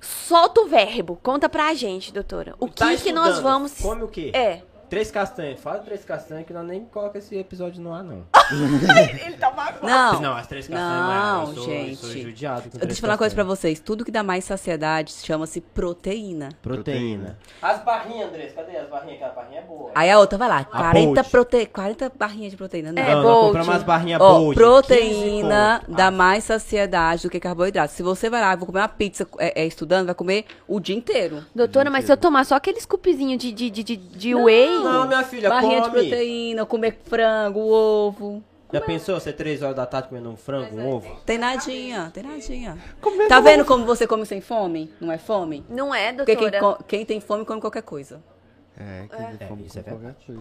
solta 0.00 0.60
o 0.62 0.66
verbo, 0.66 1.18
conta 1.22 1.48
pra 1.48 1.72
gente, 1.74 2.12
doutora. 2.12 2.54
O 2.58 2.66
que 2.66 2.74
Tá 2.74 2.86
que 2.96 3.12
nós 3.12 3.28
estudando, 3.34 3.42
vamos 3.42 3.74
Come 3.80 4.02
o 4.04 4.08
quê? 4.08 4.30
É. 4.34 4.62
Três 4.90 5.08
castanhas. 5.08 5.60
Fala 5.60 5.78
três 5.78 6.04
castanhas 6.04 6.44
que 6.44 6.52
nós 6.52 6.66
nem 6.66 6.84
coloca 6.84 7.16
esse 7.16 7.36
episódio 7.36 7.80
no 7.80 7.94
ar, 7.94 8.02
não. 8.02 8.24
Não. 9.82 10.20
Não, 10.20 10.36
as 10.36 10.46
três 10.46 10.66
castanhas 10.66 10.90
Não, 10.92 11.40
é. 11.40 11.42
Eu 11.42 11.54
sou, 11.54 11.64
gente. 11.64 11.90
Eu 11.90 11.96
sou 11.96 12.10
judiado 12.22 12.70
com 12.70 12.78
Deixa 12.78 12.92
eu 12.92 12.96
falar 12.96 13.12
uma 13.12 13.18
coisa 13.18 13.34
pra 13.34 13.44
vocês. 13.44 13.78
Tudo 13.80 14.04
que 14.04 14.10
dá 14.10 14.22
mais 14.22 14.44
saciedade 14.44 15.12
chama-se 15.12 15.60
proteína. 15.60 16.48
Proteína. 16.60 17.38
As 17.62 17.82
barrinhas, 17.84 18.28
Andrés. 18.28 18.52
Cadê 18.52 18.76
as 18.76 18.88
barrinhas? 18.88 19.16
Aquela 19.22 19.32
barrinha 19.34 19.60
é 19.60 19.62
boa. 19.62 19.90
Aí 19.94 20.10
a 20.10 20.18
outra 20.18 20.36
vai 20.36 20.48
lá, 20.48 20.64
40, 20.64 21.14
Bolt. 21.22 21.30
prote... 21.30 21.66
40 21.66 22.12
barrinhas 22.18 22.50
de 22.50 22.56
proteína. 22.56 22.92
Não. 22.92 23.02
É, 23.02 23.14
não, 23.14 23.22
nós 23.22 23.44
compramos 23.46 23.68
umas 23.68 23.82
barrinhas 23.84 24.18
bold. 24.18 24.54
proteína 24.56 25.76
15 25.78 25.86
conto. 25.86 25.96
dá 25.96 26.06
Ah, 26.08 26.10
mais 26.10 26.44
saciedade 26.44 27.22
do 27.22 27.30
que 27.30 27.38
carboidrato. 27.38 27.92
Se 27.92 28.02
você 28.02 28.28
vai 28.28 28.40
lá, 28.40 28.56
vou 28.56 28.66
comer 28.66 28.80
uma 28.80 28.88
pizza 28.88 29.26
é, 29.38 29.62
é, 29.62 29.66
estudando, 29.66 30.06
vai 30.06 30.14
comer 30.14 30.44
o 30.66 30.80
dia 30.80 30.96
inteiro. 30.96 31.44
Doutora, 31.54 31.90
mas 31.90 32.04
se 32.04 32.12
eu 32.12 32.16
tomar 32.16 32.44
só 32.44 32.56
aquele 32.56 32.80
scoopzinho 32.80 33.38
de, 33.38 33.52
de, 33.52 33.70
de, 33.70 33.82
de, 33.84 33.96
de 33.96 34.34
whey... 34.34 34.79
Não, 34.84 35.06
minha 35.06 35.22
filha, 35.24 35.48
Barrinha 35.48 35.80
de 35.82 35.90
come. 35.90 36.00
proteína, 36.02 36.66
comer 36.66 36.98
frango, 37.04 37.60
ovo. 37.60 38.42
Já 38.72 38.80
pensou 38.80 39.18
você 39.18 39.32
três 39.32 39.62
horas 39.62 39.74
da 39.74 39.84
tarde 39.84 40.08
comendo 40.08 40.30
um 40.30 40.36
frango, 40.36 40.76
um 40.78 40.88
ovo? 40.94 41.16
Tem 41.26 41.36
nadinha, 41.38 42.10
tem 42.14 42.22
nadinha. 42.22 42.78
Tá 43.28 43.40
vendo 43.40 43.64
como 43.64 43.84
você 43.84 44.06
come 44.06 44.24
sem 44.24 44.40
fome? 44.40 44.92
Não 45.00 45.10
é 45.10 45.18
fome? 45.18 45.64
Não 45.68 45.92
é, 45.94 46.12
Porque 46.12 46.36
doutora. 46.36 46.50
quem, 46.52 46.60
co- 46.60 46.84
quem 46.86 47.04
tem 47.04 47.20
fome 47.20 47.44
come 47.44 47.60
qualquer 47.60 47.82
coisa. 47.82 48.22
É, 48.78 49.06
que 49.08 49.22
É. 49.22 49.26
de 49.36 49.46
fome 49.48 49.62
É, 49.64 49.66
isso 49.66 49.78
é. 49.80 49.84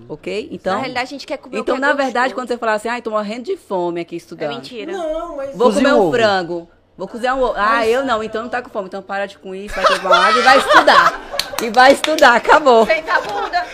Ok? 0.08 0.48
Na 0.48 0.56
Então, 0.56 0.78
realidade, 0.78 1.04
a 1.08 1.10
gente 1.10 1.26
quer 1.26 1.38
comer 1.38 1.58
o 1.58 1.60
então 1.62 1.76
é 1.76 1.80
na 1.80 1.94
verdade, 1.94 2.14
gostoso. 2.34 2.36
quando 2.36 2.48
você 2.50 2.58
falar 2.58 2.74
assim, 2.74 2.88
ai, 2.88 3.02
tô 3.02 3.10
morrendo 3.10 3.44
de 3.46 3.58
fome 3.58 4.00
aqui 4.00 4.16
É 4.16 4.18
estudando. 4.18 4.54
mentira. 4.54 4.92
Não, 4.94 5.36
mas. 5.36 5.56
Vou 5.58 5.68
Cozinha 5.68 5.90
comer 5.90 6.00
um 6.00 6.04
ovo. 6.04 6.12
frango. 6.12 6.70
Vou 6.96 7.08
cozinhar 7.08 7.36
um 7.36 7.42
ovo. 7.42 7.54
Ah, 7.58 7.88
eu 7.88 8.06
não, 8.06 8.22
então 8.24 8.44
não 8.44 8.50
tá 8.50 8.62
com 8.62 8.70
fome. 8.70 8.88
Então 8.88 9.02
para 9.02 9.26
de 9.26 9.40
com 9.40 9.56
isso, 9.56 9.74
vai 9.76 9.86
tomar 10.00 10.28
água 10.28 10.40
e 10.40 10.44
vai 10.44 10.58
estudar. 10.60 11.22
E 11.64 11.70
vai 11.72 11.92
estudar, 11.94 12.36
acabou. 12.36 12.86
Senta 12.86 13.14
a 13.16 13.22
bunda 13.22 13.66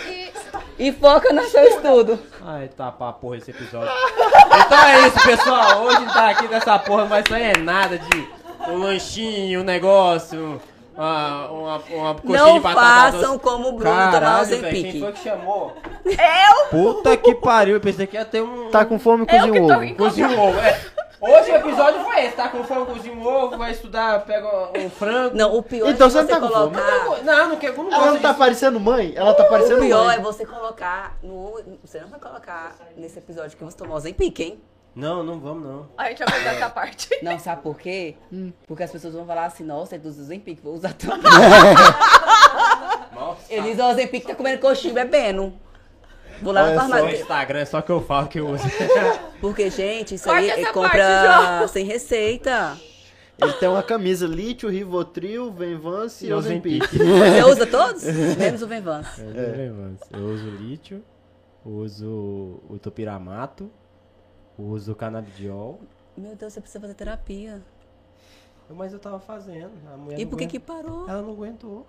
e... 0.77 0.91
Foca 0.91 1.31
no 1.33 1.43
seu 1.45 1.63
estudo. 1.63 2.19
Ai, 2.45 2.69
tá 2.69 2.91
pra 2.91 3.11
porra 3.13 3.37
esse 3.37 3.51
episódio. 3.51 3.91
Então 4.65 4.83
é 4.87 5.07
isso, 5.07 5.23
pessoal. 5.23 5.83
Hoje 5.83 6.05
tá 6.13 6.29
aqui 6.29 6.47
nessa 6.47 6.77
porra, 6.79 7.01
não 7.01 7.09
vai 7.09 7.23
sair 7.27 7.57
nada 7.57 7.97
de 7.97 8.27
um 8.69 8.77
lanchinho, 8.77 9.61
um 9.61 9.63
negócio, 9.63 10.61
uma, 10.95 11.47
uma, 11.49 11.77
uma 11.77 12.15
coxinha 12.15 12.39
Não 12.39 12.53
de 12.55 12.59
batata 12.61 12.81
façam 13.11 13.31
doce. 13.33 13.39
como 13.39 13.69
o 13.69 13.71
Bruno 13.73 13.91
tomar 13.91 14.09
o 14.09 14.11
Caralho, 14.11 14.47
velho, 14.47 14.69
quem 14.91 14.99
foi 14.99 15.11
que 15.11 15.23
chamou? 15.23 15.73
Eu? 16.05 16.69
Puta 16.69 17.17
que 17.17 17.35
pariu, 17.35 17.75
eu 17.75 17.81
pensei 17.81 18.07
que 18.07 18.15
ia 18.15 18.25
ter 18.25 18.41
um... 18.41 18.69
Tá 18.69 18.85
com 18.85 18.97
fome, 18.97 19.25
É 19.27 19.35
o 19.43 19.47
cozinha 19.47 19.51
que 19.53 19.59
um 19.59 19.67
tô 19.67 19.73
ovo. 19.73 19.95
Cozinha 19.95 20.27
um 20.29 20.39
ovo, 20.39 20.59
é. 20.59 20.81
Hoje 21.21 21.51
o 21.51 21.55
episódio 21.55 22.03
foi 22.03 22.25
esse, 22.25 22.35
tá 22.35 22.49
com 22.49 22.63
cozinha 22.85 23.15
um 23.15 23.25
ovo, 23.25 23.57
vai 23.57 23.71
estudar, 23.71 24.25
pega 24.25 24.47
um 24.77 24.89
frango. 24.89 25.35
Não, 25.35 25.55
o 25.55 25.63
pior 25.63 25.89
Então 25.89 26.07
é 26.07 26.09
você 26.09 26.17
você 26.23 26.23
não 26.23 26.27
tá 26.27 26.47
com 26.47 26.53
fome. 26.53 26.75
colocar... 26.75 27.23
Não, 27.23 27.49
não 27.49 27.55
quero, 27.57 27.83
não 27.83 27.93
Ela 27.93 28.05
não 28.07 28.19
tá 28.19 28.27
disso. 28.29 28.39
parecendo 28.39 28.79
mãe? 28.79 29.13
Ela 29.15 29.33
tá 29.33 29.45
parecendo 29.45 29.77
O 29.81 29.85
pior 29.85 30.05
mãe. 30.05 30.17
é 30.17 30.19
você 30.19 30.45
colocar 30.45 31.17
no... 31.23 31.59
Você 31.83 31.99
não 31.99 32.09
vai 32.09 32.19
colocar 32.19 32.75
nesse 32.97 33.17
episódio 33.19 33.57
que 33.57 33.63
você 33.63 33.77
tomou 33.77 33.95
o 33.95 33.99
Zempic, 33.99 34.39
hein? 34.39 34.61
Não, 34.93 35.23
não 35.23 35.39
vamos 35.39 35.63
não. 35.63 35.89
A 35.97 36.07
gente 36.09 36.19
vai 36.19 36.33
cortar 36.33 36.53
essa 36.55 36.69
parte. 36.69 37.09
Não, 37.21 37.37
sabe 37.37 37.61
por 37.61 37.77
quê? 37.77 38.15
Porque 38.65 38.81
as 38.81 38.89
pessoas 38.89 39.13
vão 39.13 39.25
falar 39.25 39.43
assim, 39.43 39.65
nossa, 39.65 39.95
é 39.95 39.97
do 39.97 40.09
Zempic, 40.09 40.61
vou 40.63 40.73
usar 40.73 40.93
também. 40.93 41.19
Nossa. 43.13 43.53
Eles, 43.53 43.77
ó, 43.77 43.91
o 43.91 43.93
Zempic 43.93 44.25
tá 44.25 44.33
comendo 44.35 44.59
coxinha 44.61 44.93
bebendo. 44.93 45.53
Vou 46.41 46.53
lá 46.53 46.63
Olha 46.63 46.75
na 46.75 46.81
só, 46.81 46.87
No 46.87 46.93
farmácia. 46.93 47.21
Instagram 47.21 47.59
é 47.59 47.65
só 47.65 47.81
que 47.81 47.91
eu 47.91 48.01
falo 48.01 48.27
que 48.27 48.39
eu 48.39 48.49
uso. 48.49 48.63
Porque, 49.39 49.69
gente, 49.69 50.15
isso 50.15 50.25
Corta 50.25 50.39
aí 50.39 50.49
é 50.49 50.71
compra 50.71 51.67
sem 51.69 51.85
receita. 51.85 52.77
Ele 53.37 53.53
tem 53.53 53.67
uma 53.67 53.83
camisa 53.83 54.25
Lítio, 54.25 54.69
Rivotril, 54.69 55.51
Venvance 55.51 56.25
e 56.25 56.31
Ozempic. 56.33 56.83
Você 56.87 57.43
usa 57.43 57.67
todos? 57.67 58.03
Menos 58.37 58.61
o 58.61 58.67
Venvance. 58.67 59.21
Eu 60.13 60.25
uso 60.27 60.49
lítio, 60.49 61.03
uso 61.65 62.61
o 62.69 62.79
topiramato, 62.81 63.69
uso 64.57 64.93
o 64.93 64.95
canabidiol. 64.95 65.81
Meu 66.15 66.33
Deus, 66.35 66.53
você 66.53 66.61
precisa 66.61 66.79
fazer 66.79 66.93
terapia. 66.93 67.61
Mas 68.69 68.93
eu 68.93 68.99
tava 68.99 69.19
fazendo. 69.19 69.71
A 69.93 69.97
mulher 69.97 70.19
E 70.19 70.25
por 70.25 70.37
que 70.37 70.47
que 70.47 70.59
parou? 70.59 71.07
Ela 71.07 71.21
não 71.21 71.31
aguentou. 71.31 71.85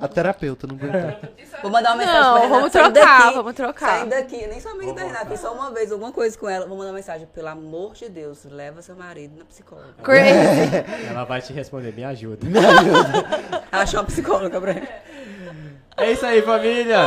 A 0.00 0.06
terapeuta 0.06 0.64
não 0.64 0.76
aguentou. 0.76 1.30
Vou 1.60 1.70
mandar 1.72 1.90
uma 1.90 1.96
mensagem 1.96 2.20
Não, 2.22 2.32
pra 2.34 2.40
Renata. 2.42 2.54
vamos 2.56 2.72
trocar, 2.72 2.92
daqui, 3.22 3.34
vamos 3.34 3.54
trocar. 3.54 3.88
Saindo 3.98 4.10
daqui, 4.10 4.46
nem 4.46 4.60
sou 4.60 4.70
amiga 4.70 4.86
Vou 4.86 4.94
da 4.94 5.02
Renata, 5.02 5.36
só 5.36 5.52
uma 5.52 5.72
vez 5.72 5.90
alguma 5.90 6.12
coisa 6.12 6.38
com 6.38 6.48
ela. 6.48 6.66
Vou 6.66 6.76
mandar 6.78 6.90
uma 6.90 6.96
mensagem, 6.96 7.26
pelo 7.26 7.48
amor 7.48 7.94
de 7.94 8.08
Deus, 8.08 8.44
leva 8.44 8.80
seu 8.80 8.94
marido 8.94 9.36
na 9.36 9.44
psicóloga. 9.44 9.94
Crazy. 10.04 10.30
Ela 11.10 11.24
vai 11.24 11.42
te 11.42 11.52
responder, 11.52 11.92
me 11.92 12.04
ajuda. 12.04 12.46
Achou 13.72 13.98
uma 14.00 14.06
psicóloga 14.06 14.60
pra 14.60 14.70
ele. 14.70 14.88
É 15.96 16.12
isso 16.12 16.24
aí, 16.24 16.40
família! 16.42 16.98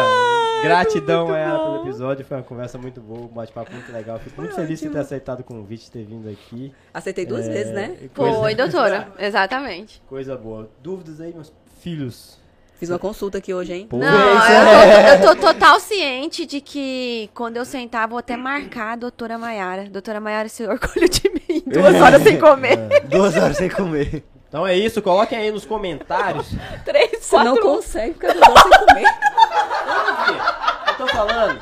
Gratidão 0.64 1.32
a 1.34 1.38
ela 1.40 1.60
pelo 1.60 1.82
episódio, 1.84 2.26
foi 2.26 2.38
uma 2.38 2.44
conversa 2.44 2.78
muito 2.78 3.00
boa, 3.00 3.22
um 3.22 3.28
bate-papo 3.28 3.72
muito 3.72 3.90
legal. 3.92 4.20
Fico 4.20 4.40
muito 4.42 4.54
feliz 4.54 4.80
de 4.82 4.90
ter 4.90 5.00
aceitado 5.00 5.40
o 5.40 5.44
convite, 5.46 5.90
ter 5.90 6.04
vindo 6.04 6.30
aqui. 6.30 6.74
Aceitei 6.94 7.26
duas 7.26 7.48
É, 7.48 7.52
vezes, 7.52 7.74
né? 7.74 7.96
Coisa, 8.14 8.38
Foi, 8.38 8.54
doutora. 8.54 9.08
Exatamente. 9.18 10.04
coisa 10.08 10.36
boa. 10.38 10.70
Dúvidas 10.84 11.22
aí, 11.22 11.34
meus 11.34 11.52
filhos? 11.82 12.40
Fiz 12.80 12.90
uma 12.90 12.98
consulta 12.98 13.38
aqui 13.38 13.54
hoje, 13.54 13.74
hein? 13.74 13.86
Pô, 13.88 13.98
Não, 13.98 14.08
eu 14.08 15.20
tô, 15.22 15.28
eu 15.28 15.36
tô 15.36 15.42
total 15.42 15.80
ciente 15.80 16.48
de 16.48 16.60
que 16.62 17.30
quando 17.34 17.58
eu 17.58 17.64
sentar, 17.66 18.08
vou 18.08 18.18
até 18.18 18.36
marcar 18.36 18.94
a 18.94 18.96
doutora 18.96 19.38
Maiara. 19.38 19.88
Doutora 19.90 20.20
Maiara 20.20 20.50
se 20.50 20.66
orgulha 20.66 21.08
de 21.08 21.30
mim. 21.30 21.62
Duas 21.72 21.96
horas 22.02 22.24
sem 22.24 22.40
comer. 22.40 22.78
Duas 23.08 23.36
horas 23.38 23.58
sem 23.58 23.70
comer. 23.70 24.24
Então 24.50 24.66
é 24.66 24.76
isso, 24.76 25.00
coloquem 25.02 25.38
aí 25.38 25.52
nos 25.52 25.64
comentários. 25.64 26.48
Três, 26.84 27.20
Você 27.24 27.38
não 27.38 27.54
quatro. 27.56 27.62
consegue 27.70 28.14
ficar 28.14 28.34
duas 28.34 28.48
horas 28.50 28.64
sem 28.78 28.86
comer. 28.88 29.06
Eu 30.88 30.94
tô 30.98 31.08
falando. 31.08 31.60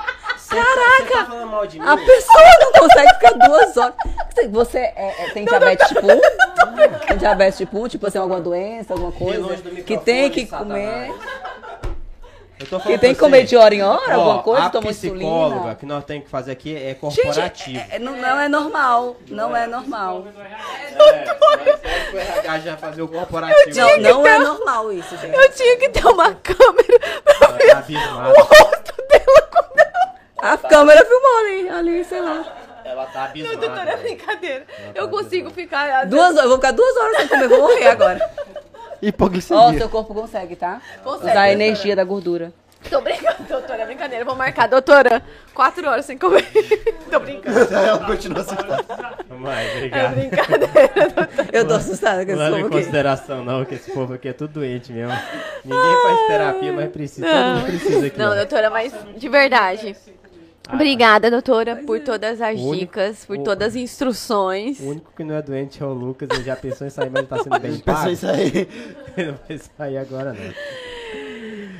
Caraca! 0.49 1.05
Você 1.05 1.13
tá 1.13 1.25
falando 1.27 1.51
mal 1.51 1.67
de 1.67 1.79
mim? 1.79 1.85
A 1.87 1.95
pessoa 1.97 2.43
não 2.61 2.71
consegue 2.71 3.13
ficar 3.15 3.47
duas 3.47 3.77
horas. 3.77 3.95
Você- 4.47 4.49
Você 4.49 4.77
é- 4.79 5.15
é- 5.25 5.29
tem 5.33 5.45
diabetes 5.45 5.87
tipo 5.87 6.01
1? 6.07 6.19
Tem 7.07 7.17
diabetes 7.17 7.57
tipo 7.57 7.77
1? 7.79 7.87
Tipo 7.87 8.07
assim, 8.07 8.17
alguma 8.17 8.39
doença, 8.39 8.93
alguma 8.93 9.11
coisa? 9.11 9.55
Que 9.85 9.97
tem 9.97 10.29
que 10.29 10.45
Satanás. 10.45 11.07
comer. 11.07 11.19
Eu 12.59 12.65
tô 12.65 12.77
falando 12.77 12.91
Que 12.93 12.97
tem 12.99 13.13
que 13.13 13.19
comer 13.21 13.45
de 13.45 13.55
hora 13.55 13.73
em 13.73 13.81
hora, 13.81 14.17
Ó, 14.17 14.19
alguma 14.19 14.43
coisa, 14.43 14.65
a 14.65 14.69
toma 14.69 14.89
psicóloga 14.89 15.55
insulina. 15.55 15.75
que 15.75 15.85
nós 15.85 16.03
temos 16.03 16.25
que 16.25 16.29
fazer 16.29 16.51
aqui 16.51 16.75
é 16.75 16.89
Gente, 16.89 16.99
corporativo. 16.99 17.79
é- 17.79 17.95
é- 17.95 17.99
não, 17.99 18.17
não 18.17 18.37
é 18.39 18.49
normal. 18.49 19.15
Não 19.29 19.55
é 19.55 19.65
normal. 19.65 20.25
É, 20.97 22.13
o 22.13 22.17
RH 22.17 22.59
já 22.59 22.75
fazer 22.77 23.01
o 23.01 23.07
corporativo. 23.07 23.77
Não, 23.79 23.97
não 23.99 24.27
é 24.27 24.39
normal 24.39 24.91
isso, 24.91 25.15
gente. 25.17 25.33
Eu 25.35 25.49
tinha 25.53 25.77
que 25.77 25.87
ter 25.89 26.05
uma 26.05 26.33
câmera 26.35 26.99
pra 27.23 27.81
ver 27.81 27.97
o 27.97 28.41
rosto 28.43 28.93
dela. 29.09 29.49
A 30.41 30.57
câmera 30.57 31.05
filmou 31.05 31.37
ali, 31.39 31.69
ali, 31.69 32.03
sei 32.03 32.19
lá. 32.21 32.45
Ela 32.89 33.05
tá 33.05 33.25
abismada. 33.25 33.57
Doutora, 33.57 33.91
é 33.91 33.97
brincadeira. 33.97 34.65
tá 34.65 34.73
Eu 34.95 35.07
consigo 35.09 35.49
ficar... 35.51 36.05
Duas 36.05 36.31
horas, 36.31 36.43
eu 36.43 36.47
vou 36.49 36.57
ficar 36.57 36.71
duas 36.71 36.97
horas 36.97 37.17
sem 37.17 37.27
comer, 37.27 37.47
vou 37.47 37.59
morrer 37.61 37.87
agora. 37.87 38.29
Hipoglicemia. 39.01 39.63
Ó, 39.63 39.73
seu 39.73 39.87
corpo 39.89 40.13
consegue, 40.13 40.55
tá? 40.55 40.81
Consegue, 41.03 41.29
Usar 41.31 41.41
a 41.41 41.51
energia 41.51 41.95
da 41.95 42.03
gordura. 42.03 42.51
Tô 42.89 43.01
brincando, 43.01 43.43
doutora, 43.47 43.83
é 43.83 43.85
brincadeira. 43.85 44.23
Vou 44.25 44.35
marcar, 44.35 44.67
doutora, 44.67 45.21
quatro 45.53 45.85
horas 45.87 46.05
sem 46.05 46.17
comer. 46.17 46.45
Tô 47.11 47.19
brincando. 47.19 47.59
Ela 47.75 48.05
continua 48.05 48.39
assim. 48.41 48.55
Vai, 49.29 49.65
É 49.67 49.75
obrigado. 49.75 50.15
brincadeira, 50.15 51.09
doutora. 51.09 51.49
Eu 51.51 51.67
tô 51.67 51.73
assustada 51.75 52.25
com 52.25 52.31
Não 52.31 52.41
esse 52.41 52.43
leva 52.43 52.57
em 52.57 52.61
povo 52.63 52.67
aqui. 52.67 52.77
consideração 52.85 53.43
não, 53.43 53.65
que 53.65 53.75
esse 53.75 53.91
povo 53.91 54.13
aqui 54.13 54.29
é 54.29 54.33
tudo 54.33 54.53
doente 54.53 54.91
mesmo. 54.93 55.13
Ninguém 55.63 56.01
faz 56.03 56.27
terapia, 56.27 56.71
mas 56.73 56.89
precisa. 56.89 57.27
Todo 57.27 57.45
mundo 57.55 57.65
precisa 57.65 58.07
aqui. 58.07 58.17
Não, 58.17 58.33
doutora, 58.35 58.69
mas 58.69 58.93
de 59.17 59.29
verdade. 59.29 59.95
Obrigada, 60.71 61.31
doutora, 61.31 61.77
por 61.77 61.99
todas 62.01 62.39
as 62.41 62.59
único- 62.59 62.75
dicas, 62.75 63.25
por 63.25 63.37
o- 63.37 63.43
todas 63.43 63.69
as 63.69 63.75
instruções. 63.75 64.79
O 64.79 64.89
único 64.89 65.11
que 65.15 65.23
não 65.23 65.35
é 65.35 65.41
doente 65.41 65.81
é 65.81 65.85
o 65.85 65.93
Lucas, 65.93 66.29
ele 66.31 66.43
já 66.43 66.55
pensou 66.55 66.85
em 66.85 66.89
sair, 66.89 67.09
mas 67.09 67.19
ele 67.19 67.27
tá 67.27 67.37
sendo 67.43 67.59
bem 67.59 67.71
Pensou 67.79 67.93
pago. 67.95 68.09
isso 68.11 68.27
aí. 68.29 68.67
Ele 69.17 69.31
não 69.31 69.39
vai 69.47 69.57
sair 69.57 69.97
agora, 69.97 70.33
não. 70.33 70.53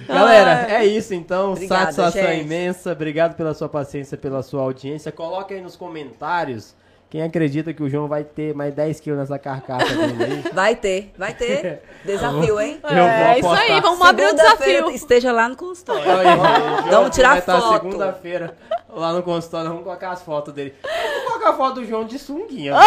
Galera, 0.07 0.71
é 0.73 0.85
isso 0.85 1.13
então. 1.13 1.51
Obrigada, 1.51 1.91
Satisfação 1.91 2.21
gente. 2.31 2.45
imensa. 2.45 2.91
Obrigado 2.91 3.35
pela 3.35 3.53
sua 3.53 3.69
paciência, 3.69 4.17
pela 4.17 4.41
sua 4.41 4.61
audiência. 4.63 5.11
Coloque 5.11 5.53
aí 5.53 5.61
nos 5.61 5.75
comentários 5.75 6.73
quem 7.09 7.23
acredita 7.23 7.73
que 7.73 7.81
o 7.81 7.89
João 7.89 8.07
vai 8.07 8.23
ter 8.23 8.53
mais 8.53 8.73
10 8.75 8.99
quilos 8.99 9.19
nessa 9.19 9.39
carcaça 9.39 9.85
dele 9.87 10.23
aí. 10.23 10.43
Vai 10.53 10.75
ter, 10.75 11.11
vai 11.17 11.33
ter. 11.33 11.81
Desafio, 12.05 12.59
hein? 12.61 12.79
Eu 12.85 12.89
vou 12.89 12.97
É 12.99 13.39
isso 13.39 13.49
aí, 13.49 13.81
vamos 13.81 14.01
abrir 14.07 14.25
o 14.27 14.35
desafio. 14.35 14.91
Esteja 14.91 15.31
lá 15.31 15.49
no 15.49 15.55
consultório. 15.55 16.03
Olha 16.07 16.29
aí, 16.29 16.37
João, 16.37 16.91
Vamos 16.91 17.15
tirar 17.15 17.29
vai 17.29 17.39
estar 17.39 17.59
foto. 17.59 17.73
segunda-feira 17.83 18.55
lá 18.89 19.13
no 19.13 19.23
consultório, 19.23 19.69
vamos 19.69 19.83
colocar 19.83 20.11
as 20.11 20.21
fotos 20.21 20.53
dele. 20.53 20.75
Vamos 20.83 21.23
colocar 21.25 21.49
a 21.49 21.53
foto 21.53 21.75
do 21.75 21.85
João 21.85 22.05
de 22.05 22.19
sunguinha. 22.19 22.73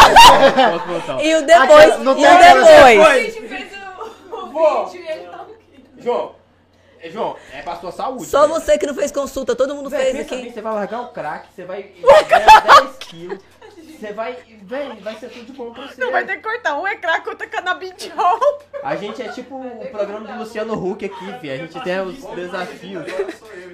E 1.20 1.34
o 1.34 1.42
depois, 1.44 1.94
e 1.94 2.08
o 2.08 2.14
depois. 2.14 3.34
João, 5.98 6.34
é, 7.00 7.10
João, 7.10 7.36
é 7.52 7.62
pra 7.62 7.76
sua 7.76 7.90
saúde. 7.90 8.26
Só 8.26 8.42
velho. 8.46 8.54
você 8.54 8.78
que 8.78 8.86
não 8.86 8.94
fez 8.94 9.10
consulta, 9.10 9.56
todo 9.56 9.74
mundo 9.74 9.90
Véi, 9.90 10.12
fez 10.12 10.26
aqui. 10.26 10.36
bem, 10.36 10.52
você 10.52 10.60
vai 10.60 10.72
largar 10.74 11.00
o 11.02 11.08
crack, 11.08 11.48
você 11.52 11.64
vai 11.64 11.82
ganhar 12.28 12.60
10 12.82 12.96
quilos. 12.98 13.38
Você 14.02 14.12
vai. 14.12 14.36
Véi, 14.62 14.98
vai 15.00 15.14
ser 15.14 15.28
tudo 15.28 15.46
de 15.46 15.52
bom 15.52 15.72
pra 15.72 15.86
você. 15.86 16.24
ter 16.24 16.36
que 16.36 16.42
cortar 16.42 16.76
um 16.76 16.86
ecrã 16.88 17.20
contra 17.20 17.46
canabidiol. 17.46 18.60
A 18.82 18.96
gente 18.96 19.22
é 19.22 19.28
tipo 19.28 19.54
o 19.54 19.86
programa 19.92 20.26
do 20.26 20.38
Luciano 20.40 20.74
Huck 20.74 21.04
aqui, 21.04 21.38
fi. 21.40 21.50
A 21.50 21.56
gente 21.56 21.80
tem 21.80 22.00
os 22.00 22.16
desafios. 22.34 23.04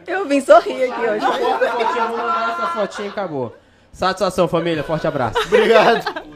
Eu 0.07 0.27
vim 0.27 0.43
sorrir 0.43 0.93
aqui 0.93 1.01
hoje. 1.01 1.25
Bota 1.25 1.65
a 1.65 1.73
fotinha, 1.73 2.05
vamos 2.05 2.19
mandar 2.19 2.51
essa 2.53 2.67
fotinha 2.69 3.09
e 3.09 3.11
acabou. 3.11 3.57
Satisfação, 3.91 4.47
família. 4.47 4.85
Forte 4.85 5.07
abraço. 5.07 5.39
Obrigado. 5.47 6.29